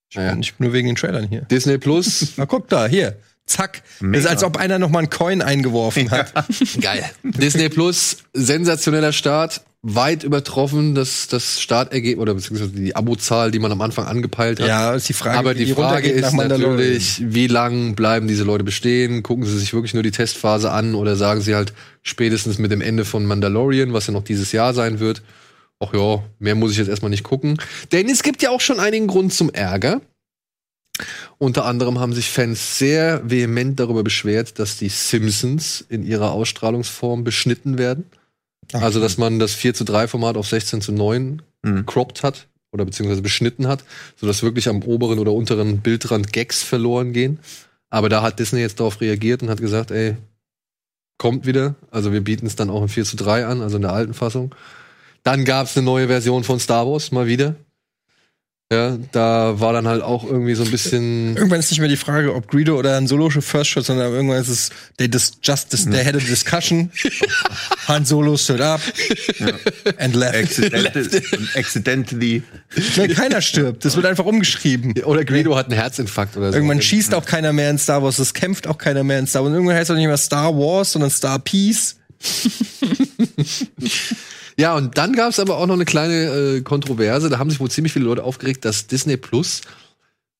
Ich 0.09 0.17
Naja. 0.17 0.31
bin 0.31 0.39
nicht 0.39 0.59
nur 0.59 0.73
wegen 0.73 0.87
den 0.87 0.95
Trailern 0.97 1.27
hier. 1.27 1.41
Disney 1.43 1.77
Plus. 1.77 2.33
Na 2.37 2.45
guck 2.45 2.67
da, 2.67 2.87
hier. 2.87 3.15
Zack. 3.45 3.81
Mega. 3.99 4.19
ist, 4.19 4.27
als 4.27 4.43
ob 4.43 4.57
einer 4.57 4.79
noch 4.79 4.89
mal 4.89 4.99
einen 4.99 5.09
Coin 5.09 5.41
eingeworfen 5.41 6.11
hat. 6.11 6.33
Geil. 6.81 7.03
Disney 7.23 7.69
Plus, 7.69 8.17
sensationeller 8.33 9.13
Start. 9.13 9.61
Weit 9.83 10.23
übertroffen 10.23 10.93
das, 10.93 11.27
das 11.27 11.59
Startergebnis 11.59 12.21
oder 12.21 12.35
beziehungsweise 12.35 12.71
die 12.71 12.95
Abozahl, 12.95 13.49
die 13.49 13.57
man 13.57 13.71
am 13.71 13.81
Anfang 13.81 14.05
angepeilt 14.05 14.59
hat. 14.59 14.67
Ja, 14.67 14.93
ist 14.93 15.09
die 15.09 15.13
Frage, 15.13 15.39
Aber 15.39 15.55
wie 15.57 15.65
die 15.65 15.73
Frage 15.73 16.07
ist 16.07 16.33
natürlich, 16.33 17.19
wie 17.25 17.47
lang 17.47 17.95
bleiben 17.95 18.27
diese 18.27 18.43
Leute 18.43 18.63
bestehen? 18.63 19.23
Gucken 19.23 19.43
sie 19.45 19.57
sich 19.57 19.73
wirklich 19.73 19.95
nur 19.95 20.03
die 20.03 20.11
Testphase 20.11 20.71
an 20.71 20.93
oder 20.93 21.15
sagen 21.15 21.41
sie 21.41 21.55
halt 21.55 21.73
spätestens 22.03 22.59
mit 22.59 22.71
dem 22.71 22.81
Ende 22.81 23.05
von 23.05 23.25
Mandalorian, 23.25 23.91
was 23.91 24.05
ja 24.05 24.13
noch 24.13 24.23
dieses 24.23 24.51
Jahr 24.51 24.75
sein 24.75 24.99
wird, 24.99 25.23
ach 25.79 25.93
ja, 25.93 26.23
mehr 26.37 26.53
muss 26.53 26.71
ich 26.71 26.77
jetzt 26.77 26.87
erstmal 26.87 27.09
nicht 27.09 27.23
gucken. 27.23 27.57
Denn 27.91 28.07
es 28.07 28.21
gibt 28.21 28.43
ja 28.43 28.51
auch 28.51 28.61
schon 28.61 28.79
einigen 28.79 29.07
Grund 29.07 29.33
zum 29.33 29.49
Ärger. 29.49 30.01
Unter 31.39 31.65
anderem 31.65 31.99
haben 31.99 32.13
sich 32.13 32.29
Fans 32.29 32.77
sehr 32.77 33.27
vehement 33.27 33.79
darüber 33.79 34.03
beschwert, 34.03 34.59
dass 34.59 34.77
die 34.77 34.89
Simpsons 34.89 35.83
in 35.89 36.05
ihrer 36.05 36.31
Ausstrahlungsform 36.31 37.23
beschnitten 37.23 37.79
werden. 37.79 38.05
Also, 38.73 38.99
dass 38.99 39.17
man 39.17 39.39
das 39.39 39.53
4 39.53 39.73
zu 39.73 39.83
3 39.83 40.07
Format 40.07 40.37
auf 40.37 40.47
16 40.47 40.81
zu 40.81 40.91
9 40.91 41.41
Mhm. 41.63 41.75
gecroppt 41.77 42.23
hat 42.23 42.47
oder 42.71 42.85
beziehungsweise 42.85 43.21
beschnitten 43.21 43.67
hat, 43.67 43.83
sodass 44.19 44.41
wirklich 44.41 44.67
am 44.67 44.81
oberen 44.81 45.19
oder 45.19 45.31
unteren 45.33 45.81
Bildrand 45.81 46.33
Gags 46.33 46.63
verloren 46.63 47.13
gehen. 47.13 47.39
Aber 47.89 48.09
da 48.09 48.21
hat 48.21 48.39
Disney 48.39 48.61
jetzt 48.61 48.79
darauf 48.79 48.99
reagiert 49.01 49.43
und 49.43 49.49
hat 49.49 49.59
gesagt, 49.61 49.91
ey, 49.91 50.15
kommt 51.17 51.45
wieder. 51.45 51.75
Also 51.91 52.11
wir 52.13 52.21
bieten 52.23 52.47
es 52.47 52.55
dann 52.55 52.69
auch 52.69 52.81
in 52.81 52.87
4 52.89 53.05
zu 53.05 53.15
3 53.15 53.45
an, 53.45 53.61
also 53.61 53.75
in 53.75 53.83
der 53.83 53.93
alten 53.93 54.13
Fassung. 54.13 54.55
Dann 55.23 55.45
gab 55.45 55.67
es 55.67 55.77
eine 55.77 55.85
neue 55.85 56.07
Version 56.07 56.43
von 56.43 56.59
Star 56.59 56.87
Wars, 56.87 57.11
mal 57.11 57.27
wieder. 57.27 57.55
Ja, 58.71 58.97
da 59.11 59.59
war 59.59 59.73
dann 59.73 59.85
halt 59.85 60.01
auch 60.01 60.23
irgendwie 60.23 60.55
so 60.55 60.63
ein 60.63 60.71
bisschen. 60.71 61.35
Irgendwann 61.35 61.59
ist 61.59 61.71
nicht 61.71 61.81
mehr 61.81 61.89
die 61.89 61.97
Frage, 61.97 62.33
ob 62.33 62.47
Greedo 62.47 62.79
oder 62.79 62.95
ein 62.95 63.05
Solo 63.05 63.29
schon 63.29 63.41
First 63.41 63.71
Shot, 63.71 63.83
sondern 63.83 64.13
irgendwann 64.13 64.39
ist 64.39 64.47
es, 64.47 64.69
they 64.95 65.09
dis 65.09 65.33
just 65.43 65.73
dis 65.73 65.89
they 65.89 66.05
had 66.05 66.15
a 66.15 66.19
discussion. 66.19 66.89
Han 67.89 68.05
Solo 68.05 68.37
stood 68.37 68.61
up 68.61 68.79
and 69.97 70.15
left. 70.15 70.35
Accidental, 70.35 71.03
accidentally. 71.55 72.43
Weil 72.95 73.09
keiner 73.09 73.41
stirbt. 73.41 73.83
Das 73.83 73.97
wird 73.97 74.05
einfach 74.05 74.23
umgeschrieben. 74.23 74.93
Oder 75.03 75.25
Greedo 75.25 75.57
hat 75.57 75.65
einen 75.65 75.77
Herzinfarkt 75.77 76.37
oder 76.37 76.51
so. 76.51 76.55
Irgendwann 76.55 76.81
schießt 76.81 77.13
auch 77.13 77.25
keiner 77.25 77.51
mehr 77.51 77.71
in 77.71 77.77
Star 77.77 78.01
Wars, 78.01 78.19
es 78.19 78.33
kämpft 78.33 78.67
auch 78.67 78.77
keiner 78.77 79.03
mehr 79.03 79.19
in 79.19 79.27
Star 79.27 79.41
Wars. 79.41 79.49
Und 79.49 79.55
irgendwann 79.55 79.75
heißt 79.75 79.89
es 79.89 79.93
auch 79.93 79.97
nicht 79.97 80.07
mehr 80.07 80.15
Star 80.15 80.55
Wars, 80.55 80.93
sondern 80.93 81.11
Star 81.11 81.39
Peace. 81.39 81.97
Ja, 84.57 84.75
und 84.75 84.97
dann 84.97 85.13
gab 85.13 85.29
es 85.29 85.39
aber 85.39 85.57
auch 85.57 85.67
noch 85.67 85.75
eine 85.75 85.85
kleine 85.85 86.57
äh, 86.57 86.61
Kontroverse. 86.61 87.29
Da 87.29 87.39
haben 87.39 87.49
sich 87.49 87.59
wohl 87.59 87.71
ziemlich 87.71 87.93
viele 87.93 88.05
Leute 88.05 88.23
aufgeregt, 88.23 88.65
dass 88.65 88.87
Disney 88.87 89.17
Plus 89.17 89.61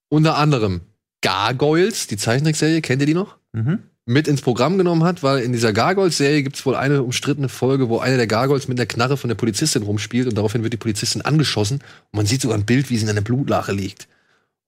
unter 0.10 0.38
anderem 0.38 0.82
Gargoyles, 1.22 2.08
die 2.08 2.18
Zeichentrickserie, 2.18 2.82
kennt 2.82 3.02
ihr 3.02 3.06
die 3.06 3.14
noch? 3.14 3.38
Mhm. 3.54 3.80
Mit 4.06 4.28
ins 4.28 4.42
Programm 4.42 4.78
genommen 4.78 5.04
hat, 5.04 5.24
weil 5.24 5.44
in 5.44 5.54
dieser 5.54 5.74
Gargoyles-Serie 5.74 6.44
gibt 6.44 6.56
es 6.56 6.66
wohl 6.66 6.76
eine 6.76 7.04
umstrittene 7.04 7.50
Folge, 7.50 7.88
wo 7.88 8.00
einer 8.00 8.18
der 8.18 8.28
Gargoyles 8.28 8.68
mit 8.68 8.80
einer 8.80 8.88
Knarre 8.88 9.16
von 9.16 9.28
der 9.28 9.36
Polizistin 9.36 9.84
rumspielt 9.84 10.28
und 10.28 10.36
daraufhin 10.36 10.64
wird 10.64 10.74
die 10.74 10.78
Polizistin 10.78 11.22
angeschossen 11.22 11.78
und 12.12 12.18
man 12.18 12.26
sieht 12.26 12.42
sogar 12.42 12.58
ein 12.58 12.66
Bild, 12.66 12.90
wie 12.90 12.98
sie 12.98 13.04
in 13.04 13.10
einer 13.10 13.22
Blutlache 13.22 13.72
liegt. 13.72 14.08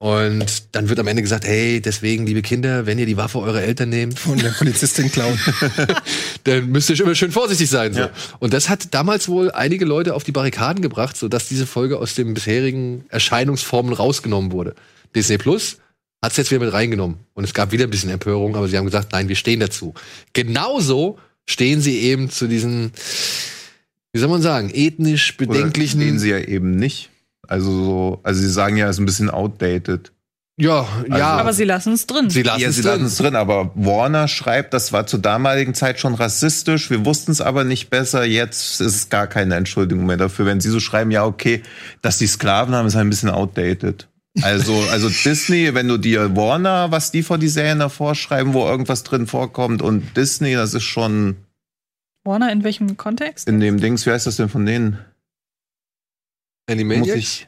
Und 0.04 0.64
dann 0.74 0.90
wird 0.90 1.00
am 1.00 1.08
Ende 1.08 1.22
gesagt, 1.22 1.46
hey, 1.46 1.80
deswegen, 1.80 2.26
liebe 2.26 2.42
Kinder, 2.42 2.86
wenn 2.86 3.00
ihr 3.00 3.06
die 3.06 3.16
Waffe 3.16 3.40
eurer 3.40 3.62
Eltern 3.62 3.88
nehmt, 3.88 4.20
Von 4.20 4.38
der 4.38 4.50
Polizistin 4.50 5.10
klauen. 5.10 5.40
dann 6.44 6.68
müsst 6.68 6.90
ihr 6.90 7.00
immer 7.00 7.16
schön 7.16 7.32
vorsichtig 7.32 7.70
sein. 7.70 7.94
So. 7.94 8.02
Ja. 8.02 8.10
Und 8.40 8.54
das 8.54 8.68
hat 8.68 8.94
damals 8.94 9.30
wohl 9.30 9.50
einige 9.52 9.86
Leute 9.86 10.14
auf 10.14 10.26
die 10.26 10.34
Barrikaden 10.34 10.82
gebracht, 10.82 11.16
sodass 11.16 11.48
diese 11.48 11.66
Folge 11.66 12.00
aus 12.00 12.16
den 12.16 12.34
bisherigen 12.34 13.06
Erscheinungsformen 13.08 13.94
rausgenommen 13.94 14.52
wurde. 14.52 14.76
Disney 15.16 15.38
Plus 15.38 15.78
hat 16.22 16.32
es 16.32 16.38
jetzt 16.38 16.52
wieder 16.52 16.66
mit 16.66 16.74
reingenommen. 16.74 17.20
Und 17.34 17.46
es 17.46 17.54
gab 17.54 17.72
wieder 17.72 17.86
ein 17.86 17.90
bisschen 17.90 18.10
Empörung, 18.10 18.58
aber 18.58 18.68
sie 18.68 18.78
haben 18.78 18.86
gesagt, 18.86 19.14
nein, 19.14 19.30
wir 19.30 19.38
stehen 19.38 19.62
dazu. 19.62 19.94
Genauso 20.34 21.18
stehen 21.46 21.80
sie 21.80 22.00
eben 22.00 22.30
zu 22.30 22.48
diesen, 22.48 22.92
wie 24.12 24.20
soll 24.20 24.28
man 24.28 24.42
sagen, 24.42 24.70
ethnisch 24.74 25.36
Oder 25.38 25.48
bedenklichen. 25.48 26.02
stehen 26.02 26.20
sie 26.20 26.32
ja 26.32 26.40
eben 26.40 26.76
nicht. 26.76 27.10
Also 27.48 27.72
so, 27.72 28.20
also 28.24 28.40
sie 28.42 28.50
sagen 28.50 28.78
ja, 28.78 28.88
es 28.88 28.96
ist 28.96 29.00
ein 29.00 29.06
bisschen 29.06 29.30
outdated. 29.30 30.12
ja, 30.58 30.88
ja. 31.10 31.32
Aber 31.32 31.54
sie 31.54 31.66
lassen 31.66 31.94
es 31.94 32.08
drin. 32.08 32.30
sie 32.30 32.44
lassen 32.44 32.62
ja, 32.62 32.70
es 32.70 32.76
sie 32.76 32.82
drin. 32.82 32.92
lassen 32.92 33.06
es 33.06 33.18
drin, 33.18 33.36
aber 33.36 33.72
Warner 33.76 34.28
schreibt, 34.28 34.74
das 34.74 34.94
war 34.94 35.06
zur 35.08 35.20
damaligen 35.20 35.74
Zeit 35.74 36.00
schon 36.00 36.16
rassistisch. 36.16 36.90
Wir 36.90 37.06
wussten 37.06 37.32
es 37.32 37.42
aber 37.42 37.64
nicht 37.64 37.90
besser. 37.90 38.24
Jetzt 38.24 38.80
ist 38.82 38.96
es 38.96 39.10
gar 39.10 39.28
keine 39.28 39.56
Entschuldigung 39.56 40.06
mehr 40.06 40.18
dafür. 40.18 40.46
Wenn 40.46 40.62
sie 40.62 40.70
so 40.70 40.80
schreiben, 40.80 41.12
ja, 41.12 41.26
okay, 41.26 41.64
dass 42.02 42.18
die 42.18 42.28
Sklaven 42.28 42.76
haben, 42.76 42.88
ist 42.88 42.96
halt 42.96 43.06
ein 43.06 43.10
bisschen 43.10 43.30
outdated. 43.30 44.08
Also, 44.42 44.74
also 44.92 45.10
Disney, 45.26 45.74
wenn 45.74 45.88
du 45.88 45.98
dir 45.98 46.36
Warner, 46.36 46.92
was 46.92 47.12
die 47.12 47.24
vor 47.24 47.38
die 47.38 47.50
Serien 47.50 47.80
davor 47.80 48.16
schreiben, 48.16 48.54
wo 48.54 48.66
irgendwas 48.66 49.04
drin 49.04 49.28
vorkommt 49.28 49.82
und 49.82 50.16
Disney, 50.18 50.54
das 50.56 50.74
ist 50.74 50.84
schon 50.84 51.36
Warner, 52.24 52.52
in 52.52 52.64
welchem 52.64 52.96
Kontext? 52.96 53.48
in 53.48 53.60
dem 53.60 53.82
Dings, 53.82 54.06
wie 54.06 54.12
heißt 54.12 54.26
das 54.26 54.38
denn 54.38 54.50
von 54.50 54.66
denen? 54.66 54.98
Muss 56.68 56.74
Animaniacs? 56.74 57.18
ich, 57.20 57.48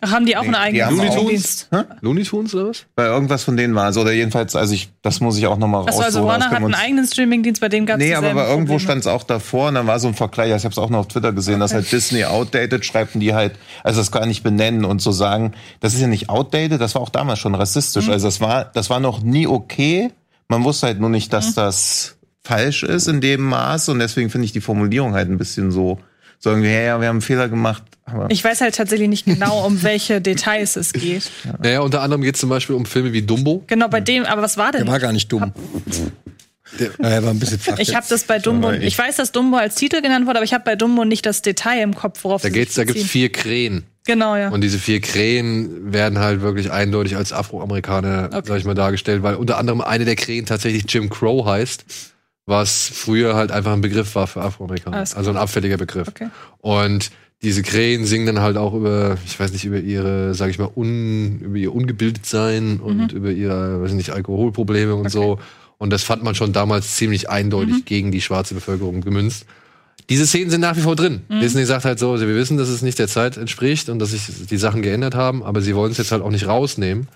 Ach, 0.00 0.10
haben 0.12 0.24
die 0.24 0.36
auch 0.38 0.42
Nee, 0.44 0.54
eigenen 0.54 0.86
haben 0.86 1.00
auch- 1.00 1.04
Streamingdienst? 1.12 1.68
Looney 2.00 2.22
Tunes 2.24 2.54
oder 2.54 2.70
was? 2.70 2.86
bei 2.94 3.04
irgendwas 3.04 3.44
von 3.44 3.58
denen 3.58 3.74
war 3.74 3.90
es. 3.90 3.98
Oder 3.98 4.10
jedenfalls, 4.12 4.56
also 4.56 4.72
ich, 4.72 4.88
das 5.02 5.20
muss 5.20 5.36
ich 5.36 5.46
auch 5.46 5.58
nochmal 5.58 5.82
Achso, 5.82 5.98
raussuchen. 6.00 6.04
also 6.06 6.24
Warner 6.24 6.46
hat 6.50 6.56
einen 6.56 6.74
eigenen 6.74 7.06
Streamingdienst, 7.06 7.60
bei 7.60 7.68
dem 7.68 7.84
gab 7.84 7.98
es 8.00 8.04
Nee, 8.06 8.14
aber 8.14 8.32
bei 8.32 8.48
irgendwo 8.48 8.78
stand 8.78 9.00
es 9.02 9.06
auch 9.06 9.22
davor 9.22 9.68
und 9.68 9.74
dann 9.74 9.86
war 9.86 9.98
so 10.00 10.08
ein 10.08 10.14
Vergleich, 10.14 10.48
ich 10.56 10.64
habe 10.64 10.72
es 10.72 10.78
auch 10.78 10.88
noch 10.88 11.00
auf 11.00 11.08
Twitter 11.08 11.32
gesehen, 11.32 11.60
dass 11.60 11.74
halt 11.74 11.92
Disney 11.92 12.24
outdated 12.24 12.86
schreibt 12.86 13.14
und 13.14 13.20
die 13.20 13.34
halt, 13.34 13.52
also 13.84 14.00
das 14.00 14.10
gar 14.10 14.24
nicht 14.24 14.42
benennen 14.42 14.86
und 14.86 15.02
so 15.02 15.12
sagen, 15.12 15.52
das 15.80 15.92
ist 15.94 16.00
ja 16.00 16.06
nicht 16.06 16.30
outdated, 16.30 16.80
das 16.80 16.94
war 16.94 17.02
auch 17.02 17.10
damals 17.10 17.38
schon 17.38 17.54
rassistisch. 17.54 18.08
Also 18.08 18.26
das 18.28 18.40
war, 18.40 18.64
das 18.64 18.88
war 18.88 18.98
noch 18.98 19.20
nie 19.22 19.46
okay. 19.46 20.10
Man 20.48 20.64
wusste 20.64 20.86
halt 20.86 21.00
nur 21.00 21.10
nicht, 21.10 21.32
dass 21.34 21.52
das 21.54 22.16
falsch 22.44 22.82
ist 22.82 23.08
in 23.08 23.20
dem 23.20 23.42
Maß 23.42 23.90
und 23.90 23.98
deswegen 23.98 24.30
finde 24.30 24.46
ich 24.46 24.52
die 24.52 24.60
Formulierung 24.62 25.12
halt 25.12 25.28
ein 25.28 25.36
bisschen 25.36 25.70
so, 25.70 25.98
so 26.38 26.48
irgendwie, 26.50 26.70
ja, 26.72 26.80
ja, 26.80 27.00
wir 27.00 27.08
haben 27.08 27.16
einen 27.16 27.20
Fehler 27.20 27.48
gemacht. 27.50 27.82
Aber 28.08 28.30
Ich 28.30 28.42
weiß 28.44 28.60
halt 28.60 28.74
tatsächlich 28.76 29.08
nicht 29.08 29.24
genau, 29.26 29.66
um 29.66 29.82
welche 29.82 30.20
Details 30.22 30.76
es 30.76 30.92
geht. 30.92 31.28
Naja, 31.60 31.80
unter 31.80 32.02
anderem 32.02 32.22
geht 32.22 32.36
es 32.36 32.40
zum 32.40 32.48
Beispiel 32.48 32.76
um 32.76 32.86
Filme 32.86 33.12
wie 33.12 33.22
Dumbo. 33.22 33.64
Genau, 33.66 33.88
bei 33.88 34.00
dem, 34.00 34.24
aber 34.24 34.42
was 34.42 34.56
war 34.56 34.70
denn? 34.72 34.84
Der 34.84 34.92
war 34.92 35.00
gar 35.00 35.12
nicht 35.12 35.30
dumm. 35.32 35.52
Ja, 36.78 37.08
er 37.08 37.22
war 37.24 37.30
ein 37.30 37.38
bisschen 37.38 37.58
flach. 37.58 37.78
Ich 37.78 37.94
habe 37.94 38.06
das 38.08 38.24
bei 38.24 38.38
Dumbo, 38.38 38.72
ich- 38.72 38.82
ich 38.82 38.98
weiß, 38.98 39.16
dass 39.16 39.32
Dumbo 39.32 39.56
als 39.56 39.76
Titel 39.76 40.02
genannt 40.02 40.26
wurde, 40.26 40.38
aber 40.38 40.44
ich 40.44 40.52
habe 40.52 40.64
bei 40.64 40.76
Dumbo 40.76 41.04
nicht 41.04 41.24
das 41.24 41.40
Detail 41.42 41.80
im 41.82 41.94
Kopf, 41.94 42.22
worauf 42.24 42.42
Da 42.42 42.48
geht's, 42.48 42.74
sich 42.74 42.82
da 42.82 42.84
gibt's 42.84 43.02
beziehen. 43.02 43.08
vier 43.10 43.32
Krähen. 43.32 43.84
Genau, 44.04 44.36
ja. 44.36 44.50
Und 44.50 44.60
diese 44.60 44.78
vier 44.78 45.00
Krähen 45.00 45.92
werden 45.92 46.18
halt 46.18 46.40
wirklich 46.42 46.70
eindeutig 46.70 47.16
als 47.16 47.32
Afroamerikaner, 47.32 48.30
Okay. 48.32 48.42
sag 48.46 48.58
ich 48.58 48.64
mal, 48.64 48.74
dargestellt, 48.74 49.22
weil 49.22 49.34
unter 49.36 49.58
anderem 49.58 49.80
eine 49.80 50.04
der 50.04 50.16
Krähen 50.16 50.44
tatsächlich 50.46 50.84
Jim 50.92 51.08
Crow 51.10 51.44
heißt, 51.46 51.84
was 52.46 52.88
früher 52.92 53.34
halt 53.34 53.50
einfach 53.50 53.72
ein 53.72 53.80
Begriff 53.80 54.14
war 54.14 54.26
für 54.28 54.42
Afroamerikaner. 54.42 54.98
Also 54.98 55.30
ein 55.30 55.36
abfälliger 55.36 55.76
Begriff. 55.76 56.06
Okay. 56.08 56.28
Und 56.58 57.10
diese 57.42 57.62
Krähen 57.62 58.06
singen 58.06 58.26
dann 58.26 58.40
halt 58.40 58.56
auch 58.56 58.74
über, 58.74 59.18
ich 59.26 59.38
weiß 59.38 59.52
nicht, 59.52 59.64
über 59.64 59.78
ihre, 59.78 60.34
sag 60.34 60.50
ich 60.50 60.58
mal, 60.58 60.70
un, 60.74 61.40
über 61.40 61.56
ihr 61.56 61.74
Ungebildetsein 61.74 62.80
und 62.80 63.12
über 63.12 63.30
ihre, 63.30 63.82
weiß 63.82 63.90
ich 63.90 63.96
nicht, 63.96 64.10
Alkoholprobleme 64.10 64.94
und 64.94 65.10
so. 65.10 65.38
Und 65.78 65.90
das 65.90 66.02
fand 66.02 66.22
man 66.22 66.34
schon 66.34 66.54
damals 66.54 66.96
ziemlich 66.96 67.28
eindeutig 67.28 67.84
gegen 67.84 68.10
die 68.10 68.22
schwarze 68.22 68.54
Bevölkerung 68.54 69.02
gemünzt. 69.02 69.44
Diese 70.08 70.26
Szenen 70.26 70.50
sind 70.50 70.60
nach 70.60 70.76
wie 70.76 70.82
vor 70.82 70.96
drin. 70.96 71.22
Disney 71.42 71.64
sagt 71.64 71.84
halt 71.84 71.98
so, 71.98 72.18
wir 72.18 72.26
wissen, 72.34 72.56
dass 72.56 72.68
es 72.68 72.80
nicht 72.80 72.98
der 72.98 73.08
Zeit 73.08 73.36
entspricht 73.36 73.88
und 73.88 73.98
dass 73.98 74.12
sich 74.12 74.46
die 74.48 74.56
Sachen 74.56 74.80
geändert 74.80 75.14
haben, 75.14 75.42
aber 75.42 75.60
sie 75.60 75.74
wollen 75.74 75.92
es 75.92 75.98
jetzt 75.98 76.12
halt 76.12 76.22
auch 76.22 76.30
nicht 76.30 76.46
rausnehmen, 76.46 77.08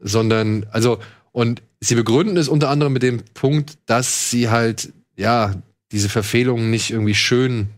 sondern, 0.00 0.66
also, 0.70 0.98
und 1.32 1.62
sie 1.80 1.94
begründen 1.94 2.36
es 2.36 2.48
unter 2.48 2.68
anderem 2.70 2.92
mit 2.92 3.02
dem 3.02 3.22
Punkt, 3.34 3.78
dass 3.86 4.30
sie 4.30 4.50
halt, 4.50 4.92
ja, 5.16 5.54
diese 5.92 6.08
Verfehlungen 6.08 6.70
nicht 6.70 6.90
irgendwie 6.90 7.14
schön 7.14 7.68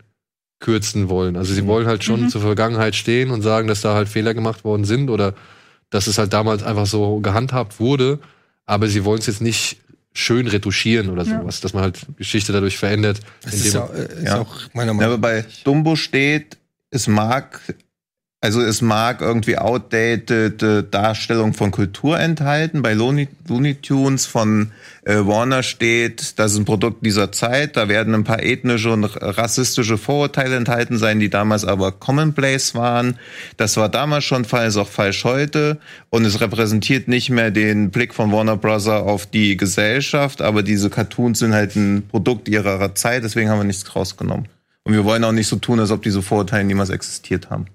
kürzen 0.61 1.09
wollen. 1.09 1.37
Also 1.37 1.55
sie 1.55 1.67
wollen 1.67 1.87
halt 1.87 2.05
schon 2.05 2.29
zur 2.29 2.41
Vergangenheit 2.43 2.95
stehen 2.95 3.31
und 3.31 3.43
sagen, 3.43 3.67
dass 3.67 3.81
da 3.81 3.95
halt 3.95 4.09
Fehler 4.09 4.35
gemacht 4.35 4.63
worden 4.65 4.85
sind 4.85 5.11
oder 5.11 5.35
dass 5.89 6.07
es 6.07 6.19
halt 6.19 6.33
damals 6.33 6.63
einfach 6.63 6.87
so 6.87 7.19
gehandhabt 7.21 7.81
wurde, 7.81 8.19
aber 8.67 8.87
sie 8.89 9.05
wollen 9.05 9.19
es 9.21 9.27
jetzt 9.27 9.41
nicht 9.41 9.79
schön 10.13 10.47
retuschieren 10.47 11.09
oder 11.09 11.25
sowas, 11.25 11.61
dass 11.61 11.73
man 11.73 11.83
halt 11.85 11.99
Geschichte 12.17 12.53
dadurch 12.53 12.77
verändert. 12.79 13.21
Das 13.43 13.55
ist, 13.55 13.75
ja, 13.75 13.87
äh, 13.87 14.03
ist 14.23 14.25
Ja. 14.25 14.41
auch 14.41 14.55
meiner 14.75 14.89
Ja, 14.89 14.95
Meinung 14.95 15.13
aber 15.15 15.19
bei 15.19 15.45
Dumbo 15.65 15.97
steht, 15.97 16.59
es 16.91 17.07
mag, 17.07 17.61
also 18.43 18.63
es 18.63 18.81
mag 18.81 19.21
irgendwie 19.21 19.59
outdated 19.59 20.63
äh, 20.63 20.83
Darstellung 20.91 21.53
von 21.53 21.71
Kultur 21.71 22.19
enthalten. 22.19 22.81
Bei 22.81 22.95
Looney, 22.95 23.29
Looney 23.47 23.75
Tunes 23.75 24.25
von 24.25 24.73
äh, 25.05 25.17
Warner 25.17 25.63
steht, 25.63 26.39
das 26.39 26.53
ist 26.53 26.59
ein 26.59 26.65
Produkt 26.65 27.05
dieser 27.05 27.33
Zeit. 27.33 27.77
Da 27.77 27.89
werden 27.91 28.15
ein 28.15 28.25
paar 28.25 28.43
ethnische 28.43 28.93
und 28.93 29.05
rassistische 29.05 29.99
Vorurteile 29.99 30.57
enthalten 30.57 30.97
sein, 30.97 31.21
die 31.21 31.29
damals 31.29 31.67
aber 31.67 31.93
commonplace 31.93 32.75
waren. 32.75 33.19
Das 33.59 33.77
war 33.77 33.91
damals 33.91 34.25
schon 34.25 34.45
ist 34.45 34.77
auch 34.79 34.89
falsch 34.89 35.25
heute. 35.25 35.79
Und 36.09 36.25
es 36.25 36.41
repräsentiert 36.41 37.09
nicht 37.09 37.29
mehr 37.29 37.51
den 37.51 37.91
Blick 37.91 38.15
von 38.15 38.33
Warner 38.33 38.57
Bros. 38.57 38.89
auf 38.89 39.27
die 39.27 39.59
Gesellschaft, 39.59 40.41
aber 40.41 40.63
diese 40.63 40.89
Cartoons 40.89 41.41
sind 41.41 41.53
halt 41.53 41.77
ein 41.77 42.09
Produkt 42.09 42.49
ihrer 42.49 42.95
Zeit, 42.95 43.23
deswegen 43.23 43.51
haben 43.51 43.59
wir 43.59 43.65
nichts 43.65 43.95
rausgenommen. 43.95 44.49
Und 44.85 44.95
wir 44.95 45.05
wollen 45.05 45.25
auch 45.25 45.33
nicht 45.33 45.49
so 45.49 45.57
tun, 45.57 45.79
als 45.79 45.91
ob 45.91 46.03
diese 46.03 46.23
Vorurteile 46.23 46.65
niemals 46.65 46.89
existiert 46.89 47.51
haben. 47.51 47.67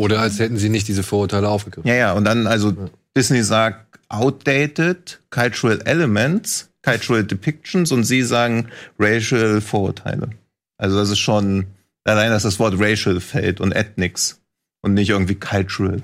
Oder 0.00 0.20
als 0.20 0.38
hätten 0.38 0.56
sie 0.56 0.70
nicht 0.70 0.88
diese 0.88 1.02
Vorurteile 1.02 1.48
aufgegriffen. 1.48 1.86
Ja, 1.86 1.94
ja, 1.94 2.12
und 2.14 2.24
dann, 2.24 2.46
also 2.46 2.74
Disney 3.14 3.42
sagt 3.42 3.98
outdated 4.08 5.20
cultural 5.28 5.80
elements, 5.84 6.70
cultural 6.82 7.22
depictions 7.22 7.92
und 7.92 8.04
sie 8.04 8.22
sagen 8.22 8.68
racial 8.98 9.60
Vorurteile. 9.60 10.30
Also 10.78 10.96
das 10.96 11.10
ist 11.10 11.18
schon, 11.18 11.66
allein, 12.04 12.30
dass 12.30 12.44
das 12.44 12.58
Wort 12.58 12.74
racial 12.78 13.20
fällt 13.20 13.60
und 13.60 13.72
ethnics 13.72 14.40
und 14.80 14.94
nicht 14.94 15.10
irgendwie 15.10 15.34
cultural. 15.34 16.00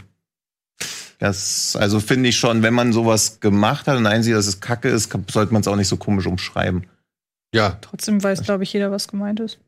Das, 1.19 1.75
also 1.77 1.99
finde 1.99 2.29
ich 2.29 2.37
schon, 2.37 2.63
wenn 2.63 2.75
man 2.75 2.93
sowas 2.93 3.41
gemacht 3.41 3.89
hat 3.89 3.97
und 3.97 4.07
einsieht, 4.07 4.35
dass 4.35 4.47
es 4.47 4.61
Kacke 4.61 4.91
ist, 4.91 5.11
sollte 5.31 5.55
man 5.55 5.63
es 5.63 5.69
auch 5.69 5.77
nicht 5.77 5.89
so 5.89 5.97
komisch 5.97 6.27
umschreiben. 6.27 6.87
Ja, 7.55 7.79
Trotzdem 7.81 8.23
weiß, 8.23 8.43
glaube 8.43 8.65
ich, 8.65 8.73
jeder, 8.75 8.91
was 8.91 9.09
gemeint 9.09 9.41
ist. 9.41 9.59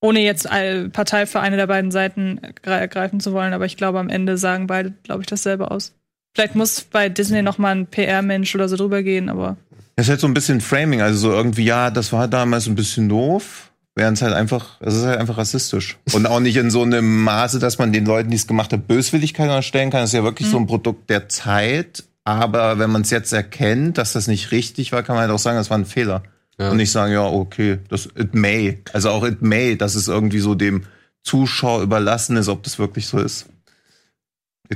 Ohne 0.00 0.20
jetzt 0.20 0.48
Partei 0.92 1.26
für 1.26 1.40
eine 1.40 1.56
der 1.56 1.66
beiden 1.66 1.90
Seiten 1.90 2.40
gre- 2.64 2.78
ergreifen 2.78 3.20
zu 3.20 3.32
wollen, 3.32 3.52
aber 3.52 3.66
ich 3.66 3.76
glaube, 3.76 3.98
am 3.98 4.08
Ende 4.08 4.38
sagen 4.38 4.66
beide, 4.66 4.92
glaube 5.02 5.22
ich, 5.22 5.26
dasselbe 5.26 5.70
aus. 5.70 5.92
Vielleicht 6.34 6.54
muss 6.54 6.80
bei 6.82 7.08
Disney 7.08 7.42
noch 7.42 7.58
mal 7.58 7.74
ein 7.74 7.86
PR-Mensch 7.86 8.54
oder 8.54 8.68
so 8.68 8.76
drüber 8.76 9.02
gehen, 9.02 9.28
aber 9.28 9.56
Das 9.96 10.06
ist 10.06 10.10
halt 10.10 10.20
so 10.20 10.26
ein 10.28 10.34
bisschen 10.34 10.60
Framing, 10.60 11.02
also 11.02 11.18
so 11.18 11.32
irgendwie, 11.32 11.64
ja, 11.64 11.90
das 11.90 12.12
war 12.12 12.28
damals 12.28 12.66
ein 12.66 12.76
bisschen 12.76 13.08
doof, 13.08 13.72
während 13.96 14.16
es 14.16 14.22
halt 14.22 14.32
einfach, 14.32 14.80
es 14.80 14.94
ist 14.94 15.04
halt 15.04 15.18
einfach 15.18 15.36
rassistisch. 15.36 15.98
Und 16.12 16.26
auch 16.26 16.40
nicht 16.40 16.56
in 16.56 16.70
so 16.70 16.82
einem 16.82 17.22
Maße, 17.24 17.58
dass 17.58 17.78
man 17.78 17.92
den 17.92 18.06
Leuten, 18.06 18.30
die 18.30 18.36
es 18.36 18.46
gemacht 18.46 18.72
haben, 18.72 18.82
Böswilligkeit 18.82 19.48
unterstellen 19.48 19.90
kann. 19.90 20.00
Das 20.02 20.10
ist 20.10 20.14
ja 20.14 20.22
wirklich 20.24 20.48
so 20.48 20.56
ein 20.58 20.66
Produkt 20.66 21.10
der 21.10 21.28
Zeit. 21.28 22.04
Aber 22.24 22.78
wenn 22.78 22.90
man 22.90 23.02
es 23.02 23.10
jetzt 23.10 23.32
erkennt, 23.32 23.98
dass 23.98 24.12
das 24.12 24.28
nicht 24.28 24.52
richtig 24.52 24.92
war, 24.92 25.02
kann 25.02 25.16
man 25.16 25.22
halt 25.22 25.32
auch 25.32 25.38
sagen, 25.38 25.56
das 25.58 25.68
war 25.68 25.76
ein 25.78 25.84
Fehler. 25.86 26.22
Ja. 26.60 26.70
Und 26.70 26.76
nicht 26.76 26.92
sagen, 26.92 27.12
ja, 27.14 27.24
okay, 27.24 27.78
das 27.88 28.06
it 28.16 28.34
may. 28.34 28.82
Also 28.92 29.08
auch 29.10 29.24
it 29.24 29.40
may, 29.40 29.76
dass 29.76 29.94
es 29.94 30.08
irgendwie 30.08 30.40
so 30.40 30.54
dem 30.54 30.84
Zuschauer 31.22 31.82
überlassen 31.82 32.36
ist, 32.36 32.48
ob 32.48 32.62
das 32.62 32.78
wirklich 32.78 33.06
so 33.06 33.18
ist. 33.18 33.46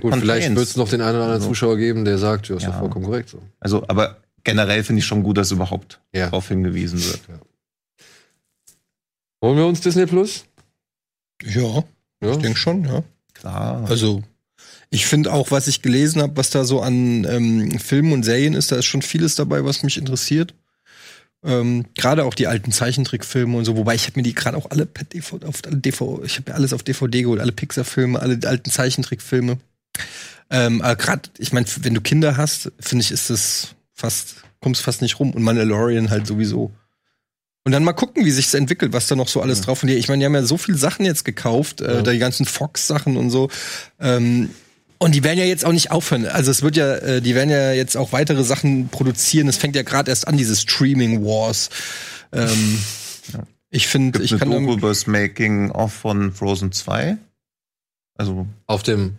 Gut, 0.01 0.15
vielleicht 0.17 0.49
wird 0.57 0.67
es 0.67 0.77
noch 0.77 0.89
den 0.89 1.03
einen 1.03 1.17
oder 1.17 1.25
anderen 1.25 1.43
So. 1.43 1.49
Zuschauer 1.49 1.77
geben, 1.77 2.05
der 2.05 2.19
sagt, 2.19 2.49
ja, 2.49 2.57
ist 2.57 2.63
Ja. 2.63 2.71
doch 2.71 2.79
vollkommen 2.81 3.05
korrekt 3.05 3.29
so. 3.29 3.41
Also, 3.61 3.85
aber 3.87 4.17
generell 4.45 4.83
finde 4.83 5.01
ich 5.01 5.07
schon 5.07 5.23
gut, 5.23 5.37
dass 5.37 5.51
überhaupt 5.53 6.01
Ja. 6.13 6.25
darauf 6.31 6.49
hingewiesen 6.49 7.05
wird. 7.05 7.21
Holen 9.43 9.57
wir 9.59 9.67
uns 9.67 9.81
Disney 9.83 10.07
Plus? 10.07 10.45
Ja, 11.45 11.85
Ja. 12.23 12.33
ich 12.33 12.39
denke 12.39 12.59
schon, 12.59 12.85
ja. 12.87 13.03
Klar. 13.35 13.85
Also, 13.89 14.23
ich 14.91 15.07
finde 15.07 15.33
auch, 15.33 15.51
was 15.51 15.67
ich 15.67 15.83
gelesen 15.83 16.23
habe, 16.23 16.37
was 16.37 16.51
da 16.51 16.65
so 16.65 16.81
an 16.81 17.25
ähm, 17.25 17.79
Filmen 17.79 18.13
und 18.13 18.23
Serien 18.25 18.55
ist, 18.55 18.73
da 18.73 18.77
ist 18.77 18.87
schon 18.87 19.03
vieles 19.03 19.35
dabei, 19.35 19.65
was 19.65 19.83
mich 19.83 19.99
interessiert. 19.99 20.55
Ähm, 21.45 21.85
gerade 21.95 22.25
auch 22.25 22.35
die 22.35 22.47
alten 22.47 22.73
Zeichentrickfilme 22.73 23.57
und 23.57 23.65
so, 23.67 23.77
wobei 23.77 23.95
ich 23.95 24.07
habe 24.07 24.19
mir 24.19 24.23
die 24.23 24.35
gerade 24.35 24.57
auch 24.57 24.71
alle 24.71 24.87
per 24.87 25.05
DVD, 25.05 25.45
auf 25.47 25.61
DVD, 25.63 26.25
ich 26.25 26.37
habe 26.37 26.51
mir 26.51 26.55
alles 26.57 26.73
auf 26.73 26.83
DVD 26.83 27.23
geholt, 27.23 27.41
alle 27.41 27.53
Pixar-Filme, 27.53 28.19
alle 28.19 28.39
alten 28.47 28.71
Zeichentrickfilme. 28.71 29.59
Ähm, 30.51 30.83
aber 30.83 30.97
gerade, 30.97 31.29
ich 31.39 31.53
meine, 31.53 31.67
wenn 31.81 31.95
du 31.95 32.01
Kinder 32.01 32.37
hast, 32.37 32.73
finde 32.81 33.03
ich, 33.03 33.11
ist 33.11 33.29
das 33.29 33.75
fast, 33.93 34.37
kommst 34.61 34.83
fast 34.83 35.03
nicht 35.03 35.19
rum. 35.19 35.33
Und 35.33 35.43
Mandalorian 35.43 36.11
halt 36.11 36.27
sowieso. 36.27 36.73
Und 37.65 37.73
dann 37.73 37.85
mal 37.85 37.95
gucken, 37.95 38.25
wie 38.25 38.31
sich's 38.31 38.55
entwickelt, 38.55 38.93
was 38.93 39.07
da 39.07 39.17
noch 39.17 39.29
so 39.29 39.41
alles 39.41 39.63
drauf 39.63 39.83
und 39.83 39.89
Ich 39.89 40.09
meine, 40.09 40.21
die 40.21 40.27
haben 40.27 40.35
ja 40.35 40.43
so 40.43 40.59
viele 40.59 40.77
Sachen 40.77 41.07
jetzt 41.07 41.25
gekauft, 41.25 41.81
äh, 41.81 42.03
da 42.03 42.13
die 42.13 42.19
ganzen 42.19 42.45
Fox-Sachen 42.45 43.17
und 43.17 43.31
so. 43.31 43.51
Ähm, 43.99 44.51
und 44.99 45.15
die 45.15 45.25
werden 45.25 45.39
ja 45.39 45.45
jetzt 45.45 45.65
auch 45.65 45.73
nicht 45.73 45.91
aufhören. 45.91 46.27
Also 46.27 46.51
es 46.51 46.63
wird 46.63 46.77
ja, 46.77 46.95
äh, 46.97 47.21
die 47.21 47.35
werden 47.35 47.51
ja 47.51 47.73
jetzt 47.73 47.97
auch 47.97 48.13
weitere 48.13 48.45
Sachen 48.45 48.89
produzieren. 48.89 49.49
Es 49.49 49.57
fängt 49.57 49.77
ja 49.77 49.83
gerade 49.83 50.11
erst 50.11 50.27
an, 50.29 50.37
diese 50.37 50.57
Streaming 50.57 51.25
Wars. 51.25 51.71
Ähm, 52.33 52.79
Ich 53.71 53.89
finde, 53.89 54.23
ich 54.23 54.31
eine 54.31 54.39
kann 54.39 54.51
Doku 54.53 54.75
über 54.75 54.89
das 54.89 55.09
Making 55.09 55.73
of 55.73 55.93
von 55.93 56.33
Frozen 56.33 56.71
2. 56.71 57.17
Also 58.17 58.47
Auf 58.69 58.85
dem 58.85 59.19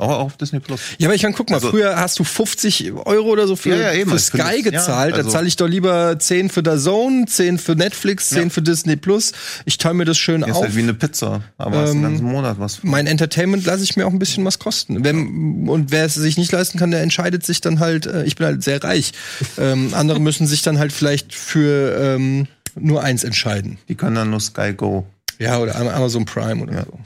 auch 0.00 0.18
auf 0.20 0.36
Disney 0.36 0.60
Plus. 0.60 0.80
Ja, 0.98 1.08
aber 1.08 1.14
ich 1.14 1.22
kann 1.22 1.32
guck 1.32 1.50
mal, 1.50 1.56
Also- 1.56 1.70
früher 1.70 1.96
hast 1.96 2.18
du 2.18 2.24
50 2.24 2.92
Euro 2.92 3.28
oder 3.28 3.46
so 3.46 3.56
für, 3.56 3.70
Ja, 3.76 3.92
ja, 3.92 4.06
für 4.06 4.18
Sky 4.18 4.38
das- 4.38 4.54
ja, 4.56 4.60
gezahlt. 4.70 5.14
also- 5.14 5.28
da 5.28 5.32
zahle 5.32 5.46
ich 5.48 5.56
doch 5.56 5.68
lieber 5.68 6.18
10 6.18 6.50
für 6.50 6.62
der 6.62 6.78
Zone, 6.78 7.26
10 7.26 7.58
für 7.58 7.76
Netflix, 7.76 8.30
10 8.30 8.44
Ja. 8.44 8.48
für 8.50 8.62
Disney 8.62 8.96
Plus. 8.96 9.32
Ich 9.64 9.78
teile 9.78 9.94
mir 9.94 10.04
das 10.04 10.18
schön 10.18 10.42
Ist 10.42 10.52
auf. 10.56 10.62
halt 10.62 10.76
wie 10.76 10.80
eine 10.82 10.94
Pizza, 10.94 11.42
aber 11.58 11.84
Ähm, 11.84 11.90
einen 11.90 12.02
ganzen 12.02 12.26
Monat 12.26 12.58
was. 12.58 12.80
mein 12.82 13.06
Entertainment 13.06 13.64
lasse 13.66 13.84
ich 13.84 13.96
mir 13.96 14.06
auch 14.06 14.12
ein 14.12 14.18
bisschen 14.18 14.44
was 14.44 14.58
kosten. 14.58 15.04
Wenn, 15.04 15.68
und 15.68 15.90
wer 15.90 16.04
es 16.04 16.14
sich 16.14 16.36
nicht 16.38 16.52
leisten 16.52 16.78
kann, 16.78 16.90
der 16.90 17.02
entscheidet 17.02 17.44
sich 17.44 17.60
dann 17.60 17.78
halt, 17.80 18.06
äh, 18.06 18.24
ich 18.24 18.36
bin 18.36 18.46
halt 18.46 18.62
sehr 18.64 18.82
reich. 18.82 19.12
ähm, 19.58 19.92
andere 19.94 20.20
müssen 20.20 20.46
sich 20.46 20.62
dann 20.62 20.78
halt 20.78 20.92
vielleicht 20.92 21.34
für 21.34 21.98
ähm, 22.00 22.46
nur 22.78 23.02
eins 23.02 23.24
entscheiden. 23.24 23.78
Die 23.88 23.94
können 23.94 24.14
dann 24.14 24.30
nur 24.30 24.40
Sky 24.40 24.72
Go. 24.74 25.06
Ja, 25.38 25.58
oder 25.58 25.76
Am- 25.76 25.88
Amazon 25.88 26.24
Prime 26.24 26.62
oder 26.62 26.84
so. 26.84 26.98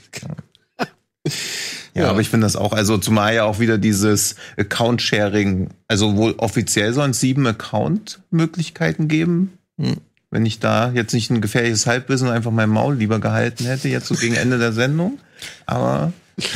Ja, 1.94 2.10
aber 2.10 2.20
ich 2.20 2.28
finde 2.28 2.46
das 2.46 2.56
auch, 2.56 2.72
also 2.72 2.98
zumal 2.98 3.34
ja 3.34 3.44
auch 3.44 3.60
wieder 3.60 3.78
dieses 3.78 4.34
Account-Sharing, 4.56 5.70
also 5.86 6.16
wohl 6.16 6.34
offiziell 6.38 6.92
sollen 6.92 7.12
es 7.12 7.20
sieben 7.20 7.46
Account-Möglichkeiten 7.46 9.06
geben. 9.06 9.52
Hm. 9.78 9.98
Wenn 10.30 10.44
ich 10.44 10.58
da 10.58 10.90
jetzt 10.90 11.14
nicht 11.14 11.30
ein 11.30 11.40
gefährliches 11.40 11.86
Halbwissen 11.86 12.26
und 12.26 12.34
einfach 12.34 12.50
mein 12.50 12.68
Maul 12.68 12.96
lieber 12.96 13.20
gehalten 13.20 13.64
hätte, 13.64 13.88
jetzt 13.88 14.08
so 14.08 14.16
gegen 14.16 14.34
Ende 14.34 14.58
der 14.58 14.72
Sendung. 14.72 15.20
Aber 15.66 16.12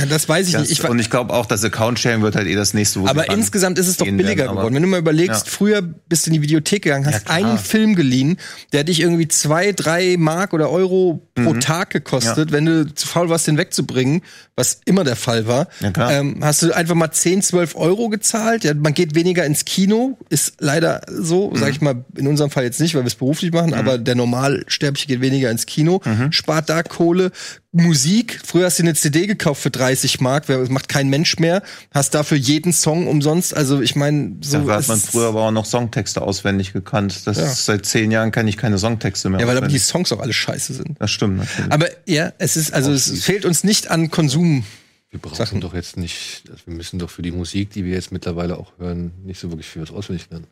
Das 0.08 0.28
weiß 0.28 0.46
ich 0.48 0.54
das, 0.54 0.62
nicht. 0.68 0.72
Ich, 0.82 0.88
und 0.88 0.98
ich 0.98 1.08
glaube 1.08 1.32
auch, 1.32 1.46
das 1.46 1.62
Account-Sharing 1.62 2.22
wird 2.22 2.34
halt 2.34 2.48
eh 2.48 2.54
das 2.56 2.74
nächste, 2.74 3.00
wo 3.00 3.06
aber 3.06 3.30
insgesamt 3.30 3.78
ist 3.78 3.86
es 3.86 3.96
doch 3.96 4.06
billiger 4.06 4.44
werden, 4.44 4.56
geworden. 4.56 4.74
Wenn 4.74 4.82
du 4.82 4.88
mal 4.88 4.98
überlegst, 4.98 5.46
Ja. 5.46 5.52
früher 5.52 5.82
bist 5.82 6.26
du 6.26 6.30
in 6.30 6.34
die 6.34 6.42
Videothek 6.42 6.82
gegangen, 6.82 7.06
hast 7.06 7.26
klar. 7.26 7.36
einen 7.36 7.58
Film 7.58 7.94
geliehen, 7.94 8.38
der 8.72 8.82
dich 8.84 9.00
irgendwie 9.00 9.28
zwei, 9.28 9.70
drei 9.72 10.16
Mark 10.18 10.52
oder 10.52 10.70
Euro 10.70 11.22
pro 11.34 11.54
Mhm. 11.54 11.60
Tag 11.60 11.90
gekostet. 11.90 12.50
Wenn 12.50 12.64
du 12.66 12.92
zu 12.94 13.06
faul 13.06 13.28
warst, 13.28 13.46
den 13.46 13.56
wegzubringen, 13.56 14.22
was 14.56 14.80
immer 14.84 15.04
der 15.04 15.14
Fall 15.16 15.46
war, 15.46 15.68
Ja, 15.80 16.10
ähm, 16.10 16.38
hast 16.40 16.62
du 16.62 16.72
einfach 16.72 16.96
mal 16.96 17.12
10, 17.12 17.42
12 17.42 17.76
Euro 17.76 18.08
gezahlt. 18.08 18.64
Ja, 18.64 18.74
man 18.74 18.94
geht 18.94 19.14
weniger 19.14 19.44
ins 19.44 19.64
Kino, 19.64 20.18
ist 20.28 20.54
leider 20.58 21.02
so, 21.08 21.50
Mhm. 21.50 21.56
sag 21.56 21.70
ich 21.70 21.80
mal, 21.80 22.04
in 22.16 22.26
unserem 22.26 22.50
Fall 22.50 22.64
jetzt 22.64 22.80
nicht, 22.80 22.94
weil 22.96 23.02
wir 23.02 23.06
es 23.08 23.14
beruflich 23.14 23.52
machen, 23.52 23.74
aber 23.74 23.98
der 23.98 24.16
Normalsterbliche 24.16 25.06
geht 25.06 25.20
weniger 25.20 25.50
ins 25.50 25.66
Kino, 25.66 26.00
Mhm. 26.04 26.32
spart 26.32 26.68
da 26.68 26.82
Kohle. 26.82 27.30
Musik, 27.72 28.40
früher 28.46 28.64
hast 28.64 28.78
du 28.78 28.82
eine 28.82 28.94
CD 28.94 29.26
gekauft 29.26 29.60
für 29.62 29.70
30 29.70 30.20
Mark, 30.22 30.44
wer- 30.48 30.70
macht 30.70 30.88
kein 30.88 31.10
Mensch 31.10 31.38
mehr, 31.38 31.62
hast 31.90 32.14
dafür 32.14 32.38
jeden 32.38 32.72
Song 32.72 33.06
umsonst, 33.06 33.54
also 33.54 33.82
ich 33.82 33.94
meine, 33.94 34.36
so 34.40 34.56
Dafür 34.58 34.74
hat 34.76 34.88
man 34.88 34.98
früher 34.98 35.28
aber 35.28 35.42
auch 35.42 35.50
noch 35.50 35.66
Songtexte 35.66 36.22
auswendig 36.22 36.72
gekannt. 36.72 37.26
Das 37.26 37.36
Ja. 37.36 37.44
ist, 37.44 37.66
seit 37.66 37.84
zehn 37.84 38.10
Jahren 38.10 38.32
kann 38.32 38.48
ich 38.48 38.56
keine 38.56 38.78
Songtexte 38.78 39.28
mehr. 39.28 39.40
Ja, 39.40 39.46
weil 39.46 39.58
aber 39.58 39.68
die. 39.68 39.78
Songs 39.78 40.10
auch 40.12 40.20
alle 40.20 40.32
scheiße 40.32 40.72
sind. 40.72 40.96
das 40.98 41.10
stimmt 41.10 41.36
natürlich. 41.38 41.70
Aber 41.70 41.88
ja, 42.06 42.32
es 42.38 42.56
ist, 42.56 42.72
also 42.72 42.90
es 42.90 43.22
fehlt 43.22 43.44
uns 43.44 43.64
nicht 43.64 43.90
an 43.90 44.10
Konsum. 44.10 44.64
Wir 45.10 45.20
brauchen 45.20 45.36
Sachen. 45.36 45.60
doch 45.60 45.74
jetzt 45.74 45.98
nicht, 45.98 46.44
wir 46.64 46.74
müssen 46.74 46.98
doch 46.98 47.10
für 47.10 47.20
die 47.22 47.32
Musik, 47.32 47.70
die 47.70 47.84
wir 47.84 47.92
jetzt 47.92 48.12
mittlerweile 48.12 48.56
auch 48.58 48.72
hören, 48.78 49.12
nicht 49.24 49.40
so 49.40 49.50
wirklich 49.50 49.66
viel 49.68 49.82
was 49.82 49.90
auswendig 49.90 50.28
lernen. 50.30 50.46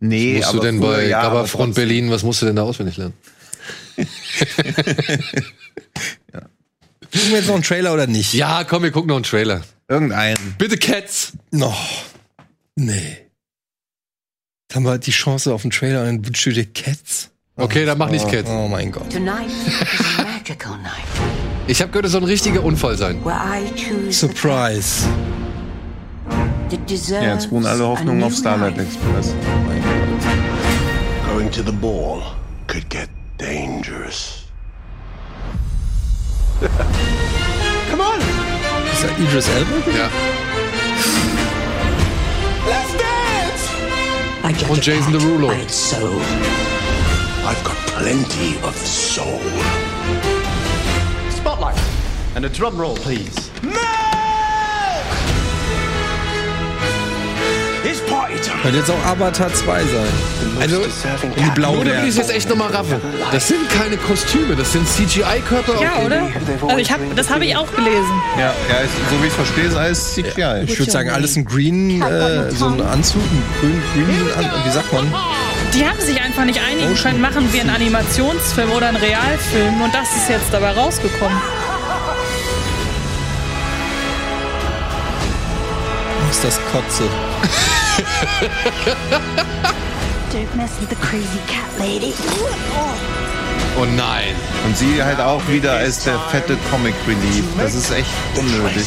nee, 0.00 0.38
was 0.40 0.46
musst 0.52 0.54
du 0.56 0.60
denn 0.66 0.78
früher, 0.80 0.90
bei 0.96 1.06
ja, 1.08 1.20
aber 1.20 1.46
trotzdem. 1.46 1.74
Berlin, 1.74 2.10
was 2.10 2.24
musst 2.24 2.42
du 2.42 2.46
denn 2.46 2.56
da 2.56 2.62
auswendig 2.62 2.96
lernen? 2.96 3.14
Gucken 7.14 7.30
wir 7.30 7.38
jetzt 7.38 7.46
noch 7.46 7.54
einen 7.54 7.62
Trailer 7.62 7.94
oder 7.94 8.08
nicht? 8.08 8.34
Ja, 8.34 8.64
komm, 8.64 8.82
wir 8.82 8.90
gucken 8.90 9.08
noch 9.08 9.16
einen 9.16 9.24
Trailer. 9.24 9.62
Irgendeinen. 9.88 10.56
Bitte 10.58 10.76
Cats! 10.76 11.32
Noch. 11.52 12.04
Nee. 12.74 13.18
Jetzt 14.68 14.74
haben 14.74 14.84
wir 14.84 14.98
die 14.98 15.12
Chance 15.12 15.54
auf 15.54 15.62
einen 15.62 15.70
Trailer 15.70 16.00
und 16.00 16.06
dann 16.06 16.26
wünschst 16.26 16.46
du 16.46 16.52
dir 16.52 16.66
Cats. 16.66 17.30
Okay, 17.56 17.84
dann 17.84 17.98
mach 17.98 18.10
nicht 18.10 18.28
Cats. 18.28 18.50
Oh 18.50 18.66
mein 18.66 18.90
Gott. 18.90 19.12
Tonight 19.12 19.46
is 19.46 20.18
a 20.18 20.22
magical 20.22 20.76
night 20.78 21.04
Ich 21.68 21.80
habe 21.80 21.92
gehört, 21.92 22.06
es 22.06 22.12
soll 22.12 22.22
ein 22.22 22.26
richtiger 22.26 22.64
Unfall 22.64 22.98
sein. 22.98 23.22
Surprise. 24.10 25.06
Ja, 27.08 27.34
jetzt 27.34 27.52
ruhen 27.52 27.64
alle 27.64 27.86
Hoffnungen 27.86 28.24
auf 28.24 28.34
Starlight. 28.34 28.76
Express. 28.76 29.32
Going 31.32 31.48
to 31.52 31.62
the 31.62 31.70
ball 31.70 32.22
could 32.66 32.90
get 32.90 33.08
dangerous. 33.38 34.43
Come 37.90 38.00
on! 38.00 38.20
Ist 38.92 39.04
das 39.04 39.10
Idris 39.18 39.48
Elba? 39.48 39.76
Ja. 39.96 40.08
Let's 42.66 42.92
dance! 42.92 43.70
I 44.44 44.52
judge 44.52 44.70
Und 44.70 44.78
a 44.78 44.82
Jason 44.82 45.12
cat 45.12 45.20
Derulo. 45.22 45.48
by 45.48 45.54
its 45.60 45.74
soul. 45.74 46.20
I've 47.46 47.62
got 47.64 47.76
plenty 47.98 48.56
of 48.62 48.74
soul. 48.76 49.40
Spotlight. 51.30 51.78
And 52.36 52.44
a 52.44 52.48
drum 52.48 52.76
roll, 52.78 52.96
please. 52.96 53.36
It's 53.36 53.50
Könnte 58.62 58.78
jetzt 58.78 58.90
auch 58.90 59.04
Avatar 59.06 59.52
2 59.52 59.80
sein. 59.82 59.88
Also, 60.60 60.82
die 61.36 61.50
blaue 61.50 61.76
nur 61.76 61.84
damit 61.84 62.04
ich 62.04 62.10
es 62.10 62.16
jetzt 62.16 62.30
echt 62.30 62.48
nochmal 62.48 62.70
raffe. 62.70 63.00
Das 63.32 63.48
sind 63.48 63.68
keine 63.68 63.96
Kostüme, 63.96 64.56
das 64.56 64.72
sind 64.72 64.88
CGI-Körper. 64.88 65.82
Ja, 65.82 65.98
oder? 66.04 66.28
Also 66.66 66.78
ich 66.78 66.90
hab, 66.90 67.00
das 67.14 67.30
habe 67.30 67.44
ich 67.44 67.56
auch 67.56 67.70
gelesen. 67.74 68.22
Ja, 68.38 68.46
ja 68.46 68.76
so 69.10 69.22
wie 69.22 69.26
ich 69.26 69.32
verstehe, 69.32 69.64
ist 69.64 69.76
alles 69.76 70.14
CGI. 70.14 70.64
Ich 70.64 70.78
würde 70.78 70.90
sagen, 70.90 71.10
alles 71.10 71.36
ein 71.36 71.44
Green, 71.44 72.00
äh, 72.02 72.50
so 72.50 72.66
ein 72.66 72.80
Anzug, 72.80 73.22
ein 73.22 73.42
grün, 73.60 73.82
green, 73.92 74.32
an, 74.38 74.50
wie 74.64 74.70
sagt 74.70 74.92
man? 74.92 75.12
Die 75.74 75.86
haben 75.86 76.00
sich 76.00 76.20
einfach 76.20 76.44
nicht 76.44 76.60
einigen 76.60 76.94
können, 76.94 77.20
machen 77.20 77.52
wir 77.52 77.60
einen 77.60 77.70
Animationsfilm 77.70 78.70
oder 78.70 78.88
einen 78.88 78.96
Realfilm 78.96 79.82
und 79.82 79.92
das 79.92 80.08
ist 80.16 80.28
jetzt 80.28 80.52
dabei 80.52 80.70
rausgekommen. 80.72 81.36
Was 86.28 86.36
ist 86.36 86.44
das 86.44 86.60
Kotze? 86.72 87.04
Don't 90.32 90.56
mess 90.56 90.70
with 90.80 90.88
the 90.90 90.96
crazy 90.96 91.38
cat 91.46 91.68
lady. 91.78 92.12
Oh 93.78 93.84
nein. 93.84 94.34
Und 94.66 94.76
sie 94.76 95.02
halt 95.02 95.20
auch 95.20 95.46
wieder 95.48 95.72
als 95.74 96.04
der 96.04 96.18
fette 96.30 96.56
Comic 96.70 96.94
Relief. 97.06 97.44
Das 97.58 97.74
ist 97.74 97.90
echt 97.90 98.08
unnötig. 98.36 98.86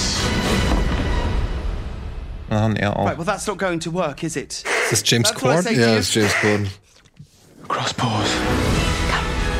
Machen 2.49 2.75
er 2.77 2.97
auch. 2.97 3.05
Right, 3.05 3.17
well, 3.17 3.25
that's 3.25 3.45
not 3.47 3.57
going 3.57 3.79
to 3.79 3.91
work, 3.93 4.23
is 4.23 4.35
it? 4.35 4.63
Ist 4.83 4.91
das 4.91 5.03
James 5.05 5.33
Corden? 5.33 5.77
Ja, 5.79 5.93
you. 5.93 5.99
ist 5.99 6.13
James 6.13 6.33
Corden. 6.41 6.69
Cross 7.67 7.93
pause. 7.93 8.29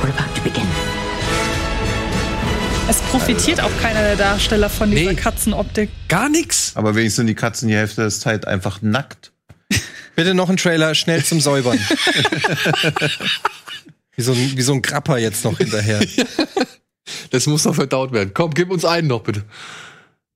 We're 0.02 0.10
about 0.10 0.34
to 0.36 0.41
begin. 0.41 0.64
Es 2.90 2.99
profitiert 3.11 3.60
auch 3.61 3.72
keiner 3.82 4.02
der 4.02 4.15
Darsteller 4.15 4.69
von 4.69 4.90
dieser 4.91 5.11
Nee. 5.11 5.15
Katzenoptik. 5.18 5.90
Gar 6.07 6.30
nix. 6.30 6.72
Aber 6.76 6.95
wenigstens 6.95 7.18
sind 7.18 7.28
die 7.28 7.36
Katzen 7.36 7.68
die 7.68 7.76
Hälfte 7.76 8.02
der 8.02 8.10
Zeit 8.11 8.48
einfach 8.48 8.82
nackt. 8.82 9.34
Bitte 10.18 10.34
noch 10.34 10.49
ein 10.49 10.57
Trailer, 10.57 10.95
schnell 10.95 11.23
zum 11.23 11.39
Säubern. 11.39 11.77
wie, 14.15 14.22
so 14.23 14.31
ein, 14.31 14.57
wie 14.57 14.61
so 14.64 14.73
ein 14.73 14.81
Grapper 14.81 15.19
jetzt 15.19 15.45
noch 15.45 15.60
hinterher. 15.60 16.02
Das 17.31 17.45
muss 17.45 17.64
noch 17.64 17.76
verdaut 17.76 18.11
werden. 18.11 18.31
Komm, 18.34 18.53
gib 18.53 18.69
uns 18.69 18.84
einen 18.84 19.07
noch, 19.07 19.22
bitte. 19.22 19.44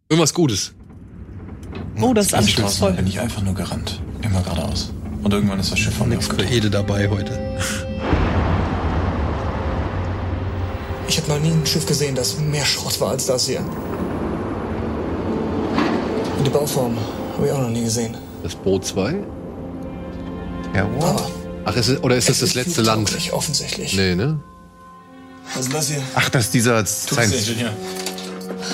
Irgendwas 0.07 0.33
Gutes. 0.33 0.73
Oh, 1.99 2.13
das 2.13 2.27
ist 2.27 2.33
anspruchsvoll. 2.33 2.93
bin 2.93 3.07
ich 3.07 3.19
einfach 3.19 3.41
nur 3.41 3.53
gerannt. 3.53 4.01
Immer 4.21 4.41
geradeaus. 4.41 4.91
Und 5.21 5.33
irgendwann 5.33 5.59
ist 5.59 5.71
das 5.71 5.79
Schiff 5.79 5.93
von 5.93 6.09
mir 6.09 6.21
für 6.21 6.31
aufgetaucht. 6.31 6.53
Ede 6.53 6.69
dabei 6.69 7.09
heute. 7.09 7.57
Ich 11.09 11.17
habe 11.17 11.29
noch 11.29 11.39
nie 11.39 11.51
ein 11.51 11.65
Schiff 11.65 11.85
gesehen, 11.85 12.15
das 12.15 12.39
mehr 12.39 12.65
Schrott 12.65 12.99
war 13.01 13.11
als 13.11 13.25
das 13.25 13.47
hier. 13.47 13.63
Die 16.45 16.49
Bauform 16.49 16.97
habe 17.35 17.47
ich 17.47 17.51
auch 17.51 17.61
noch 17.61 17.69
nie 17.69 17.83
gesehen. 17.83 18.15
Das 18.43 18.55
Boot 18.55 18.85
2? 18.85 19.15
Terror? 20.73 21.31
Ach, 21.65 21.76
ist 21.76 21.88
es, 21.89 22.03
oder 22.03 22.15
ist 22.15 22.30
das 22.30 22.39
das 22.39 22.53
letzte 22.53 22.81
Land? 22.81 23.11
Offensichtlich. 23.31 23.95
Nee, 23.95 24.15
ne? 24.15 24.39
Was 25.53 25.65
ist 25.65 25.73
das 25.73 25.88
hier? 25.89 26.02
Ach, 26.15 26.30
das 26.30 26.45
ist 26.45 26.53
dieser 26.53 26.85
Science, 26.85 27.52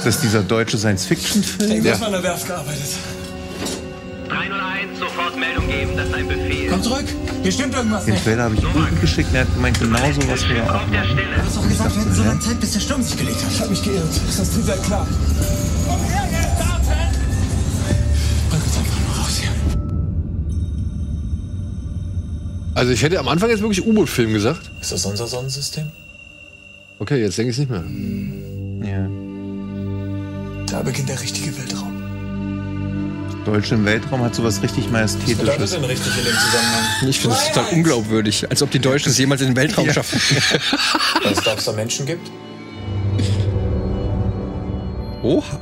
das 0.03 0.15
ist 0.15 0.23
dieser 0.23 0.43
deutsche 0.43 0.77
Science-Fiction-Film? 0.77 1.85
Ich 1.85 1.91
habe 1.91 1.99
mal 1.99 2.05
in 2.07 2.11
der 2.13 2.23
Werft 2.23 2.47
gearbeitet. 2.47 2.89
301, 4.27 4.99
sofort 4.99 5.37
Meldung 5.39 5.67
geben, 5.67 5.91
das 5.95 6.07
ist 6.07 6.13
ein 6.13 6.27
Befehl. 6.27 6.69
Komm 6.69 6.83
zurück! 6.83 7.05
Hier 7.41 7.51
stimmt 7.51 7.75
irgendwas 7.75 8.05
Den 8.05 8.13
nicht. 8.13 8.25
Trailer 8.25 8.43
habe 8.43 8.55
ich 8.55 8.63
Ulrich 8.75 9.01
geschickt 9.01 9.29
und 9.29 9.35
er 9.35 9.41
hat 9.41 9.53
gemeint, 9.53 9.79
genau 9.79 10.11
so 10.11 10.29
was 10.29 10.47
wir 10.49 10.63
auch 10.63 10.87
machen. 10.87 11.17
Du 11.17 11.41
hast 11.45 11.57
doch 11.57 11.67
gesagt, 11.67 11.95
wir 11.95 12.01
hätten 12.01 12.13
so 12.13 12.23
lange 12.23 12.39
Zeit, 12.41 12.59
bis 12.59 12.73
der 12.73 12.79
Sturm 12.81 13.01
sich 13.01 13.17
gelegt 13.17 13.43
hat. 13.43 13.51
Ich 13.51 13.59
habe 13.59 13.69
mich 13.69 13.83
geirrt. 13.83 14.09
Ist 14.29 14.39
das 14.39 14.53
Triebwerk 14.53 14.83
klar? 14.83 15.07
Also 22.77 22.91
ich 22.91 23.01
hätte 23.01 23.17
am 23.19 23.27
Anfang 23.27 23.49
jetzt 23.49 23.61
wirklich 23.61 23.83
U-Boot-Film 23.83 24.33
gesagt. 24.33 24.69
Ist 24.79 24.91
das 24.91 25.03
unser 25.03 25.25
Sonnensystem? 25.25 25.87
Okay, 26.99 27.19
jetzt 27.19 27.35
denke 27.35 27.49
ich 27.49 27.57
es 27.57 27.59
nicht 27.67 27.71
mehr. 27.71 27.83
Ja. 28.87 29.07
Da 30.67 30.83
beginnt 30.83 31.09
der 31.09 31.19
richtige 31.19 31.57
Weltraum. 31.57 31.93
Deutsche 33.45 33.73
im 33.73 33.83
Weltraum 33.85 34.21
hat 34.21 34.35
sowas 34.35 34.61
richtig 34.61 34.91
Majestätisches. 34.91 35.71
denn 35.71 35.83
richtig 35.85 36.15
in 36.19 36.23
dem 36.25 36.33
Zusammenhang? 36.35 36.83
Ich 37.09 37.19
finde 37.19 37.35
das 37.35 37.47
total 37.47 37.73
unglaubwürdig, 37.73 38.47
als 38.47 38.61
ob 38.61 38.69
die 38.69 38.77
Deutschen 38.79 39.09
es 39.09 39.17
jemals 39.17 39.41
in 39.41 39.47
den 39.47 39.55
Weltraum 39.55 39.87
Ja. 39.87 39.93
schaffen. 39.93 40.19
Dass 41.23 41.37
es 41.39 41.43
da 41.43 41.53
extra 41.53 41.71
Menschen 41.71 42.05
gibt? 42.05 42.29
Oha. 45.23 45.59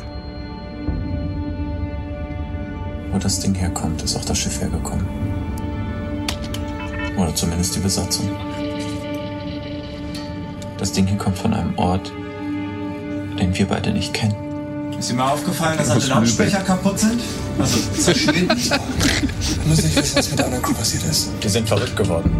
Wo 3.13 3.17
das 3.19 3.39
Ding 3.39 3.53
herkommt, 3.55 4.01
ist 4.03 4.17
auch 4.17 4.25
das 4.25 4.37
Schiff 4.37 4.59
hergekommen. 4.59 5.05
Oder 7.17 7.33
zumindest 7.33 7.75
die 7.75 7.79
Besatzung. 7.79 8.29
Das 10.77 10.91
Ding 10.91 11.07
hier 11.07 11.17
kommt 11.17 11.37
von 11.37 11.53
einem 11.53 11.77
Ort, 11.77 12.11
den 13.39 13.57
wir 13.57 13.65
beide 13.67 13.91
nicht 13.91 14.13
kennen. 14.13 14.35
Ist 14.99 15.09
dir 15.09 15.15
mal 15.15 15.31
aufgefallen, 15.31 15.77
dass 15.77 15.89
alle 15.89 16.05
Lautsprecher 16.05 16.59
kaputt 16.59 16.99
sind? 16.99 17.19
Also 17.59 17.77
verschwinden. 17.93 18.49
Wir 18.57 18.79
müssen 19.67 19.85
nicht 19.85 19.95
wissen, 19.97 20.17
was 20.17 20.29
mit 20.29 20.39
der 20.39 20.45
anderen 20.45 20.63
Crew 20.63 20.73
passiert 20.73 21.03
ist. 21.09 21.29
Die 21.43 21.49
sind 21.49 21.67
verrückt 21.67 21.95
geworden. 21.95 22.31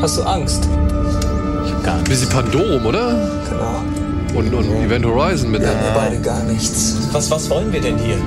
Hast 0.00 0.16
du 0.18 0.22
Angst? 0.22 0.68
Ich 1.66 1.72
hab 1.72 1.84
gar 1.84 1.94
nichts. 1.96 2.10
Bisschen 2.10 2.28
Pandorum, 2.28 2.86
oder? 2.86 3.40
Genau. 3.48 4.38
Und, 4.38 4.54
und 4.54 4.70
Event 4.84 5.04
Horizon 5.04 5.50
mit 5.50 5.60
Wir 5.62 5.68
haben 5.68 5.78
der. 5.78 5.94
wir 5.94 6.00
beide 6.00 6.20
gar 6.20 6.42
nichts. 6.44 6.96
Was, 7.12 7.30
was 7.30 7.48
wollen 7.50 7.72
wir 7.72 7.80
denn 7.80 7.98
hier? 7.98 8.18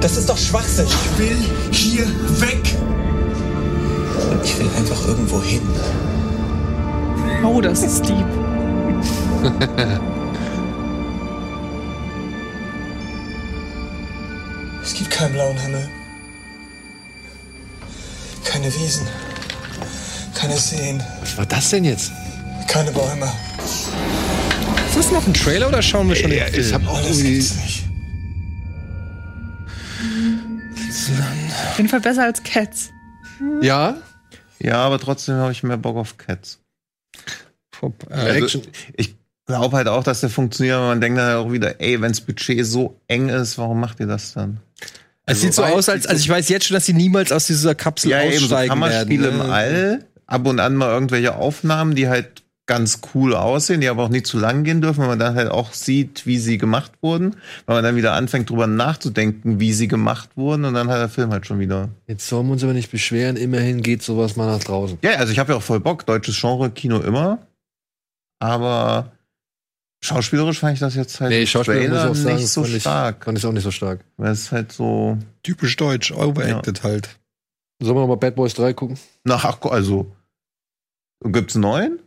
Das 0.00 0.16
ist 0.16 0.28
doch 0.28 0.38
Schwachsinn. 0.38 0.86
Ich 0.86 1.18
will 1.18 1.36
hier 1.70 2.06
weg. 2.40 2.76
Ich 4.44 4.58
will 4.58 4.68
einfach 4.76 5.06
irgendwo 5.06 5.42
hin. 5.42 5.62
Oh, 7.44 7.60
das 7.60 7.82
ist 7.82 8.02
deep. 8.08 8.26
Es 14.82 14.94
gibt 14.94 15.10
keinen 15.10 15.32
blauen 15.32 15.56
Himmel. 15.58 15.88
Keine 18.44 18.66
Wiesen. 18.74 19.06
Keine 20.34 20.56
Seen. 20.56 21.02
Was 21.20 21.36
war 21.38 21.46
das 21.46 21.70
denn 21.70 21.84
jetzt? 21.84 22.12
Keine 22.66 22.90
Bäume. 22.92 23.30
Ist 24.88 24.96
das 24.96 25.10
noch 25.12 25.26
ein 25.26 25.34
Trailer 25.34 25.68
oder 25.68 25.82
schauen 25.82 26.08
wir 26.08 26.16
schon 26.16 26.32
Ja, 26.32 26.46
den 26.46 26.60
ich 26.60 26.66
Film? 26.68 26.82
hab 26.86 26.92
auch 26.92 26.98
Alles 26.98 27.18
irgendwie. 27.18 27.36
nicht. 27.36 27.84
Auf 31.70 31.76
jeden 31.76 31.88
Fall 31.88 32.00
besser 32.00 32.24
als 32.24 32.42
Cats. 32.42 32.90
Ja? 33.60 33.96
Ja, 34.62 34.76
aber 34.76 34.98
trotzdem 34.98 35.36
habe 35.36 35.52
ich 35.52 35.62
mehr 35.62 35.76
Bock 35.78 35.96
auf 35.96 36.16
Cats. 36.18 36.60
Äh, 37.82 37.88
Also, 38.14 38.44
Action. 38.44 38.62
ich 38.96 39.14
glaube 39.46 39.76
halt 39.76 39.88
auch, 39.88 40.04
dass 40.04 40.20
der 40.20 40.30
funktioniert, 40.30 40.76
aber 40.76 40.88
man 40.88 41.00
denkt 41.00 41.18
dann 41.18 41.36
auch 41.36 41.50
wieder, 41.52 41.80
ey, 41.80 42.00
wenns 42.00 42.20
Budget 42.20 42.64
so 42.66 43.00
eng 43.08 43.28
ist, 43.30 43.58
warum 43.58 43.80
macht 43.80 44.00
ihr 44.00 44.06
das 44.06 44.32
dann? 44.34 44.60
es 45.26 45.40
sieht 45.40 45.54
so 45.54 45.62
Also, 45.62 45.76
aus, 45.76 45.88
als 45.88 46.06
also 46.06 46.20
ich 46.20 46.28
weiß 46.28 46.48
jetzt 46.48 46.66
schon, 46.66 46.74
dass 46.74 46.86
sie 46.86 46.92
niemals 46.92 47.30
aus 47.32 47.46
dieser 47.46 47.74
Kapsel 47.74 48.10
Ja, 48.10 48.22
eben 48.22 48.38
so 48.38 48.44
aussteigen 48.46 48.68
Kammerspiele 48.70 49.22
werden. 49.24 49.40
im 49.40 49.46
ne? 49.46 49.52
All, 49.52 50.04
ab 50.26 50.46
und 50.46 50.60
an 50.60 50.74
mal 50.76 50.90
irgendwelche 50.90 51.36
Aufnahmen, 51.36 51.94
die 51.94 52.08
halt 52.08 52.42
ganz 52.70 53.00
cool 53.16 53.34
aussehen, 53.34 53.80
die 53.80 53.88
aber 53.88 54.04
auch 54.04 54.10
nicht 54.10 54.28
zu 54.28 54.38
lang 54.38 54.62
gehen 54.62 54.80
dürfen, 54.80 55.00
weil 55.00 55.08
man 55.08 55.18
dann 55.18 55.34
halt 55.34 55.50
auch 55.50 55.72
sieht, 55.72 56.24
wie 56.24 56.38
sie 56.38 56.56
gemacht 56.56 56.92
wurden, 57.02 57.34
weil 57.66 57.74
man 57.74 57.82
dann 57.82 57.96
wieder 57.96 58.12
anfängt 58.12 58.48
drüber 58.48 58.68
nachzudenken, 58.68 59.58
wie 59.58 59.72
sie 59.72 59.88
gemacht 59.88 60.30
wurden 60.36 60.64
und 60.64 60.74
dann 60.74 60.88
hat 60.88 61.00
der 61.00 61.08
Film 61.08 61.32
halt 61.32 61.46
schon 61.46 61.58
wieder. 61.58 61.88
Jetzt 62.06 62.28
sollen 62.28 62.46
wir 62.46 62.52
uns 62.52 62.62
aber 62.62 62.72
nicht 62.72 62.92
beschweren, 62.92 63.36
immerhin 63.36 63.82
geht 63.82 64.04
sowas 64.04 64.36
mal 64.36 64.46
nach 64.46 64.62
draußen. 64.62 64.98
Ja, 65.02 65.14
also 65.14 65.32
ich 65.32 65.40
habe 65.40 65.50
ja 65.50 65.58
auch 65.58 65.62
voll 65.62 65.80
Bock, 65.80 66.06
deutsches 66.06 66.40
Genre, 66.40 66.70
Kino 66.70 67.00
immer, 67.00 67.44
aber 68.38 69.10
schauspielerisch 70.04 70.60
fand 70.60 70.74
ich 70.74 70.78
das 70.80 70.94
jetzt 70.94 71.20
halt 71.20 71.32
Nee, 71.32 71.46
Schauspieler 71.46 71.88
muss 71.88 71.98
auch 71.98 72.14
sagen, 72.14 72.36
nicht 72.36 72.46
so 72.46 72.62
fand 72.62 72.74
ich, 72.76 72.82
stark, 72.82 73.24
fand 73.24 73.36
ich 73.36 73.46
auch 73.46 73.52
nicht 73.52 73.64
so 73.64 73.72
stark. 73.72 74.04
weil 74.16 74.30
es 74.30 74.52
halt 74.52 74.70
so 74.70 75.18
Typisch 75.42 75.74
deutsch, 75.74 76.12
overacted 76.12 76.84
halt. 76.84 77.18
Sollen 77.82 77.96
wir 77.96 78.02
noch 78.02 78.06
mal 78.06 78.14
Bad 78.14 78.36
Boys 78.36 78.54
3 78.54 78.74
gucken? 78.74 78.96
nach 79.24 79.60
also 79.62 80.12
gibt's 81.24 81.56
einen 81.56 81.62
neuen? 81.62 81.98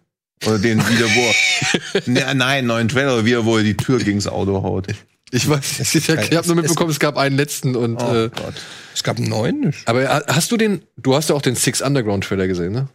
Oder 0.45 0.60
den 0.60 0.80
wieder, 0.90 1.06
wo 1.07 2.02
ne, 2.11 2.34
nein, 2.36 2.65
neuen 2.65 2.88
Trailer, 2.90 3.26
wieder, 3.26 3.45
wo 3.45 3.57
er 3.57 3.64
die 3.64 3.78
Tür 3.78 3.99
gegens 3.99 4.28
Auto 4.28 4.61
haut. 4.64 4.88
Ich 5.32 5.49
weiß, 5.49 5.80
es 5.80 5.95
ist 5.95 6.07
ja, 6.07 6.15
ich 6.22 6.36
habe 6.36 6.45
nur 6.48 6.57
mitbekommen, 6.57 6.91
es 6.91 6.99
gab 6.99 7.18
einen 7.18 7.36
letzten 7.36 7.76
und. 7.76 7.98
Oh 8.02 8.14
äh, 8.15 8.30
Gott. 8.30 8.53
Es 8.94 9.03
gab 9.03 9.18
einen 9.18 9.30
neuen. 9.30 9.74
aber 9.86 10.07
ha- 10.07 10.24
hast 10.28 10.52
du 10.52 10.57
den? 10.57 10.84
Du 10.98 11.15
hast 11.15 11.30
ja 11.30 11.36
auch 11.36 11.41
den 11.41 11.56
Six 11.56 11.82
Underground 11.82 12.24
Trailer 12.24 12.48
gesehen, 12.48 12.72
ne? 12.74 12.88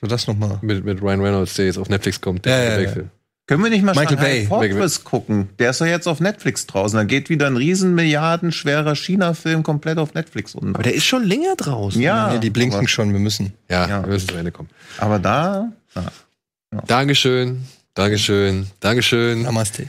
So, 0.00 0.08
das 0.08 0.26
nochmal. 0.26 0.58
Mit, 0.62 0.84
mit 0.84 1.00
Ryan 1.02 1.20
Reynolds, 1.20 1.54
der 1.54 1.66
jetzt 1.66 1.78
auf 1.78 1.88
Netflix 1.88 2.20
kommt. 2.20 2.46
Ja, 2.46 2.56
Der 2.56 2.64
ja, 2.64 2.70
ja. 2.78 2.84
Backfilm. 2.84 3.10
Können 3.46 3.62
wir 3.62 3.70
nicht 3.70 3.84
mal 3.84 3.94
Michael 3.94 4.16
Bay. 4.16 4.46
Fortress 4.46 5.04
gucken? 5.04 5.50
Der 5.58 5.68
ist 5.70 5.80
doch 5.80 5.86
jetzt 5.86 6.08
auf 6.08 6.18
Netflix 6.18 6.66
draußen. 6.66 6.96
Da 6.96 7.04
geht 7.04 7.28
wieder 7.28 7.46
ein 7.46 7.56
riesen 7.58 7.94
milliardenschwerer 7.94 8.94
China-Film 8.96 9.62
komplett 9.62 9.98
auf 9.98 10.14
Netflix 10.14 10.54
unter. 10.54 10.76
Aber 10.76 10.82
der 10.82 10.94
ist 10.94 11.04
schon 11.04 11.24
länger 11.24 11.54
draußen. 11.54 12.00
ja, 12.00 12.32
Nee, 12.32 12.38
die 12.40 12.48
blinken 12.50 12.78
aber, 12.78 12.88
schon, 12.88 13.12
wir 13.12 13.20
müssen. 13.20 13.52
Ja, 13.70 13.86
Ja. 13.86 14.02
wir 14.02 14.08
müssen 14.14 14.28
zu 14.30 14.34
Ende 14.34 14.50
kommen. 14.50 14.70
aber 14.96 15.18
da, 15.18 15.70
ja. 16.74 16.82
Dankeschön, 16.86 17.64
Dankeschön, 17.94 18.66
Dankeschön. 18.80 19.42
Namaste. 19.42 19.86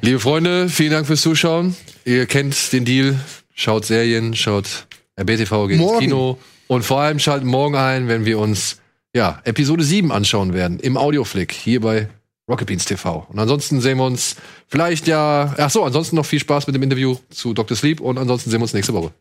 Liebe 0.00 0.20
Freunde, 0.20 0.68
vielen 0.68 0.92
Dank 0.92 1.06
fürs 1.06 1.22
Zuschauen. 1.22 1.76
Ihr 2.04 2.26
kennt 2.26 2.72
den 2.72 2.84
Deal. 2.84 3.18
Schaut 3.54 3.84
Serien, 3.84 4.34
schaut 4.34 4.86
RBTV, 5.20 5.66
geht 5.66 5.76
ins 5.76 5.80
Morgen. 5.80 5.98
Kino. 5.98 6.38
Und 6.68 6.84
vor 6.84 7.00
allem 7.00 7.18
schaltet 7.18 7.46
morgen 7.46 7.76
ein, 7.76 8.08
wenn 8.08 8.24
wir 8.24 8.38
uns 8.38 8.78
ja, 9.14 9.40
Episode 9.44 9.82
7 9.82 10.12
anschauen 10.12 10.52
werden. 10.52 10.78
Im 10.80 10.96
Audioflick 10.96 11.52
hier 11.52 11.80
bei 11.80 12.08
Rocket 12.48 12.66
Beans 12.66 12.84
TV. 12.84 13.26
Und 13.28 13.38
ansonsten 13.38 13.80
sehen 13.80 13.98
wir 13.98 14.04
uns 14.04 14.36
vielleicht 14.68 15.06
ja. 15.06 15.54
Ach 15.58 15.70
so, 15.70 15.84
ansonsten 15.84 16.16
noch 16.16 16.26
viel 16.26 16.40
Spaß 16.40 16.66
mit 16.66 16.76
dem 16.76 16.82
Interview 16.82 17.16
zu 17.30 17.52
Dr. 17.52 17.76
Sleep 17.76 18.00
und 18.00 18.18
ansonsten 18.18 18.50
sehen 18.50 18.60
wir 18.60 18.64
uns 18.64 18.74
nächste 18.74 18.94
Woche. 18.94 19.12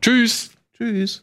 Tschüss! 0.00 0.50
Tschüss. 0.76 1.22